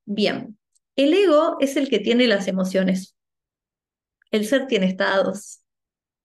Bien, 0.06 0.58
el 0.96 1.14
ego 1.14 1.58
es 1.60 1.78
el 1.78 1.90
que 1.90 2.00
tiene 2.00 2.28
las 2.28 2.48
emociones. 2.48 3.16
El 4.32 4.46
ser 4.46 4.68
tiene 4.68 4.86
estados 4.88 5.62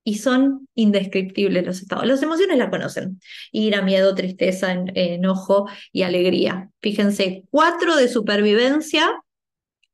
y 0.05 0.19
son 0.19 0.69
indescriptibles 0.75 1.65
los 1.65 1.81
estados. 1.81 2.07
Las 2.07 2.23
emociones 2.23 2.59
las 2.59 2.69
conocen. 2.69 3.21
Ira, 3.53 3.81
miedo, 3.81 4.15
tristeza, 4.15 4.73
enojo 4.73 5.67
y 5.93 6.03
alegría. 6.03 6.71
Fíjense, 6.83 7.45
cuatro 7.51 7.97
de 7.97 8.09
supervivencia, 8.09 9.23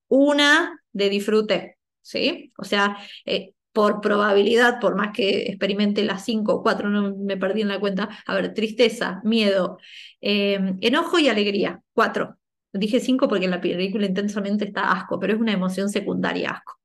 una 0.09 0.83
de 0.93 1.09
disfrute, 1.09 1.79
¿sí? 2.03 2.53
O 2.59 2.65
sea, 2.65 2.97
eh, 3.25 3.55
por 3.73 4.01
probabilidad, 4.01 4.81
por 4.81 4.97
más 4.97 5.13
que 5.13 5.43
experimente 5.49 6.05
las 6.05 6.25
cinco 6.25 6.55
o 6.55 6.63
cuatro, 6.63 6.89
no 6.91 7.15
me 7.17 7.37
perdí 7.37 7.63
en 7.63 7.69
la 7.69 7.81
cuenta, 7.81 8.09
a 8.27 8.35
ver, 8.35 8.53
tristeza, 8.55 9.21
miedo, 9.25 9.79
em, 10.21 10.79
enojo 10.81 11.19
y 11.19 11.29
alegría, 11.29 11.83
cuatro. 11.93 12.37
Dije 12.73 13.01
cinco 13.01 13.29
porque 13.29 13.47
en 13.47 13.51
la 13.53 13.61
película 13.61 14.07
intensamente 14.07 14.65
está 14.67 14.93
asco, 14.93 15.19
pero 15.19 15.35
es 15.35 15.41
una 15.41 15.53
emoción 15.53 15.89
secundaria 15.89 16.51
asco. 16.51 16.79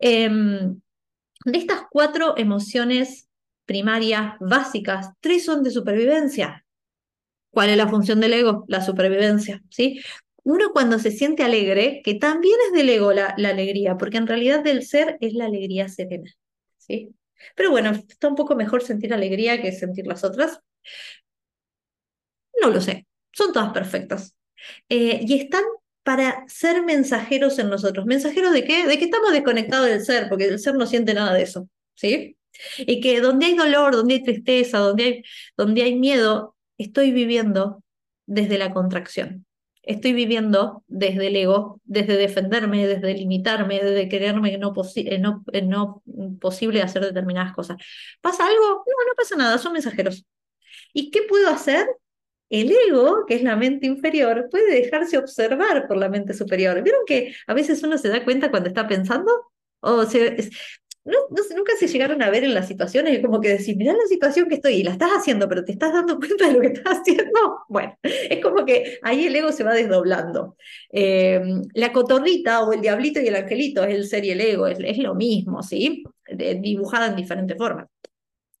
Em, 0.00 0.80
de 1.44 1.58
estas 1.58 1.82
cuatro 1.90 2.34
emociones 2.36 3.28
primarias 3.66 4.34
básicas, 4.40 5.10
tres 5.20 5.44
son 5.44 5.62
de 5.62 5.70
supervivencia. 5.70 6.64
¿Cuál 7.50 7.70
es 7.70 7.76
la 7.76 7.88
función 7.88 8.20
del 8.20 8.34
ego? 8.34 8.64
La 8.68 8.80
supervivencia, 8.80 9.62
¿sí? 9.70 10.00
Uno 10.48 10.72
cuando 10.72 10.98
se 10.98 11.10
siente 11.10 11.42
alegre, 11.42 12.00
que 12.02 12.14
también 12.14 12.56
es 12.66 12.72
del 12.72 12.88
ego 12.88 13.12
la, 13.12 13.26
alegría, 13.26 13.98
porque 13.98 14.16
en 14.16 14.26
realidad 14.26 14.64
del 14.64 14.82
ser 14.82 15.18
es 15.20 15.34
la 15.34 15.44
alegría 15.44 15.88
serena. 15.88 16.30
¿sí? 16.78 17.14
Pero 17.54 17.70
bueno, 17.70 17.90
está 17.90 18.28
un 18.28 18.34
poco 18.34 18.56
mejor 18.56 18.82
sentir 18.82 19.12
alegría 19.12 19.60
que 19.60 19.72
sentir 19.72 20.06
las 20.06 20.24
otras. 20.24 20.60
No 22.62 22.70
lo 22.70 22.80
sé, 22.80 23.06
son 23.32 23.52
todas 23.52 23.72
perfectas. 23.74 24.34
Eh, 24.88 25.20
y 25.22 25.38
están 25.38 25.64
para 26.02 26.44
ser 26.48 26.82
mensajeros 26.82 27.58
en 27.58 27.68
nosotros. 27.68 28.06
¿Mensajeros 28.06 28.52
de 28.54 28.64
qué? 28.64 28.86
De 28.86 28.98
que 28.98 29.04
estamos 29.04 29.32
desconectados 29.32 29.86
del 29.86 30.02
ser, 30.02 30.30
porque 30.30 30.46
el 30.46 30.58
ser 30.58 30.76
no 30.76 30.86
siente 30.86 31.12
nada 31.12 31.34
de 31.34 31.42
eso. 31.42 31.68
¿sí? 31.94 32.38
Y 32.78 33.00
que 33.02 33.20
donde 33.20 33.46
hay 33.46 33.54
dolor, 33.54 33.94
donde 33.94 34.14
hay 34.14 34.22
tristeza, 34.22 34.78
donde 34.78 35.24
donde 35.58 35.82
hay 35.82 35.94
miedo, 35.94 36.56
estoy 36.78 37.12
viviendo 37.12 37.84
desde 38.24 38.56
la 38.56 38.72
contracción 38.72 39.44
estoy 39.88 40.12
viviendo 40.12 40.84
desde 40.86 41.28
el 41.28 41.36
ego, 41.36 41.80
desde 41.84 42.16
defenderme, 42.18 42.86
desde 42.86 43.14
limitarme, 43.14 43.80
desde 43.82 44.08
quererme 44.08 44.58
no, 44.58 44.74
eh, 44.96 45.18
no, 45.18 45.44
eh, 45.52 45.62
no 45.62 46.02
posible 46.38 46.82
hacer 46.82 47.02
determinadas 47.02 47.54
cosas. 47.54 47.78
¿Pasa 48.20 48.46
algo? 48.46 48.84
No, 48.86 49.06
no 49.08 49.14
pasa 49.16 49.34
nada, 49.36 49.56
son 49.56 49.72
mensajeros. 49.72 50.26
¿Y 50.92 51.10
qué 51.10 51.22
puedo 51.22 51.48
hacer? 51.48 51.86
El 52.50 52.70
ego, 52.70 53.24
que 53.26 53.34
es 53.34 53.42
la 53.42 53.56
mente 53.56 53.86
inferior, 53.86 54.48
puede 54.50 54.72
dejarse 54.82 55.18
observar 55.18 55.86
por 55.88 55.96
la 55.96 56.08
mente 56.08 56.34
superior. 56.34 56.82
¿Vieron 56.82 57.02
que 57.06 57.34
a 57.46 57.54
veces 57.54 57.82
uno 57.82 57.98
se 57.98 58.08
da 58.08 58.24
cuenta 58.24 58.50
cuando 58.50 58.68
está 58.68 58.86
pensando? 58.88 59.32
O 59.80 60.04
se, 60.04 60.50
nunca 61.56 61.72
se 61.78 61.88
llegaron 61.88 62.22
a 62.22 62.30
ver 62.30 62.44
en 62.44 62.54
las 62.54 62.68
situaciones, 62.68 63.14
es 63.14 63.24
como 63.24 63.40
que 63.40 63.48
decir, 63.50 63.76
mirá 63.76 63.92
la 63.92 64.06
situación 64.06 64.48
que 64.48 64.56
estoy 64.56 64.74
y 64.74 64.82
la 64.82 64.92
estás 64.92 65.10
haciendo, 65.10 65.48
pero 65.48 65.64
te 65.64 65.72
estás 65.72 65.92
dando 65.92 66.18
cuenta 66.18 66.46
de 66.46 66.52
lo 66.52 66.60
que 66.60 66.68
estás 66.68 66.98
haciendo. 66.98 67.58
Bueno, 67.68 67.96
es 68.02 68.42
como 68.42 68.64
que 68.64 68.98
ahí 69.02 69.26
el 69.26 69.36
ego 69.36 69.52
se 69.52 69.62
va 69.62 69.74
desdoblando. 69.74 70.56
Eh, 70.90 71.40
la 71.74 71.92
cotorrita 71.92 72.62
o 72.62 72.72
el 72.72 72.80
diablito 72.80 73.20
y 73.20 73.28
el 73.28 73.36
angelito 73.36 73.84
es 73.84 73.94
el 73.94 74.06
ser 74.06 74.24
y 74.24 74.30
el 74.30 74.40
ego, 74.40 74.66
es, 74.66 74.98
lo 74.98 75.14
mismo, 75.14 75.62
¿sí? 75.62 76.04
dibujada 76.60 77.08
en 77.08 77.16
diferentes 77.16 77.56
formas. 77.58 77.86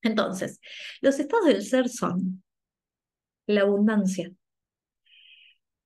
Entonces, 0.02 0.60
los 1.00 1.18
estados 1.18 1.46
del 1.46 1.64
ser 1.64 1.88
son 1.88 2.42
la 3.46 3.62
abundancia, 3.62 4.30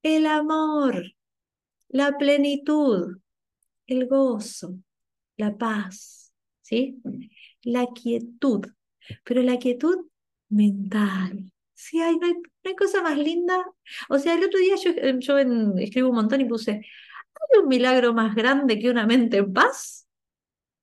el 0.02 0.26
amor, 0.26 1.12
la 1.88 2.18
plenitud, 2.18 3.18
el 3.86 4.06
gozo, 4.08 4.78
la 5.36 5.56
paz, 5.56 6.21
la 7.62 7.86
quietud, 7.94 8.66
pero 9.24 9.42
la 9.42 9.58
quietud 9.58 10.06
mental. 10.48 11.50
Sí, 11.74 12.00
hay, 12.00 12.16
no, 12.16 12.26
hay, 12.26 12.76
cosa 12.76 13.02
más 13.02 13.18
linda. 13.18 13.64
O 14.08 14.18
sea, 14.18 14.34
el 14.34 14.44
otro 14.44 14.58
día 14.60 14.76
yo, 14.76 14.90
eh, 14.90 15.16
yo 15.18 15.38
escribo 15.78 16.10
un 16.10 16.16
montón 16.16 16.40
y 16.40 16.44
puse, 16.44 16.72
¿hay 16.72 17.60
un 17.60 17.68
milagro 17.68 18.14
más 18.14 18.34
grande 18.34 18.78
que 18.78 18.90
una 18.90 19.06
mente 19.06 19.38
en 19.38 19.52
paz? 19.52 20.06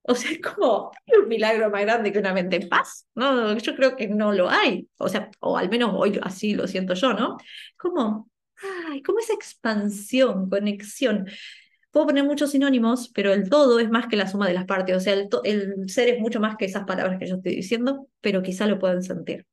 O 0.02 0.14
sea, 0.14 0.30
como, 0.42 0.90
¿hay 1.06 1.18
un 1.22 1.28
milagro 1.28 1.70
más 1.70 1.82
grande 1.82 2.12
que 2.12 2.18
una 2.18 2.32
mente 2.34 2.56
en 2.56 2.68
paz? 2.68 3.06
No, 3.14 3.56
yo 3.58 3.74
creo 3.76 3.96
que 3.96 4.08
no 4.08 4.32
lo 4.32 4.48
hay. 4.50 4.88
O 4.96 5.08
sea, 5.08 5.30
o 5.40 5.56
al 5.56 5.68
menos 5.70 5.92
hoy 5.94 6.18
así 6.22 6.54
lo 6.54 6.66
siento 6.66 6.94
yo, 6.94 7.12
¿no? 7.12 7.36
Como, 7.76 8.30
ay, 8.88 9.02
como 9.02 9.18
esa 9.20 9.34
expansión, 9.34 10.48
conexión. 10.50 11.26
Puedo 11.90 12.06
poner 12.06 12.24
muchos 12.24 12.52
sinónimos, 12.52 13.08
pero 13.08 13.32
el 13.32 13.48
todo 13.50 13.80
es 13.80 13.90
más 13.90 14.06
que 14.06 14.16
la 14.16 14.28
suma 14.28 14.46
de 14.46 14.54
las 14.54 14.64
partes. 14.64 14.96
O 14.96 15.00
sea, 15.00 15.14
el, 15.14 15.88
ser 15.88 16.08
es 16.08 16.20
mucho 16.20 16.38
más 16.38 16.56
que 16.56 16.64
esas 16.66 16.84
palabras 16.84 17.18
que 17.18 17.26
yo 17.26 17.36
estoy 17.36 17.56
diciendo, 17.56 18.08
pero 18.20 18.42
quizá 18.42 18.66
lo 18.66 18.78
puedan 18.78 19.02
sentir. 19.02 19.46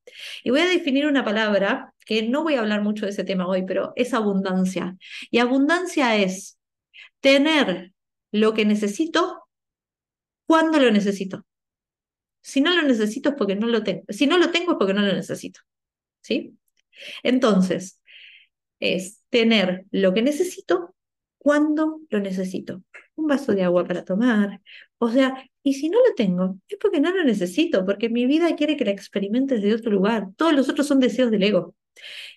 Y 0.44 0.52
voy 0.52 0.60
a 0.60 0.68
definir 0.68 1.08
una 1.08 1.26
palabra 1.26 1.94
que 2.06 2.24
no 2.24 2.44
voy 2.44 2.56
a 2.56 2.60
hablar 2.60 2.84
mucho 2.84 3.06
de 3.06 3.12
ese 3.12 3.24
tema 3.24 3.48
hoy, 3.48 3.64
pero 3.66 3.92
es 3.96 4.14
abundancia. 4.14 4.98
Y 5.32 5.40
abundancia 5.40 6.16
es 6.16 6.60
tener 7.22 7.92
lo 8.32 8.54
que 8.54 8.66
necesito 8.66 9.48
cuando 10.46 10.80
lo 10.80 10.92
necesito. 10.92 11.46
Si 12.42 12.62
no 12.62 12.74
lo 12.76 12.84
necesito 12.84 13.30
es 13.30 13.36
porque 13.36 13.56
no 13.56 13.68
lo 13.68 13.84
tengo. 13.84 14.04
Si 14.10 14.28
no 14.28 14.38
lo 14.38 14.52
tengo 14.52 14.74
es 14.74 14.78
porque 14.78 14.94
no 14.94 15.02
lo 15.02 15.14
necesito. 15.14 15.62
¿Sí? 16.22 16.58
Entonces, 17.24 18.00
es 18.80 19.24
tener 19.30 19.86
lo 19.92 20.14
que 20.14 20.22
necesito 20.22 20.96
cuando 21.38 22.02
lo 22.10 22.20
necesito. 22.20 22.84
Un 23.16 23.28
vaso 23.28 23.54
de 23.54 23.64
agua 23.64 23.86
para 23.86 24.04
tomar. 24.06 24.62
O 25.00 25.10
sea, 25.10 25.44
Y 25.64 25.74
si 25.74 25.90
no 25.90 26.00
lo 26.00 26.14
tengo, 26.16 26.58
es 26.70 26.78
porque 26.80 27.02
no 27.02 27.12
lo 27.12 27.24
necesito, 27.26 27.86
porque 27.86 28.10
mi 28.10 28.26
vida 28.26 28.56
quiere 28.56 28.78
que 28.78 28.86
la 28.86 28.92
experimentes 28.92 29.62
de 29.62 29.74
otro 29.74 29.92
lugar. 29.92 30.30
Todos 30.38 30.54
los 30.54 30.70
otros 30.70 30.88
son 30.88 31.00
deseos 31.00 31.30
del 31.32 31.44
ego. 31.44 31.76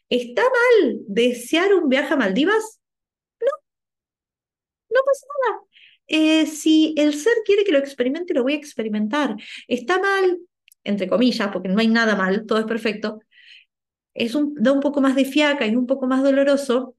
¿Está 0.08 0.42
mal 0.42 0.98
desear 1.08 1.74
un 1.74 1.88
viaje 1.88 2.14
a 2.14 2.16
Maldivas? 2.16 2.80
No, 3.40 3.48
no 4.90 5.00
pasa 5.04 5.26
nada. 5.48 5.60
Eh, 6.06 6.46
si 6.46 6.94
el 6.96 7.14
ser 7.14 7.34
quiere 7.44 7.64
que 7.64 7.72
lo 7.72 7.78
experimente, 7.78 8.34
lo 8.34 8.42
voy 8.42 8.54
a 8.54 8.56
experimentar. 8.56 9.36
Está 9.68 9.98
mal, 10.00 10.38
entre 10.84 11.08
comillas, 11.08 11.50
porque 11.52 11.68
no 11.68 11.78
hay 11.80 11.88
nada 11.88 12.16
mal, 12.16 12.46
todo 12.46 12.58
es 12.58 12.66
perfecto. 12.66 13.20
Es 14.14 14.34
un, 14.34 14.54
da 14.54 14.72
un 14.72 14.80
poco 14.80 15.00
más 15.00 15.14
de 15.14 15.24
fiaca 15.24 15.66
y 15.66 15.76
un 15.76 15.86
poco 15.86 16.06
más 16.06 16.22
doloroso 16.22 16.96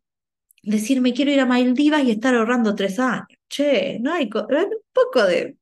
decir 0.64 1.02
me 1.02 1.14
quiero 1.14 1.32
ir 1.32 1.40
a 1.40 1.46
Maldivas 1.46 2.04
y 2.04 2.12
estar 2.12 2.36
ahorrando 2.36 2.76
tres 2.76 3.00
años. 3.00 3.28
Che, 3.50 4.00
no 4.00 4.14
hay 4.14 4.30
un 4.34 4.70
poco 4.94 5.24
de 5.26 5.58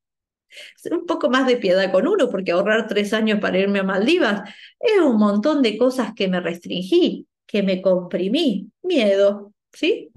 un 0.92 1.06
poco 1.06 1.30
más 1.30 1.48
de 1.48 1.58
piedad 1.58 1.92
con 1.92 2.08
uno, 2.08 2.30
porque 2.30 2.52
ahorrar 2.52 2.88
tres 2.88 3.14
años 3.14 3.40
para 3.40 3.60
irme 3.60 3.80
a 3.80 3.84
Maldivas 3.84 4.50
es 4.80 5.00
un 5.00 5.18
montón 5.18 5.62
de 5.62 5.78
cosas 5.78 6.14
que 6.16 6.28
me 6.28 6.40
restringí, 6.40 7.28
que 7.46 7.64
me 7.64 7.82
comprimí, 7.82 8.72
miedo, 8.84 9.54
¿sí? 9.74 10.12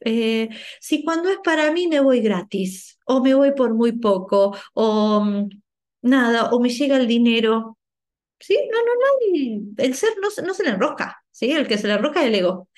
Eh, 0.00 0.48
si 0.80 1.04
cuando 1.04 1.28
es 1.28 1.38
para 1.44 1.72
mí 1.72 1.86
me 1.86 2.00
voy 2.00 2.20
gratis, 2.20 2.98
o 3.04 3.22
me 3.22 3.34
voy 3.34 3.52
por 3.52 3.74
muy 3.74 3.92
poco, 3.92 4.56
o 4.74 5.20
mm, 5.20 5.48
nada, 6.02 6.50
o 6.50 6.60
me 6.60 6.70
llega 6.70 6.96
el 6.96 7.06
dinero, 7.06 7.78
¿sí? 8.38 8.58
No, 8.70 8.78
no, 8.78 8.92
no, 8.94 9.84
el 9.84 9.94
ser 9.94 10.10
no, 10.20 10.28
no 10.44 10.54
se 10.54 10.64
le 10.64 10.70
enrosca, 10.70 11.22
¿sí? 11.30 11.52
El 11.52 11.68
que 11.68 11.78
se 11.78 11.86
le 11.86 11.94
enrosca 11.94 12.22
es 12.22 12.28
el 12.28 12.34
ego. 12.36 12.68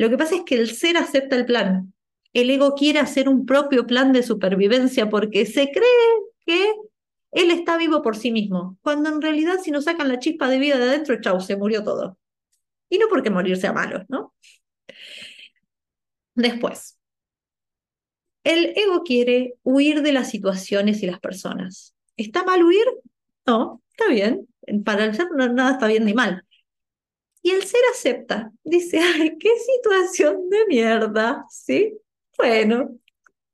Lo 0.00 0.08
que 0.08 0.16
pasa 0.16 0.36
es 0.36 0.42
que 0.46 0.54
el 0.54 0.70
ser 0.70 0.96
acepta 0.96 1.36
el 1.36 1.44
plan. 1.44 1.92
El 2.32 2.48
ego 2.48 2.74
quiere 2.74 3.00
hacer 3.00 3.28
un 3.28 3.44
propio 3.44 3.86
plan 3.86 4.14
de 4.14 4.22
supervivencia 4.22 5.10
porque 5.10 5.44
se 5.44 5.70
cree 5.70 5.84
que 6.46 6.72
él 7.32 7.50
está 7.50 7.76
vivo 7.76 8.00
por 8.00 8.16
sí 8.16 8.32
mismo, 8.32 8.78
cuando 8.80 9.10
en 9.10 9.20
realidad 9.20 9.58
si 9.62 9.70
nos 9.70 9.84
sacan 9.84 10.08
la 10.08 10.18
chispa 10.18 10.48
de 10.48 10.58
vida 10.58 10.78
de 10.78 10.84
adentro, 10.84 11.20
chau, 11.20 11.38
se 11.42 11.54
murió 11.54 11.84
todo. 11.84 12.16
Y 12.88 12.96
no 12.96 13.08
porque 13.10 13.28
morir 13.28 13.58
sea 13.58 13.74
malo, 13.74 14.06
¿no? 14.08 14.32
Después, 16.34 16.98
el 18.42 18.72
ego 18.76 19.02
quiere 19.02 19.56
huir 19.64 20.00
de 20.00 20.12
las 20.12 20.30
situaciones 20.30 21.02
y 21.02 21.06
las 21.08 21.20
personas. 21.20 21.94
¿Está 22.16 22.42
mal 22.42 22.64
huir? 22.64 22.86
No, 23.46 23.82
está 23.90 24.10
bien. 24.10 24.48
Para 24.82 25.04
el 25.04 25.14
ser 25.14 25.28
nada 25.32 25.72
está 25.72 25.88
bien 25.88 26.06
ni 26.06 26.14
mal. 26.14 26.46
Y 27.42 27.50
el 27.50 27.62
ser 27.64 27.80
acepta. 27.92 28.50
Dice, 28.62 29.00
ay, 29.00 29.36
qué 29.38 29.50
situación 29.58 30.48
de 30.50 30.66
mierda, 30.66 31.44
¿sí? 31.48 31.98
Bueno, 32.36 33.00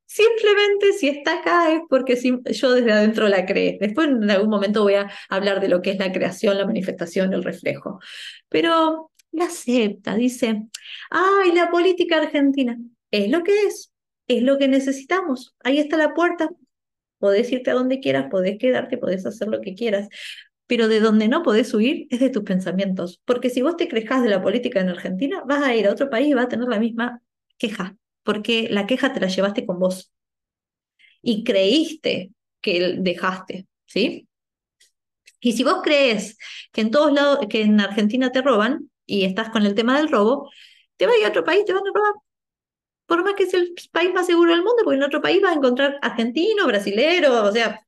Simplemente 0.08 0.92
si 0.92 1.08
está 1.08 1.40
acá 1.40 1.72
es 1.72 1.80
porque 1.90 2.16
yo 2.16 2.72
desde 2.72 2.92
adentro 2.92 3.28
la 3.28 3.44
creé. 3.44 3.76
Después 3.80 4.08
en 4.08 4.30
algún 4.30 4.48
momento 4.48 4.82
voy 4.82 4.94
a 4.94 5.10
hablar 5.28 5.60
de 5.60 5.68
lo 5.68 5.82
que 5.82 5.90
es 5.90 5.98
la 5.98 6.12
creación, 6.12 6.56
la 6.56 6.64
manifestación, 6.64 7.34
el 7.34 7.42
reflejo. 7.42 7.98
Pero 8.48 9.10
la 9.32 9.46
acepta, 9.46 10.14
dice, 10.14 10.62
ay, 11.10 11.52
la 11.52 11.70
política 11.70 12.18
argentina 12.18 12.78
es 13.10 13.28
lo 13.30 13.42
que 13.42 13.64
es, 13.64 13.92
es 14.28 14.42
lo 14.42 14.58
que 14.58 14.68
necesitamos. 14.68 15.54
Ahí 15.64 15.78
está 15.78 15.96
la 15.96 16.14
puerta. 16.14 16.48
Podés 17.18 17.50
irte 17.50 17.70
a 17.70 17.74
donde 17.74 18.00
quieras, 18.00 18.28
podés 18.30 18.58
quedarte, 18.58 18.98
podés 18.98 19.26
hacer 19.26 19.48
lo 19.48 19.60
que 19.60 19.74
quieras. 19.74 20.08
Pero 20.66 20.88
de 20.88 21.00
donde 21.00 21.28
no 21.28 21.42
podés 21.42 21.72
huir 21.74 22.06
es 22.10 22.20
de 22.20 22.30
tus 22.30 22.42
pensamientos. 22.42 23.20
Porque 23.24 23.50
si 23.50 23.62
vos 23.62 23.76
te 23.76 23.88
crejas 23.88 24.22
de 24.22 24.28
la 24.30 24.42
política 24.42 24.80
en 24.80 24.88
Argentina, 24.88 25.42
vas 25.46 25.62
a 25.62 25.74
ir 25.74 25.86
a 25.86 25.92
otro 25.92 26.10
país 26.10 26.28
y 26.28 26.34
vas 26.34 26.46
a 26.46 26.48
tener 26.48 26.68
la 26.68 26.80
misma 26.80 27.22
queja 27.58 27.96
porque 28.26 28.66
la 28.70 28.86
queja 28.86 29.12
te 29.12 29.20
la 29.20 29.28
llevaste 29.28 29.64
con 29.64 29.78
vos 29.78 30.12
y 31.22 31.44
creíste 31.44 32.32
que 32.60 32.96
dejaste, 32.98 33.68
¿sí? 33.86 34.28
Y 35.40 35.52
si 35.52 35.62
vos 35.62 35.80
crees 35.82 36.36
que 36.72 36.80
en 36.80 36.90
todos 36.90 37.12
lados, 37.12 37.38
que 37.48 37.62
en 37.62 37.80
Argentina 37.80 38.32
te 38.32 38.42
roban 38.42 38.90
y 39.06 39.24
estás 39.24 39.50
con 39.50 39.64
el 39.64 39.76
tema 39.76 39.96
del 39.96 40.08
robo, 40.08 40.50
te 40.96 41.06
vas 41.06 41.14
a 41.14 41.18
ir 41.18 41.24
a 41.24 41.28
otro 41.28 41.44
país, 41.44 41.64
te 41.64 41.72
van 41.72 41.82
a 41.86 41.92
robar. 41.94 42.14
Por 43.06 43.22
más 43.22 43.34
que 43.34 43.44
es 43.44 43.54
el 43.54 43.72
país 43.92 44.12
más 44.12 44.26
seguro 44.26 44.50
del 44.50 44.64
mundo, 44.64 44.82
porque 44.82 44.96
en 44.96 45.04
otro 45.04 45.22
país 45.22 45.40
vas 45.40 45.52
a 45.52 45.56
encontrar 45.58 45.98
argentino, 46.02 46.66
brasilero, 46.66 47.44
o 47.44 47.52
sea, 47.52 47.85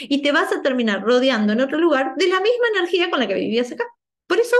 y 0.00 0.22
te 0.22 0.32
vas 0.32 0.52
a 0.52 0.62
terminar 0.62 1.02
rodeando 1.02 1.52
en 1.52 1.60
otro 1.60 1.78
lugar 1.78 2.14
de 2.16 2.28
la 2.28 2.40
misma 2.40 2.66
energía 2.76 3.10
con 3.10 3.20
la 3.20 3.26
que 3.26 3.34
vivías 3.34 3.72
acá. 3.72 3.84
Por 4.26 4.38
eso 4.38 4.56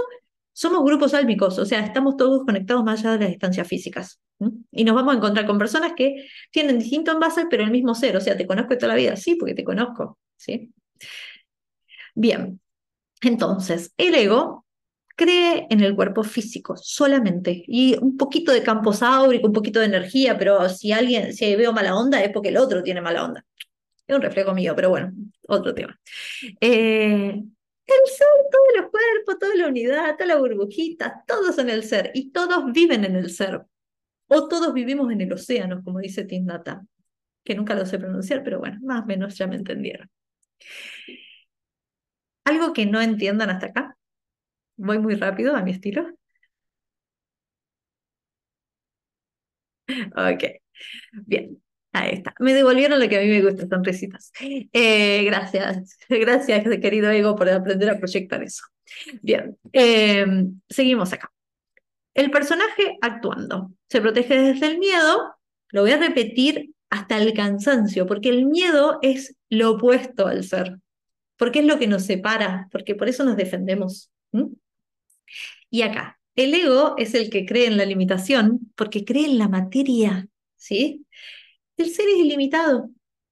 somos 0.52 0.84
grupos 0.84 1.14
álmicos, 1.14 1.58
o 1.58 1.64
sea, 1.64 1.80
estamos 1.80 2.16
todos 2.16 2.44
conectados 2.44 2.82
más 2.84 3.00
allá 3.00 3.12
de 3.12 3.18
las 3.20 3.28
distancias 3.28 3.68
físicas. 3.68 4.20
Y 4.72 4.84
nos 4.84 4.94
vamos 4.94 5.14
a 5.14 5.16
encontrar 5.18 5.46
con 5.46 5.58
personas 5.58 5.92
que 5.96 6.28
tienen 6.50 6.78
distinto 6.78 7.12
envase, 7.12 7.46
pero 7.50 7.64
el 7.64 7.70
mismo 7.70 7.94
ser. 7.94 8.16
O 8.16 8.20
sea, 8.20 8.36
¿te 8.36 8.46
conozco 8.46 8.76
toda 8.76 8.88
la 8.88 8.94
vida? 8.94 9.16
Sí, 9.16 9.34
porque 9.36 9.54
te 9.54 9.64
conozco. 9.64 10.18
¿sí? 10.36 10.72
Bien, 12.14 12.60
entonces, 13.22 13.92
el 13.96 14.14
ego 14.14 14.64
cree 15.16 15.66
en 15.70 15.80
el 15.80 15.96
cuerpo 15.96 16.22
físico 16.22 16.76
solamente 16.76 17.64
y 17.66 17.96
un 17.98 18.16
poquito 18.16 18.52
de 18.52 18.62
campo 18.62 18.92
sáurico, 18.92 19.48
un 19.48 19.52
poquito 19.52 19.80
de 19.80 19.86
energía, 19.86 20.38
pero 20.38 20.68
si 20.68 20.92
alguien, 20.92 21.34
si 21.34 21.56
veo 21.56 21.72
mala 21.72 21.96
onda 21.96 22.22
es 22.22 22.30
porque 22.32 22.50
el 22.50 22.56
otro 22.56 22.82
tiene 22.82 23.00
mala 23.00 23.24
onda. 23.24 23.44
Es 24.08 24.16
un 24.16 24.22
reflejo 24.22 24.54
mío, 24.54 24.74
pero 24.76 24.90
bueno, 24.90 25.12
otro 25.48 25.74
tema. 25.74 25.98
Eh, 26.60 27.30
el 27.30 28.10
ser, 28.16 28.28
todos 28.52 28.68
los 28.82 28.90
cuerpos, 28.90 29.38
toda 29.40 29.56
la 29.56 29.68
unidad, 29.68 30.14
toda 30.16 30.26
la 30.26 30.36
burbujita, 30.38 31.24
todos 31.26 31.56
son 31.56 31.70
el 31.70 31.84
ser 31.84 32.10
y 32.14 32.32
todos 32.32 32.72
viven 32.72 33.04
en 33.04 33.16
el 33.16 33.30
ser. 33.30 33.62
O 34.28 34.48
todos 34.48 34.74
vivimos 34.74 35.12
en 35.12 35.22
el 35.22 35.32
océano, 35.32 35.82
como 35.84 36.00
dice 36.00 36.24
Tinnata, 36.24 36.86
que 37.44 37.54
nunca 37.56 37.74
lo 37.74 37.86
sé 37.86 37.98
pronunciar, 37.98 38.44
pero 38.44 38.60
bueno, 38.60 38.78
más 38.82 39.04
o 39.04 39.06
menos 39.06 39.36
ya 39.38 39.46
me 39.48 39.56
entendieron. 39.56 40.10
Algo 42.44 42.72
que 42.72 42.84
no 42.86 43.00
entiendan 43.00 43.50
hasta 43.50 43.66
acá. 43.66 43.96
Voy 44.76 44.98
muy 45.00 45.14
rápido 45.16 45.56
a 45.56 45.62
mi 45.62 45.72
estilo. 45.72 46.08
Ok, 50.16 50.44
bien. 51.26 51.62
Me 52.38 52.54
devolvieron 52.54 53.00
lo 53.00 53.08
que 53.08 53.18
a 53.18 53.22
mí 53.22 53.28
me 53.28 53.42
gusta, 53.42 53.66
sonrisitas. 53.68 54.32
Eh, 54.40 55.24
gracias, 55.24 55.98
gracias, 56.08 56.64
querido 56.80 57.10
Ego, 57.10 57.36
por 57.36 57.48
aprender 57.48 57.90
a 57.90 57.98
proyectar 57.98 58.42
eso. 58.42 58.64
Bien, 59.22 59.56
eh, 59.72 60.26
seguimos 60.68 61.12
acá. 61.12 61.32
El 62.14 62.30
personaje 62.30 62.98
actuando. 63.00 63.72
Se 63.88 64.00
protege 64.00 64.36
desde 64.36 64.66
el 64.66 64.78
miedo. 64.78 65.36
Lo 65.70 65.82
voy 65.82 65.92
a 65.92 65.98
repetir 65.98 66.72
hasta 66.90 67.18
el 67.18 67.32
cansancio, 67.34 68.06
porque 68.06 68.30
el 68.30 68.46
miedo 68.46 68.98
es 69.02 69.36
lo 69.50 69.72
opuesto 69.72 70.26
al 70.26 70.42
ser. 70.44 70.78
Porque 71.36 71.60
es 71.60 71.66
lo 71.66 71.78
que 71.78 71.86
nos 71.86 72.04
separa, 72.04 72.68
porque 72.72 72.94
por 72.94 73.08
eso 73.08 73.24
nos 73.24 73.36
defendemos. 73.36 74.10
Y 75.70 75.82
acá, 75.82 76.18
el 76.34 76.54
ego 76.54 76.94
es 76.98 77.14
el 77.14 77.30
que 77.30 77.44
cree 77.44 77.66
en 77.66 77.76
la 77.76 77.84
limitación, 77.84 78.72
porque 78.74 79.04
cree 79.04 79.26
en 79.26 79.38
la 79.38 79.48
materia, 79.48 80.26
¿sí? 80.56 81.04
El 81.78 81.90
ser 81.90 82.08
es 82.08 82.18
ilimitado, 82.18 82.90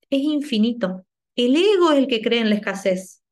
es 0.09 0.23
infinito. 0.23 1.05
El 1.35 1.57
ego 1.57 1.93
es 1.93 1.99
el 1.99 2.07
que 2.07 2.23
cree 2.23 2.41
en 2.41 2.49
la 2.49 2.57
escasez. 2.57 3.23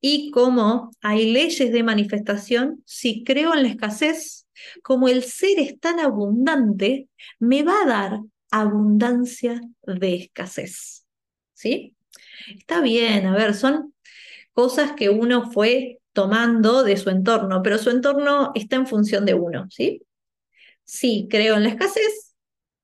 Y 0.00 0.30
como 0.30 0.90
hay 1.00 1.32
leyes 1.32 1.72
de 1.72 1.82
manifestación, 1.82 2.82
si 2.84 3.24
creo 3.24 3.54
en 3.54 3.62
la 3.62 3.68
escasez, 3.68 4.46
como 4.82 5.08
el 5.08 5.22
ser 5.22 5.58
es 5.58 5.78
tan 5.80 6.00
abundante, 6.00 7.08
me 7.38 7.62
va 7.62 7.82
a 7.82 7.86
dar 7.86 8.20
abundancia 8.50 9.60
de 9.82 10.14
escasez. 10.16 11.06
¿Sí? 11.54 11.94
Está 12.58 12.80
bien, 12.80 13.26
a 13.26 13.34
ver, 13.34 13.54
son 13.54 13.94
cosas 14.52 14.92
que 14.92 15.10
uno 15.10 15.50
fue 15.50 16.00
tomando 16.12 16.82
de 16.82 16.96
su 16.96 17.10
entorno, 17.10 17.62
pero 17.62 17.78
su 17.78 17.90
entorno 17.90 18.52
está 18.54 18.76
en 18.76 18.86
función 18.86 19.24
de 19.24 19.34
uno, 19.34 19.66
¿sí? 19.70 20.02
Si 20.84 21.28
creo 21.30 21.56
en 21.56 21.64
la 21.64 21.70
escasez, 21.70 22.25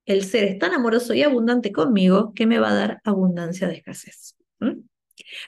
el 0.06 0.24
ser 0.24 0.44
es 0.44 0.58
tan 0.58 0.72
amoroso 0.72 1.14
y 1.14 1.22
abundante 1.22 1.72
conmigo 1.72 2.32
que 2.34 2.46
me 2.46 2.58
va 2.58 2.70
a 2.70 2.74
dar 2.74 3.00
abundancia 3.04 3.68
de 3.68 3.76
escasez. 3.76 4.36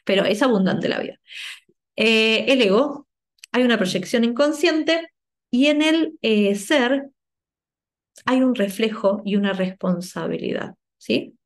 Pero 0.04 0.24
es 0.24 0.42
abundante 0.42 0.88
la 0.88 1.00
vida. 1.00 1.20
Eh, 1.96 2.46
el 2.48 2.62
ego, 2.62 3.08
hay 3.52 3.62
una 3.62 3.78
proyección 3.78 4.24
inconsciente 4.24 5.08
y 5.50 5.66
en 5.66 5.82
el 5.82 6.18
eh, 6.22 6.54
ser 6.54 7.10
hay 8.26 8.42
un 8.42 8.54
reflejo 8.54 9.22
y 9.24 9.36
una 9.36 9.52
responsabilidad. 9.52 10.74
¿sí? 10.98 11.36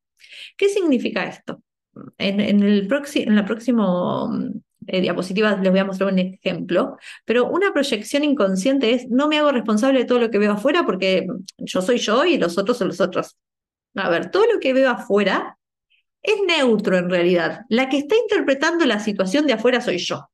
¿Qué 0.57 0.69
significa 0.69 1.25
esto? 1.25 1.63
En, 2.17 2.41
en 2.41 2.63
el, 2.63 2.89
en 3.15 3.37
la 3.37 3.45
próximo 3.45 4.31
eh, 4.89 5.01
diapositivas 5.03 5.61
les 5.61 5.71
voy 5.71 5.81
a 5.81 5.85
mostrar 5.85 6.13
un 6.13 6.19
ejemplo, 6.19 6.97
pero 7.25 7.47
una 7.47 7.73
proyección 7.73 8.25
inconsciente 8.25 8.93
es 8.93 9.09
no 9.11 9.29
me 9.29 9.39
hago 9.39 9.53
responsable 9.53 10.01
de 10.01 10.05
todo 10.07 10.19
lo 10.19 10.31
que 10.31 10.39
veo 10.39 10.53
afuera 10.53 10.85
porque 10.87 11.27
yo 11.59 11.83
soy 11.83 11.99
yo 11.99 12.25
y 12.25 12.39
los 12.39 12.57
otros 12.57 12.79
son 12.79 12.89
los 12.89 13.01
otros. 13.01 13.37
A 13.95 14.09
ver, 14.09 14.31
todo 14.31 14.45
lo 14.53 14.61
que 14.61 14.73
veo 14.73 14.91
afuera 14.91 15.59
es 16.23 16.37
neutro 16.47 16.97
en 16.97 17.11
realidad. 17.11 17.61
La 17.69 17.89
que 17.89 17.99
está 17.99 18.17
interpretando 18.17 18.87
la 18.87 19.01
situación 19.01 19.47
de 19.47 19.55
afuera 19.55 19.81
soy 19.81 19.99
yo. 19.99 20.31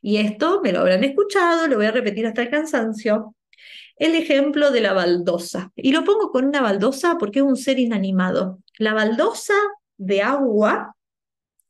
Y 0.00 0.18
esto 0.18 0.60
me 0.62 0.72
lo 0.72 0.80
habrán 0.80 1.04
escuchado, 1.04 1.66
lo 1.66 1.76
voy 1.76 1.86
a 1.86 1.92
repetir 1.92 2.26
hasta 2.26 2.42
el 2.42 2.50
cansancio. 2.50 3.34
El 3.96 4.14
ejemplo 4.14 4.70
de 4.70 4.80
la 4.80 4.92
baldosa. 4.92 5.72
Y 5.76 5.92
lo 5.92 6.04
pongo 6.04 6.30
con 6.30 6.46
una 6.46 6.62
baldosa 6.62 7.16
porque 7.18 7.40
es 7.40 7.44
un 7.44 7.56
ser 7.56 7.78
inanimado. 7.78 8.60
La 8.78 8.94
baldosa 8.94 9.54
de 9.96 10.22
agua 10.22 10.96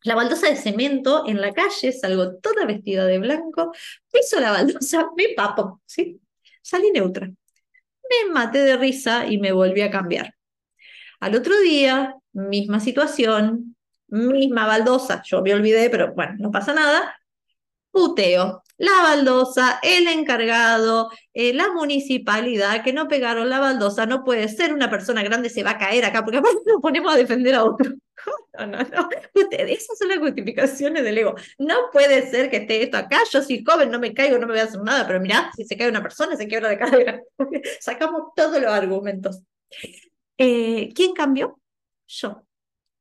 la 0.03 0.15
baldosa 0.15 0.49
de 0.49 0.57
cemento 0.57 1.25
en 1.27 1.41
la 1.41 1.53
calle, 1.53 1.93
salgo 1.93 2.37
toda 2.37 2.67
vestida 2.67 3.07
de 3.07 3.19
blanco, 3.19 3.73
piso 4.13 4.41
la 4.41 4.53
baldosa, 4.53 5.09
me 5.17 5.35
papo, 5.37 5.81
¿sí? 5.87 6.21
Salí 6.63 6.91
neutra. 6.91 7.27
Me 7.27 8.33
maté 8.33 8.61
de 8.61 8.77
risa 8.77 9.27
y 9.27 9.39
me 9.39 9.53
volví 9.53 9.83
a 9.83 9.91
cambiar. 9.91 10.35
Al 11.21 11.35
otro 11.35 11.59
día, 11.61 12.17
misma 12.33 12.81
situación, 12.81 13.77
misma 14.09 14.67
baldosa, 14.67 15.23
yo 15.25 15.43
me 15.43 15.55
olvidé, 15.55 15.91
pero 15.91 16.15
bueno, 16.15 16.35
no 16.39 16.51
pasa 16.51 16.73
nada. 16.73 17.17
Puteo, 17.91 18.63
la 18.79 18.93
baldosa, 19.03 19.81
el 19.83 20.07
encargado, 20.09 21.11
eh, 21.35 21.53
la 21.53 21.73
municipalidad 21.73 22.83
que 22.83 22.93
no 22.93 23.09
pegaron 23.09 23.51
la 23.51 23.59
baldosa, 23.59 24.07
no 24.07 24.25
puede 24.25 24.49
ser, 24.49 24.73
una 24.73 24.89
persona 24.89 25.23
grande 25.23 25.51
se 25.51 25.65
va 25.65 25.73
a 25.73 25.79
caer 25.79 26.05
acá, 26.05 26.25
porque 26.25 26.39
aparte 26.39 26.61
nos 26.67 26.81
ponemos 26.81 27.13
a 27.13 27.17
defender 27.17 27.55
a 27.55 27.65
otro. 27.65 27.93
No, 28.59 28.67
no, 28.67 28.79
no. 28.79 29.09
Ustedes, 29.33 29.85
esas 29.85 29.97
son 29.97 30.09
las 30.09 30.19
justificaciones 30.19 31.05
del 31.05 31.17
ego. 31.19 31.37
No 31.59 31.77
puede 31.93 32.29
ser 32.29 32.51
que 32.51 32.57
esté 32.57 32.83
esto 32.83 32.97
acá, 32.97 33.21
yo 33.31 33.41
soy 33.41 33.63
joven, 33.65 33.93
no 33.93 34.01
me 34.01 34.13
caigo, 34.13 34.37
no 34.37 34.49
me 34.49 34.55
voy 34.55 34.61
a 34.61 34.65
hacer 34.65 34.83
nada, 34.83 35.07
pero 35.07 35.21
mirá, 35.21 35.53
si 35.55 35.65
se 35.65 35.77
cae 35.77 35.89
una 35.89 36.03
persona, 36.03 36.37
se 36.37 36.49
quiebra 36.49 36.69
de 36.69 36.79
cadera. 36.79 37.23
Sacamos 37.81 38.33
todos 38.35 38.61
los 38.61 38.73
argumentos. 38.73 39.41
Eh, 40.37 40.93
¿Quién 40.95 41.15
cambió? 41.15 41.61
Yo. 42.09 42.48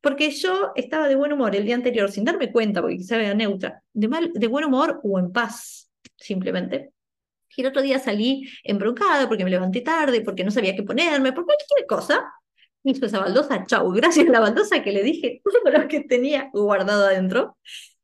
Porque 0.02 0.32
yo 0.32 0.72
estaba 0.76 1.08
de 1.08 1.16
buen 1.16 1.34
humor 1.34 1.56
el 1.56 1.66
día 1.66 1.76
anterior, 1.76 2.12
sin 2.12 2.24
darme 2.24 2.52
cuenta, 2.52 2.82
porque 2.82 2.98
quizá 2.98 3.18
era 3.18 3.34
neutra, 3.34 3.84
de, 3.94 4.08
mal, 4.08 4.32
de 4.34 4.48
buen 4.48 4.66
humor 4.66 5.00
o 5.04 5.20
en 5.20 5.32
paz, 5.32 5.90
simplemente. 6.16 6.92
Y 7.58 7.62
el 7.62 7.68
otro 7.68 7.82
día 7.82 7.98
salí 7.98 8.48
embroncada 8.64 9.28
porque 9.28 9.44
me 9.44 9.50
levanté 9.50 9.82
tarde, 9.82 10.22
porque 10.22 10.44
no 10.44 10.52
sabía 10.52 10.76
qué 10.76 10.84
ponerme, 10.84 11.34
por 11.34 11.46
cualquier 11.46 11.88
cosa. 11.88 12.32
Hizo 12.84 13.06
esa 13.08 13.20
baldosa, 13.20 13.66
chau, 13.66 13.92
gracias 13.94 14.28
a 14.28 14.32
la 14.32 14.40
baldosa 14.40 14.84
que 14.84 14.92
le 14.92 15.04
dije 15.04 15.42
todo 15.44 15.72
lo 15.72 15.88
que 15.88 16.02
tenía 16.02 16.50
guardado 16.54 17.06
adentro. 17.06 17.58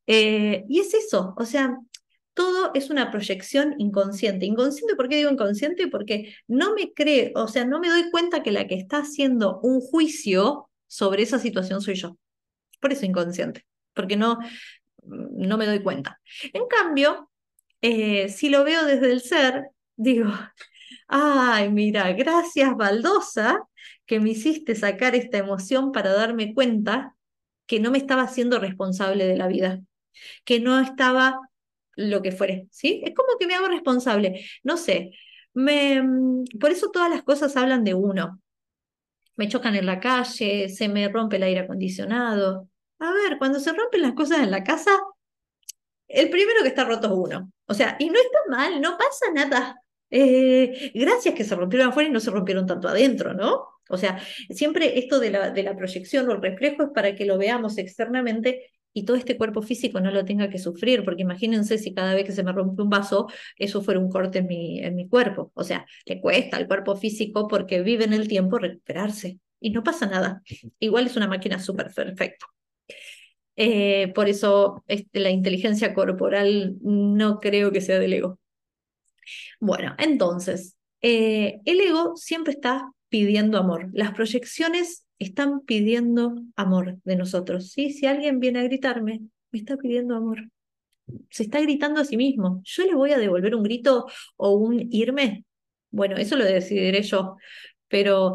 Eh, 0.08 0.66
y 0.68 0.80
es 0.80 0.94
eso, 0.96 1.36
o 1.38 1.46
sea, 1.46 1.78
todo 2.34 2.72
es 2.74 2.90
una 2.90 3.12
proyección 3.12 3.76
inconsciente. 3.78 4.46
Inconsciente, 4.46 4.96
¿por 4.96 5.08
qué 5.08 5.18
digo 5.18 5.30
inconsciente? 5.30 5.88
Porque 5.88 6.34
no 6.48 6.74
me 6.74 6.92
creo, 6.94 7.32
o 7.36 7.48
sea, 7.48 7.64
no 7.66 7.80
me 7.80 7.90
doy 7.90 8.10
cuenta 8.12 8.42
que 8.44 8.52
la 8.52 8.68
que 8.68 8.76
está 8.76 8.98
haciendo 8.98 9.60
un 9.62 9.82
juicio 9.82 10.70
sobre 10.94 11.24
esa 11.24 11.40
situación 11.40 11.82
soy 11.82 11.96
yo. 11.96 12.18
Por 12.80 12.94
eso 12.94 13.06
inconsciente, 13.06 13.66
porque 13.94 14.16
no, 14.16 14.38
no 15.04 15.58
me 15.58 15.66
doy 15.66 15.82
cuenta. 15.82 16.22
En 16.54 16.68
cambio, 16.68 17.32
eh, 17.82 18.30
si 18.30 18.50
lo 18.50 18.64
veo 18.64 18.86
desde 18.86 19.12
el 19.12 19.22
ser, 19.22 19.70
digo, 19.96 20.30
ay, 21.08 21.72
mira, 21.72 22.12
gracias 22.14 22.76
baldosa 22.78 23.60
que 24.06 24.20
me 24.20 24.30
hiciste 24.32 24.76
sacar 24.76 25.16
esta 25.16 25.40
emoción 25.40 25.92
para 25.92 26.14
darme 26.14 26.54
cuenta 26.54 27.16
que 27.66 27.80
no 27.80 27.90
me 27.90 27.98
estaba 27.98 28.22
haciendo 28.22 28.60
responsable 28.60 29.26
de 29.26 29.38
la 29.38 29.48
vida, 29.48 29.82
que 30.46 30.60
no 30.60 30.80
estaba 30.80 31.40
lo 31.96 32.22
que 32.22 32.32
fuere, 32.32 32.68
¿sí? 32.70 33.02
Es 33.04 33.16
como 33.16 33.40
que 33.40 33.48
me 33.48 33.56
hago 33.56 33.68
responsable, 33.68 34.46
no 34.64 34.78
sé, 34.78 35.12
me, 35.56 36.04
mm, 36.04 36.46
por 36.60 36.70
eso 36.72 36.92
todas 36.92 37.10
las 37.10 37.24
cosas 37.24 37.58
hablan 37.58 37.84
de 37.84 37.96
uno. 37.96 38.43
Me 39.36 39.48
chocan 39.48 39.76
en 39.76 39.86
la 39.86 40.00
calle, 40.00 40.70
se 40.70 40.88
me 40.90 41.08
rompe 41.10 41.38
el 41.38 41.44
aire 41.44 41.62
acondicionado. 41.62 42.70
A 43.00 43.12
ver, 43.12 43.38
cuando 43.38 43.60
se 43.60 43.74
rompen 43.74 44.02
las 44.02 44.14
cosas 44.14 44.40
en 44.40 44.52
la 44.52 44.64
casa, 44.64 44.92
el 46.08 46.30
primero 46.30 46.62
que 46.62 46.70
está 46.70 46.86
roto 46.86 47.08
es 47.08 47.14
uno. 47.14 47.52
O 47.66 47.74
sea, 47.74 47.96
y 48.00 48.10
no 48.10 48.20
está 48.20 48.40
mal, 48.50 48.82
no 48.82 48.98
pasa 48.98 49.32
nada. 49.34 49.76
Eh, 50.10 50.92
gracias 50.94 51.34
que 51.34 51.44
se 51.44 51.56
rompieron 51.56 51.90
afuera 51.90 52.10
y 52.10 52.12
no 52.12 52.20
se 52.20 52.32
rompieron 52.32 52.68
tanto 52.68 52.88
adentro, 52.88 53.34
¿no? 53.34 53.68
O 53.90 53.98
sea, 53.98 54.20
siempre 54.50 55.00
esto 55.00 55.20
de 55.20 55.32
la, 55.32 55.52
de 55.52 55.64
la 55.64 55.76
proyección 55.76 56.30
o 56.30 56.34
el 56.34 56.42
reflejo 56.42 56.84
es 56.84 56.90
para 56.94 57.16
que 57.16 57.26
lo 57.26 57.38
veamos 57.38 57.78
externamente 57.78 58.73
y 58.94 59.04
todo 59.06 59.18
este 59.18 59.38
cuerpo 59.38 59.62
físico 59.62 60.00
no 60.00 60.12
lo 60.12 60.26
tenga 60.26 60.50
que 60.50 60.60
sufrir, 60.60 61.04
porque 61.04 61.24
imagínense 61.24 61.78
si 61.78 61.94
cada 61.94 62.14
vez 62.14 62.26
que 62.26 62.32
se 62.32 62.44
me 62.44 62.52
rompe 62.52 62.82
un 62.82 62.90
vaso, 62.90 63.28
eso 63.58 63.82
fuera 63.82 64.00
un 64.00 64.10
corte 64.10 64.40
en 64.40 64.48
mi, 64.48 64.80
en 64.80 64.96
mi 64.96 65.08
cuerpo. 65.08 65.52
O 65.56 65.64
sea, 65.64 65.86
le 66.06 66.22
cuesta 66.22 66.58
al 66.58 66.68
cuerpo 66.68 66.96
físico 66.96 67.48
porque 67.48 67.82
vive 67.82 68.06
en 68.06 68.14
el 68.14 68.28
tiempo 68.28 68.58
recuperarse 68.60 69.40
y 69.60 69.72
no 69.72 69.84
pasa 69.84 70.06
nada. 70.06 70.42
Igual 70.80 71.08
es 71.08 71.16
una 71.16 71.28
máquina 71.28 71.60
súper 71.60 71.92
perfecta. 71.94 72.46
Eh, 73.56 74.12
por 74.16 74.30
eso 74.30 74.84
este, 74.88 75.20
la 75.20 75.30
inteligencia 75.30 75.94
corporal 75.94 76.76
no 76.82 77.40
creo 77.40 77.72
que 77.72 77.82
sea 77.82 78.00
del 78.00 78.14
ego. 78.14 78.40
Bueno, 79.60 79.96
entonces, 79.98 80.76
eh, 81.02 81.60
el 81.66 81.80
ego 81.82 82.16
siempre 82.16 82.54
está 82.54 82.92
pidiendo 83.10 83.58
amor. 83.58 83.90
Las 83.94 84.14
proyecciones 84.14 85.03
están 85.20 85.62
pidiendo 85.62 86.36
amor 86.56 87.00
de 87.04 87.16
nosotros. 87.16 87.72
¿sí? 87.72 87.92
Si 87.92 88.06
alguien 88.06 88.40
viene 88.40 88.60
a 88.60 88.64
gritarme, 88.64 89.22
me 89.52 89.60
está 89.60 89.78
pidiendo 89.78 90.16
amor. 90.16 90.50
Se 91.30 91.44
está 91.44 91.60
gritando 91.62 92.02
a 92.02 92.06
sí 92.06 92.18
mismo. 92.18 92.62
¿Yo 92.64 92.86
le 92.86 92.96
voy 92.96 93.12
a 93.12 93.18
devolver 93.18 93.56
un 93.56 93.64
grito 93.64 94.08
o 94.38 94.52
un 94.52 94.88
irme? 94.92 95.46
Bueno, 95.92 96.18
eso 96.18 96.36
lo 96.36 96.46
decidiré 96.46 97.04
yo. 97.04 97.38
Pero 97.88 98.34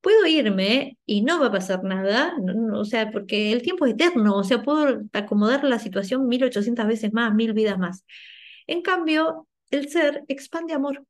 puedo 0.00 0.24
irme 0.26 0.98
y 1.04 1.22
no 1.22 1.40
va 1.40 1.48
a 1.48 1.52
pasar 1.52 1.82
nada, 1.82 2.32
o 2.74 2.84
sea, 2.84 3.10
porque 3.10 3.50
el 3.50 3.60
tiempo 3.62 3.86
es 3.86 3.94
eterno, 3.94 4.36
o 4.36 4.44
sea, 4.44 4.62
puedo 4.62 5.02
acomodar 5.12 5.64
la 5.64 5.80
situación 5.80 6.28
1800 6.28 6.86
veces 6.86 7.12
más, 7.12 7.34
mil 7.34 7.52
vidas 7.54 7.76
más. 7.76 8.04
En 8.68 8.82
cambio, 8.82 9.48
el 9.70 9.88
ser 9.88 10.22
expande 10.28 10.74
amor 10.74 11.04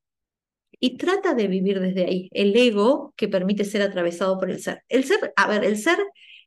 y 0.78 0.96
trata 0.98 1.34
de 1.34 1.48
vivir 1.48 1.80
desde 1.80 2.04
ahí, 2.04 2.28
el 2.32 2.54
ego 2.56 3.14
que 3.16 3.28
permite 3.28 3.64
ser 3.64 3.82
atravesado 3.82 4.38
por 4.38 4.50
el 4.50 4.60
ser. 4.60 4.82
El 4.88 5.04
ser, 5.04 5.32
a 5.36 5.48
ver, 5.48 5.64
el 5.64 5.78
ser 5.78 5.98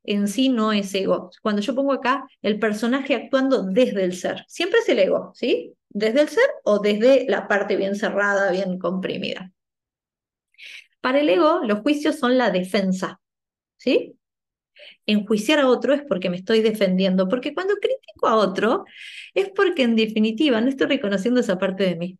en 0.03 0.27
sí 0.27 0.49
no 0.49 0.71
es 0.71 0.93
ego. 0.93 1.31
Cuando 1.41 1.61
yo 1.61 1.75
pongo 1.75 1.93
acá 1.93 2.27
el 2.41 2.59
personaje 2.59 3.15
actuando 3.15 3.63
desde 3.63 4.03
el 4.03 4.15
ser, 4.15 4.45
siempre 4.47 4.79
es 4.79 4.89
el 4.89 4.99
ego, 4.99 5.31
¿sí? 5.35 5.73
Desde 5.89 6.21
el 6.21 6.29
ser 6.29 6.45
o 6.63 6.79
desde 6.79 7.25
la 7.27 7.47
parte 7.47 7.75
bien 7.75 7.95
cerrada, 7.95 8.51
bien 8.51 8.77
comprimida. 8.79 9.51
Para 11.01 11.19
el 11.19 11.29
ego, 11.29 11.61
los 11.63 11.79
juicios 11.79 12.19
son 12.19 12.37
la 12.37 12.51
defensa, 12.51 13.19
¿sí? 13.77 14.15
Enjuiciar 15.05 15.59
a 15.59 15.67
otro 15.67 15.93
es 15.93 16.03
porque 16.03 16.29
me 16.29 16.37
estoy 16.37 16.61
defendiendo, 16.61 17.27
porque 17.27 17.53
cuando 17.53 17.75
critico 17.75 18.27
a 18.27 18.35
otro 18.35 18.85
es 19.33 19.49
porque 19.49 19.83
en 19.83 19.95
definitiva 19.95 20.61
no 20.61 20.69
estoy 20.69 20.87
reconociendo 20.87 21.39
esa 21.39 21.57
parte 21.57 21.83
de 21.83 21.95
mí. 21.95 22.19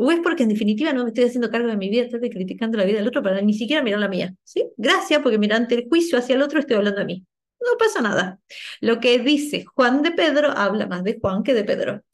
O 0.00 0.12
es 0.12 0.20
porque 0.20 0.44
en 0.44 0.48
definitiva 0.50 0.92
no 0.92 1.02
me 1.02 1.10
estoy 1.10 1.24
haciendo 1.24 1.50
cargo 1.50 1.66
de 1.66 1.76
mi 1.76 1.88
vida, 1.88 2.04
estoy 2.04 2.30
criticando 2.30 2.78
la 2.78 2.84
vida 2.84 2.98
del 2.98 3.08
otro 3.08 3.20
para 3.20 3.42
ni 3.42 3.52
siquiera 3.52 3.82
mirar 3.82 3.98
la 3.98 4.08
mía. 4.08 4.32
¿sí? 4.44 4.64
Gracias, 4.76 5.20
porque 5.22 5.38
mira, 5.38 5.56
ante 5.56 5.74
el 5.74 5.88
juicio 5.88 6.16
hacia 6.18 6.36
el 6.36 6.42
otro 6.42 6.60
estoy 6.60 6.76
hablando 6.76 7.00
de 7.00 7.06
mí. 7.06 7.26
No 7.60 7.76
pasa 7.76 8.00
nada. 8.00 8.38
Lo 8.80 9.00
que 9.00 9.18
dice 9.18 9.64
Juan 9.64 10.02
de 10.02 10.12
Pedro 10.12 10.52
habla 10.52 10.86
más 10.86 11.02
de 11.02 11.18
Juan 11.20 11.42
que 11.42 11.52
de 11.52 11.64
Pedro. 11.64 12.04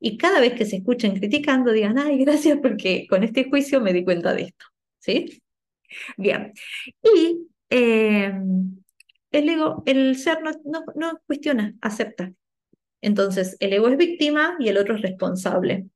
Y 0.00 0.16
cada 0.16 0.40
vez 0.40 0.54
que 0.54 0.64
se 0.64 0.76
escuchen 0.76 1.18
criticando, 1.18 1.70
digan, 1.72 1.98
ay, 1.98 2.16
gracias 2.24 2.58
porque 2.62 3.06
con 3.10 3.22
este 3.22 3.44
juicio 3.50 3.78
me 3.82 3.92
di 3.92 4.04
cuenta 4.04 4.32
de 4.32 4.44
esto. 4.44 4.64
¿Sí? 5.00 5.42
Bien. 6.16 6.54
Y 7.02 7.46
em, 7.68 8.82
el 9.32 9.48
ego, 9.50 9.82
el 9.84 10.16
ser 10.16 10.42
no, 10.42 10.52
no, 10.64 10.82
no 10.94 11.20
cuestiona, 11.26 11.74
acepta. 11.82 12.32
Entonces, 13.02 13.58
el 13.60 13.74
ego 13.74 13.88
es 13.88 13.98
víctima 13.98 14.56
y 14.58 14.68
el 14.68 14.78
otro 14.78 14.96
es 14.96 15.02
responsable. 15.02 15.88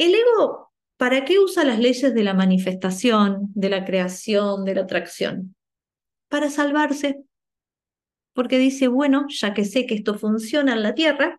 ¿El 0.00 0.14
ego 0.14 0.72
para 0.96 1.26
qué 1.26 1.38
usa 1.38 1.62
las 1.62 1.78
leyes 1.78 2.14
de 2.14 2.24
la 2.24 2.32
manifestación, 2.32 3.50
de 3.54 3.68
la 3.68 3.84
creación, 3.84 4.64
de 4.64 4.74
la 4.74 4.80
atracción? 4.80 5.54
Para 6.30 6.48
salvarse. 6.48 7.22
Porque 8.32 8.56
dice, 8.56 8.88
bueno, 8.88 9.26
ya 9.28 9.52
que 9.52 9.66
sé 9.66 9.84
que 9.84 9.96
esto 9.96 10.14
funciona 10.14 10.72
en 10.72 10.82
la 10.82 10.94
Tierra, 10.94 11.38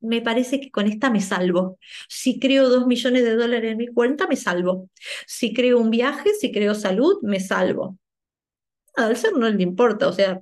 me 0.00 0.22
parece 0.22 0.60
que 0.60 0.70
con 0.70 0.86
esta 0.86 1.10
me 1.10 1.20
salvo. 1.20 1.78
Si 2.08 2.40
creo 2.40 2.70
dos 2.70 2.86
millones 2.86 3.22
de 3.22 3.36
dólares 3.36 3.72
en 3.72 3.76
mi 3.76 3.88
cuenta, 3.88 4.26
me 4.26 4.36
salvo. 4.36 4.88
Si 5.26 5.52
creo 5.52 5.78
un 5.78 5.90
viaje, 5.90 6.32
si 6.32 6.52
creo 6.52 6.74
salud, 6.74 7.18
me 7.20 7.38
salvo. 7.38 7.98
al 8.96 9.14
ser 9.14 9.34
no 9.34 9.50
le 9.50 9.62
importa, 9.62 10.08
o 10.08 10.12
sea, 10.14 10.40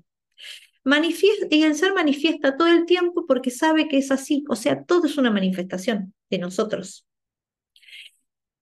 manifiesta, 0.84 1.46
y 1.50 1.62
el 1.62 1.74
ser 1.74 1.94
manifiesta 1.94 2.56
todo 2.56 2.68
el 2.68 2.86
tiempo 2.86 3.26
porque 3.26 3.50
sabe 3.50 3.88
que 3.88 3.98
es 3.98 4.10
así, 4.10 4.44
o 4.48 4.56
sea, 4.56 4.84
todo 4.84 5.06
es 5.06 5.18
una 5.18 5.30
manifestación 5.30 6.14
de 6.30 6.38
nosotros. 6.38 7.06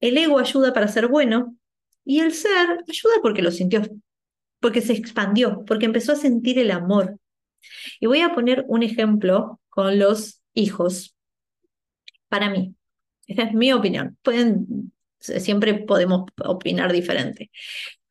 El 0.00 0.16
ego 0.16 0.38
ayuda 0.38 0.72
para 0.72 0.88
ser 0.88 1.08
bueno 1.08 1.56
y 2.04 2.20
el 2.20 2.32
ser 2.32 2.84
ayuda 2.88 3.14
porque 3.22 3.42
lo 3.42 3.50
sintió, 3.50 3.82
porque 4.60 4.80
se 4.80 4.92
expandió, 4.92 5.64
porque 5.66 5.86
empezó 5.86 6.12
a 6.12 6.16
sentir 6.16 6.58
el 6.58 6.70
amor. 6.70 7.18
Y 8.00 8.06
voy 8.06 8.20
a 8.20 8.34
poner 8.34 8.64
un 8.68 8.82
ejemplo 8.82 9.60
con 9.68 9.98
los 9.98 10.40
hijos. 10.54 11.16
Para 12.28 12.50
mí, 12.50 12.74
esta 13.26 13.44
es 13.44 13.52
mi 13.52 13.72
opinión. 13.72 14.16
Pueden, 14.22 14.92
siempre 15.18 15.74
podemos 15.74 16.24
opinar 16.44 16.92
diferente. 16.92 17.50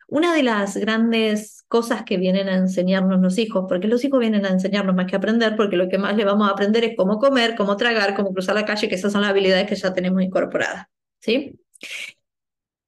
Una 0.07 0.33
de 0.33 0.43
las 0.43 0.77
grandes 0.77 1.56
cosas 1.67 2.03
que 2.03 2.17
vienen 2.17 2.47
a 2.49 2.55
enseñarnos 2.55 3.21
los 3.21 3.37
hijos, 3.37 3.65
porque 3.67 3.87
los 3.87 4.03
hijos 4.03 4.19
vienen 4.19 4.45
a 4.45 4.49
enseñarnos 4.49 4.95
más 4.95 5.05
que 5.05 5.15
aprender, 5.15 5.55
porque 5.55 5.75
lo 5.75 5.89
que 5.89 5.97
más 5.97 6.15
le 6.15 6.25
vamos 6.25 6.47
a 6.47 6.51
aprender 6.51 6.83
es 6.83 6.95
cómo 6.95 7.19
comer, 7.19 7.55
cómo 7.55 7.75
tragar, 7.77 8.15
cómo 8.15 8.33
cruzar 8.33 8.55
la 8.55 8.65
calle, 8.65 8.87
que 8.87 8.95
esas 8.95 9.11
son 9.11 9.21
las 9.21 9.31
habilidades 9.31 9.67
que 9.67 9.75
ya 9.75 9.93
tenemos 9.93 10.21
incorporadas. 10.21 10.87
¿sí? 11.19 11.59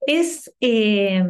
Es 0.01 0.53
eh, 0.61 1.23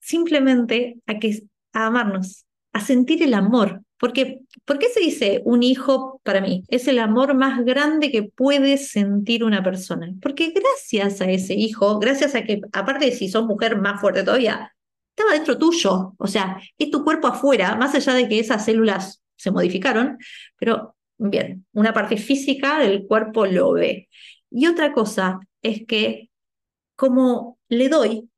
simplemente 0.00 0.98
a, 1.06 1.18
que, 1.18 1.42
a 1.72 1.86
amarnos, 1.86 2.44
a 2.72 2.80
sentir 2.80 3.22
el 3.22 3.34
amor, 3.34 3.82
Porque, 3.98 4.40
¿Por 4.66 4.78
qué 4.78 4.88
se 4.88 5.00
dice 5.00 5.40
un 5.44 5.62
hijo 5.62 6.20
para 6.24 6.40
mí? 6.42 6.64
Es 6.68 6.88
el 6.88 6.98
amor 6.98 7.34
más 7.34 7.64
grande 7.64 8.10
que 8.10 8.24
puede 8.24 8.76
sentir 8.76 9.44
una 9.44 9.62
persona. 9.62 10.12
Porque 10.20 10.50
gracias 10.50 11.20
a 11.22 11.30
ese 11.30 11.54
hijo, 11.54 11.98
gracias 11.98 12.34
a 12.34 12.44
que, 12.44 12.60
aparte 12.72 13.06
de 13.06 13.12
si 13.12 13.28
sos 13.28 13.46
mujer 13.46 13.80
más 13.80 14.00
fuerte 14.00 14.22
todavía, 14.22 14.73
estaba 15.16 15.32
dentro 15.32 15.56
tuyo. 15.56 16.14
O 16.18 16.26
sea, 16.26 16.60
es 16.76 16.90
tu 16.90 17.04
cuerpo 17.04 17.28
afuera, 17.28 17.76
más 17.76 17.94
allá 17.94 18.14
de 18.14 18.28
que 18.28 18.40
esas 18.40 18.64
células 18.64 19.22
se 19.36 19.50
modificaron, 19.50 20.18
pero 20.58 20.96
bien, 21.18 21.66
una 21.72 21.92
parte 21.92 22.16
física 22.16 22.78
del 22.80 23.06
cuerpo 23.06 23.46
lo 23.46 23.72
ve. 23.72 24.08
Y 24.50 24.66
otra 24.66 24.92
cosa 24.92 25.40
es 25.62 25.86
que 25.86 26.30
como 26.96 27.58
le 27.68 27.88
doy, 27.88 28.28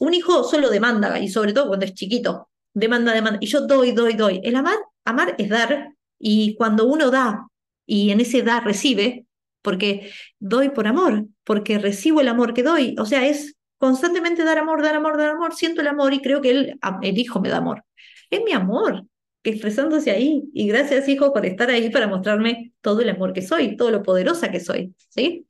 un 0.00 0.14
hijo 0.14 0.44
solo 0.44 0.70
demanda, 0.70 1.18
y 1.18 1.28
sobre 1.28 1.52
todo 1.52 1.68
cuando 1.68 1.84
es 1.86 1.94
chiquito, 1.94 2.48
demanda, 2.72 3.12
demanda, 3.12 3.38
y 3.42 3.46
yo 3.46 3.66
doy, 3.66 3.92
doy, 3.92 4.14
doy. 4.14 4.40
El 4.42 4.56
amar, 4.56 4.78
amar 5.04 5.34
es 5.38 5.48
dar, 5.48 5.94
y 6.18 6.56
cuando 6.56 6.86
uno 6.86 7.10
da, 7.10 7.48
y 7.84 8.10
en 8.10 8.20
ese 8.20 8.42
dar 8.42 8.64
recibe, 8.64 9.26
porque 9.62 10.10
doy 10.38 10.70
por 10.70 10.86
amor, 10.86 11.26
porque 11.44 11.78
recibo 11.78 12.20
el 12.20 12.28
amor 12.28 12.54
que 12.54 12.62
doy, 12.62 12.96
o 12.98 13.04
sea, 13.04 13.26
es 13.26 13.55
constantemente 13.78 14.44
dar 14.44 14.58
amor, 14.58 14.82
dar 14.82 14.94
amor, 14.94 15.16
dar 15.16 15.30
amor, 15.30 15.54
siento 15.54 15.80
el 15.80 15.88
amor 15.88 16.14
y 16.14 16.20
creo 16.20 16.40
que 16.40 16.50
él, 16.50 16.80
el 17.02 17.18
hijo 17.18 17.40
me 17.40 17.48
da 17.48 17.58
amor. 17.58 17.84
Es 18.30 18.42
mi 18.42 18.52
amor, 18.52 19.04
expresándose 19.42 20.10
ahí. 20.10 20.44
Y 20.52 20.66
gracias, 20.68 21.08
hijo, 21.08 21.32
por 21.32 21.46
estar 21.46 21.70
ahí 21.70 21.90
para 21.90 22.06
mostrarme 22.06 22.72
todo 22.80 23.00
el 23.00 23.08
amor 23.08 23.32
que 23.32 23.42
soy, 23.42 23.76
todo 23.76 23.90
lo 23.90 24.02
poderosa 24.02 24.50
que 24.50 24.60
soy. 24.60 24.94
¿sí? 25.08 25.46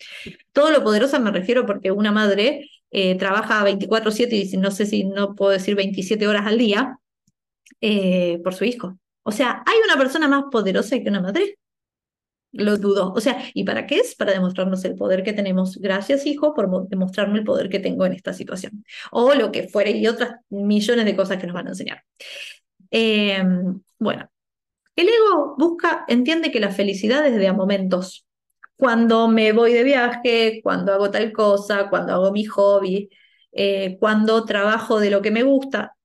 Todo 0.53 0.71
lo 0.71 0.83
poderosa 0.83 1.19
me 1.19 1.31
refiero 1.31 1.67
porque 1.67 1.91
una 1.91 2.13
madre 2.13 2.69
eh, 2.91 3.17
trabaja 3.17 3.65
24/7 3.65 4.53
y 4.53 4.57
no 4.57 4.71
sé 4.71 4.87
si 4.87 5.05
no 5.05 5.35
puedo 5.35 5.53
decir 5.53 5.75
27 5.75 6.27
horas 6.29 6.47
al 6.47 6.59
día 6.59 6.99
eh, 7.81 8.41
por 8.43 8.55
su 8.55 8.65
hijo. 8.65 8.99
O 9.23 9.33
sea, 9.33 9.63
¿hay 9.67 9.79
una 9.85 9.97
persona 9.99 10.29
más 10.29 10.45
poderosa 10.51 10.99
que 10.99 11.09
una 11.09 11.21
madre? 11.21 11.59
Lo 12.59 12.77
dudo. 12.79 13.13
O 13.15 13.21
sea, 13.21 13.43
¿y 13.55 13.65
para 13.65 13.87
qué 13.87 13.97
es? 13.97 14.15
Para 14.15 14.33
demostrarnos 14.33 14.85
el 14.85 14.95
poder 14.95 15.23
que 15.23 15.33
tenemos. 15.33 15.77
Gracias, 15.79 16.27
hijo, 16.27 16.55
por 16.55 16.89
demostrarme 16.89 17.39
el 17.39 17.45
poder 17.45 17.69
que 17.69 17.79
tengo 17.79 18.07
en 18.07 18.13
esta 18.13 18.33
situación. 18.33 18.85
O 19.11 19.35
lo 19.35 19.53
que 19.53 19.69
fuere 19.69 19.93
y 19.93 20.07
otras 20.07 20.37
millones 20.49 21.05
de 21.05 21.17
cosas 21.17 21.39
que 21.39 21.47
nos 21.47 21.55
van 21.55 21.67
a 21.67 21.71
enseñar. 21.71 22.05
Eh, 22.91 23.43
bueno, 23.99 24.31
el 24.97 25.09
ego 25.09 25.55
busca, 25.59 26.05
entiende 26.09 26.51
que 26.51 26.61
la 26.61 26.71
felicidad 26.71 27.27
es 27.27 27.37
de 27.37 27.49
a 27.49 27.53
momentos. 27.53 28.27
Cuando 28.77 29.29
me 29.29 29.53
voy 29.53 29.73
de 29.73 29.85
viaje, 29.85 30.61
cuando 30.63 30.93
hago 30.93 31.11
tal 31.11 31.33
cosa, 31.33 31.89
cuando 31.91 32.15
hago 32.15 32.33
mi 32.33 32.45
hobby, 32.45 33.11
eh, 33.53 33.97
cuando 34.01 34.45
trabajo 34.45 35.01
de 35.01 35.11
lo 35.11 35.23
que 35.23 35.31
me 35.31 35.43
gusta. 35.43 35.97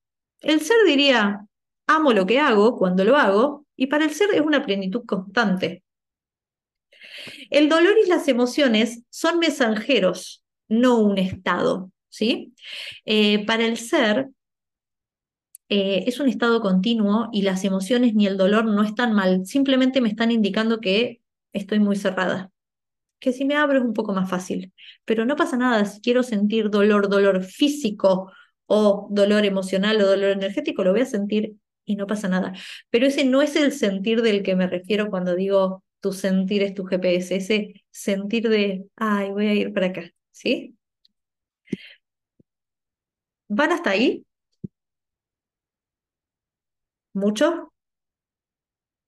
El 0.42 0.62
ser 0.62 0.78
diría, 0.86 1.46
amo 1.88 2.14
lo 2.14 2.26
que 2.26 2.40
hago 2.40 2.78
cuando 2.78 3.04
lo 3.06 3.18
hago, 3.18 3.66
y 3.76 3.88
para 3.88 4.06
el 4.06 4.12
ser 4.12 4.30
es 4.34 4.42
una 4.42 4.64
plenitud 4.66 5.06
constante. 5.06 5.84
El 7.52 7.70
dolor 7.70 7.94
y 8.04 8.10
las 8.10 8.28
emociones 8.28 9.04
son 9.10 9.38
mensajeros, 9.40 10.44
no 10.70 11.00
un 11.00 11.18
estado, 11.18 11.92
¿sí? 12.10 12.56
Eh, 13.06 13.46
para 13.46 13.66
el 13.66 13.78
ser 13.78 14.30
eh, 15.70 16.06
es 16.08 16.20
un 16.20 16.30
estado 16.30 16.62
continuo 16.62 17.30
y 17.32 17.44
las 17.44 17.64
emociones 17.66 18.14
ni 18.16 18.26
el 18.26 18.38
dolor 18.38 18.66
no 18.66 18.84
están 18.84 19.14
mal, 19.14 19.46
simplemente 19.46 20.02
me 20.02 20.10
están 20.10 20.32
indicando 20.32 20.80
que 20.80 21.22
estoy 21.54 21.80
muy 21.80 21.98
cerrada, 21.98 22.52
que 23.20 23.34
si 23.34 23.46
me 23.46 23.56
abro 23.56 23.80
es 23.80 23.84
un 23.86 23.94
poco 23.94 24.14
más 24.14 24.30
fácil, 24.30 24.74
pero 25.06 25.26
no 25.26 25.36
pasa 25.36 25.58
nada, 25.58 25.86
si 25.86 26.02
quiero 26.02 26.24
sentir 26.24 26.70
dolor, 26.70 27.10
dolor 27.10 27.44
físico 27.44 28.32
o 28.66 29.08
dolor 29.12 29.46
emocional 29.46 30.02
o 30.02 30.08
dolor 30.08 30.32
energético, 30.32 30.84
lo 30.84 30.94
voy 30.94 31.02
a 31.02 31.06
sentir 31.06 31.56
y 31.86 31.96
no 31.98 32.08
pasa 32.08 32.30
nada. 32.30 32.54
Pero 32.90 33.08
ese 33.08 33.26
no 33.26 33.42
es 33.42 33.56
el 33.58 33.74
sentir 33.74 34.22
del 34.22 34.44
que 34.44 34.56
me 34.56 34.68
refiero 34.68 35.10
cuando 35.10 35.36
digo 35.36 35.84
tu 36.02 36.14
sentir 36.14 36.64
es 36.64 36.74
tu 36.76 36.86
GPS, 36.86 37.36
ese 37.36 37.74
sentir 37.92 38.50
de, 38.50 38.86
ay, 38.98 39.32
voy 39.32 39.48
a 39.48 39.54
ir 39.54 39.74
para 39.74 39.88
acá, 39.88 40.12
¿sí? 40.32 40.76
¿Van 43.50 43.72
hasta 43.72 43.92
ahí? 43.92 44.26
¿Mucho? 47.14 47.72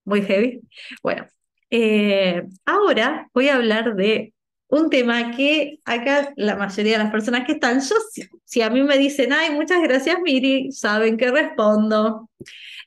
¿Muy 0.05 0.21
heavy? 0.21 0.61
Bueno, 1.01 1.25
eh, 1.69 2.43
ahora 2.65 3.29
voy 3.33 3.49
a 3.49 3.55
hablar 3.55 3.95
de 3.95 4.33
un 4.67 4.89
tema 4.89 5.31
que 5.35 5.79
acá 5.85 6.33
la 6.35 6.55
mayoría 6.55 6.93
de 6.93 7.03
las 7.03 7.11
personas 7.11 7.45
que 7.45 7.53
están, 7.53 7.79
yo, 7.81 7.95
si, 8.43 8.61
a 8.61 8.69
mí 8.69 8.81
me 8.83 8.97
dicen, 8.97 9.31
ay, 9.33 9.51
muchas 9.51 9.81
gracias 9.81 10.17
Miri, 10.21 10.71
saben 10.71 11.17
que 11.17 11.31
respondo. 11.31 12.29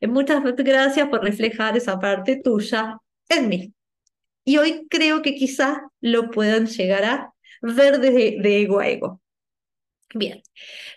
Eh, 0.00 0.08
muchas 0.08 0.42
gracias 0.42 1.08
por 1.08 1.22
reflejar 1.24 1.76
esa 1.76 1.98
parte 1.98 2.40
tuya 2.42 2.98
en 3.28 3.48
mí. 3.48 3.76
Y 4.47 4.59
hoy 4.59 4.86
creo 4.89 5.23
que 5.23 5.35
quizás 5.35 5.78
lo 6.01 6.31
puedan 6.31 6.66
llegar 6.66 7.05
a 7.05 7.35
ver 7.62 7.98
de, 7.98 8.39
de 8.40 8.62
ego 8.62 8.78
a 8.78 8.89
ego. 8.89 9.20
Bien, 10.14 10.40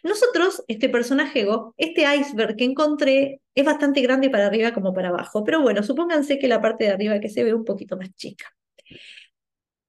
nosotros, 0.04 0.64
este 0.68 0.88
personaje 0.88 1.42
ego, 1.42 1.74
este 1.78 2.04
iceberg 2.16 2.56
que 2.56 2.64
encontré 2.64 3.42
es 3.56 3.66
bastante 3.66 4.02
grande 4.02 4.30
para 4.30 4.46
arriba 4.46 4.72
como 4.72 4.94
para 4.94 5.10
abajo, 5.10 5.44
pero 5.44 5.62
bueno, 5.64 5.82
supónganse 5.82 6.38
que 6.38 6.48
la 6.48 6.62
parte 6.62 6.84
de 6.84 6.92
arriba 6.92 7.20
que 7.20 7.28
se 7.28 7.44
ve 7.44 7.56
un 7.56 7.66
poquito 7.66 7.98
más 7.98 8.14
chica. 8.14 8.56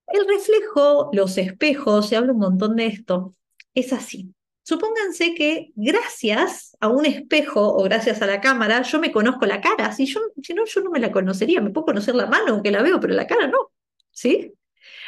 El 0.06 0.26
reflejo, 0.26 1.10
los 1.12 1.36
espejos, 1.36 2.08
se 2.08 2.16
habla 2.16 2.32
un 2.32 2.38
montón 2.38 2.76
de 2.76 2.86
esto, 2.86 3.34
es 3.74 3.92
así. 3.92 4.34
Supónganse 4.62 5.34
que 5.34 5.72
gracias 5.74 6.76
a 6.80 6.88
un 6.88 7.06
espejo 7.06 7.74
o 7.74 7.82
gracias 7.82 8.22
a 8.22 8.26
la 8.26 8.40
cámara 8.40 8.82
yo 8.82 9.00
me 9.00 9.10
conozco 9.10 9.46
la 9.46 9.60
cara, 9.60 9.92
si, 9.92 10.06
yo, 10.06 10.20
si 10.42 10.54
no 10.54 10.64
yo 10.64 10.80
no 10.82 10.90
me 10.90 11.00
la 11.00 11.10
conocería, 11.10 11.60
me 11.60 11.70
puedo 11.70 11.86
conocer 11.86 12.14
la 12.14 12.26
mano 12.26 12.52
aunque 12.52 12.70
la 12.70 12.82
veo, 12.82 13.00
pero 13.00 13.14
la 13.14 13.26
cara 13.26 13.48
no, 13.48 13.72
¿sí? 14.10 14.52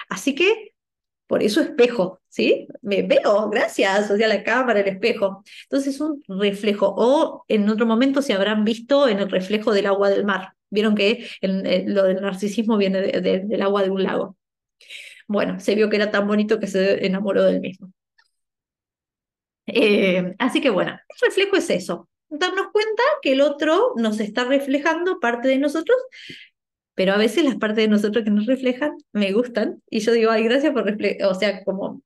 Así 0.08 0.34
que 0.34 0.72
por 1.32 1.42
eso 1.42 1.62
espejo, 1.62 2.20
¿sí? 2.28 2.68
Me 2.82 3.02
veo, 3.02 3.48
gracias, 3.48 4.10
o 4.10 4.16
sea, 4.18 4.28
la 4.28 4.44
cámara, 4.44 4.80
el 4.80 4.88
espejo. 4.88 5.42
Entonces, 5.62 5.98
un 5.98 6.22
reflejo. 6.28 6.92
O 6.94 7.44
en 7.48 7.66
otro 7.70 7.86
momento 7.86 8.20
se 8.20 8.34
habrán 8.34 8.64
visto 8.64 9.08
en 9.08 9.18
el 9.18 9.30
reflejo 9.30 9.72
del 9.72 9.86
agua 9.86 10.10
del 10.10 10.26
mar. 10.26 10.52
Vieron 10.68 10.94
que 10.94 11.26
lo 11.40 12.02
del 12.04 12.20
narcisismo 12.20 12.76
viene 12.76 13.00
del 13.00 13.62
agua 13.62 13.82
de 13.82 13.90
un 13.90 14.02
lago. 14.02 14.36
Bueno, 15.26 15.58
se 15.58 15.74
vio 15.74 15.88
que 15.88 15.96
era 15.96 16.10
tan 16.10 16.26
bonito 16.26 16.60
que 16.60 16.66
se 16.66 17.06
enamoró 17.06 17.44
del 17.44 17.60
mismo. 17.60 17.90
Eh, 19.74 20.34
así 20.38 20.60
que 20.60 20.70
bueno, 20.70 20.92
el 20.92 21.26
reflejo 21.28 21.56
es 21.56 21.70
eso, 21.70 22.08
darnos 22.28 22.68
cuenta 22.72 23.02
que 23.22 23.32
el 23.32 23.40
otro 23.40 23.92
nos 23.96 24.20
está 24.20 24.44
reflejando 24.44 25.20
parte 25.20 25.48
de 25.48 25.58
nosotros 25.58 25.96
pero 26.94 27.12
a 27.12 27.16
veces 27.16 27.44
las 27.44 27.56
partes 27.56 27.78
de 27.78 27.88
nosotros 27.88 28.24
que 28.24 28.30
nos 28.30 28.46
reflejan 28.46 28.92
me 29.12 29.32
gustan 29.32 29.82
y 29.88 30.00
yo 30.00 30.12
digo, 30.12 30.30
ay, 30.30 30.44
gracias 30.44 30.72
por 30.72 30.84
reflejar, 30.84 31.26
o 31.26 31.34
sea, 31.34 31.64
como 31.64 32.02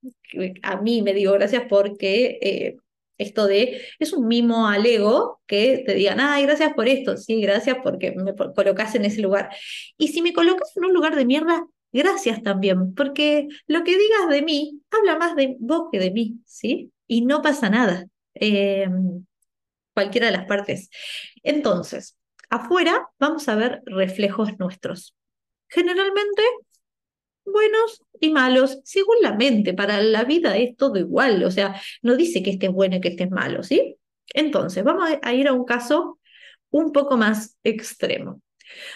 a 0.62 0.80
mí 0.80 1.02
me 1.02 1.12
digo 1.12 1.32
gracias 1.32 1.64
porque 1.68 2.38
eh, 2.40 2.76
esto 3.18 3.46
de, 3.46 3.80
es 3.98 4.12
un 4.12 4.28
mimo 4.28 4.68
al 4.68 4.86
ego 4.86 5.40
que 5.46 5.82
te 5.86 5.94
digan, 5.94 6.20
ay, 6.20 6.44
gracias 6.44 6.74
por 6.74 6.88
esto, 6.88 7.16
sí, 7.16 7.40
gracias 7.40 7.78
porque 7.82 8.12
me 8.12 8.34
colocas 8.34 8.94
en 8.94 9.06
ese 9.06 9.22
lugar. 9.22 9.50
Y 9.96 10.08
si 10.08 10.20
me 10.22 10.32
colocas 10.34 10.76
en 10.76 10.84
un 10.84 10.92
lugar 10.92 11.16
de 11.16 11.24
mierda, 11.24 11.66
gracias 11.92 12.42
también, 12.42 12.94
porque 12.94 13.48
lo 13.66 13.84
que 13.84 13.96
digas 13.96 14.28
de 14.28 14.42
mí 14.42 14.82
habla 14.90 15.18
más 15.18 15.34
de 15.34 15.56
vos 15.60 15.88
que 15.90 15.98
de 15.98 16.10
mí, 16.10 16.40
¿sí? 16.44 16.92
Y 17.06 17.24
no 17.24 17.42
pasa 17.42 17.70
nada. 17.70 18.06
Em, 18.34 19.24
cualquiera 19.94 20.26
de 20.26 20.32
las 20.32 20.46
partes. 20.46 20.90
Entonces, 21.42 22.16
afuera 22.50 23.08
vamos 23.18 23.48
a 23.48 23.54
ver 23.56 23.82
reflejos 23.86 24.58
nuestros. 24.58 25.16
Generalmente 25.68 26.42
buenos 27.44 28.02
y 28.20 28.30
malos, 28.30 28.80
según 28.84 29.16
la 29.22 29.34
mente. 29.34 29.72
Para 29.74 30.02
la 30.02 30.24
vida 30.24 30.56
es 30.56 30.76
todo 30.76 30.98
igual, 30.98 31.42
o 31.44 31.50
sea, 31.50 31.80
no 32.02 32.16
dice 32.16 32.42
que 32.42 32.50
este 32.50 32.66
es 32.66 32.72
bueno 32.72 32.96
y 32.96 33.00
que 33.00 33.08
este 33.08 33.24
es 33.24 33.30
malo, 33.30 33.62
¿sí? 33.62 33.96
Entonces, 34.34 34.84
vamos 34.84 35.08
a 35.22 35.34
ir 35.34 35.48
a 35.48 35.52
un 35.52 35.64
caso 35.64 36.18
un 36.70 36.92
poco 36.92 37.16
más 37.16 37.56
extremo. 37.64 38.42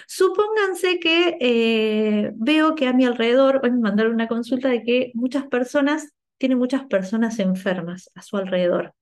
Supónganse 0.06 0.98
que 0.98 1.36
eh, 1.40 2.30
veo 2.34 2.74
que 2.74 2.86
a 2.86 2.92
mi 2.92 3.04
alrededor, 3.04 3.60
voy 3.60 3.70
a 3.70 3.72
mandar 3.74 4.08
una 4.08 4.28
consulta 4.28 4.68
de 4.68 4.82
que 4.82 5.12
muchas 5.14 5.46
personas, 5.46 6.08
tienen 6.40 6.58
muchas 6.58 6.86
personas 6.86 7.38
enfermas 7.38 8.10
a 8.16 8.22
su 8.22 8.36
alrededor 8.36 8.94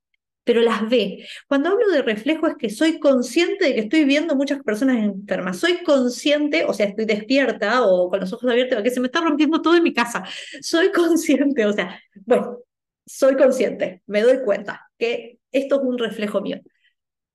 pero 0.49 0.63
las 0.63 0.89
ve. 0.89 1.27
Cuando 1.47 1.69
hablo 1.69 1.91
de 1.91 2.01
reflejo 2.01 2.47
es 2.47 2.57
que 2.57 2.71
soy 2.71 2.99
consciente 2.99 3.67
de 3.67 3.75
que 3.75 3.81
estoy 3.81 4.05
viendo 4.05 4.35
muchas 4.35 4.63
personas 4.63 4.97
enfermas. 4.97 5.59
Soy 5.59 5.83
consciente, 5.85 6.65
o 6.65 6.73
sea, 6.73 6.87
estoy 6.87 7.05
despierta 7.05 7.83
o 7.87 8.09
con 8.09 8.19
los 8.19 8.33
ojos 8.33 8.51
abiertos, 8.51 8.77
porque 8.77 8.91
se 8.91 8.99
me 8.99 9.09
está 9.09 9.21
rompiendo 9.21 9.61
todo 9.61 9.75
en 9.77 9.83
mi 9.83 9.93
casa. 9.93 10.25
Soy 10.63 10.91
consciente, 10.93 11.67
o 11.67 11.73
sea, 11.75 12.01
bueno, 12.25 12.61
soy 13.05 13.37
consciente, 13.37 14.03
me 14.07 14.23
doy 14.23 14.43
cuenta 14.43 14.91
que 14.97 15.39
esto 15.53 15.83
es 15.83 15.83
un 15.83 15.99
reflejo 15.99 16.41
mío. 16.41 16.61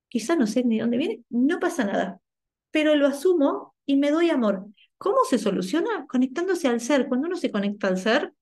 Quizá 0.09 0.35
no 0.35 0.47
sé 0.47 0.63
ni 0.63 0.79
dónde 0.79 0.97
viene, 0.97 1.21
no 1.29 1.59
pasa 1.59 1.83
nada, 1.83 2.19
pero 2.71 2.95
lo 2.95 3.05
asumo 3.05 3.75
y 3.85 3.95
me 3.95 4.09
doy 4.09 4.31
amor. 4.31 4.65
¿Cómo 4.97 5.17
se 5.29 5.37
soluciona? 5.37 6.07
Conectándose 6.07 6.67
al 6.67 6.81
ser. 6.81 7.07
Cuando 7.07 7.27
uno 7.27 7.35
se 7.37 7.51
conecta 7.51 7.89
al 7.89 7.99
ser, 7.99 8.33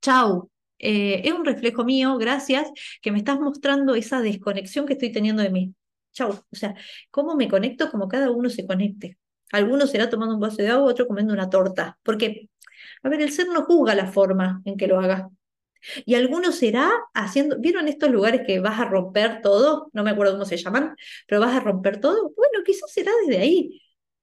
chau, 0.00 0.49
eh, 0.80 1.22
es 1.24 1.32
un 1.32 1.44
reflejo 1.44 1.84
mío, 1.84 2.16
gracias, 2.18 2.70
que 3.02 3.12
me 3.12 3.18
estás 3.18 3.38
mostrando 3.38 3.94
esa 3.94 4.20
desconexión 4.20 4.86
que 4.86 4.94
estoy 4.94 5.12
teniendo 5.12 5.42
de 5.42 5.50
mí. 5.50 5.74
Chau. 6.12 6.30
O 6.30 6.56
sea, 6.56 6.74
cómo 7.10 7.36
me 7.36 7.48
conecto 7.48 7.90
como 7.90 8.08
cada 8.08 8.30
uno 8.30 8.50
se 8.50 8.66
conecte. 8.66 9.18
Alguno 9.52 9.86
será 9.86 10.10
tomando 10.10 10.34
un 10.34 10.40
vaso 10.40 10.56
de 10.58 10.68
agua, 10.68 10.90
otro 10.90 11.06
comiendo 11.06 11.32
una 11.34 11.50
torta. 11.50 11.98
Porque, 12.02 12.50
a 13.02 13.08
ver, 13.08 13.20
el 13.22 13.32
ser 13.32 13.48
no 13.48 13.64
juzga 13.64 13.94
la 13.94 14.06
forma 14.06 14.62
en 14.64 14.76
que 14.76 14.86
lo 14.86 15.00
haga. 15.00 15.30
Y 16.04 16.14
alguno 16.14 16.52
será 16.52 16.90
haciendo, 17.14 17.58
¿vieron 17.58 17.88
estos 17.88 18.10
lugares 18.10 18.42
que 18.46 18.60
vas 18.60 18.78
a 18.80 18.84
romper 18.84 19.40
todo? 19.42 19.90
No 19.92 20.04
me 20.04 20.10
acuerdo 20.10 20.34
cómo 20.34 20.44
se 20.44 20.56
llaman, 20.56 20.94
pero 21.26 21.40
vas 21.40 21.56
a 21.56 21.60
romper 21.60 22.00
todo. 22.00 22.32
Bueno, 22.36 22.64
quizás 22.64 22.92
será 22.92 23.12
desde 23.26 23.40
ahí. 23.42 23.80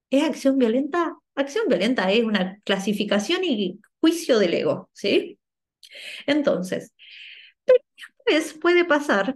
¿Es 0.09 0.23
acción 0.23 0.57
violenta? 0.57 1.15
Acción 1.35 1.65
violenta 1.67 2.11
es 2.11 2.23
una 2.23 2.59
clasificación 2.63 3.43
y 3.43 3.79
juicio 3.99 4.39
del 4.39 4.53
ego, 4.53 4.89
¿sí? 4.93 5.39
Entonces, 6.25 6.93
después 8.25 8.59
puede 8.59 8.85
pasar, 8.85 9.35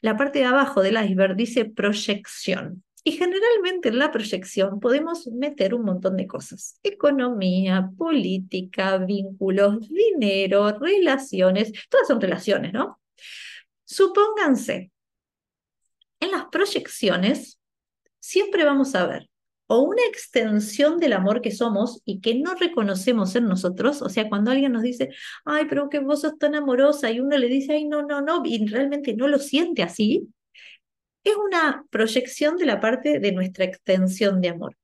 la 0.00 0.16
parte 0.16 0.40
de 0.40 0.44
abajo 0.46 0.82
del 0.82 1.02
iceberg 1.02 1.36
dice 1.36 1.64
proyección. 1.64 2.84
Y 3.06 3.12
generalmente 3.12 3.90
en 3.90 3.98
la 3.98 4.10
proyección 4.10 4.80
podemos 4.80 5.26
meter 5.26 5.74
un 5.74 5.84
montón 5.84 6.16
de 6.16 6.26
cosas. 6.26 6.78
Economía, 6.82 7.90
política, 7.98 8.96
vínculos, 8.98 9.88
dinero, 9.90 10.78
relaciones, 10.78 11.72
todas 11.90 12.06
son 12.06 12.20
relaciones, 12.20 12.72
¿no? 12.72 12.98
Supónganse, 13.84 14.90
en 16.20 16.30
las 16.30 16.46
proyecciones 16.46 17.60
siempre 18.18 18.64
vamos 18.64 18.94
a 18.94 19.06
ver 19.06 19.28
o 19.74 19.80
una 19.80 20.02
extensión 20.08 20.98
del 20.98 21.14
amor 21.14 21.40
que 21.40 21.50
somos 21.50 22.00
y 22.04 22.20
que 22.20 22.36
no 22.36 22.54
reconocemos 22.54 23.34
en 23.34 23.46
nosotros, 23.46 24.02
o 24.02 24.08
sea, 24.08 24.28
cuando 24.28 24.52
alguien 24.52 24.72
nos 24.72 24.82
dice, 24.82 25.08
ay, 25.44 25.64
pero 25.68 25.88
que 25.88 25.98
vos 25.98 26.20
sos 26.20 26.38
tan 26.38 26.54
amorosa 26.54 27.10
y 27.10 27.18
uno 27.18 27.36
le 27.36 27.48
dice, 27.48 27.72
ay, 27.72 27.84
no, 27.86 28.02
no, 28.02 28.20
no, 28.20 28.42
y 28.44 28.64
realmente 28.66 29.14
no 29.14 29.26
lo 29.26 29.38
siente 29.38 29.82
así, 29.82 30.28
es 31.24 31.34
una 31.34 31.84
proyección 31.90 32.56
de 32.56 32.66
la 32.66 32.78
parte 32.78 33.18
de 33.18 33.32
nuestra 33.32 33.64
extensión 33.64 34.40
de 34.40 34.50
amor. 34.50 34.76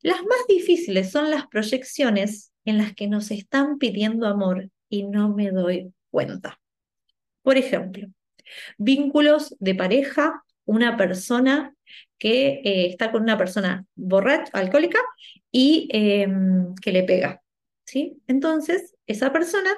Las 0.00 0.22
más 0.22 0.46
difíciles 0.48 1.10
son 1.10 1.30
las 1.30 1.48
proyecciones 1.48 2.52
en 2.64 2.78
las 2.78 2.94
que 2.94 3.08
nos 3.08 3.32
están 3.32 3.78
pidiendo 3.78 4.28
amor 4.28 4.68
y 4.88 5.04
no 5.04 5.34
me 5.34 5.50
doy 5.50 5.92
cuenta. 6.10 6.60
Por 7.42 7.56
ejemplo, 7.56 8.06
vínculos 8.78 9.56
de 9.58 9.74
pareja, 9.74 10.44
una 10.66 10.96
persona 10.96 11.74
que 12.24 12.62
eh, 12.64 12.86
está 12.86 13.12
con 13.12 13.22
una 13.22 13.36
persona 13.36 13.84
borracha, 13.94 14.50
alcohólica 14.54 14.98
y 15.50 15.88
em, 15.92 16.74
que 16.76 16.90
le 16.90 17.02
pega. 17.02 17.42
¿sí? 17.84 18.16
Entonces, 18.26 18.94
esa 19.06 19.30
persona, 19.30 19.68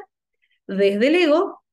desde 0.69 1.09
el 1.09 1.17
ego, 1.17 1.65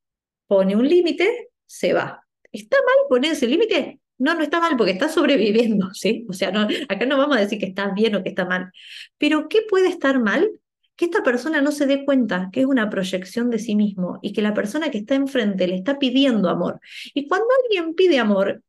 pone 0.47 0.75
un 0.75 0.89
límite, 0.89 1.49
se 1.67 1.93
va. 1.93 2.25
¿Está 2.51 2.77
mal 2.77 3.07
poner 3.07 3.33
ese 3.33 3.45
límite? 3.45 3.99
No, 4.17 4.33
no 4.33 4.41
está 4.41 4.59
mal 4.59 4.75
porque 4.75 4.93
está 4.93 5.09
sobreviviendo, 5.09 5.93
¿sí? 5.93 6.25
O 6.27 6.33
sea, 6.33 6.51
no, 6.51 6.67
acá 6.89 7.05
no 7.05 7.19
vamos 7.19 7.37
a 7.37 7.41
decir 7.41 7.59
que 7.59 7.67
está 7.67 7.93
bien 7.93 8.15
o 8.15 8.23
que 8.23 8.29
está 8.29 8.45
mal. 8.45 8.71
Pero 9.19 9.49
¿qué 9.49 9.61
puede 9.69 9.89
estar 9.89 10.19
mal? 10.19 10.49
Que 10.95 11.05
esta 11.05 11.21
persona 11.21 11.61
no 11.61 11.71
se 11.71 11.85
dé 11.85 12.03
cuenta 12.03 12.49
que 12.51 12.61
es 12.61 12.65
una 12.65 12.89
proyección 12.89 13.51
de 13.51 13.59
sí 13.59 13.75
mismo 13.75 14.17
y 14.23 14.33
que 14.33 14.41
la 14.41 14.55
persona 14.55 14.89
que 14.89 14.97
está 14.97 15.13
enfrente 15.13 15.67
le 15.67 15.75
está 15.75 15.99
pidiendo 15.99 16.49
amor. 16.49 16.79
Y 17.13 17.27
cuando 17.27 17.45
alguien 17.63 17.93
pide 17.93 18.17
amor, 18.17 18.63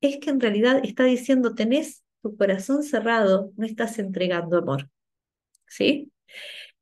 es 0.00 0.18
que 0.18 0.30
en 0.30 0.40
realidad 0.40 0.80
está 0.84 1.04
diciendo, 1.04 1.54
tenés 1.54 2.04
tu 2.22 2.36
corazón 2.36 2.82
cerrado, 2.82 3.52
no 3.56 3.66
estás 3.66 3.98
entregando 3.98 4.58
amor. 4.58 4.90
¿Sí? 5.68 6.12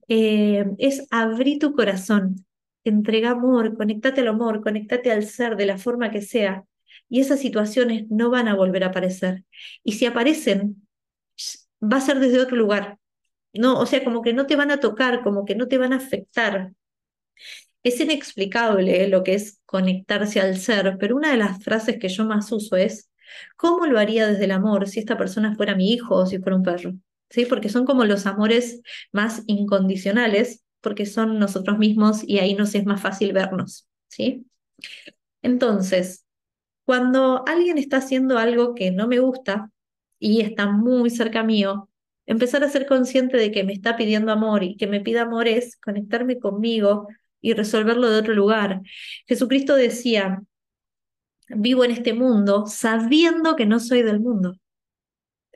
Eh, 0.08 0.64
es 0.78 1.06
abrir 1.10 1.58
tu 1.58 1.74
corazón, 1.74 2.46
entrega 2.84 3.30
amor, 3.30 3.76
conectate 3.76 4.20
al 4.20 4.28
amor, 4.28 4.62
conectate 4.62 5.10
al 5.10 5.24
ser 5.24 5.56
de 5.56 5.66
la 5.66 5.78
forma 5.78 6.10
que 6.10 6.22
sea, 6.22 6.64
y 7.08 7.20
esas 7.20 7.40
situaciones 7.40 8.06
no 8.10 8.30
van 8.30 8.48
a 8.48 8.54
volver 8.54 8.84
a 8.84 8.88
aparecer. 8.88 9.44
Y 9.82 9.92
si 9.92 10.06
aparecen, 10.06 10.86
va 11.82 11.98
a 11.98 12.00
ser 12.00 12.18
desde 12.20 12.40
otro 12.40 12.56
lugar. 12.56 12.98
No, 13.52 13.78
o 13.78 13.86
sea, 13.86 14.02
como 14.04 14.22
que 14.22 14.32
no 14.32 14.46
te 14.46 14.56
van 14.56 14.70
a 14.70 14.80
tocar, 14.80 15.22
como 15.22 15.44
que 15.44 15.54
no 15.54 15.68
te 15.68 15.78
van 15.78 15.92
a 15.92 15.96
afectar. 15.96 16.72
Es 17.84 18.00
inexplicable 18.00 19.06
lo 19.08 19.22
que 19.22 19.34
es 19.34 19.60
conectarse 19.66 20.40
al 20.40 20.58
ser, 20.58 20.96
pero 20.98 21.14
una 21.16 21.30
de 21.30 21.36
las 21.36 21.62
frases 21.62 21.98
que 22.00 22.08
yo 22.08 22.24
más 22.24 22.50
uso 22.50 22.76
es, 22.76 23.10
¿cómo 23.56 23.86
lo 23.86 23.98
haría 23.98 24.26
desde 24.26 24.44
el 24.44 24.52
amor 24.52 24.88
si 24.88 24.98
esta 25.00 25.16
persona 25.16 25.54
fuera 25.54 25.76
mi 25.76 25.92
hijo 25.92 26.16
o 26.16 26.26
si 26.26 26.38
fuera 26.38 26.56
un 26.56 26.62
perro? 26.62 26.94
¿Sí? 27.30 27.46
Porque 27.46 27.68
son 27.68 27.84
como 27.84 28.04
los 28.04 28.26
amores 28.26 28.80
más 29.12 29.42
incondicionales, 29.46 30.64
porque 30.80 31.06
son 31.06 31.38
nosotros 31.38 31.78
mismos 31.78 32.22
y 32.26 32.38
ahí 32.38 32.54
nos 32.54 32.74
es 32.74 32.84
más 32.86 33.00
fácil 33.00 33.32
vernos. 33.32 33.86
¿sí? 34.08 34.46
Entonces, 35.42 36.24
cuando 36.84 37.44
alguien 37.46 37.78
está 37.78 37.98
haciendo 37.98 38.38
algo 38.38 38.74
que 38.74 38.90
no 38.90 39.08
me 39.08 39.18
gusta 39.18 39.70
y 40.18 40.40
está 40.40 40.66
muy 40.66 41.10
cerca 41.10 41.42
mío, 41.42 41.90
empezar 42.26 42.64
a 42.64 42.68
ser 42.68 42.86
consciente 42.86 43.36
de 43.36 43.52
que 43.52 43.64
me 43.64 43.72
está 43.72 43.96
pidiendo 43.96 44.32
amor 44.32 44.62
y 44.62 44.76
que 44.76 44.86
me 44.86 45.00
pida 45.00 45.22
amor 45.22 45.48
es 45.48 45.76
conectarme 45.76 46.38
conmigo, 46.38 47.08
y 47.44 47.52
resolverlo 47.52 48.08
de 48.08 48.18
otro 48.18 48.32
lugar. 48.32 48.80
Jesucristo 49.26 49.76
decía, 49.76 50.42
vivo 51.50 51.84
en 51.84 51.90
este 51.90 52.14
mundo 52.14 52.64
sabiendo 52.66 53.54
que 53.54 53.66
no 53.66 53.80
soy 53.80 54.02
del 54.02 54.18
mundo. 54.18 54.54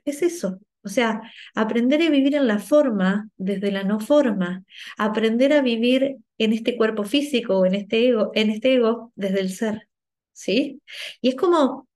Es 0.05 0.21
eso. 0.21 0.59
O 0.83 0.89
sea, 0.89 1.23
aprender 1.55 2.03
a 2.03 2.11
vivir 2.11 2.35
en 2.35 2.47
la 2.47 2.59
forma 2.59 3.29
desde 3.37 3.71
la 3.71 3.83
no 3.83 3.99
forma, 3.99 4.63
aprender 4.97 5.51
a 5.51 5.61
vivir 5.61 6.17
en 6.37 6.53
este 6.53 6.77
cuerpo 6.77 7.03
físico, 7.03 7.65
en 7.65 7.73
este 7.73 8.07
ego, 8.07 8.31
en 8.35 8.51
este 8.51 8.75
ego 8.75 9.11
desde 9.15 9.39
el 9.41 9.49
ser. 9.51 9.89
¿Sí? 10.31 10.83
Y 11.21 11.29
es 11.29 11.35
como 11.35 11.87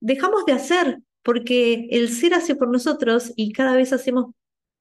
dejamos 0.00 0.46
de 0.46 0.54
hacer 0.54 0.98
porque 1.22 1.88
el 1.90 2.08
ser 2.08 2.32
hace 2.32 2.54
por 2.56 2.68
nosotros 2.68 3.34
y 3.36 3.52
cada 3.52 3.76
vez 3.76 3.92
hacemos 3.92 4.32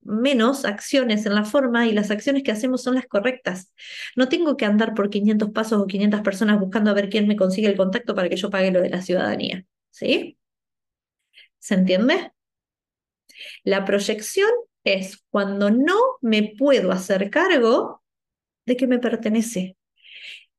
menos 0.06 0.66
acciones 0.66 1.26
en 1.26 1.36
la 1.36 1.44
forma 1.44 1.88
y 1.88 1.92
las 1.92 2.12
acciones 2.12 2.44
que 2.44 2.52
hacemos 2.52 2.84
son 2.84 2.96
las 2.96 3.08
correctas. 3.08 3.74
No 4.16 4.30
tengo 4.30 4.56
que 4.56 4.66
andar 4.66 4.94
por 4.94 5.10
500 5.10 5.52
pasos 5.52 5.82
o 5.82 5.88
500 5.88 6.22
personas 6.22 6.60
buscando 6.60 6.92
a 6.92 6.94
ver 6.94 7.10
quién 7.10 7.28
me 7.28 7.36
consigue 7.36 7.68
el 7.68 7.78
contacto 7.78 8.16
para 8.16 8.30
que 8.30 8.38
yo 8.38 8.50
pague 8.50 8.72
lo 8.72 8.82
de 8.82 8.90
la 8.90 9.02
ciudadanía. 9.02 9.66
¿Sí? 9.90 10.38
¿Se 11.60 11.74
entiende? 11.74 12.32
La 13.64 13.86
proyección 13.86 14.50
es 14.84 15.24
cuando 15.30 15.72
no 15.72 15.96
me 16.22 16.54
puedo 16.58 16.92
hacer 16.92 17.30
cargo 17.30 18.04
de 18.66 18.78
que 18.78 18.88
me 18.88 19.00
pertenece. 19.00 19.78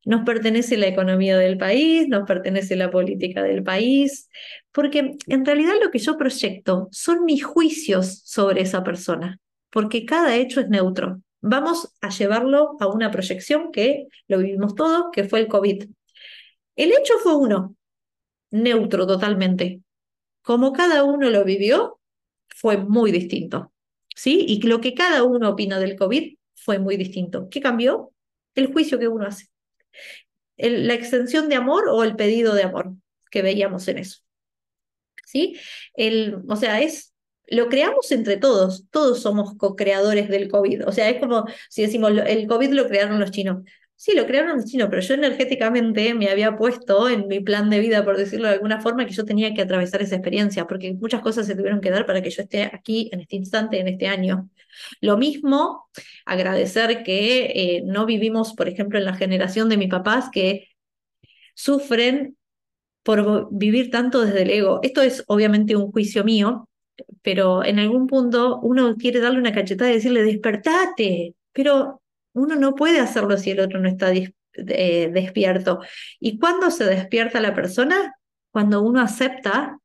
Nos 0.04 0.24
pertenece 0.24 0.76
la 0.76 0.86
economía 0.86 1.36
del 1.36 1.58
país, 1.58 2.08
nos 2.08 2.26
pertenece 2.26 2.76
la 2.76 2.90
política 2.90 3.42
del 3.42 3.62
país, 3.64 4.28
porque 4.76 5.16
en 5.26 5.46
realidad 5.46 5.72
lo 5.82 5.90
que 5.90 5.98
yo 5.98 6.18
proyecto 6.18 6.90
son 6.92 7.24
mis 7.24 7.42
juicios 7.42 8.20
sobre 8.26 8.60
esa 8.60 8.84
persona, 8.84 9.40
porque 9.70 10.04
cada 10.04 10.36
hecho 10.36 10.60
es 10.60 10.68
neutro. 10.68 11.22
Vamos 11.40 11.94
a 12.02 12.10
llevarlo 12.10 12.76
a 12.78 12.86
una 12.86 13.10
proyección 13.10 13.72
que 13.72 14.06
lo 14.28 14.36
vivimos 14.36 14.74
todos, 14.74 15.06
que 15.14 15.24
fue 15.24 15.40
el 15.40 15.48
COVID. 15.48 15.86
El 16.76 16.92
hecho 16.92 17.14
fue 17.22 17.36
uno, 17.36 17.74
neutro 18.50 19.06
totalmente. 19.06 19.80
Como 20.42 20.74
cada 20.74 21.04
uno 21.04 21.30
lo 21.30 21.42
vivió, 21.42 21.98
fue 22.48 22.76
muy 22.76 23.12
distinto. 23.12 23.72
¿Sí? 24.14 24.44
Y 24.46 24.60
lo 24.60 24.82
que 24.82 24.92
cada 24.92 25.22
uno 25.22 25.48
opina 25.48 25.78
del 25.78 25.96
COVID 25.96 26.36
fue 26.54 26.78
muy 26.78 26.98
distinto. 26.98 27.48
¿Qué 27.50 27.62
cambió? 27.62 28.12
El 28.54 28.70
juicio 28.74 28.98
que 28.98 29.08
uno 29.08 29.24
hace 29.24 29.46
la 30.58 30.92
extensión 30.92 31.48
de 31.48 31.54
amor 31.54 31.88
o 31.88 32.04
el 32.04 32.14
pedido 32.14 32.54
de 32.54 32.64
amor 32.64 32.92
que 33.30 33.40
veíamos 33.40 33.88
en 33.88 33.98
eso. 33.98 34.25
¿Sí? 35.26 35.58
El, 35.94 36.38
o 36.48 36.56
sea, 36.56 36.80
es, 36.80 37.12
lo 37.48 37.68
creamos 37.68 38.12
entre 38.12 38.36
todos, 38.36 38.86
todos 38.90 39.20
somos 39.20 39.54
co-creadores 39.56 40.28
del 40.28 40.48
COVID. 40.48 40.86
O 40.86 40.92
sea, 40.92 41.10
es 41.10 41.20
como 41.20 41.44
si 41.68 41.82
decimos, 41.82 42.12
el 42.26 42.46
COVID 42.46 42.70
lo 42.70 42.86
crearon 42.86 43.18
los 43.20 43.32
chinos. 43.32 43.64
Sí, 43.96 44.14
lo 44.14 44.26
crearon 44.26 44.56
los 44.56 44.66
chinos, 44.66 44.88
pero 44.90 45.00
yo 45.02 45.14
energéticamente 45.14 46.14
me 46.14 46.28
había 46.28 46.56
puesto 46.56 47.08
en 47.08 47.28
mi 47.28 47.40
plan 47.40 47.70
de 47.70 47.80
vida, 47.80 48.04
por 48.04 48.18
decirlo 48.18 48.46
de 48.46 48.54
alguna 48.54 48.80
forma, 48.80 49.06
que 49.06 49.14
yo 49.14 49.24
tenía 49.24 49.54
que 49.54 49.62
atravesar 49.62 50.02
esa 50.02 50.16
experiencia, 50.16 50.66
porque 50.66 50.92
muchas 50.94 51.22
cosas 51.22 51.46
se 51.46 51.56
tuvieron 51.56 51.80
que 51.80 51.90
dar 51.90 52.04
para 52.06 52.22
que 52.22 52.30
yo 52.30 52.42
esté 52.42 52.64
aquí 52.64 53.08
en 53.12 53.20
este 53.20 53.36
instante, 53.36 53.80
en 53.80 53.88
este 53.88 54.06
año. 54.06 54.50
Lo 55.00 55.16
mismo, 55.16 55.88
agradecer 56.26 57.02
que 57.04 57.46
eh, 57.46 57.82
no 57.86 58.06
vivimos, 58.06 58.52
por 58.54 58.68
ejemplo, 58.68 58.98
en 58.98 59.06
la 59.06 59.14
generación 59.14 59.68
de 59.70 59.78
mis 59.78 59.88
papás 59.88 60.28
que 60.30 60.68
sufren 61.54 62.36
por 63.06 63.46
vivir 63.52 63.92
tanto 63.92 64.22
desde 64.22 64.42
el 64.42 64.50
ego. 64.50 64.80
Esto 64.82 65.00
es 65.00 65.22
obviamente 65.28 65.76
un 65.76 65.92
juicio 65.92 66.24
mío, 66.24 66.68
pero 67.22 67.64
en 67.64 67.78
algún 67.78 68.08
punto 68.08 68.58
uno 68.62 68.96
quiere 68.96 69.20
darle 69.20 69.38
una 69.38 69.52
cachetada 69.52 69.92
y 69.92 69.94
decirle, 69.94 70.24
despertate, 70.24 71.36
pero 71.52 72.02
uno 72.32 72.56
no 72.56 72.74
puede 72.74 72.98
hacerlo 72.98 73.38
si 73.38 73.52
el 73.52 73.60
otro 73.60 73.78
no 73.78 73.88
está 73.88 74.10
despierto. 74.10 75.78
¿Y 76.18 76.40
cuándo 76.40 76.72
se 76.72 76.84
despierta 76.84 77.40
la 77.40 77.54
persona? 77.54 78.12
Cuando 78.50 78.82
uno 78.82 79.00
acepta 79.00 79.78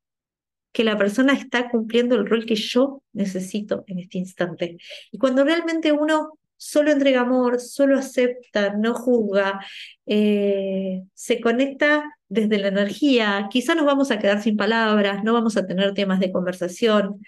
que 0.72 0.84
la 0.84 0.98
persona 0.98 1.34
está 1.34 1.69
cumpliendo 1.69 2.15
el 2.15 2.26
rol 2.26 2.43
que 2.48 2.56
yo 2.56 3.03
necesito 3.14 3.84
en 3.85 3.99
este 3.99 4.18
instante. 4.18 4.77
Y 5.11 5.19
cuando 5.19 5.43
realmente 5.43 5.91
uno 5.91 6.39
solo 6.61 6.91
entrega 6.91 7.21
amor, 7.21 7.59
solo 7.59 7.97
acepta, 7.97 8.75
no 8.75 8.93
juzga, 8.93 9.65
eh, 10.05 11.01
se 11.15 11.41
conecta 11.41 12.03
desde 12.29 12.59
la 12.59 12.67
energía, 12.67 13.47
quizá 13.49 13.73
nos 13.73 13.88
vamos 13.88 14.11
a 14.11 14.19
quedar 14.19 14.43
sin 14.43 14.57
palabras, 14.57 15.23
no 15.23 15.33
vamos 15.33 15.57
a 15.57 15.65
tener 15.65 15.95
temas 15.95 16.19
de 16.19 16.31
conversación, 16.31 17.25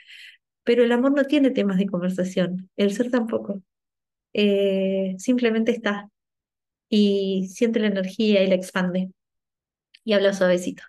pero 0.63 0.83
el 0.83 0.91
amor 0.91 1.13
no 1.13 1.25
tiene 1.25 1.49
temas 1.49 1.79
de 1.79 1.87
conversación, 1.87 2.69
el 2.77 2.93
ser 2.93 3.09
tampoco. 3.09 3.63
Eh, 4.33 5.15
simplemente 5.17 5.71
está 5.71 6.09
y 6.87 7.49
siente 7.51 7.79
la 7.79 7.87
energía 7.87 8.43
y 8.43 8.47
la 8.47 8.55
expande 8.55 9.09
y 10.03 10.13
habla 10.13 10.33
suavecito. 10.33 10.83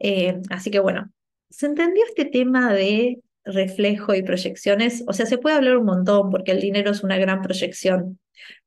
Eh, 0.00 0.40
así 0.50 0.72
que 0.72 0.80
bueno, 0.80 1.12
¿se 1.50 1.66
entendió 1.66 2.02
este 2.04 2.24
tema 2.24 2.72
de 2.72 3.20
reflejo 3.44 4.14
y 4.14 4.22
proyecciones? 4.22 5.04
O 5.08 5.12
sea, 5.12 5.26
se 5.26 5.38
puede 5.38 5.56
hablar 5.56 5.76
un 5.78 5.86
montón 5.86 6.30
porque 6.30 6.52
el 6.52 6.60
dinero 6.60 6.90
es 6.90 7.02
una 7.04 7.18
gran 7.18 7.42
proyección, 7.42 8.18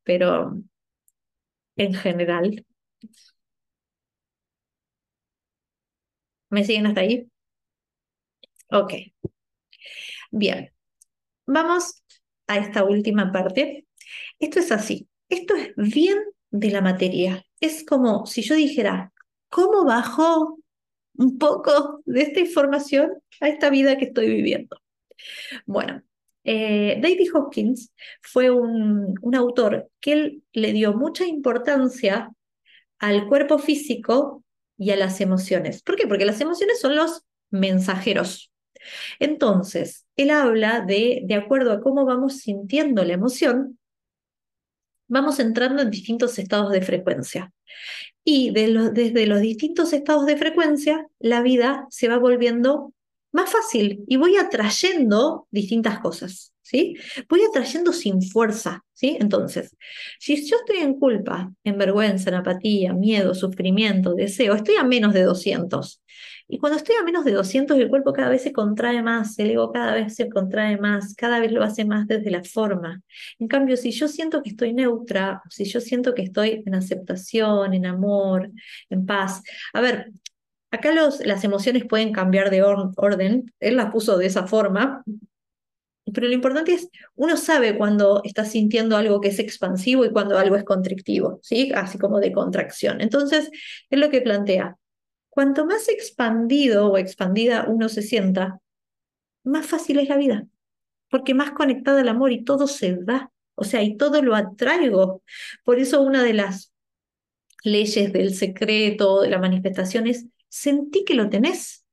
pero 0.03 0.57
en 1.77 1.93
general. 1.93 2.65
¿Me 6.49 6.63
siguen 6.63 6.87
hasta 6.87 7.01
ahí? 7.01 7.29
Ok. 8.71 8.93
Bien. 10.31 10.71
Vamos 11.47 12.03
a 12.47 12.57
esta 12.57 12.83
última 12.85 13.31
parte. 13.31 13.87
Esto 14.39 14.59
es 14.59 14.71
así. 14.73 15.09
Esto 15.29 15.55
es 15.55 15.75
bien 15.77 16.19
de 16.51 16.71
la 16.71 16.81
materia. 16.81 17.45
Es 17.59 17.85
como 17.85 18.25
si 18.25 18.41
yo 18.43 18.55
dijera, 18.55 19.13
¿cómo 19.49 19.85
bajo 19.85 20.59
un 21.17 21.37
poco 21.37 22.01
de 22.05 22.21
esta 22.21 22.39
información 22.39 23.11
a 23.39 23.49
esta 23.49 23.69
vida 23.69 23.97
que 23.97 24.05
estoy 24.05 24.27
viviendo? 24.27 24.77
Bueno, 25.65 26.01
eh, 26.43 26.99
David 27.01 27.29
Hopkins 27.33 27.91
fue 28.21 28.51
un, 28.51 29.15
un 29.21 29.35
autor 29.35 29.89
que 29.99 30.39
le 30.53 30.73
dio 30.73 30.93
mucha 30.93 31.25
importancia 31.25 32.31
al 32.99 33.27
cuerpo 33.27 33.57
físico 33.57 34.43
y 34.77 34.91
a 34.91 34.95
las 34.95 35.21
emociones. 35.21 35.81
¿Por 35.81 35.95
qué? 35.95 36.07
Porque 36.07 36.25
las 36.25 36.41
emociones 36.41 36.79
son 36.79 36.95
los 36.95 37.23
mensajeros. 37.49 38.51
Entonces, 39.19 40.05
él 40.15 40.29
habla 40.29 40.81
de, 40.81 41.21
de 41.25 41.35
acuerdo 41.35 41.71
a 41.71 41.81
cómo 41.81 42.05
vamos 42.05 42.39
sintiendo 42.39 43.03
la 43.03 43.13
emoción, 43.13 43.79
vamos 45.07 45.39
entrando 45.39 45.81
en 45.81 45.91
distintos 45.91 46.37
estados 46.39 46.71
de 46.71 46.81
frecuencia. 46.81 47.51
Y 48.23 48.51
desde 48.51 49.27
los 49.27 49.41
distintos 49.41 49.93
estados 49.93 50.25
de 50.25 50.37
frecuencia, 50.37 51.05
la 51.19 51.41
vida 51.41 51.85
se 51.91 52.07
va 52.07 52.17
volviendo 52.17 52.93
más 53.31 53.51
fácil 53.51 54.03
y 54.07 54.15
voy 54.17 54.37
atrayendo 54.37 55.47
distintas 55.51 55.99
cosas, 55.99 56.53
¿sí? 56.61 56.95
Voy 57.29 57.41
atrayendo 57.43 57.91
sin 57.91 58.21
fuerza, 58.21 58.83
¿sí? 58.93 59.17
Entonces, 59.19 59.75
si 60.19 60.37
yo 60.47 60.55
estoy 60.57 60.77
en 60.77 60.97
culpa, 60.97 61.51
en 61.63 61.77
vergüenza, 61.77 62.29
en 62.29 62.37
apatía, 62.37 62.93
miedo, 62.93 63.35
sufrimiento, 63.35 64.15
deseo, 64.15 64.55
estoy 64.55 64.77
a 64.77 64.83
menos 64.85 65.13
de 65.13 65.23
200. 65.23 66.01
Y 66.47 66.59
cuando 66.59 66.77
estoy 66.77 66.95
a 66.95 67.03
menos 67.03 67.25
de 67.25 67.31
200, 67.31 67.77
el 67.77 67.89
cuerpo 67.89 68.13
cada 68.13 68.29
vez 68.29 68.43
se 68.43 68.53
contrae 68.53 69.01
más, 69.01 69.37
el 69.39 69.51
ego 69.51 69.71
cada 69.71 69.95
vez 69.95 70.15
se 70.15 70.29
contrae 70.29 70.77
más, 70.77 71.15
cada 71.15 71.39
vez 71.39 71.51
lo 71.51 71.63
hace 71.63 71.85
más 71.85 72.07
desde 72.07 72.29
la 72.29 72.43
forma. 72.43 73.01
En 73.39 73.47
cambio, 73.47 73.77
si 73.77 73.91
yo 73.91 74.07
siento 74.07 74.43
que 74.43 74.49
estoy 74.49 74.73
neutra, 74.73 75.41
si 75.49 75.65
yo 75.65 75.81
siento 75.81 76.13
que 76.13 76.21
estoy 76.21 76.63
en 76.65 76.75
aceptación, 76.75 77.73
en 77.73 77.87
amor, 77.87 78.51
en 78.89 79.05
paz. 79.05 79.41
A 79.73 79.81
ver, 79.81 80.11
acá 80.69 80.91
los, 80.93 81.25
las 81.25 81.43
emociones 81.43 81.85
pueden 81.85 82.11
cambiar 82.11 82.51
de 82.51 82.61
orden, 82.63 83.51
él 83.59 83.75
las 83.75 83.91
puso 83.91 84.17
de 84.17 84.27
esa 84.27 84.45
forma, 84.45 85.03
pero 86.13 86.27
lo 86.27 86.33
importante 86.33 86.73
es, 86.73 86.89
uno 87.15 87.35
sabe 87.35 87.77
cuando 87.77 88.21
está 88.23 88.45
sintiendo 88.45 88.95
algo 88.95 89.19
que 89.19 89.29
es 89.29 89.39
expansivo 89.39 90.05
y 90.05 90.11
cuando 90.11 90.37
algo 90.37 90.55
es 90.55 90.63
constrictivo, 90.63 91.39
¿sí? 91.41 91.71
Así 91.73 91.97
como 91.97 92.19
de 92.19 92.31
contracción. 92.31 93.01
Entonces, 93.01 93.49
es 93.89 93.99
lo 93.99 94.09
que 94.11 94.21
plantea. 94.21 94.77
Cuanto 95.35 95.65
más 95.65 95.89
expandido 95.89 96.89
o 96.89 96.97
expandida 96.97 97.65
uno 97.67 97.89
se 97.89 98.01
sienta, 98.01 98.61
más 99.43 99.65
fácil 99.65 99.99
es 99.99 100.07
la 100.07 100.15
vida, 100.15 100.47
porque 101.09 101.33
más 101.33 101.51
conectada 101.51 101.99
al 101.99 102.07
amor 102.07 102.31
y 102.31 102.45
todo 102.45 102.67
se 102.67 102.95
da, 102.95 103.33
o 103.53 103.65
sea, 103.65 103.83
y 103.83 103.97
todo 103.97 104.21
lo 104.21 104.33
atraigo. 104.33 105.23
Por 105.65 105.77
eso 105.77 106.01
una 106.01 106.23
de 106.23 106.35
las 106.35 106.71
leyes 107.65 108.13
del 108.13 108.33
secreto, 108.33 109.23
de 109.23 109.29
la 109.29 109.39
manifestación 109.39 110.07
es, 110.07 110.25
sentí 110.47 111.03
que 111.03 111.15
lo 111.15 111.29
tenés, 111.29 111.85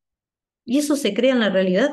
y 0.64 0.78
eso 0.78 0.94
se 0.94 1.12
crea 1.12 1.32
en 1.32 1.40
la 1.40 1.50
realidad, 1.50 1.90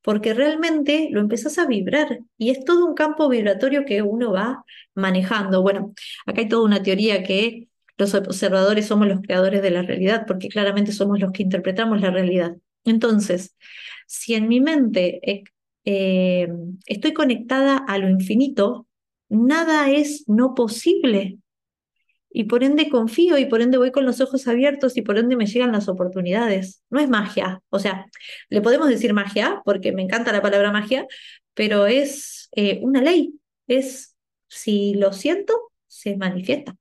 porque 0.00 0.32
realmente 0.32 1.08
lo 1.10 1.18
empezás 1.18 1.58
a 1.58 1.66
vibrar 1.66 2.20
y 2.38 2.50
es 2.50 2.64
todo 2.64 2.86
un 2.86 2.94
campo 2.94 3.28
vibratorio 3.28 3.84
que 3.84 4.02
uno 4.02 4.30
va 4.30 4.64
manejando. 4.94 5.60
Bueno, 5.60 5.92
acá 6.24 6.42
hay 6.42 6.48
toda 6.48 6.64
una 6.64 6.84
teoría 6.84 7.24
que 7.24 7.66
los 7.98 8.14
observadores 8.14 8.86
somos 8.86 9.08
los 9.08 9.20
creadores 9.20 9.62
de 9.62 9.70
la 9.70 9.82
realidad, 9.82 10.24
porque 10.26 10.48
claramente 10.48 10.92
somos 10.92 11.20
los 11.20 11.32
que 11.32 11.42
interpretamos 11.42 12.00
la 12.00 12.10
realidad. 12.10 12.56
Entonces, 12.84 13.56
si 14.06 14.34
en 14.34 14.48
mi 14.48 14.60
mente 14.60 15.20
eh, 15.30 15.44
eh, 15.84 16.48
estoy 16.86 17.12
conectada 17.12 17.76
a 17.76 17.98
lo 17.98 18.08
infinito, 18.08 18.86
nada 19.28 19.90
es 19.90 20.24
no 20.28 20.54
posible. 20.54 21.38
Y 22.34 22.44
por 22.44 22.64
ende 22.64 22.88
confío 22.88 23.36
y 23.36 23.46
por 23.46 23.60
ende 23.60 23.76
voy 23.76 23.92
con 23.92 24.06
los 24.06 24.20
ojos 24.20 24.48
abiertos 24.48 24.96
y 24.96 25.02
por 25.02 25.18
ende 25.18 25.36
me 25.36 25.46
llegan 25.46 25.72
las 25.72 25.88
oportunidades. 25.88 26.82
No 26.88 26.98
es 26.98 27.08
magia. 27.08 27.62
O 27.68 27.78
sea, 27.78 28.06
le 28.48 28.62
podemos 28.62 28.88
decir 28.88 29.12
magia 29.12 29.60
porque 29.64 29.92
me 29.92 30.02
encanta 30.02 30.32
la 30.32 30.40
palabra 30.42 30.72
magia, 30.72 31.06
pero 31.54 31.86
es 31.86 32.48
eh, 32.56 32.80
una 32.82 33.02
ley. 33.02 33.34
Es, 33.66 34.16
si 34.48 34.94
lo 34.94 35.12
siento, 35.12 35.72
se 35.86 36.16
manifiesta. 36.16 36.74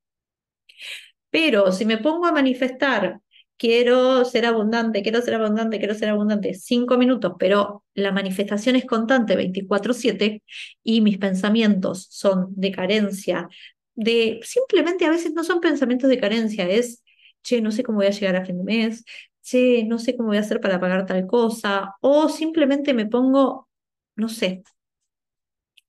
Pero 1.29 1.71
si 1.71 1.85
me 1.85 1.97
pongo 1.97 2.25
a 2.27 2.31
manifestar, 2.31 3.21
quiero 3.57 4.25
ser 4.25 4.45
abundante, 4.45 5.01
quiero 5.03 5.21
ser 5.21 5.35
abundante, 5.35 5.77
quiero 5.79 5.93
ser 5.95 6.09
abundante, 6.09 6.53
cinco 6.55 6.97
minutos, 6.97 7.33
pero 7.39 7.83
la 7.93 8.11
manifestación 8.11 8.75
es 8.75 8.85
constante 8.85 9.35
24/7 9.35 10.43
y 10.83 11.01
mis 11.01 11.17
pensamientos 11.17 12.07
son 12.09 12.47
de 12.55 12.71
carencia, 12.71 13.47
de 13.95 14.39
simplemente 14.43 15.05
a 15.05 15.09
veces 15.11 15.33
no 15.33 15.43
son 15.43 15.59
pensamientos 15.61 16.09
de 16.09 16.19
carencia, 16.19 16.67
es, 16.69 17.03
che, 17.43 17.61
no 17.61 17.71
sé 17.71 17.83
cómo 17.83 17.97
voy 17.99 18.07
a 18.07 18.11
llegar 18.11 18.35
a 18.35 18.45
fin 18.45 18.57
de 18.57 18.63
mes, 18.63 19.05
che, 19.43 19.83
no 19.85 19.99
sé 19.99 20.15
cómo 20.17 20.29
voy 20.29 20.37
a 20.37 20.41
hacer 20.41 20.59
para 20.61 20.79
pagar 20.79 21.05
tal 21.05 21.27
cosa, 21.27 21.95
o 22.01 22.29
simplemente 22.29 22.93
me 22.93 23.05
pongo, 23.05 23.69
no 24.15 24.29
sé, 24.29 24.63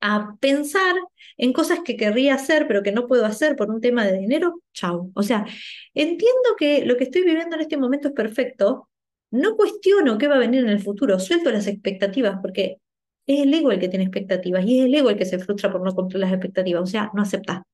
a 0.03 0.37
pensar 0.41 0.95
en 1.39 1.53
cosas 1.53 1.81
que 1.85 1.97
querría 1.97 2.35
hacer, 2.35 2.67
pero 2.69 2.83
que 2.83 2.93
no 2.93 3.07
puedo 3.07 3.25
hacer 3.25 3.57
por 3.57 3.71
un 3.71 3.81
tema 3.81 4.05
de 4.05 4.19
dinero, 4.19 4.61
chau. 4.75 5.13
O 5.15 5.23
sea, 5.23 5.47
entiendo 5.95 6.57
que 6.59 6.85
lo 6.85 6.97
que 6.97 7.05
estoy 7.05 7.23
viviendo 7.23 7.57
en 7.57 7.63
este 7.63 7.77
momento 7.79 8.09
es 8.09 8.15
perfecto, 8.15 8.89
no 9.31 9.57
cuestiono 9.57 10.19
qué 10.19 10.29
va 10.29 10.37
a 10.37 10.39
venir 10.39 10.65
en 10.65 10.71
el 10.71 10.81
futuro, 10.83 11.19
suelto 11.19 11.51
las 11.51 11.67
expectativas, 11.69 12.39
porque 12.43 12.79
es 13.27 13.41
el 13.43 13.55
ego 13.55 13.73
el 13.73 13.81
que 13.81 13.89
tiene 13.89 14.05
expectativas 14.05 14.65
y 14.67 14.81
es 14.81 14.87
el 14.87 14.95
ego 14.95 15.11
el 15.11 15.17
que 15.17 15.25
se 15.25 15.39
frustra 15.39 15.73
por 15.73 15.83
no 15.83 15.95
cumplir 15.95 16.21
las 16.21 16.33
expectativas, 16.33 16.83
o 16.83 16.87
sea, 16.87 17.11
no 17.15 17.23
acepta. 17.23 17.65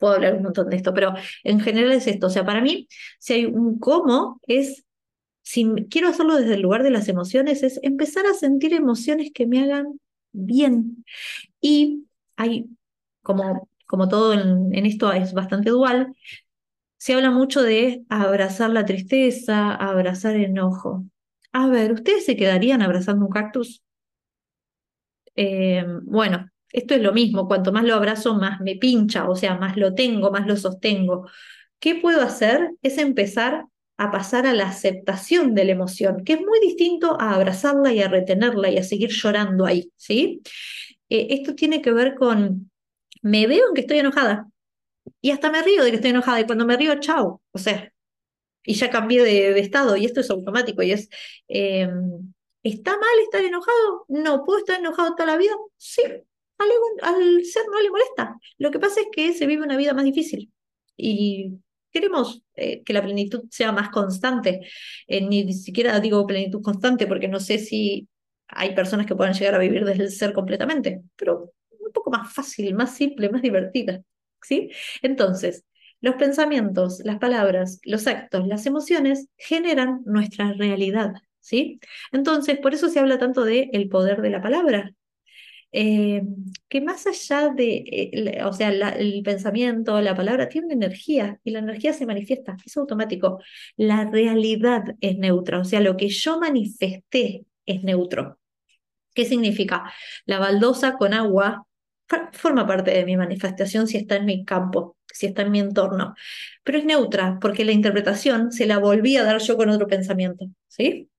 Puedo 0.00 0.14
hablar 0.14 0.34
un 0.34 0.42
montón 0.42 0.68
de 0.70 0.76
esto, 0.76 0.94
pero 0.94 1.14
en 1.44 1.60
general 1.60 1.92
es 1.92 2.06
esto. 2.06 2.26
O 2.26 2.30
sea, 2.30 2.44
para 2.44 2.60
mí, 2.60 2.88
si 3.18 3.34
hay 3.34 3.44
un 3.46 3.78
cómo, 3.78 4.40
es 4.46 4.84
si 5.42 5.66
quiero 5.90 6.08
hacerlo 6.08 6.36
desde 6.36 6.54
el 6.54 6.62
lugar 6.62 6.82
de 6.82 6.90
las 6.90 7.08
emociones, 7.08 7.62
es 7.62 7.80
empezar 7.82 8.26
a 8.26 8.34
sentir 8.34 8.72
emociones 8.74 9.30
que 9.34 9.46
me 9.46 9.62
hagan 9.62 10.00
bien. 10.32 11.04
Y 11.60 12.06
hay, 12.36 12.66
como, 13.22 13.68
como 13.86 14.08
todo 14.08 14.32
en, 14.34 14.74
esto 14.86 15.12
es 15.12 15.32
bastante 15.34 15.70
dual, 15.70 16.14
se 16.98 17.14
habla 17.14 17.30
mucho 17.30 17.62
de 17.62 18.04
abrazar 18.08 18.70
la 18.70 18.84
tristeza, 18.84 19.74
abrazar 19.74 20.36
el 20.36 20.44
enojo. 20.44 21.04
A 21.52 21.66
ver, 21.68 21.92
¿ustedes 21.92 22.24
se 22.24 22.36
quedarían 22.36 22.82
abrazando 22.82 23.26
un 23.26 23.32
cactus? 23.32 23.82
Eh, 25.34 25.84
bueno, 26.04 26.50
esto 26.70 26.94
es 26.94 27.02
lo 27.02 27.12
mismo, 27.12 27.48
cuanto 27.48 27.72
más 27.72 27.84
lo 27.84 27.94
abrazo, 27.94 28.34
más 28.34 28.60
me 28.60 28.76
pincha, 28.76 29.28
o 29.28 29.36
sea, 29.36 29.56
más 29.56 29.76
lo 29.76 29.94
tengo, 29.94 30.30
más 30.30 30.46
lo 30.46 30.56
sostengo. 30.56 31.28
¿Qué 31.78 31.96
puedo 31.96 32.22
hacer? 32.22 32.70
Es 32.82 32.98
empezar 32.98 33.66
a 33.98 34.10
pasar 34.10 34.46
a 34.46 34.54
la 34.54 34.68
aceptación 34.68 35.54
de 35.54 35.64
la 35.64 35.72
emoción, 35.72 36.24
que 36.24 36.34
es 36.34 36.40
muy 36.40 36.60
distinto 36.60 37.20
a 37.20 37.34
abrazarla 37.34 37.92
y 37.92 38.02
a 38.02 38.08
retenerla 38.08 38.70
y 38.70 38.78
a 38.78 38.84
seguir 38.84 39.10
llorando 39.10 39.66
ahí, 39.66 39.92
¿sí? 39.96 40.42
Eh, 41.08 41.28
esto 41.30 41.54
tiene 41.54 41.82
que 41.82 41.92
ver 41.92 42.14
con, 42.14 42.70
me 43.22 43.46
veo 43.46 43.68
en 43.68 43.74
que 43.74 43.82
estoy 43.82 43.98
enojada 43.98 44.48
y 45.20 45.30
hasta 45.30 45.50
me 45.50 45.62
río 45.62 45.84
de 45.84 45.90
que 45.90 45.96
estoy 45.96 46.10
enojada 46.10 46.40
y 46.40 46.46
cuando 46.46 46.66
me 46.66 46.76
río, 46.76 46.98
chao, 47.00 47.42
o 47.52 47.58
sea, 47.58 47.92
y 48.64 48.74
ya 48.74 48.90
cambié 48.90 49.22
de, 49.22 49.58
estado 49.60 49.96
y 49.96 50.04
esto 50.04 50.20
es 50.20 50.30
automático 50.30 50.82
y 50.82 50.92
es, 50.92 51.08
em, 51.48 52.32
¿está 52.62 52.92
mal 52.92 53.18
estar 53.24 53.44
enojado? 53.44 54.04
No, 54.08 54.44
¿puedo 54.44 54.60
estar 54.60 54.78
enojado 54.78 55.14
toda 55.14 55.26
la 55.26 55.36
vida? 55.36 55.54
Sí, 55.76 56.02
al, 56.58 56.68
al 57.02 57.44
ser 57.44 57.64
no 57.70 57.80
le 57.80 57.90
molesta. 57.90 58.38
Lo 58.58 58.70
que 58.70 58.78
pasa 58.78 59.00
es 59.00 59.08
que 59.12 59.32
se 59.34 59.46
vive 59.46 59.62
una 59.64 59.76
vida 59.76 59.94
más 59.94 60.04
difícil 60.04 60.52
y 60.96 61.58
queremos 61.92 62.42
eh, 62.54 62.82
que 62.82 62.92
la 62.92 63.02
plenitud 63.02 63.44
sea 63.50 63.72
más 63.72 63.90
constante. 63.90 64.60
Eh, 65.06 65.20
ni 65.20 65.52
siquiera 65.52 66.00
digo 66.00 66.26
plenitud 66.26 66.62
constante 66.62 67.06
porque 67.06 67.28
no 67.28 67.40
sé 67.40 67.58
si 67.58 68.08
hay 68.48 68.74
personas 68.74 69.06
que 69.06 69.16
puedan 69.16 69.34
llegar 69.34 69.54
a 69.54 69.58
vivir 69.58 69.84
desde 69.84 70.04
el 70.04 70.10
ser 70.10 70.32
completamente, 70.32 71.02
pero 71.16 71.52
un 71.70 71.92
poco 71.92 72.10
más 72.10 72.32
fácil, 72.32 72.74
más 72.74 72.94
simple, 72.94 73.30
más 73.30 73.42
divertida. 73.42 74.02
¿sí? 74.42 74.70
Entonces, 75.02 75.64
los 76.00 76.16
pensamientos, 76.16 77.00
las 77.04 77.18
palabras, 77.18 77.80
los 77.84 78.06
actos, 78.06 78.46
las 78.46 78.66
emociones 78.66 79.28
generan 79.36 80.02
nuestra 80.04 80.52
realidad. 80.52 81.12
¿sí? 81.40 81.80
Entonces, 82.12 82.58
por 82.58 82.74
eso 82.74 82.88
se 82.88 82.98
habla 83.00 83.18
tanto 83.18 83.44
de 83.44 83.70
el 83.72 83.88
poder 83.88 84.20
de 84.20 84.30
la 84.30 84.42
palabra, 84.42 84.94
eh, 85.72 86.22
que 86.68 86.80
más 86.82 87.06
allá 87.06 87.48
de, 87.48 87.84
eh, 87.86 88.44
o 88.44 88.52
sea, 88.52 88.68
el 88.70 89.22
pensamiento, 89.24 90.00
la 90.00 90.14
palabra, 90.14 90.48
tiene 90.48 90.74
energía 90.74 91.40
y 91.44 91.50
la 91.50 91.60
energía 91.60 91.92
se 91.94 92.06
manifiesta, 92.06 92.56
es 92.64 92.76
automático. 92.76 93.40
La 93.76 94.04
realidad 94.10 94.84
es 95.00 95.18
neutra, 95.18 95.60
o 95.60 95.64
sea, 95.64 95.80
lo 95.80 95.96
que 95.96 96.08
yo 96.08 96.38
manifesté 96.38 97.46
es 97.66 97.82
neutro. 97.82 98.38
¿Qué 99.14 99.24
significa? 99.24 99.92
La 100.26 100.38
baldosa 100.38 100.96
con 100.96 101.14
agua 101.14 101.66
forma 102.32 102.66
parte 102.66 102.90
de 102.92 103.04
mi 103.04 103.16
manifestación 103.16 103.86
si 103.86 103.96
está 103.98 104.16
en 104.16 104.26
mi 104.26 104.44
campo, 104.44 104.96
si 105.06 105.26
está 105.26 105.42
en 105.42 105.50
mi 105.50 105.60
entorno, 105.60 106.14
pero 106.62 106.78
es 106.78 106.84
neutra 106.84 107.38
porque 107.40 107.64
la 107.64 107.72
interpretación 107.72 108.52
se 108.52 108.66
la 108.66 108.78
volví 108.78 109.16
a 109.16 109.24
dar 109.24 109.40
yo 109.40 109.56
con 109.56 109.70
otro 109.70 109.86
pensamiento, 109.86 110.46
¿sí? 110.68 111.10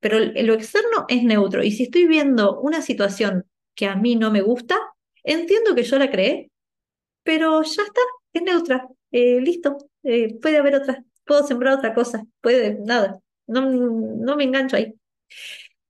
Pero 0.00 0.18
lo 0.18 0.54
externo 0.54 1.06
es 1.08 1.22
neutro 1.24 1.62
y 1.62 1.72
si 1.72 1.84
estoy 1.84 2.06
viendo 2.06 2.60
una 2.60 2.82
situación 2.82 3.46
que 3.74 3.86
a 3.86 3.96
mí 3.96 4.16
no 4.16 4.30
me 4.30 4.42
gusta, 4.42 4.78
entiendo 5.22 5.74
que 5.74 5.82
yo 5.82 5.98
la 5.98 6.10
creé, 6.10 6.50
pero 7.22 7.62
ya 7.62 7.82
está, 7.82 8.00
es 8.32 8.42
neutra, 8.42 8.88
eh, 9.10 9.40
listo, 9.40 9.76
eh, 10.02 10.38
puede 10.40 10.58
haber 10.58 10.76
otra, 10.76 11.04
puedo 11.24 11.46
sembrar 11.46 11.74
otra 11.74 11.94
cosa, 11.94 12.24
puede, 12.40 12.78
nada, 12.80 13.20
no, 13.46 13.62
no 13.62 14.36
me 14.36 14.44
engancho 14.44 14.76
ahí. 14.76 14.94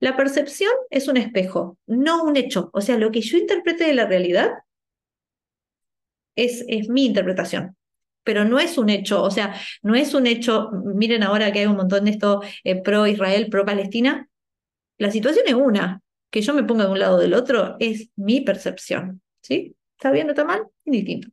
La 0.01 0.17
percepción 0.17 0.73
es 0.89 1.09
un 1.09 1.19
espejo, 1.19 1.79
no 1.87 2.25
un 2.25 2.37
hecho. 2.37 2.71
O 2.73 2.81
sea, 2.81 2.97
lo 2.97 3.11
que 3.11 3.21
yo 3.21 3.37
interprete 3.37 3.85
de 3.85 3.95
la 3.95 4.07
realidad 4.07 4.51
es, 6.37 6.65
es 6.69 6.89
mi 6.89 7.05
interpretación, 7.05 7.77
pero 8.25 8.47
no 8.47 8.59
es 8.59 8.79
un 8.79 8.89
hecho. 8.89 9.23
O 9.23 9.31
sea, 9.31 9.55
no 9.83 9.95
es 9.95 10.15
un 10.15 10.27
hecho, 10.27 10.71
miren 10.95 11.23
ahora 11.23 11.53
que 11.53 11.61
hay 11.61 11.67
un 11.67 11.77
montón 11.77 12.07
de 12.07 12.13
esto 12.13 12.41
eh, 12.65 12.81
pro 12.83 13.07
Israel, 13.07 13.49
pro 13.51 13.67
Palestina. 13.67 14.27
La 14.97 15.11
situación 15.11 15.45
es 15.47 15.55
una, 15.55 16.01
que 16.31 16.43
yo 16.43 16.55
me 16.55 16.65
ponga 16.65 16.85
de 16.85 16.93
un 16.93 16.99
lado 16.99 17.17
o 17.17 17.21
del 17.21 17.35
otro 17.35 17.77
es 17.81 18.11
mi 18.17 18.41
percepción. 18.41 19.21
¿Sí? 19.43 19.77
¿Está 19.97 20.11
bien 20.11 20.29
o 20.29 20.31
está 20.31 20.45
mal? 20.45 20.63
Indistinto. 20.85 21.29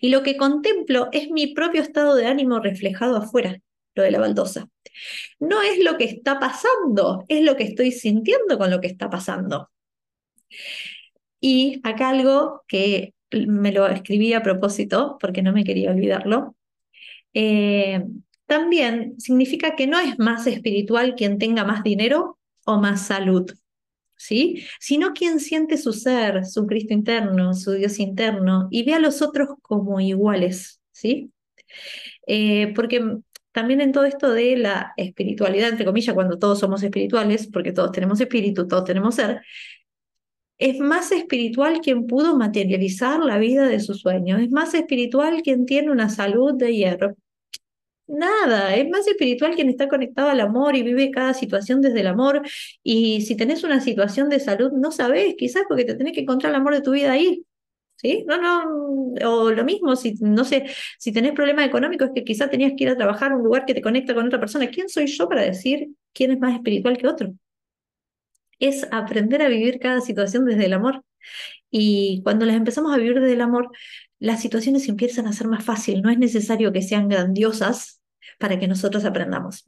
Y 0.00 0.08
lo 0.08 0.22
que 0.22 0.36
contemplo 0.36 1.08
es 1.12 1.30
mi 1.30 1.48
propio 1.48 1.82
estado 1.82 2.14
de 2.14 2.26
ánimo 2.26 2.60
reflejado 2.60 3.16
afuera, 3.16 3.60
lo 3.94 4.02
de 4.02 4.10
la 4.10 4.18
baldosa. 4.18 4.68
No 5.38 5.62
es 5.62 5.82
lo 5.84 5.98
que 5.98 6.04
está 6.04 6.40
pasando, 6.40 7.24
es 7.28 7.42
lo 7.42 7.56
que 7.56 7.64
estoy 7.64 7.92
sintiendo 7.92 8.58
con 8.58 8.70
lo 8.70 8.80
que 8.80 8.86
está 8.86 9.10
pasando. 9.10 9.70
Y 11.40 11.80
acá 11.84 12.08
algo 12.08 12.62
que 12.66 13.14
me 13.30 13.72
lo 13.72 13.86
escribí 13.86 14.32
a 14.32 14.42
propósito, 14.42 15.18
porque 15.20 15.42
no 15.42 15.52
me 15.52 15.64
quería 15.64 15.90
olvidarlo, 15.90 16.56
eh, 17.34 18.02
también 18.46 19.20
significa 19.20 19.76
que 19.76 19.86
no 19.86 19.98
es 19.98 20.18
más 20.18 20.46
espiritual 20.46 21.14
quien 21.16 21.38
tenga 21.38 21.64
más 21.64 21.82
dinero 21.82 22.38
o 22.64 22.78
más 22.78 23.06
salud, 23.06 23.50
¿sí? 24.16 24.64
Sino 24.80 25.12
quien 25.12 25.40
siente 25.40 25.76
su 25.76 25.92
ser, 25.92 26.44
su 26.46 26.66
Cristo 26.66 26.94
interno, 26.94 27.54
su 27.54 27.72
Dios 27.72 27.98
interno, 27.98 28.68
y 28.70 28.84
ve 28.84 28.94
a 28.94 28.98
los 28.98 29.22
otros 29.22 29.48
como 29.62 30.00
iguales, 30.00 30.80
¿sí? 30.92 31.30
Eh, 32.26 32.72
porque 32.74 33.18
también 33.52 33.80
en 33.80 33.92
todo 33.92 34.04
esto 34.04 34.32
de 34.32 34.56
la 34.56 34.92
espiritualidad, 34.96 35.70
entre 35.70 35.86
comillas, 35.86 36.14
cuando 36.14 36.38
todos 36.38 36.58
somos 36.58 36.82
espirituales, 36.82 37.48
porque 37.50 37.72
todos 37.72 37.92
tenemos 37.92 38.20
espíritu, 38.20 38.66
todos 38.68 38.84
tenemos 38.84 39.14
ser, 39.14 39.40
es 40.58 40.78
más 40.80 41.12
espiritual 41.12 41.80
quien 41.80 42.06
pudo 42.06 42.36
materializar 42.36 43.20
la 43.20 43.38
vida 43.38 43.66
de 43.66 43.80
sus 43.80 44.00
sueños, 44.00 44.40
es 44.40 44.50
más 44.50 44.74
espiritual 44.74 45.42
quien 45.42 45.66
tiene 45.66 45.90
una 45.90 46.08
salud 46.08 46.54
de 46.54 46.74
hierro. 46.74 47.16
Nada, 48.08 48.76
es 48.76 48.88
más 48.88 49.06
espiritual 49.08 49.56
quien 49.56 49.68
está 49.68 49.88
conectado 49.88 50.28
al 50.28 50.40
amor 50.40 50.76
y 50.76 50.82
vive 50.82 51.10
cada 51.10 51.34
situación 51.34 51.80
desde 51.80 52.00
el 52.00 52.06
amor. 52.06 52.42
Y 52.82 53.22
si 53.22 53.36
tenés 53.36 53.64
una 53.64 53.80
situación 53.80 54.28
de 54.28 54.38
salud, 54.38 54.70
no 54.72 54.92
sabés, 54.92 55.34
quizás 55.36 55.64
porque 55.68 55.84
te 55.84 55.94
tenés 55.96 56.14
que 56.14 56.20
encontrar 56.20 56.50
el 56.50 56.60
amor 56.60 56.74
de 56.74 56.82
tu 56.82 56.92
vida 56.92 57.12
ahí. 57.12 57.44
¿sí? 57.96 58.24
No, 58.28 58.38
no, 58.40 59.14
o 59.30 59.50
lo 59.50 59.64
mismo, 59.64 59.96
si, 59.96 60.14
no 60.20 60.44
sé, 60.44 60.66
si 60.98 61.12
tenés 61.12 61.32
problemas 61.32 61.66
económicos, 61.66 62.10
que 62.14 62.24
quizás 62.24 62.50
tenías 62.50 62.72
que 62.76 62.84
ir 62.84 62.90
a 62.90 62.96
trabajar 62.96 63.32
a 63.32 63.36
un 63.36 63.42
lugar 63.42 63.66
que 63.66 63.74
te 63.74 63.82
conecta 63.82 64.14
con 64.14 64.26
otra 64.26 64.40
persona. 64.40 64.68
¿Quién 64.70 64.88
soy 64.88 65.06
yo 65.06 65.28
para 65.28 65.42
decir 65.42 65.88
quién 66.12 66.30
es 66.30 66.38
más 66.38 66.54
espiritual 66.54 66.96
que 66.98 67.08
otro? 67.08 67.34
Es 68.58 68.86
aprender 68.90 69.42
a 69.42 69.48
vivir 69.48 69.78
cada 69.78 70.00
situación 70.00 70.44
desde 70.44 70.66
el 70.66 70.72
amor. 70.72 71.02
Y 71.70 72.22
cuando 72.24 72.46
las 72.46 72.56
empezamos 72.56 72.94
a 72.94 72.98
vivir 72.98 73.20
desde 73.20 73.34
el 73.34 73.40
amor, 73.40 73.70
las 74.18 74.40
situaciones 74.40 74.88
empiezan 74.88 75.26
a 75.26 75.32
ser 75.32 75.48
más 75.48 75.64
fáciles. 75.64 76.02
No 76.02 76.10
es 76.10 76.18
necesario 76.18 76.72
que 76.72 76.82
sean 76.82 77.08
grandiosas 77.08 77.95
para 78.38 78.58
que 78.58 78.68
nosotros 78.68 79.04
aprendamos. 79.04 79.64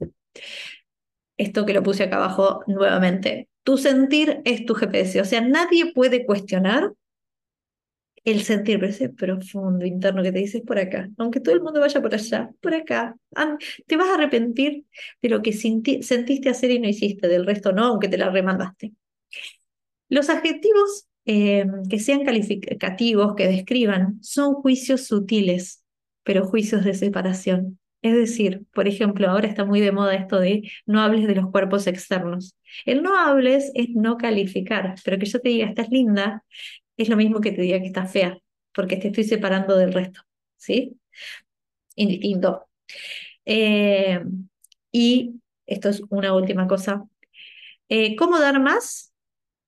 Esto 1.37 1.65
que 1.65 1.73
lo 1.73 1.83
puse 1.83 2.03
acá 2.03 2.17
abajo 2.17 2.61
nuevamente. 2.67 3.49
Tu 3.63 3.77
sentir 3.77 4.41
es 4.45 4.65
tu 4.65 4.73
GPS. 4.73 5.21
O 5.21 5.25
sea, 5.25 5.41
nadie 5.41 5.93
puede 5.93 6.25
cuestionar 6.25 6.91
el 8.25 8.43
sentir, 8.43 8.83
ese 8.83 9.09
profundo 9.09 9.85
interno 9.85 10.21
que 10.23 10.31
te 10.31 10.39
dices 10.39 10.61
por 10.61 10.77
acá, 10.77 11.09
aunque 11.17 11.39
todo 11.39 11.55
el 11.55 11.61
mundo 11.61 11.79
vaya 11.79 12.01
por 12.01 12.13
allá, 12.13 12.49
por 12.61 12.73
acá, 12.73 13.15
te 13.87 13.97
vas 13.97 14.09
a 14.09 14.15
arrepentir 14.15 14.85
de 15.21 15.29
lo 15.29 15.41
que 15.41 15.53
sentiste 15.53 16.49
hacer 16.49 16.71
y 16.71 16.79
no 16.79 16.87
hiciste, 16.87 17.27
del 17.27 17.45
resto 17.45 17.71
no, 17.71 17.85
aunque 17.85 18.07
te 18.07 18.17
la 18.17 18.29
remandaste. 18.29 18.93
Los 20.09 20.29
adjetivos 20.29 21.07
eh, 21.25 21.65
que 21.89 21.99
sean 21.99 22.25
calificativos, 22.25 23.35
que 23.35 23.47
describan, 23.47 24.19
son 24.21 24.55
juicios 24.55 25.05
sutiles, 25.05 25.83
pero 26.23 26.45
juicios 26.45 26.83
de 26.83 26.93
separación. 26.93 27.78
Es 28.01 28.13
decir, 28.15 28.65
por 28.73 28.87
ejemplo, 28.87 29.29
ahora 29.29 29.47
está 29.47 29.65
muy 29.65 29.81
de 29.81 29.91
moda 29.91 30.15
esto 30.15 30.39
de 30.39 30.71
no 30.85 31.01
hables 31.01 31.27
de 31.27 31.35
los 31.35 31.51
cuerpos 31.51 31.85
externos. 31.87 32.55
El 32.85 33.03
no 33.03 33.17
hables 33.17 33.71
es 33.75 33.89
no 33.89 34.17
calificar, 34.17 34.95
pero 35.03 35.17
que 35.19 35.25
yo 35.25 35.39
te 35.41 35.49
diga, 35.49 35.67
estás 35.67 35.89
linda, 35.89 36.45
es 36.97 37.09
lo 37.09 37.17
mismo 37.17 37.41
que 37.41 37.51
te 37.51 37.61
diga 37.61 37.79
que 37.79 37.87
estás 37.87 38.11
fea, 38.11 38.37
porque 38.73 38.95
te 38.97 39.07
estoy 39.09 39.25
separando 39.25 39.75
del 39.77 39.93
resto, 39.93 40.21
¿sí? 40.57 40.97
Indistinto. 41.95 42.67
Eh, 43.45 44.21
y 44.91 45.41
esto 45.65 45.89
es 45.89 46.01
una 46.09 46.33
última 46.33 46.67
cosa. 46.67 47.05
Eh, 47.89 48.15
¿Cómo 48.15 48.39
dar 48.39 48.61
más? 48.61 49.13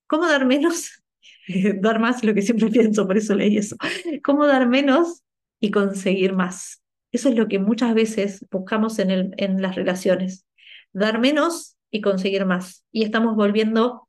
¿Cómo 0.08 0.28
dar 0.28 0.46
menos? 0.46 1.04
dar 1.82 2.00
más, 2.00 2.24
lo 2.24 2.34
que 2.34 2.42
siempre 2.42 2.70
pienso, 2.72 3.08
por 3.08 3.18
eso 3.18 3.36
leí 3.36 3.58
eso. 3.58 3.76
¿Cómo 4.24 4.48
dar 4.48 4.68
menos 4.68 5.24
y 5.60 5.72
conseguir 5.72 6.34
más? 6.34 6.81
Eso 7.12 7.30
es 7.30 7.36
lo 7.36 7.48
que 7.48 7.60
muchas 7.60 7.94
veces 7.94 8.46
buscamos 8.50 9.00
en, 9.00 9.62
las 9.62 9.76
relaciones. 9.76 10.46
Dar 10.94 11.20
menos 11.20 11.78
y 11.90 12.02
conseguir 12.02 12.46
más. 12.46 12.84
Y 12.92 13.04
estamos 13.04 13.36
volviendo 13.36 14.08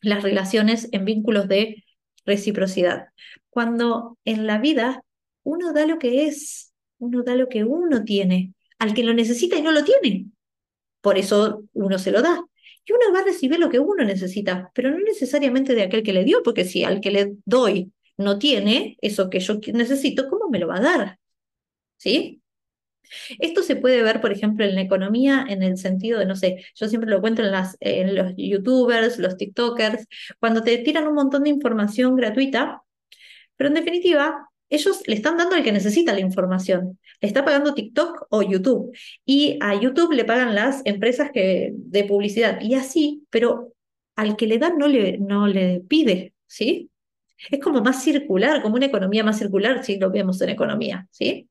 las 0.00 0.22
relaciones 0.22 0.88
en 0.92 1.04
vínculos 1.04 1.48
de 1.48 1.84
reciprocidad. 2.26 3.08
Cuando 3.48 4.18
en 4.24 4.46
la 4.46 4.58
vida 4.58 5.02
uno 5.44 5.72
da 5.72 5.86
lo 5.86 5.98
que 5.98 6.26
es, 6.26 6.72
uno 6.98 7.22
da 7.22 7.34
lo 7.34 7.48
que 7.48 7.64
uno 7.64 8.04
tiene, 8.04 8.54
al 8.78 8.94
que 8.94 9.04
lo 9.04 9.14
necesita 9.14 9.56
y 9.56 9.62
no 9.62 9.72
lo 9.72 9.84
tiene. 9.84 10.26
Por 11.00 11.18
eso 11.18 11.64
uno 11.72 11.98
se 11.98 12.10
lo 12.12 12.22
da. 12.22 12.44
Y 12.84 12.92
uno 12.92 13.12
va 13.14 13.20
a 13.20 13.24
recibir 13.24 13.58
lo 13.60 13.70
que 13.70 13.78
uno 13.78 14.04
necesita, 14.04 14.70
pero 14.74 14.90
no 14.90 14.98
necesariamente 14.98 15.74
de 15.74 15.82
aquel 15.82 16.02
que 16.02 16.12
le 16.12 16.24
dio, 16.24 16.42
porque 16.42 16.64
si 16.64 16.84
al 16.84 17.00
que 17.00 17.10
le 17.12 17.36
doy 17.44 17.92
no 18.18 18.38
tiene 18.38 18.98
eso 19.00 19.30
que 19.30 19.40
yo 19.40 19.58
necesito, 19.72 20.28
¿cómo 20.28 20.48
me 20.48 20.58
lo 20.58 20.68
va 20.68 20.76
a 20.76 20.80
dar? 20.80 21.18
¿Sí? 21.96 22.41
Esto 23.38 23.62
se 23.62 23.76
puede 23.76 24.02
ver, 24.02 24.20
por 24.20 24.32
ejemplo, 24.32 24.64
en 24.64 24.74
la 24.74 24.80
economía, 24.80 25.44
en 25.48 25.62
el 25.62 25.76
sentido 25.76 26.18
de, 26.18 26.26
no 26.26 26.36
sé, 26.36 26.64
yo 26.74 26.88
siempre 26.88 27.10
lo 27.10 27.20
cuento 27.20 27.42
en, 27.42 27.50
las, 27.50 27.76
en 27.80 28.14
los 28.14 28.34
youtubers, 28.36 29.18
los 29.18 29.36
tiktokers, 29.36 30.06
cuando 30.40 30.62
te 30.62 30.78
tiran 30.78 31.06
un 31.06 31.14
montón 31.14 31.44
de 31.44 31.50
información 31.50 32.16
gratuita, 32.16 32.82
pero 33.56 33.68
en 33.68 33.74
definitiva, 33.74 34.48
ellos 34.72 35.02
le 35.06 35.14
están 35.14 35.36
dando 35.36 35.54
al 35.54 35.62
que 35.62 35.70
necesita 35.70 36.14
la 36.14 36.20
información. 36.20 36.98
Le 37.20 37.28
está 37.28 37.44
pagando 37.44 37.74
TikTok 37.74 38.26
o 38.30 38.42
YouTube. 38.42 38.96
Y 39.26 39.58
a 39.60 39.78
YouTube 39.78 40.14
le 40.14 40.24
pagan 40.24 40.54
las 40.54 40.80
empresas 40.86 41.30
que, 41.30 41.72
de 41.74 42.04
publicidad. 42.04 42.58
Y 42.62 42.74
así, 42.74 43.26
pero 43.28 43.74
al 44.16 44.34
que 44.36 44.46
le 44.46 44.58
dan 44.58 44.78
no 44.78 44.88
le, 44.88 45.18
no 45.18 45.46
le 45.46 45.82
pide, 45.86 46.32
¿sí? 46.46 46.90
Es 47.50 47.60
como 47.60 47.82
más 47.82 48.02
circular, 48.02 48.62
como 48.62 48.76
una 48.76 48.86
economía 48.86 49.24
más 49.24 49.38
circular, 49.38 49.84
si 49.84 49.98
lo 49.98 50.10
vemos 50.10 50.40
en 50.40 50.48
economía, 50.48 51.06
¿sí? 51.10 51.48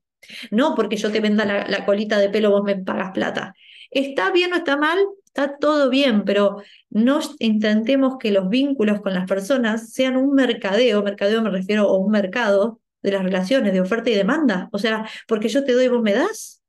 No 0.51 0.75
porque 0.75 0.97
yo 0.97 1.11
te 1.11 1.19
venda 1.19 1.45
la, 1.45 1.85
colita 1.85 2.19
de 2.19 2.29
pelo, 2.29 2.51
vos 2.51 2.63
me 2.63 2.75
pagas 2.77 3.11
plata. 3.11 3.53
¿Está 3.89 4.31
bien 4.31 4.53
o 4.53 4.57
está 4.57 4.77
mal? 4.77 4.99
Está 5.25 5.57
todo 5.57 5.89
bien, 5.89 6.23
pero 6.25 6.61
no 6.89 7.19
intentemos 7.39 8.17
que 8.19 8.31
los 8.31 8.49
vínculos 8.49 9.01
con 9.01 9.13
las 9.13 9.27
personas 9.27 9.93
sean 9.93 10.17
un 10.17 10.33
mercadeo, 10.33 11.03
mercadeo 11.03 11.41
me 11.41 11.49
refiero 11.49 11.87
a 11.89 11.97
un 11.97 12.11
mercado 12.11 12.81
de 13.01 13.11
las 13.11 13.23
relaciones, 13.23 13.73
de 13.73 13.81
oferta 13.81 14.09
y 14.09 14.15
demanda. 14.15 14.69
O 14.71 14.77
sea, 14.79 15.07
porque 15.27 15.49
yo 15.49 15.63
te 15.63 15.73
doy 15.73 15.87
vos 15.87 16.01
me 16.01 16.13
das. 16.13 16.61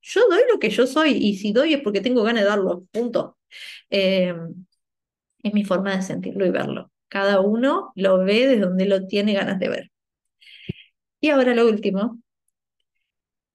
Yo 0.00 0.22
doy 0.30 0.42
lo 0.50 0.58
que 0.58 0.70
yo 0.70 0.86
soy 0.86 1.12
y 1.12 1.36
si 1.36 1.52
doy 1.52 1.74
es 1.74 1.82
porque 1.82 2.00
tengo 2.00 2.22
ganas 2.22 2.44
de 2.44 2.48
darlo, 2.48 2.84
punto. 2.92 3.36
Eh, 3.90 4.34
es 5.42 5.54
mi 5.54 5.64
forma 5.64 5.96
de 5.96 6.02
sentirlo 6.02 6.46
y 6.46 6.50
verlo. 6.50 6.90
Cada 7.08 7.40
uno 7.40 7.92
lo 7.94 8.18
ve 8.18 8.46
desde 8.46 8.60
donde 8.60 8.86
lo 8.86 9.06
tiene 9.06 9.34
ganas 9.34 9.58
de 9.58 9.68
ver. 9.68 9.90
Y 11.20 11.30
ahora 11.30 11.54
lo 11.54 11.66
último, 11.66 12.20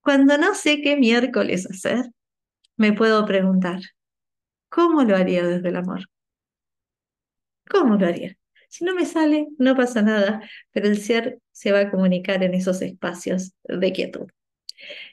cuando 0.03 0.37
no 0.37 0.55
sé 0.55 0.81
qué 0.81 0.97
miércoles 0.97 1.67
hacer, 1.69 2.11
me 2.77 2.93
puedo 2.93 3.25
preguntar, 3.25 3.81
¿Cómo 4.69 5.03
lo 5.03 5.15
haría 5.15 5.45
desde 5.45 5.69
el 5.69 5.77
amor? 5.77 6.07
¿Cómo 7.69 7.95
lo 7.95 8.07
haría? 8.07 8.37
Si 8.69 8.83
no 8.85 8.95
me 8.95 9.05
sale, 9.05 9.47
no 9.59 9.75
pasa 9.75 10.01
nada, 10.01 10.41
pero 10.71 10.87
el 10.87 10.97
ser 10.99 11.39
se 11.51 11.71
va 11.71 11.81
a 11.81 11.91
comunicar 11.91 12.43
en 12.43 12.53
esos 12.55 12.81
espacios 12.81 13.53
de 13.63 13.93
quietud. 13.93 14.27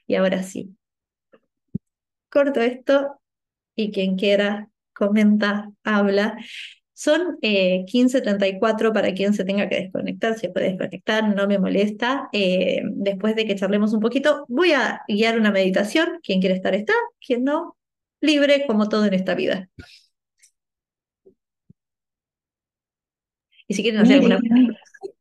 Y 0.07 0.17
ahora 0.17 0.43
sí, 0.43 0.77
corto 2.29 2.61
esto 2.61 3.21
y 3.77 3.93
quien 3.93 4.17
quiera 4.17 4.71
comenta, 4.95 5.73
habla. 5.85 6.39
Son 7.01 7.39
eh, 7.41 7.87
15.34 7.87 8.93
para 8.93 9.15
quien 9.15 9.33
se 9.33 9.47
tenga 9.47 9.71
que 9.71 9.77
desconectar, 9.77 10.39
se 10.39 10.51
puede 10.51 10.67
desconectar, 10.69 11.35
no 11.35 11.47
me 11.47 11.59
molesta. 11.59 12.29
Eh, 12.31 12.83
después 12.85 13.35
de 13.35 13.47
que 13.47 13.57
charlemos 13.57 13.95
un 13.95 14.01
poquito, 14.01 14.45
voy 14.49 14.73
a 14.73 15.01
guiar 15.09 15.39
una 15.39 15.51
meditación. 15.51 16.21
Quien 16.23 16.41
quiere 16.41 16.57
estar 16.57 16.75
está, 16.75 16.93
quien 17.27 17.43
no, 17.43 17.79
libre 18.21 18.67
como 18.67 18.91
todo 18.91 19.07
en 19.07 19.15
esta 19.15 19.35
vida. 19.35 19.71
Y 23.67 23.73
si 23.73 23.83
quieren 23.83 24.03
hacer 24.03 24.17
alguna 24.17 24.39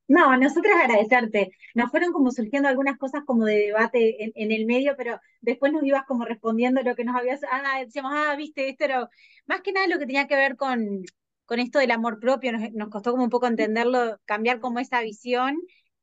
No, 0.09 0.35
nosotras 0.35 0.75
agradecerte. 0.83 1.51
Nos 1.75 1.91
fueron 1.91 2.11
como 2.11 2.31
surgiendo 2.31 2.67
algunas 2.67 2.97
cosas 2.97 3.23
como 3.25 3.45
de 3.45 3.55
debate 3.55 4.21
en, 4.25 4.33
en 4.35 4.51
el 4.51 4.65
medio, 4.65 4.95
pero 4.97 5.21
después 5.39 5.71
nos 5.71 5.83
ibas 5.85 6.03
como 6.05 6.25
respondiendo 6.25 6.81
lo 6.81 6.93
que 6.97 7.05
nos 7.05 7.15
habías, 7.15 7.39
ah, 7.49 7.79
decíamos, 7.85 8.11
ah, 8.13 8.35
viste, 8.35 8.67
esto 8.67 8.83
era 8.83 9.09
más 9.45 9.61
que 9.61 9.71
nada 9.71 9.87
lo 9.87 9.97
que 9.97 10.07
tenía 10.07 10.27
que 10.27 10.35
ver 10.35 10.57
con, 10.57 11.03
con 11.49 11.59
esto 11.59 11.79
del 11.79 11.89
amor 11.89 12.19
propio, 12.19 12.51
nos, 12.51 12.71
nos 12.73 12.89
costó 12.89 13.09
como 13.11 13.23
un 13.23 13.31
poco 13.31 13.47
entenderlo, 13.47 14.19
cambiar 14.25 14.59
como 14.59 14.77
esa 14.77 15.01
visión 15.01 15.57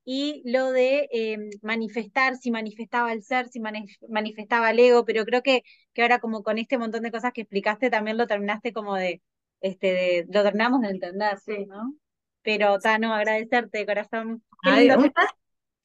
y 0.04 0.42
lo 0.44 0.72
de 0.72 1.08
eh, 1.12 1.38
manifestar, 1.62 2.34
si 2.36 2.50
manifestaba 2.50 3.12
el 3.12 3.22
ser, 3.22 3.48
si 3.48 3.60
manif- 3.60 3.96
manifestaba 4.08 4.72
el 4.72 4.80
ego, 4.80 5.04
pero 5.04 5.24
creo 5.24 5.42
que, 5.42 5.62
que 5.94 6.02
ahora 6.02 6.18
como 6.18 6.42
con 6.42 6.58
este 6.58 6.78
montón 6.78 7.02
de 7.02 7.12
cosas 7.12 7.32
que 7.32 7.42
explicaste 7.42 7.90
también 7.90 8.16
lo 8.16 8.26
terminaste 8.26 8.72
como 8.72 8.96
de, 8.96 9.22
este, 9.60 9.86
de, 9.86 10.26
lo 10.28 10.42
terminamos 10.42 10.80
de 10.80 10.88
entender, 10.88 11.38
sí, 11.38 11.64
¿no? 11.66 11.94
Pero, 12.42 12.78
Tano, 12.80 13.14
agradecerte, 13.14 13.86
corazón. 13.86 14.42
Qué 14.62 14.70
Ay, 14.70 14.90
un 14.90 15.10
placer. 15.12 15.36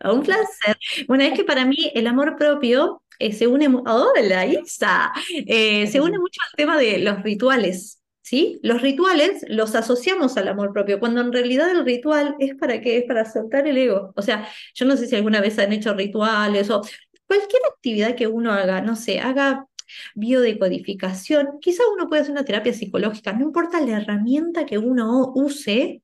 Un 0.03 0.23
placer. 0.23 0.77
Bueno, 1.07 1.23
es 1.23 1.33
que 1.33 1.43
para 1.43 1.65
mí 1.65 1.91
el 1.93 2.07
amor 2.07 2.35
propio 2.35 3.03
eh, 3.19 3.33
se 3.33 3.45
une, 3.45 3.67
¡Hola, 3.67 4.45
Isa! 4.47 5.11
Eh, 5.45 5.85
se 5.87 6.01
une 6.01 6.17
mucho 6.17 6.41
al 6.43 6.55
tema 6.57 6.77
de 6.77 6.97
los 6.97 7.21
rituales, 7.21 8.00
¿sí? 8.31 8.59
Los 8.63 8.81
rituales 8.81 9.43
los 9.49 9.75
asociamos 9.75 10.37
al 10.37 10.47
amor 10.47 10.71
propio, 10.73 10.99
cuando 10.99 11.19
en 11.21 11.33
realidad 11.33 11.69
el 11.71 11.83
ritual 11.85 12.35
es 12.39 12.55
para 12.55 12.79
qué, 12.81 12.97
es 12.99 13.03
para 13.05 13.29
soltar 13.29 13.67
el 13.67 13.77
ego. 13.77 14.13
O 14.15 14.21
sea, 14.21 14.47
yo 14.73 14.85
no 14.85 14.95
sé 14.97 15.07
si 15.07 15.15
alguna 15.17 15.41
vez 15.41 15.59
han 15.59 15.73
hecho 15.73 15.93
rituales 15.93 16.69
o 16.69 16.81
cualquier 17.27 17.61
actividad 17.73 18.15
que 18.15 18.27
uno 18.27 18.51
haga, 18.53 18.81
no 18.81 18.95
sé, 18.95 19.19
haga 19.19 19.67
biodecodificación, 20.15 21.59
quizá 21.61 21.83
uno 21.93 22.07
puede 22.07 22.21
hacer 22.21 22.31
una 22.31 22.45
terapia 22.45 22.73
psicológica, 22.73 23.33
no 23.33 23.43
importa 23.45 23.81
la 23.81 23.97
herramienta 23.97 24.65
que 24.65 24.77
uno 24.77 25.31
use, 25.35 26.01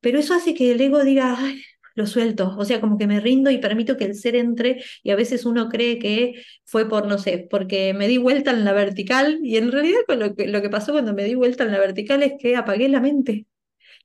pero 0.00 0.18
eso 0.18 0.34
hace 0.34 0.54
que 0.54 0.72
el 0.72 0.80
ego 0.80 1.04
diga, 1.04 1.36
"Ay, 1.38 1.62
lo 1.96 2.06
suelto, 2.06 2.54
o 2.56 2.64
sea, 2.64 2.80
como 2.80 2.98
que 2.98 3.06
me 3.08 3.20
rindo 3.20 3.50
y 3.50 3.58
permito 3.58 3.96
que 3.96 4.04
el 4.04 4.14
ser 4.14 4.36
entre 4.36 4.82
y 5.02 5.10
a 5.10 5.16
veces 5.16 5.44
uno 5.46 5.68
cree 5.68 5.98
que 5.98 6.34
fue 6.64 6.88
por, 6.88 7.06
no 7.06 7.18
sé, 7.18 7.46
porque 7.50 7.94
me 7.94 8.06
di 8.08 8.18
vuelta 8.18 8.52
en 8.52 8.64
la 8.64 8.72
vertical 8.72 9.40
y 9.42 9.56
en 9.56 9.72
realidad 9.72 10.00
lo 10.08 10.34
que, 10.36 10.46
lo 10.46 10.62
que 10.62 10.70
pasó 10.70 10.92
cuando 10.92 11.14
me 11.14 11.24
di 11.24 11.34
vuelta 11.34 11.64
en 11.64 11.72
la 11.72 11.80
vertical 11.80 12.22
es 12.22 12.34
que 12.38 12.56
apagué 12.56 12.88
la 12.88 13.00
mente. 13.00 13.46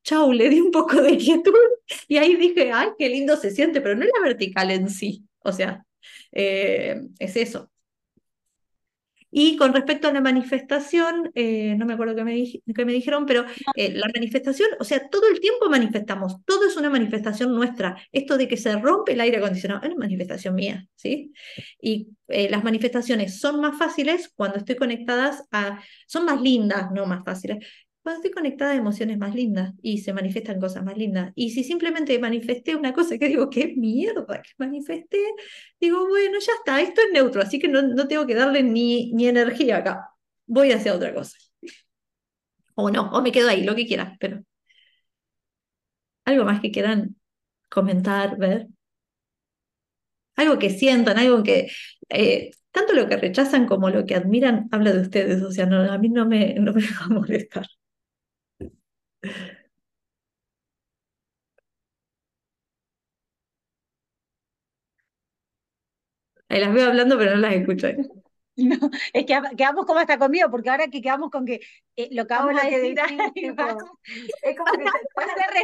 Chau, 0.04 0.34
le 0.34 0.50
di 0.50 0.62
un 0.62 0.72
poco 0.72 1.02
de 1.02 1.18
quietud 1.18 1.54
y 2.08 2.18
ahí 2.18 2.36
dije, 2.38 2.72
ay, 2.74 2.90
qué 3.00 3.10
lindo 3.10 3.38
se 3.38 3.52
siente, 3.52 3.82
pero 3.82 3.96
no 3.96 4.04
es 4.06 4.12
la 4.16 4.28
vertical 4.28 4.72
en 4.72 4.90
sí, 4.90 5.26
o 5.40 5.52
sea, 5.54 5.86
eh, 6.34 7.02
es 7.20 7.36
eso. 7.38 7.71
Y 9.34 9.56
con 9.56 9.74
respecto 9.74 10.08
a 10.10 10.14
la 10.14 10.22
manifestación, 10.22 11.32
eh, 11.36 11.76
no 11.78 11.86
me 11.86 11.94
acuerdo 11.94 12.16
qué 12.16 12.24
me, 12.26 12.36
dij- 12.36 12.62
qué 12.76 12.86
me 12.86 12.92
dijeron, 12.94 13.26
pero 13.26 13.46
eh, 13.76 13.92
la 13.94 14.08
manifestación, 14.14 14.70
o 14.80 14.84
sea, 14.84 15.08
todo 15.10 15.28
el 15.30 15.40
tiempo 15.40 15.70
manifestamos, 15.70 16.44
todo 16.46 16.68
es 16.68 16.76
una 16.78 16.90
manifestación 16.90 17.54
nuestra. 17.56 17.96
Esto 18.12 18.38
de 18.38 18.48
que 18.48 18.58
se 18.58 18.76
rompe 18.78 19.14
el 19.14 19.22
aire 19.22 19.38
acondicionado 19.38 19.82
es 19.84 19.90
una 19.92 20.00
manifestación 20.06 20.56
mía, 20.56 20.86
¿sí? 20.96 21.34
Y 21.82 22.10
eh, 22.28 22.50
las 22.50 22.64
manifestaciones 22.64 23.40
son 23.40 23.62
más 23.62 23.78
fáciles 23.78 24.30
cuando 24.36 24.58
estoy 24.58 24.76
conectadas 24.76 25.44
a, 25.52 25.82
son 26.08 26.26
más 26.26 26.42
lindas, 26.42 26.92
no 26.92 27.06
más 27.06 27.24
fáciles, 27.24 27.66
cuando 28.04 28.18
estoy 28.20 28.32
conectada 28.32 28.72
a 28.72 28.76
emociones 28.76 29.18
más 29.18 29.36
lindas 29.36 29.74
y 29.82 30.00
se 30.00 30.14
manifiestan 30.14 30.60
cosas 30.60 30.84
más 30.84 30.98
lindas. 30.98 31.32
Y 31.36 31.52
si 31.52 31.64
simplemente 31.64 32.18
manifesté 32.20 32.76
una 32.76 32.94
cosa 32.94 33.18
que 33.18 33.28
digo, 33.28 33.50
qué 33.50 33.74
mierda 33.78 34.42
que 34.42 34.52
manifesté, 34.58 35.20
digo, 35.80 36.08
bueno, 36.08 36.40
ya 36.40 36.54
está, 36.54 36.82
esto 36.82 37.02
es 37.02 37.14
neutro, 37.14 37.42
así 37.42 37.60
que 37.60 37.68
no, 37.68 37.82
no 37.84 38.08
tengo 38.08 38.26
que 38.26 38.36
darle 38.36 38.64
ni, 38.64 39.12
ni 39.14 39.28
energía 39.28 39.78
acá. 39.78 40.10
Voy 40.48 40.72
hacia 40.72 40.96
otra 40.96 41.14
cosa. 41.14 41.38
O 42.76 42.90
no, 42.96 43.02
o 43.16 43.22
me 43.22 43.32
quedo 43.32 43.50
ahí, 43.50 43.64
lo 43.64 43.76
que 43.76 43.86
quieran, 43.88 44.18
pero 44.20 44.44
algo 46.26 46.46
más 46.46 46.62
que 46.62 46.72
quieran 46.72 47.16
comentar, 47.70 48.38
ver. 48.38 48.68
Algo 50.36 50.58
que 50.60 50.70
sientan, 50.70 51.18
algo 51.18 51.44
que 51.44 51.72
eh, 52.10 52.52
tanto 52.72 52.94
lo 52.94 53.08
que 53.08 53.18
rechazan 53.18 53.68
como 53.68 53.90
lo 53.90 54.06
que 54.06 54.16
admiran 54.16 54.68
habla 54.72 54.92
de 54.94 55.02
ustedes, 55.02 55.42
o 55.44 55.52
sea, 55.52 55.66
a 55.66 55.98
mí 55.98 56.10
no 56.10 56.26
me, 56.26 56.56
no 56.56 56.74
me 56.74 56.82
va 57.00 57.06
a 57.06 57.10
molestar. 57.10 57.68
Ahí 66.50 66.60
las 66.60 66.74
veo 66.74 66.88
hablando, 66.88 67.18
pero 67.18 67.32
no 67.32 67.38
las 67.38 67.54
escucho. 67.54 67.88
¿eh? 67.88 67.98
No, 68.58 68.76
es 69.14 69.26
que 69.26 69.40
quedamos 69.56 69.86
como 69.86 70.00
hasta 70.00 70.20
conmigo, 70.20 70.52
porque 70.52 70.70
ahora 70.70 70.88
que 70.90 71.02
quedamos 71.02 71.32
con 71.32 71.46
que 71.46 71.62
eh, 71.96 72.10
lo 72.12 72.28
que 72.28 72.34
vamos 72.34 72.62
a 72.62 72.68
decir, 72.70 73.00
es 74.44 74.58
como 74.58 74.72
que 74.74 74.86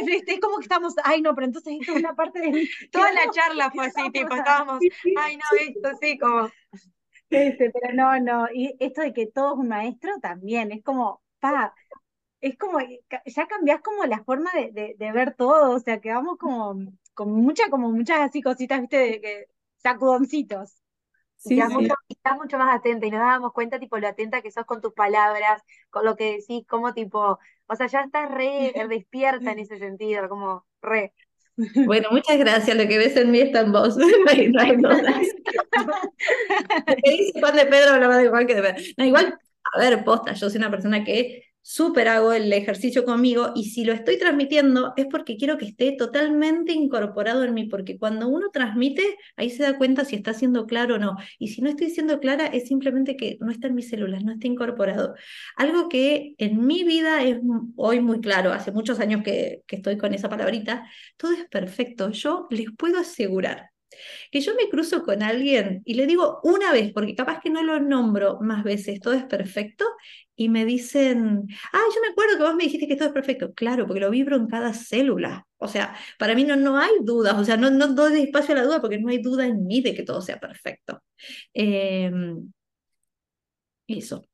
se- 0.04 0.32
es 0.32 0.40
como 0.40 0.56
que 0.56 0.62
estamos, 0.62 0.94
ay 1.04 1.20
no, 1.20 1.34
pero 1.34 1.46
entonces 1.46 1.74
esto 1.78 1.92
es 1.92 1.98
una 1.98 2.14
parte 2.16 2.40
de 2.40 2.68
toda 2.90 3.12
la 3.12 3.30
charla 3.30 3.70
fue 3.70 3.86
así, 3.86 4.10
tipo, 4.10 4.34
estábamos, 4.34 4.80
ay 5.14 5.36
no, 5.36 5.44
esto 5.60 5.90
sí, 6.00 6.18
como, 6.18 6.48
pero 7.28 7.94
no, 7.94 8.20
no, 8.20 8.48
y 8.52 8.74
esto 8.80 9.02
de 9.02 9.12
que 9.12 9.26
todo 9.26 9.54
es 9.54 9.58
un 9.60 9.68
maestro 9.68 10.12
también, 10.20 10.72
es 10.72 10.82
como, 10.82 11.22
pa, 11.40 11.74
es 12.40 12.56
como, 12.56 12.78
ya 12.80 13.46
cambiás 13.46 13.80
como 13.82 14.04
la 14.04 14.22
forma 14.24 14.50
de, 14.54 14.70
de, 14.72 14.94
de 14.98 15.12
ver 15.12 15.34
todo, 15.34 15.72
o 15.74 15.80
sea, 15.80 16.00
que 16.00 16.12
vamos 16.12 16.38
como, 16.38 16.76
con 17.14 17.32
mucha, 17.32 17.68
como 17.70 17.90
muchas 17.90 18.20
así 18.20 18.42
cositas, 18.42 18.80
viste, 18.80 18.96
de 18.96 19.20
que, 19.20 19.46
sacudoncitos. 19.78 20.76
Sí, 21.36 21.60
sí. 21.60 21.62
mucho, 21.72 21.94
estás 22.08 22.36
mucho 22.36 22.58
más 22.58 22.76
atenta 22.76 23.06
y 23.06 23.10
nos 23.10 23.20
dábamos 23.20 23.52
cuenta, 23.52 23.78
tipo, 23.78 23.96
lo 23.98 24.08
atenta 24.08 24.42
que 24.42 24.50
sos 24.50 24.64
con 24.64 24.80
tus 24.80 24.92
palabras, 24.92 25.62
con 25.90 26.04
lo 26.04 26.16
que 26.16 26.38
decís, 26.38 26.66
como 26.66 26.94
tipo, 26.94 27.38
o 27.66 27.76
sea, 27.76 27.86
ya 27.86 28.00
estás 28.02 28.30
re 28.30 28.72
despierta 28.88 29.52
en 29.52 29.60
ese 29.60 29.78
sentido, 29.78 30.28
como 30.28 30.66
re. 30.82 31.14
Bueno, 31.86 32.08
muchas 32.12 32.38
gracias. 32.38 32.76
Lo 32.76 32.86
que 32.86 32.98
ves 32.98 33.16
en 33.16 33.30
mí 33.32 33.40
está 33.40 33.60
en 33.60 33.72
vos. 33.72 33.96
No 33.98 34.30
hay, 34.30 34.48
no 34.48 34.60
hay 34.60 34.76
dudas. 34.76 35.02
Lo 36.86 36.96
que 36.96 37.10
dice 37.10 37.40
Juan 37.40 37.56
de 37.56 37.66
Pedro 37.66 37.94
habla 37.94 38.08
más 38.08 38.18
de 38.18 38.28
Juan 38.28 38.46
que 38.46 38.54
de 38.54 38.62
Pedro. 38.62 38.76
No, 38.96 39.04
igual, 39.04 39.38
a 39.74 39.78
ver, 39.78 40.04
posta, 40.04 40.34
yo 40.34 40.48
soy 40.48 40.58
una 40.58 40.70
persona 40.70 41.04
que 41.04 41.47
súper 41.62 42.08
hago 42.08 42.32
el 42.32 42.52
ejercicio 42.52 43.04
conmigo 43.04 43.52
y 43.54 43.70
si 43.70 43.84
lo 43.84 43.92
estoy 43.92 44.18
transmitiendo 44.18 44.94
es 44.96 45.06
porque 45.06 45.36
quiero 45.36 45.58
que 45.58 45.66
esté 45.66 45.92
totalmente 45.92 46.72
incorporado 46.72 47.44
en 47.44 47.54
mí, 47.54 47.64
porque 47.64 47.98
cuando 47.98 48.28
uno 48.28 48.50
transmite, 48.50 49.16
ahí 49.36 49.50
se 49.50 49.62
da 49.62 49.76
cuenta 49.76 50.04
si 50.04 50.16
está 50.16 50.32
siendo 50.32 50.66
claro 50.66 50.96
o 50.96 50.98
no. 50.98 51.16
Y 51.38 51.48
si 51.48 51.62
no 51.62 51.68
estoy 51.68 51.90
siendo 51.90 52.20
clara, 52.20 52.46
es 52.46 52.68
simplemente 52.68 53.16
que 53.16 53.36
no 53.40 53.50
está 53.50 53.66
en 53.68 53.74
mis 53.74 53.88
células, 53.88 54.24
no 54.24 54.32
está 54.32 54.46
incorporado. 54.46 55.14
Algo 55.56 55.88
que 55.88 56.34
en 56.38 56.66
mi 56.66 56.84
vida 56.84 57.22
es 57.24 57.38
hoy 57.76 58.00
muy 58.00 58.20
claro, 58.20 58.52
hace 58.52 58.72
muchos 58.72 59.00
años 59.00 59.22
que, 59.22 59.62
que 59.66 59.76
estoy 59.76 59.98
con 59.98 60.14
esa 60.14 60.28
palabrita, 60.28 60.88
todo 61.16 61.32
es 61.32 61.46
perfecto. 61.48 62.10
Yo 62.10 62.46
les 62.50 62.66
puedo 62.76 62.98
asegurar 62.98 63.70
que 64.30 64.40
yo 64.40 64.54
me 64.54 64.68
cruzo 64.68 65.02
con 65.02 65.22
alguien 65.22 65.82
y 65.84 65.94
le 65.94 66.06
digo 66.06 66.40
una 66.42 66.72
vez, 66.72 66.92
porque 66.92 67.14
capaz 67.14 67.40
que 67.40 67.50
no 67.50 67.62
lo 67.62 67.80
nombro 67.80 68.38
más 68.40 68.64
veces, 68.64 69.00
todo 69.00 69.14
es 69.14 69.24
perfecto, 69.24 69.84
y 70.38 70.48
me 70.48 70.64
dicen, 70.64 71.48
ah, 71.72 71.82
yo 71.94 72.00
me 72.00 72.08
acuerdo 72.08 72.36
que 72.38 72.44
vos 72.44 72.54
me 72.54 72.64
dijiste 72.64 72.86
que 72.88 72.96
todo 72.96 73.08
es 73.08 73.14
perfecto. 73.14 73.52
Claro, 73.54 73.86
porque 73.86 74.00
lo 74.00 74.10
vibro 74.10 74.36
en 74.36 74.46
cada 74.48 74.72
célula. 74.72 75.46
O 75.58 75.68
sea, 75.68 75.96
para 76.18 76.34
mí 76.36 76.44
no, 76.44 76.56
no 76.56 76.78
hay 76.78 76.92
dudas, 77.02 77.34
o 77.38 77.44
sea, 77.44 77.56
no, 77.56 77.70
no 77.70 77.88
doy 77.88 78.22
espacio 78.22 78.54
a 78.54 78.58
la 78.58 78.64
duda 78.64 78.80
porque 78.80 78.98
no 78.98 79.08
hay 79.10 79.18
duda 79.20 79.46
en 79.46 79.66
mí 79.66 79.80
de 79.82 79.94
que 79.96 80.04
todo 80.04 80.22
sea 80.22 80.38
perfecto. 80.40 81.02
Eh, 81.54 82.10
eso. 83.86 84.24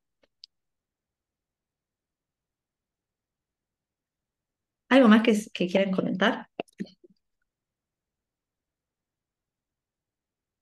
¿Algo 4.89 5.09
más 5.09 5.23
que, 5.23 5.33
que 5.53 5.67
quieran 5.69 5.93
comentar? 5.93 6.49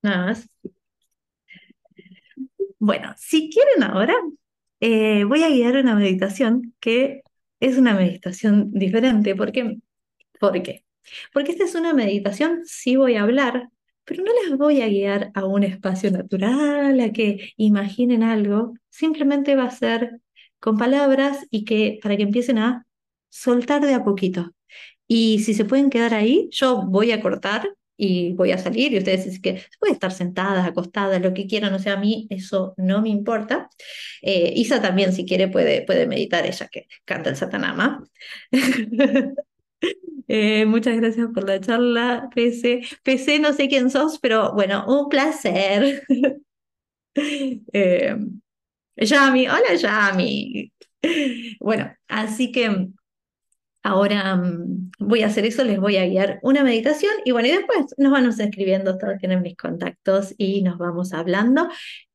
Nada 0.01 0.25
más. 0.27 0.47
Bueno, 2.79 3.13
si 3.17 3.49
quieren 3.49 3.83
ahora, 3.83 4.13
eh, 4.85 5.23
voy 5.23 5.43
a 5.43 5.49
guiar 5.49 5.77
una 5.77 5.95
meditación 5.95 6.75
que 6.81 7.21
es 7.61 7.77
una 7.77 7.93
meditación 7.93 8.71
diferente. 8.73 9.33
¿Por 9.33 9.53
qué? 9.53 9.77
¿Por 10.41 10.61
qué? 10.61 10.83
Porque 11.33 11.53
esta 11.53 11.63
es 11.65 11.75
una 11.75 11.93
meditación, 11.93 12.61
sí 12.65 12.97
voy 12.97 13.15
a 13.15 13.23
hablar, 13.23 13.69
pero 14.03 14.23
no 14.25 14.31
les 14.43 14.57
voy 14.57 14.81
a 14.81 14.89
guiar 14.89 15.31
a 15.35 15.45
un 15.45 15.63
espacio 15.63 16.11
natural, 16.11 16.99
a 16.99 17.13
que 17.13 17.53
imaginen 17.55 18.23
algo, 18.23 18.73
simplemente 18.89 19.55
va 19.55 19.65
a 19.65 19.71
ser 19.71 20.19
con 20.59 20.77
palabras 20.77 21.45
y 21.49 21.63
que 21.65 21.99
para 22.03 22.17
que 22.17 22.23
empiecen 22.23 22.57
a 22.57 22.85
soltar 23.29 23.85
de 23.85 23.93
a 23.93 24.03
poquito. 24.03 24.51
Y 25.07 25.39
si 25.39 25.53
se 25.53 25.65
pueden 25.65 25.89
quedar 25.89 26.13
ahí, 26.13 26.49
yo 26.51 26.83
voy 26.83 27.11
a 27.13 27.21
cortar 27.21 27.69
y 27.97 28.33
voy 28.33 28.51
a 28.51 28.57
salir 28.57 28.93
y 28.93 28.97
ustedes 28.97 29.25
dicen 29.25 29.41
que 29.41 29.63
pueden 29.79 29.95
estar 29.95 30.11
sentadas, 30.11 30.67
acostadas, 30.67 31.21
lo 31.21 31.33
que 31.33 31.47
quieran, 31.47 31.73
o 31.73 31.79
sea, 31.79 31.93
a 31.93 31.99
mí 31.99 32.27
eso 32.29 32.73
no 32.77 33.01
me 33.01 33.09
importa. 33.09 33.69
Eh, 34.21 34.53
Isa 34.55 34.81
también, 34.81 35.13
si 35.13 35.25
quiere, 35.25 35.47
puede, 35.47 35.83
puede 35.83 36.07
meditar, 36.07 36.45
ella 36.45 36.67
que 36.67 36.87
canta 37.05 37.29
el 37.29 37.35
Satanama. 37.35 38.03
Eh, 40.29 40.65
muchas 40.65 40.95
gracias 40.95 41.27
por 41.33 41.45
la 41.45 41.59
charla, 41.59 42.29
PC. 42.33 42.81
PC, 43.03 43.39
no 43.39 43.51
sé 43.51 43.67
quién 43.67 43.89
sos, 43.89 44.19
pero 44.19 44.53
bueno, 44.53 44.85
un 44.87 45.09
placer. 45.09 46.01
eh, 47.15 48.15
Yami, 48.95 49.47
hola 49.47 49.75
Yami. 49.75 50.71
Bueno, 51.59 51.93
así 52.07 52.51
que 52.51 52.87
Ahora 53.83 54.35
mm, 54.37 54.91
voy 54.99 55.23
a 55.23 55.27
hacer 55.27 55.45
eso, 55.45 55.63
les 55.63 55.79
voy 55.79 55.97
a 55.97 56.05
guiar 56.07 56.39
una 56.41 56.63
meditación 56.63 57.11
y 57.25 57.31
bueno, 57.31 57.49
y 57.49 57.51
después 57.51 57.93
nos 57.97 58.11
vamos 58.11 58.39
escribiendo, 58.39 58.97
todos 58.97 59.17
tienen 59.19 59.41
mis 59.41 59.57
contactos 59.57 60.33
y 60.37 60.63
nos 60.63 60.77
vamos 60.77 61.13
hablando. 61.13 61.67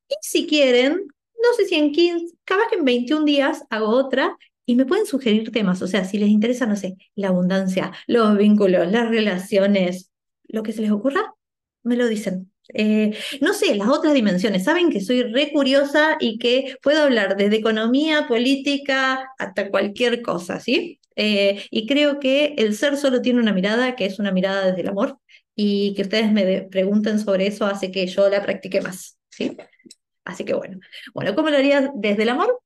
Y 0.08 0.14
si 0.22 0.46
quieren, 0.46 0.94
no 0.94 1.52
sé 1.56 1.66
si 1.66 1.76
en 1.76 1.92
15, 1.92 2.36
capaz 2.44 2.68
que 2.70 2.76
en 2.76 2.84
21 2.84 3.24
días 3.24 3.64
hago 3.70 3.88
otra 3.90 4.36
y 4.64 4.74
me 4.76 4.86
pueden 4.86 5.06
sugerir 5.06 5.50
temas, 5.52 5.80
o 5.82 5.86
sea, 5.86 6.04
si 6.04 6.18
les 6.18 6.28
interesa, 6.28 6.66
no 6.66 6.76
sé, 6.76 6.96
la 7.14 7.28
abundancia, 7.28 7.92
los 8.06 8.36
vínculos, 8.36 8.90
las 8.90 9.08
relaciones, 9.08 10.10
lo 10.46 10.62
que 10.62 10.72
se 10.72 10.82
les 10.82 10.90
ocurra, 10.90 11.34
me 11.82 11.96
lo 11.96 12.06
dicen. 12.06 12.52
Eh, 12.74 13.16
no 13.40 13.54
sé, 13.54 13.74
las 13.76 13.88
otras 13.88 14.12
dimensiones. 14.12 14.64
Saben 14.64 14.90
que 14.90 15.00
soy 15.00 15.22
re 15.22 15.50
curiosa 15.52 16.16
y 16.20 16.38
que 16.38 16.76
puedo 16.82 17.02
hablar 17.02 17.36
desde 17.36 17.56
economía, 17.56 18.26
política, 18.28 19.30
hasta 19.38 19.70
cualquier 19.70 20.20
cosa, 20.20 20.60
¿sí? 20.60 21.00
Eh, 21.20 21.64
y 21.70 21.86
creo 21.88 22.20
que 22.20 22.54
el 22.58 22.74
ser 22.76 22.96
solo 22.96 23.20
tiene 23.20 23.40
una 23.40 23.52
mirada, 23.52 23.96
que 23.96 24.06
es 24.06 24.20
una 24.20 24.30
mirada 24.30 24.66
desde 24.66 24.82
el 24.82 24.88
amor, 24.88 25.18
y 25.56 25.92
que 25.94 26.02
ustedes 26.02 26.30
me 26.32 26.62
pregunten 26.62 27.18
sobre 27.18 27.48
eso 27.48 27.66
hace 27.66 27.90
que 27.90 28.06
yo 28.06 28.28
la 28.28 28.40
practique 28.42 28.80
más, 28.80 29.18
¿sí? 29.28 29.56
Así 30.24 30.44
que 30.44 30.54
bueno. 30.54 30.78
Bueno, 31.14 31.34
¿cómo 31.34 31.50
lo 31.50 31.56
haría 31.56 31.90
desde 31.96 32.22
el 32.22 32.28
amor? 32.28 32.60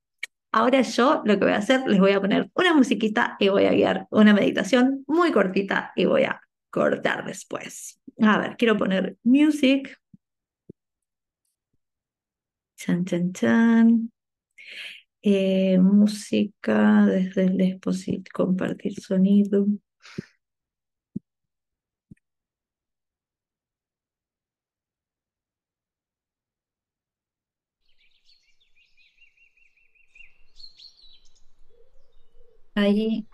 Ahora 0.51 0.81
yo 0.81 1.23
lo 1.25 1.39
que 1.39 1.45
voy 1.45 1.53
a 1.53 1.57
hacer, 1.57 1.81
les 1.87 1.99
voy 1.99 2.11
a 2.11 2.21
poner 2.21 2.51
una 2.53 2.75
musiquita 2.75 3.37
y 3.39 3.49
voy 3.49 3.65
a 3.65 3.71
guiar 3.71 4.07
una 4.11 4.33
meditación 4.35 5.03
muy 5.07 5.31
cortita 5.31 5.91
y 5.95 6.05
voy 6.05 6.23
a 6.23 6.39
cortar 6.69 7.25
después. 7.25 7.99
A 8.21 8.37
ver, 8.37 8.55
quiero 8.55 8.77
poner 8.77 9.17
music. 9.23 9.97
Chan, 12.77 13.03
chan, 13.05 13.33
chan. 13.33 14.12
Eh, 15.25 15.77
música 15.79 17.05
desde 17.05 17.45
el 17.45 17.57
dispositivo, 17.57 18.25
compartir 18.33 18.93
sonido. 19.01 19.65
Ahí 32.75 33.27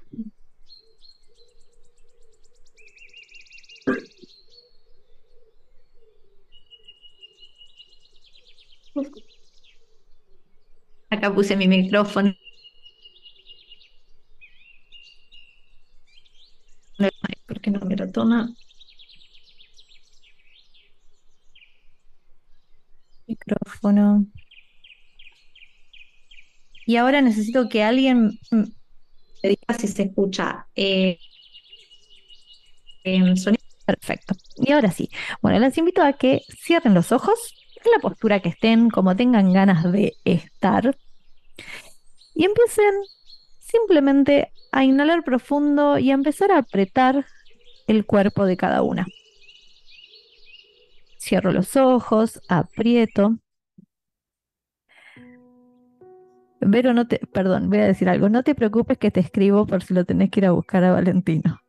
Acá 11.19 11.35
puse 11.35 11.57
mi 11.57 11.67
micrófono. 11.67 12.33
¿Por 17.45 17.59
qué 17.59 17.71
no 17.71 17.81
me 17.81 17.97
lo? 17.97 18.07
Micrófono. 23.27 24.27
Y 26.85 26.95
ahora 26.95 27.19
necesito 27.19 27.67
que 27.67 27.83
alguien 27.83 28.39
me 28.49 29.49
diga 29.49 29.77
si 29.77 29.89
se 29.89 30.03
escucha 30.03 30.67
eh, 30.73 31.19
en 33.03 33.35
sonido. 33.35 33.61
Perfecto. 33.85 34.35
Y 34.55 34.71
ahora 34.71 34.91
sí. 34.91 35.09
Bueno, 35.41 35.59
les 35.59 35.77
invito 35.77 36.01
a 36.01 36.13
que 36.13 36.43
cierren 36.47 36.93
los 36.93 37.11
ojos 37.11 37.53
en 37.83 37.91
la 37.91 37.99
postura 37.99 38.39
que 38.39 38.49
estén, 38.49 38.89
como 38.89 39.17
tengan 39.17 39.51
ganas 39.51 39.83
de 39.91 40.13
estar. 40.23 40.95
Y 42.35 42.45
empiecen 42.45 42.93
simplemente 43.59 44.51
a 44.71 44.83
inhalar 44.83 45.23
profundo 45.23 45.97
y 45.97 46.11
a 46.11 46.13
empezar 46.13 46.51
a 46.51 46.59
apretar 46.59 47.25
el 47.87 48.05
cuerpo 48.05 48.45
de 48.45 48.57
cada 48.57 48.81
una. 48.81 49.07
Cierro 51.19 51.51
los 51.51 51.75
ojos, 51.75 52.41
aprieto. 52.47 53.37
Vero, 56.61 56.93
no 56.93 57.07
te, 57.07 57.19
perdón, 57.31 57.69
voy 57.69 57.79
a 57.79 57.87
decir 57.87 58.09
algo. 58.09 58.29
No 58.29 58.43
te 58.43 58.55
preocupes 58.55 58.97
que 58.97 59.11
te 59.11 59.19
escribo 59.19 59.65
por 59.65 59.83
si 59.83 59.93
lo 59.93 60.05
tenés 60.05 60.29
que 60.29 60.41
ir 60.41 60.45
a 60.45 60.51
buscar 60.51 60.83
a 60.83 60.91
Valentino. 60.91 61.59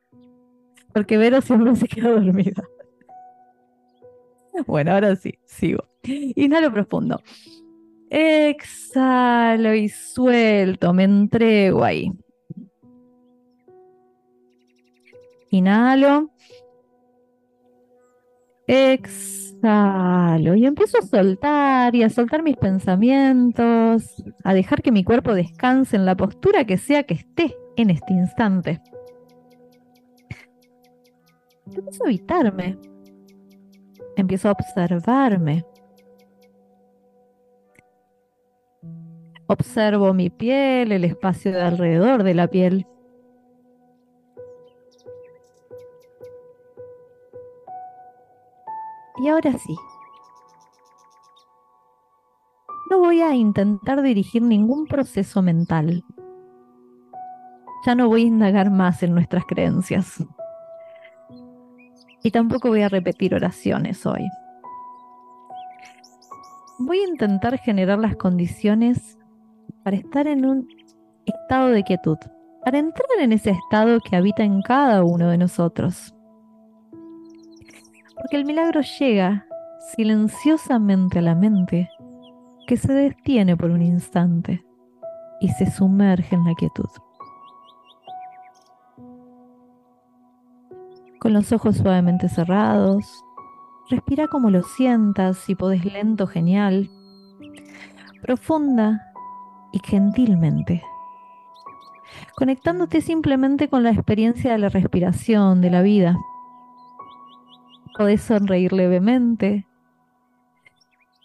Porque 0.92 1.16
Vero 1.16 1.40
siempre 1.40 1.76
se 1.76 1.88
queda 1.88 2.10
dormida. 2.10 2.62
Bueno, 4.66 4.92
ahora 4.92 5.14
sí, 5.16 5.38
sigo. 5.46 5.84
Inhalo 6.02 6.72
profundo. 6.72 7.22
Exhalo 8.10 9.72
y 9.72 9.88
suelto, 9.88 10.92
me 10.92 11.04
entrego 11.04 11.84
ahí. 11.84 12.12
Inhalo. 15.50 16.30
Exhalo 18.66 20.54
y 20.54 20.66
empiezo 20.66 20.98
a 20.98 21.02
soltar 21.02 21.94
y 21.94 22.02
a 22.02 22.08
soltar 22.08 22.42
mis 22.42 22.56
pensamientos, 22.56 24.24
a 24.42 24.54
dejar 24.54 24.82
que 24.82 24.92
mi 24.92 25.04
cuerpo 25.04 25.34
descanse 25.34 25.96
en 25.96 26.04
la 26.04 26.16
postura 26.16 26.64
que 26.64 26.78
sea 26.78 27.04
que 27.04 27.14
esté 27.14 27.56
en 27.76 27.90
este 27.90 28.12
instante. 28.12 28.80
Empiezo 31.66 32.04
a 32.04 32.08
evitarme. 32.08 32.78
Empiezo 34.16 34.48
a 34.48 34.52
observarme. 34.52 35.64
Observo 39.50 40.14
mi 40.14 40.30
piel, 40.30 40.92
el 40.92 41.02
espacio 41.02 41.50
de 41.50 41.60
alrededor 41.60 42.22
de 42.22 42.34
la 42.34 42.46
piel. 42.46 42.86
Y 49.18 49.26
ahora 49.26 49.52
sí. 49.54 49.76
No 52.90 53.00
voy 53.00 53.22
a 53.22 53.34
intentar 53.34 54.02
dirigir 54.02 54.40
ningún 54.42 54.86
proceso 54.86 55.42
mental. 55.42 56.04
Ya 57.84 57.96
no 57.96 58.06
voy 58.06 58.22
a 58.22 58.26
indagar 58.28 58.70
más 58.70 59.02
en 59.02 59.14
nuestras 59.14 59.44
creencias. 59.46 60.24
Y 62.22 62.30
tampoco 62.30 62.68
voy 62.68 62.82
a 62.82 62.88
repetir 62.88 63.34
oraciones 63.34 64.06
hoy. 64.06 64.28
Voy 66.78 67.00
a 67.00 67.08
intentar 67.08 67.58
generar 67.58 67.98
las 67.98 68.14
condiciones 68.14 69.16
para 69.84 69.96
estar 69.96 70.26
en 70.26 70.44
un 70.44 70.68
estado 71.26 71.68
de 71.68 71.82
quietud, 71.82 72.18
para 72.64 72.78
entrar 72.78 73.08
en 73.20 73.32
ese 73.32 73.50
estado 73.50 74.00
que 74.00 74.16
habita 74.16 74.42
en 74.42 74.62
cada 74.62 75.04
uno 75.04 75.28
de 75.28 75.38
nosotros. 75.38 76.14
Porque 78.16 78.36
el 78.36 78.44
milagro 78.44 78.80
llega 78.98 79.46
silenciosamente 79.96 81.18
a 81.18 81.22
la 81.22 81.34
mente, 81.34 81.90
que 82.66 82.76
se 82.76 82.92
detiene 82.92 83.56
por 83.56 83.70
un 83.70 83.82
instante 83.82 84.64
y 85.40 85.48
se 85.48 85.70
sumerge 85.70 86.36
en 86.36 86.44
la 86.44 86.54
quietud. 86.54 86.88
Con 91.18 91.32
los 91.32 91.52
ojos 91.52 91.76
suavemente 91.76 92.28
cerrados, 92.28 93.04
respira 93.90 94.28
como 94.28 94.50
lo 94.50 94.62
sientas, 94.62 95.38
si 95.38 95.54
podés 95.54 95.84
lento, 95.84 96.26
genial. 96.26 96.88
Profunda 98.22 99.09
y 99.72 99.80
gentilmente, 99.84 100.82
conectándote 102.36 103.00
simplemente 103.00 103.68
con 103.68 103.82
la 103.82 103.90
experiencia 103.90 104.52
de 104.52 104.58
la 104.58 104.68
respiración, 104.68 105.60
de 105.60 105.70
la 105.70 105.82
vida. 105.82 106.16
Podés 107.96 108.22
sonreír 108.22 108.72
levemente, 108.72 109.66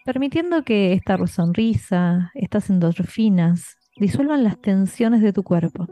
permitiendo 0.03 0.63
que 0.63 0.93
esta 0.93 1.25
sonrisa, 1.27 2.31
estas 2.33 2.69
endorfinas, 2.69 3.77
disuelvan 3.97 4.43
las 4.43 4.59
tensiones 4.59 5.21
de 5.21 5.33
tu 5.33 5.43
cuerpo, 5.43 5.87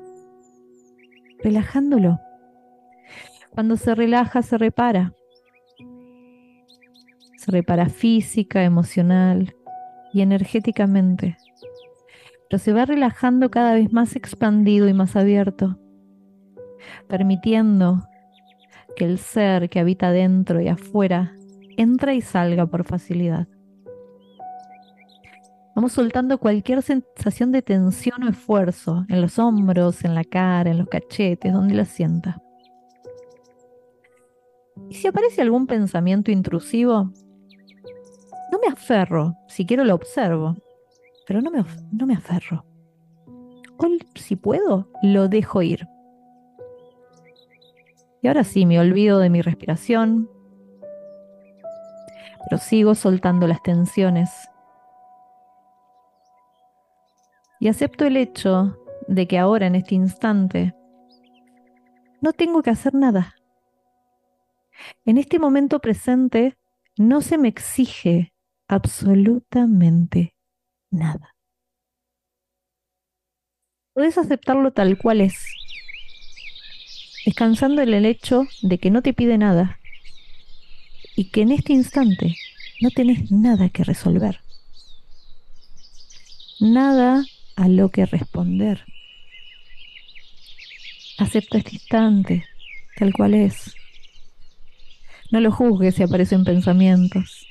relajándolo. 1.41 2.19
Cuando 3.51 3.77
se 3.77 3.95
relaja, 3.95 4.41
se 4.41 4.57
repara. 4.57 5.13
Se 7.37 7.51
repara 7.51 7.87
física, 7.87 8.63
emocional 8.63 9.53
y 10.13 10.21
energéticamente 10.21 11.37
pero 12.49 12.59
se 12.59 12.73
va 12.73 12.85
relajando 12.85 13.49
cada 13.49 13.73
vez 13.73 13.91
más 13.91 14.15
expandido 14.15 14.87
y 14.87 14.93
más 14.93 15.15
abierto, 15.15 15.79
permitiendo 17.07 18.07
que 18.95 19.05
el 19.05 19.17
ser 19.17 19.69
que 19.69 19.79
habita 19.79 20.11
dentro 20.11 20.61
y 20.61 20.67
afuera 20.67 21.33
entra 21.77 22.13
y 22.13 22.21
salga 22.21 22.65
por 22.65 22.83
facilidad. 22.83 23.47
Vamos 25.75 25.93
soltando 25.93 26.37
cualquier 26.37 26.83
sensación 26.83 27.51
de 27.51 27.63
tensión 27.63 28.23
o 28.23 28.29
esfuerzo 28.29 29.05
en 29.09 29.21
los 29.21 29.39
hombros, 29.39 30.05
en 30.05 30.13
la 30.13 30.23
cara, 30.23 30.69
en 30.69 30.77
los 30.77 30.87
cachetes, 30.87 31.51
donde 31.51 31.73
la 31.73 31.85
sienta. 31.85 32.43
Y 34.87 34.93
si 34.93 35.07
aparece 35.07 35.41
algún 35.41 35.65
pensamiento 35.65 36.29
intrusivo, 36.29 37.11
no 38.51 38.59
me 38.59 38.67
aferro, 38.71 39.35
si 39.47 39.65
quiero 39.65 39.83
lo 39.83 39.95
observo, 39.95 40.55
pero 41.25 41.41
no 41.41 41.51
me, 41.51 41.63
no 41.91 42.05
me 42.05 42.15
aferro. 42.15 42.65
O 43.77 43.87
si 44.15 44.35
puedo, 44.35 44.89
lo 45.01 45.27
dejo 45.27 45.61
ir. 45.61 45.87
Y 48.21 48.27
ahora 48.27 48.43
sí, 48.43 48.65
me 48.65 48.79
olvido 48.79 49.19
de 49.19 49.29
mi 49.29 49.41
respiración, 49.41 50.29
pero 52.43 52.61
sigo 52.61 52.95
soltando 52.95 53.47
las 53.47 53.61
tensiones. 53.61 54.29
Y 57.59 57.67
acepto 57.67 58.05
el 58.05 58.17
hecho 58.17 58.77
de 59.07 59.27
que 59.27 59.37
ahora, 59.37 59.67
en 59.67 59.75
este 59.75 59.95
instante, 59.95 60.73
no 62.21 62.31
tengo 62.31 62.61
que 62.61 62.69
hacer 62.69 62.93
nada. 62.93 63.35
En 65.05 65.17
este 65.17 65.39
momento 65.39 65.79
presente 65.79 66.57
no 66.97 67.21
se 67.21 67.37
me 67.37 67.49
exige 67.49 68.33
absolutamente 68.67 70.32
nada. 70.93 71.35
Puedes 73.93 74.17
aceptarlo 74.17 74.71
tal 74.71 74.97
cual 74.97 75.21
es, 75.21 75.35
descansando 77.25 77.81
en 77.81 77.93
el 77.93 78.05
hecho 78.05 78.45
de 78.61 78.79
que 78.79 78.89
no 78.89 79.01
te 79.01 79.13
pide 79.13 79.37
nada 79.37 79.79
y 81.15 81.29
que 81.29 81.41
en 81.41 81.51
este 81.51 81.73
instante 81.73 82.35
no 82.81 82.89
tenés 82.89 83.31
nada 83.31 83.69
que 83.69 83.83
resolver, 83.83 84.39
nada 86.59 87.23
a 87.55 87.67
lo 87.67 87.89
que 87.89 88.05
responder. 88.05 88.83
Acepta 91.19 91.59
este 91.59 91.73
instante 91.73 92.45
tal 92.97 93.13
cual 93.13 93.33
es. 93.33 93.75
No 95.31 95.39
lo 95.39 95.51
juzgues 95.51 95.95
si 95.95 96.03
aparecen 96.03 96.43
pensamientos. 96.43 97.47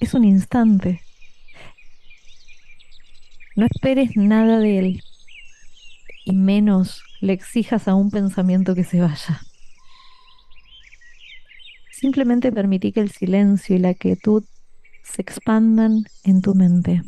Es 0.00 0.14
un 0.14 0.24
instante. 0.24 1.00
No 3.58 3.66
esperes 3.66 4.10
nada 4.14 4.60
de 4.60 4.78
él 4.78 5.02
y 6.24 6.30
menos 6.30 7.02
le 7.20 7.32
exijas 7.32 7.88
a 7.88 7.94
un 7.96 8.08
pensamiento 8.08 8.76
que 8.76 8.84
se 8.84 9.00
vaya. 9.00 9.40
Simplemente 11.90 12.52
permití 12.52 12.92
que 12.92 13.00
el 13.00 13.10
silencio 13.10 13.74
y 13.74 13.80
la 13.80 13.94
quietud 13.94 14.44
se 15.02 15.22
expandan 15.22 16.04
en 16.22 16.40
tu 16.40 16.54
mente. 16.54 17.02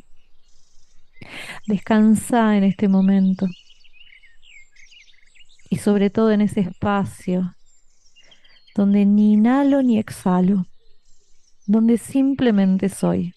Descansa 1.69 2.57
en 2.57 2.65
este 2.65 2.89
momento 2.89 3.47
y 5.69 5.77
sobre 5.77 6.11
todo 6.11 6.33
en 6.33 6.41
ese 6.41 6.63
espacio 6.63 7.55
donde 8.75 9.07
ni 9.07 9.35
inhalo 9.35 9.85
ni 9.85 10.01
exhalo, 10.01 10.67
donde 11.67 11.97
simplemente 11.97 12.89
soy. 12.89 13.35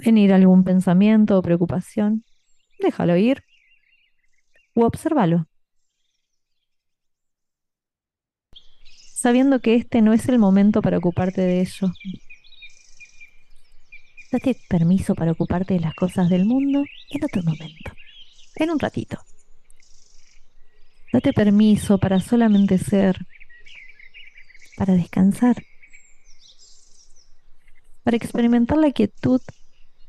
Venir 0.00 0.32
algún 0.32 0.64
pensamiento 0.64 1.38
o 1.38 1.42
preocupación, 1.42 2.24
déjalo 2.80 3.16
ir 3.16 3.44
o 4.74 4.84
obsérvalo. 4.84 5.46
Sabiendo 9.14 9.60
que 9.60 9.74
este 9.76 10.02
no 10.02 10.12
es 10.12 10.28
el 10.28 10.38
momento 10.38 10.82
para 10.82 10.98
ocuparte 10.98 11.40
de 11.40 11.60
ello. 11.60 11.92
Date 14.30 14.56
permiso 14.68 15.14
para 15.14 15.32
ocuparte 15.32 15.74
de 15.74 15.80
las 15.80 15.94
cosas 15.94 16.28
del 16.28 16.44
mundo 16.44 16.84
en 17.10 17.24
otro 17.24 17.42
momento, 17.42 17.92
en 18.56 18.70
un 18.70 18.78
ratito. 18.78 19.18
Date 21.12 21.32
permiso 21.32 21.98
para 21.98 22.18
solamente 22.18 22.76
ser, 22.76 23.16
para 24.76 24.94
descansar, 24.94 25.62
para 28.02 28.16
experimentar 28.16 28.76
la 28.78 28.90
quietud 28.90 29.40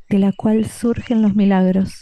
de 0.10 0.20
la 0.20 0.32
cual 0.32 0.70
surgen 0.70 1.22
los 1.22 1.36
milagros. 1.36 2.02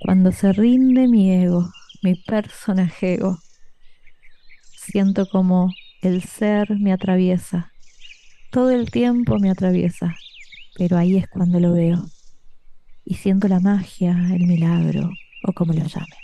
Cuando 0.00 0.32
se 0.32 0.52
rinde 0.52 1.08
mi 1.08 1.32
ego, 1.32 1.70
mi 2.02 2.16
personaje 2.16 3.14
ego, 3.14 3.38
siento 4.76 5.26
como 5.28 5.72
el 6.02 6.22
ser 6.22 6.76
me 6.78 6.92
atraviesa, 6.92 7.72
todo 8.50 8.70
el 8.70 8.90
tiempo 8.90 9.38
me 9.38 9.50
atraviesa, 9.50 10.16
pero 10.76 10.98
ahí 10.98 11.16
es 11.16 11.28
cuando 11.28 11.60
lo 11.60 11.72
veo 11.72 12.04
y 13.04 13.14
siento 13.14 13.48
la 13.48 13.60
magia, 13.60 14.12
el 14.32 14.46
milagro 14.46 15.10
o 15.44 15.52
como 15.52 15.72
lo 15.72 15.84
llame. 15.86 16.16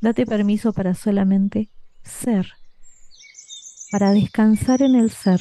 Date 0.00 0.26
permiso 0.26 0.72
para 0.72 0.94
solamente 0.94 1.70
ser, 2.02 2.52
para 3.90 4.10
descansar 4.10 4.82
en 4.82 4.94
el 4.94 5.10
ser 5.10 5.40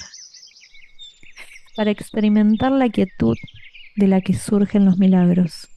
para 1.75 1.91
experimentar 1.91 2.71
la 2.71 2.89
quietud 2.89 3.37
de 3.95 4.07
la 4.07 4.21
que 4.21 4.33
surgen 4.33 4.85
los 4.85 4.97
milagros. 4.97 5.67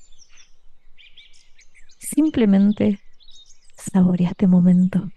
Simplemente 1.99 3.01
saborea 3.77 4.31
este 4.31 4.47
momento. 4.47 5.11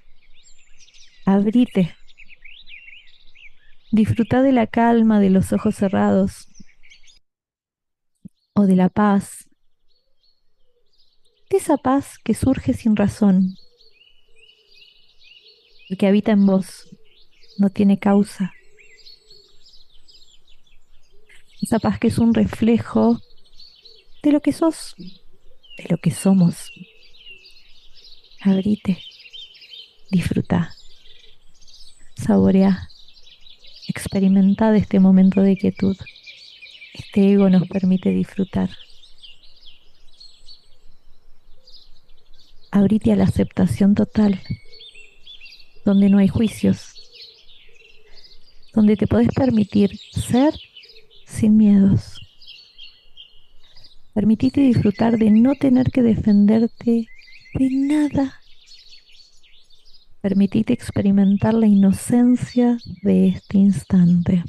Abrite. 1.25 1.95
Disfruta 3.91 4.41
de 4.41 4.51
la 4.51 4.67
calma 4.67 5.19
de 5.19 5.29
los 5.29 5.53
ojos 5.53 5.75
cerrados 5.75 6.47
o 8.53 8.65
de 8.65 8.75
la 8.75 8.89
paz. 8.89 9.49
De 11.49 11.57
esa 11.57 11.77
paz 11.77 12.17
que 12.23 12.33
surge 12.33 12.73
sin 12.73 12.95
razón, 12.95 13.55
que 15.99 16.07
habita 16.07 16.31
en 16.31 16.45
vos, 16.45 16.87
no 17.57 17.69
tiene 17.69 17.99
causa 17.99 18.53
esa 21.61 21.79
paz 21.79 21.99
que 21.99 22.07
es 22.07 22.17
un 22.17 22.33
reflejo 22.33 23.21
de 24.23 24.31
lo 24.31 24.41
que 24.41 24.51
sos, 24.51 24.95
de 24.97 25.85
lo 25.89 25.97
que 25.97 26.11
somos. 26.11 26.71
Abrite, 28.41 28.97
disfruta, 30.09 30.75
saborea, 32.15 32.89
experimenta 33.87 34.75
este 34.75 34.99
momento 34.99 35.41
de 35.41 35.55
quietud. 35.55 35.95
Este 36.93 37.33
ego 37.33 37.49
nos 37.49 37.67
permite 37.67 38.09
disfrutar. 38.09 38.69
Abrite 42.71 43.11
a 43.11 43.15
la 43.15 43.25
aceptación 43.25 43.95
total, 43.95 44.41
donde 45.85 46.09
no 46.09 46.17
hay 46.17 46.27
juicios, 46.27 46.95
donde 48.73 48.95
te 48.95 49.07
podés 49.07 49.29
permitir 49.29 49.99
ser 50.11 50.53
sin 51.41 51.57
miedos. 51.57 52.19
Permitite 54.13 54.61
disfrutar 54.61 55.17
de 55.17 55.31
no 55.31 55.55
tener 55.55 55.89
que 55.89 56.03
defenderte 56.03 57.07
de 57.55 57.69
nada. 57.71 58.39
Permitite 60.21 60.71
experimentar 60.71 61.55
la 61.55 61.65
inocencia 61.65 62.77
de 63.01 63.29
este 63.29 63.57
instante. 63.57 64.43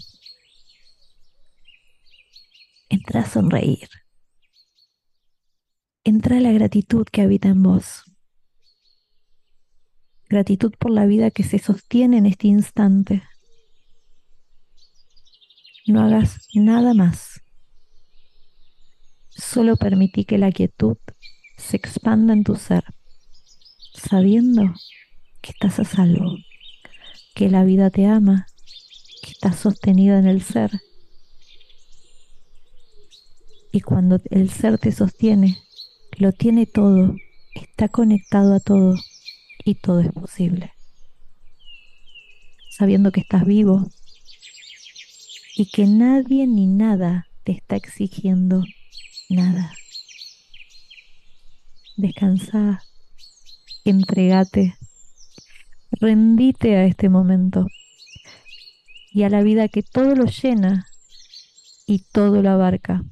Entra 2.90 3.20
a 3.20 3.26
sonreír. 3.26 3.88
Entra 6.04 6.40
la 6.40 6.52
gratitud 6.52 7.06
que 7.10 7.22
habita 7.22 7.48
en 7.48 7.62
vos. 7.62 8.04
Gratitud 10.28 10.74
por 10.78 10.90
la 10.90 11.06
vida 11.06 11.30
que 11.30 11.42
se 11.42 11.58
sostiene 11.58 12.18
en 12.18 12.26
este 12.26 12.48
instante 12.48 13.22
no 15.86 16.02
hagas 16.02 16.48
nada 16.54 16.94
más. 16.94 17.40
Solo 19.30 19.76
permití 19.76 20.24
que 20.24 20.38
la 20.38 20.52
quietud 20.52 20.96
se 21.56 21.76
expanda 21.76 22.32
en 22.32 22.44
tu 22.44 22.56
ser, 22.56 22.84
sabiendo 23.94 24.74
que 25.40 25.52
estás 25.52 25.80
a 25.80 25.84
salvo, 25.84 26.36
que 27.34 27.48
la 27.48 27.64
vida 27.64 27.90
te 27.90 28.06
ama, 28.06 28.46
que 29.22 29.30
estás 29.30 29.56
sostenida 29.56 30.18
en 30.18 30.26
el 30.26 30.42
ser. 30.42 30.70
Y 33.72 33.80
cuando 33.80 34.20
el 34.30 34.50
ser 34.50 34.78
te 34.78 34.92
sostiene, 34.92 35.58
lo 36.18 36.32
tiene 36.32 36.66
todo, 36.66 37.16
está 37.54 37.88
conectado 37.88 38.54
a 38.54 38.60
todo 38.60 38.96
y 39.64 39.76
todo 39.76 40.00
es 40.00 40.12
posible. 40.12 40.72
Sabiendo 42.70 43.12
que 43.12 43.20
estás 43.20 43.44
vivo, 43.46 43.90
y 45.62 45.66
que 45.66 45.86
nadie 45.86 46.48
ni 46.48 46.66
nada 46.66 47.28
te 47.44 47.52
está 47.52 47.76
exigiendo 47.76 48.64
nada. 49.28 49.72
Descansa, 51.96 52.82
entregate, 53.84 54.76
rendite 55.92 56.74
a 56.74 56.84
este 56.84 57.08
momento 57.08 57.68
y 59.12 59.22
a 59.22 59.28
la 59.28 59.44
vida 59.44 59.68
que 59.68 59.84
todo 59.84 60.16
lo 60.16 60.24
llena 60.24 60.88
y 61.86 62.00
todo 62.10 62.42
lo 62.42 62.50
abarca. 62.50 63.04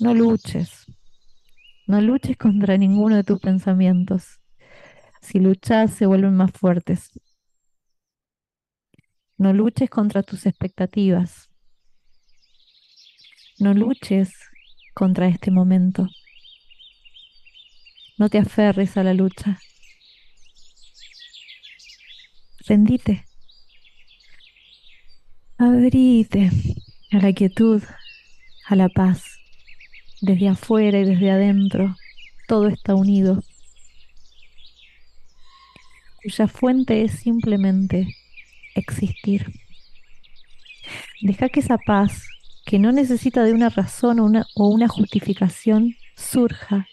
No 0.00 0.14
luches, 0.14 0.86
no 1.86 2.00
luches 2.00 2.36
contra 2.36 2.76
ninguno 2.76 3.14
de 3.14 3.22
tus 3.22 3.38
pensamientos. 3.38 4.40
Si 5.20 5.38
luchas 5.38 5.92
se 5.92 6.06
vuelven 6.06 6.34
más 6.34 6.50
fuertes. 6.50 7.12
No 9.42 9.52
luches 9.52 9.90
contra 9.90 10.22
tus 10.22 10.46
expectativas. 10.46 11.50
No 13.58 13.74
luches 13.74 14.30
contra 14.94 15.26
este 15.26 15.50
momento. 15.50 16.06
No 18.18 18.28
te 18.28 18.38
aferres 18.38 18.96
a 18.96 19.02
la 19.02 19.14
lucha. 19.14 19.58
Rendite. 22.68 23.24
Abrite 25.58 26.48
a 27.10 27.16
la 27.16 27.32
quietud, 27.32 27.82
a 28.68 28.76
la 28.76 28.88
paz. 28.90 29.24
Desde 30.20 30.50
afuera 30.50 31.00
y 31.00 31.04
desde 31.04 31.32
adentro, 31.32 31.96
todo 32.46 32.68
está 32.68 32.94
unido. 32.94 33.42
Cuya 36.22 36.46
fuente 36.46 37.02
es 37.02 37.10
simplemente 37.18 38.06
existir. 38.74 39.52
Deja 41.20 41.48
que 41.48 41.60
esa 41.60 41.78
paz, 41.78 42.26
que 42.64 42.78
no 42.78 42.92
necesita 42.92 43.44
de 43.44 43.52
una 43.52 43.68
razón 43.68 44.20
o 44.20 44.24
una, 44.24 44.46
o 44.54 44.68
una 44.68 44.88
justificación, 44.88 45.94
surja 46.16 46.86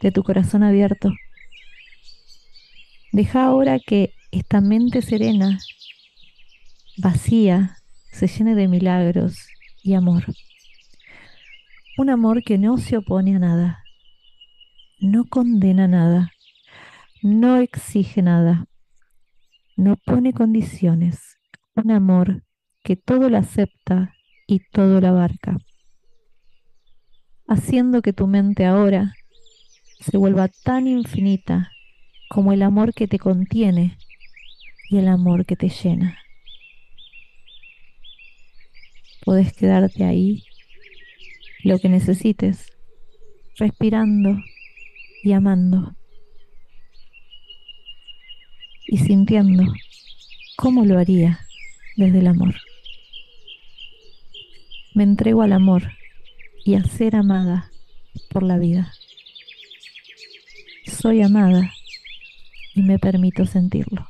de 0.00 0.12
tu 0.12 0.22
corazón 0.22 0.62
abierto. 0.62 1.12
Deja 3.12 3.44
ahora 3.44 3.78
que 3.78 4.14
esta 4.32 4.60
mente 4.60 5.02
serena, 5.02 5.58
vacía, 6.96 7.76
se 8.10 8.26
llene 8.26 8.54
de 8.54 8.68
milagros 8.68 9.46
y 9.82 9.94
amor. 9.94 10.24
Un 11.96 12.10
amor 12.10 12.42
que 12.42 12.58
no 12.58 12.76
se 12.78 12.96
opone 12.96 13.36
a 13.36 13.38
nada, 13.38 13.84
no 14.98 15.24
condena 15.26 15.86
nada, 15.86 16.32
no 17.22 17.56
exige 17.56 18.20
nada, 18.22 18.66
no 19.76 19.96
pone 19.96 20.32
condiciones. 20.32 21.38
Un 21.74 21.90
amor 21.90 22.44
que 22.82 22.96
todo 22.96 23.28
lo 23.28 23.38
acepta 23.38 24.14
y 24.46 24.60
todo 24.60 25.00
lo 25.00 25.08
abarca, 25.08 25.56
haciendo 27.48 28.02
que 28.02 28.12
tu 28.12 28.26
mente 28.26 28.66
ahora 28.66 29.14
se 30.00 30.18
vuelva 30.18 30.48
tan 30.48 30.86
infinita 30.86 31.70
como 32.28 32.52
el 32.52 32.62
amor 32.62 32.92
que 32.92 33.08
te 33.08 33.18
contiene 33.18 33.96
y 34.90 34.98
el 34.98 35.08
amor 35.08 35.46
que 35.46 35.56
te 35.56 35.68
llena. 35.68 36.18
Puedes 39.24 39.54
quedarte 39.54 40.04
ahí 40.04 40.44
lo 41.62 41.78
que 41.78 41.88
necesites, 41.88 42.70
respirando 43.56 44.36
y 45.22 45.32
amando 45.32 45.96
y 48.86 48.98
sintiendo 48.98 49.64
cómo 50.56 50.84
lo 50.84 50.98
haría 50.98 51.40
desde 51.96 52.18
el 52.20 52.26
amor. 52.26 52.54
Me 54.94 55.02
entrego 55.02 55.42
al 55.42 55.52
amor 55.52 55.92
y 56.64 56.74
a 56.74 56.84
ser 56.84 57.16
amada 57.16 57.70
por 58.30 58.42
la 58.42 58.58
vida. 58.58 58.92
Soy 60.86 61.22
amada 61.22 61.72
y 62.74 62.82
me 62.82 62.98
permito 62.98 63.46
sentirlo. 63.46 64.08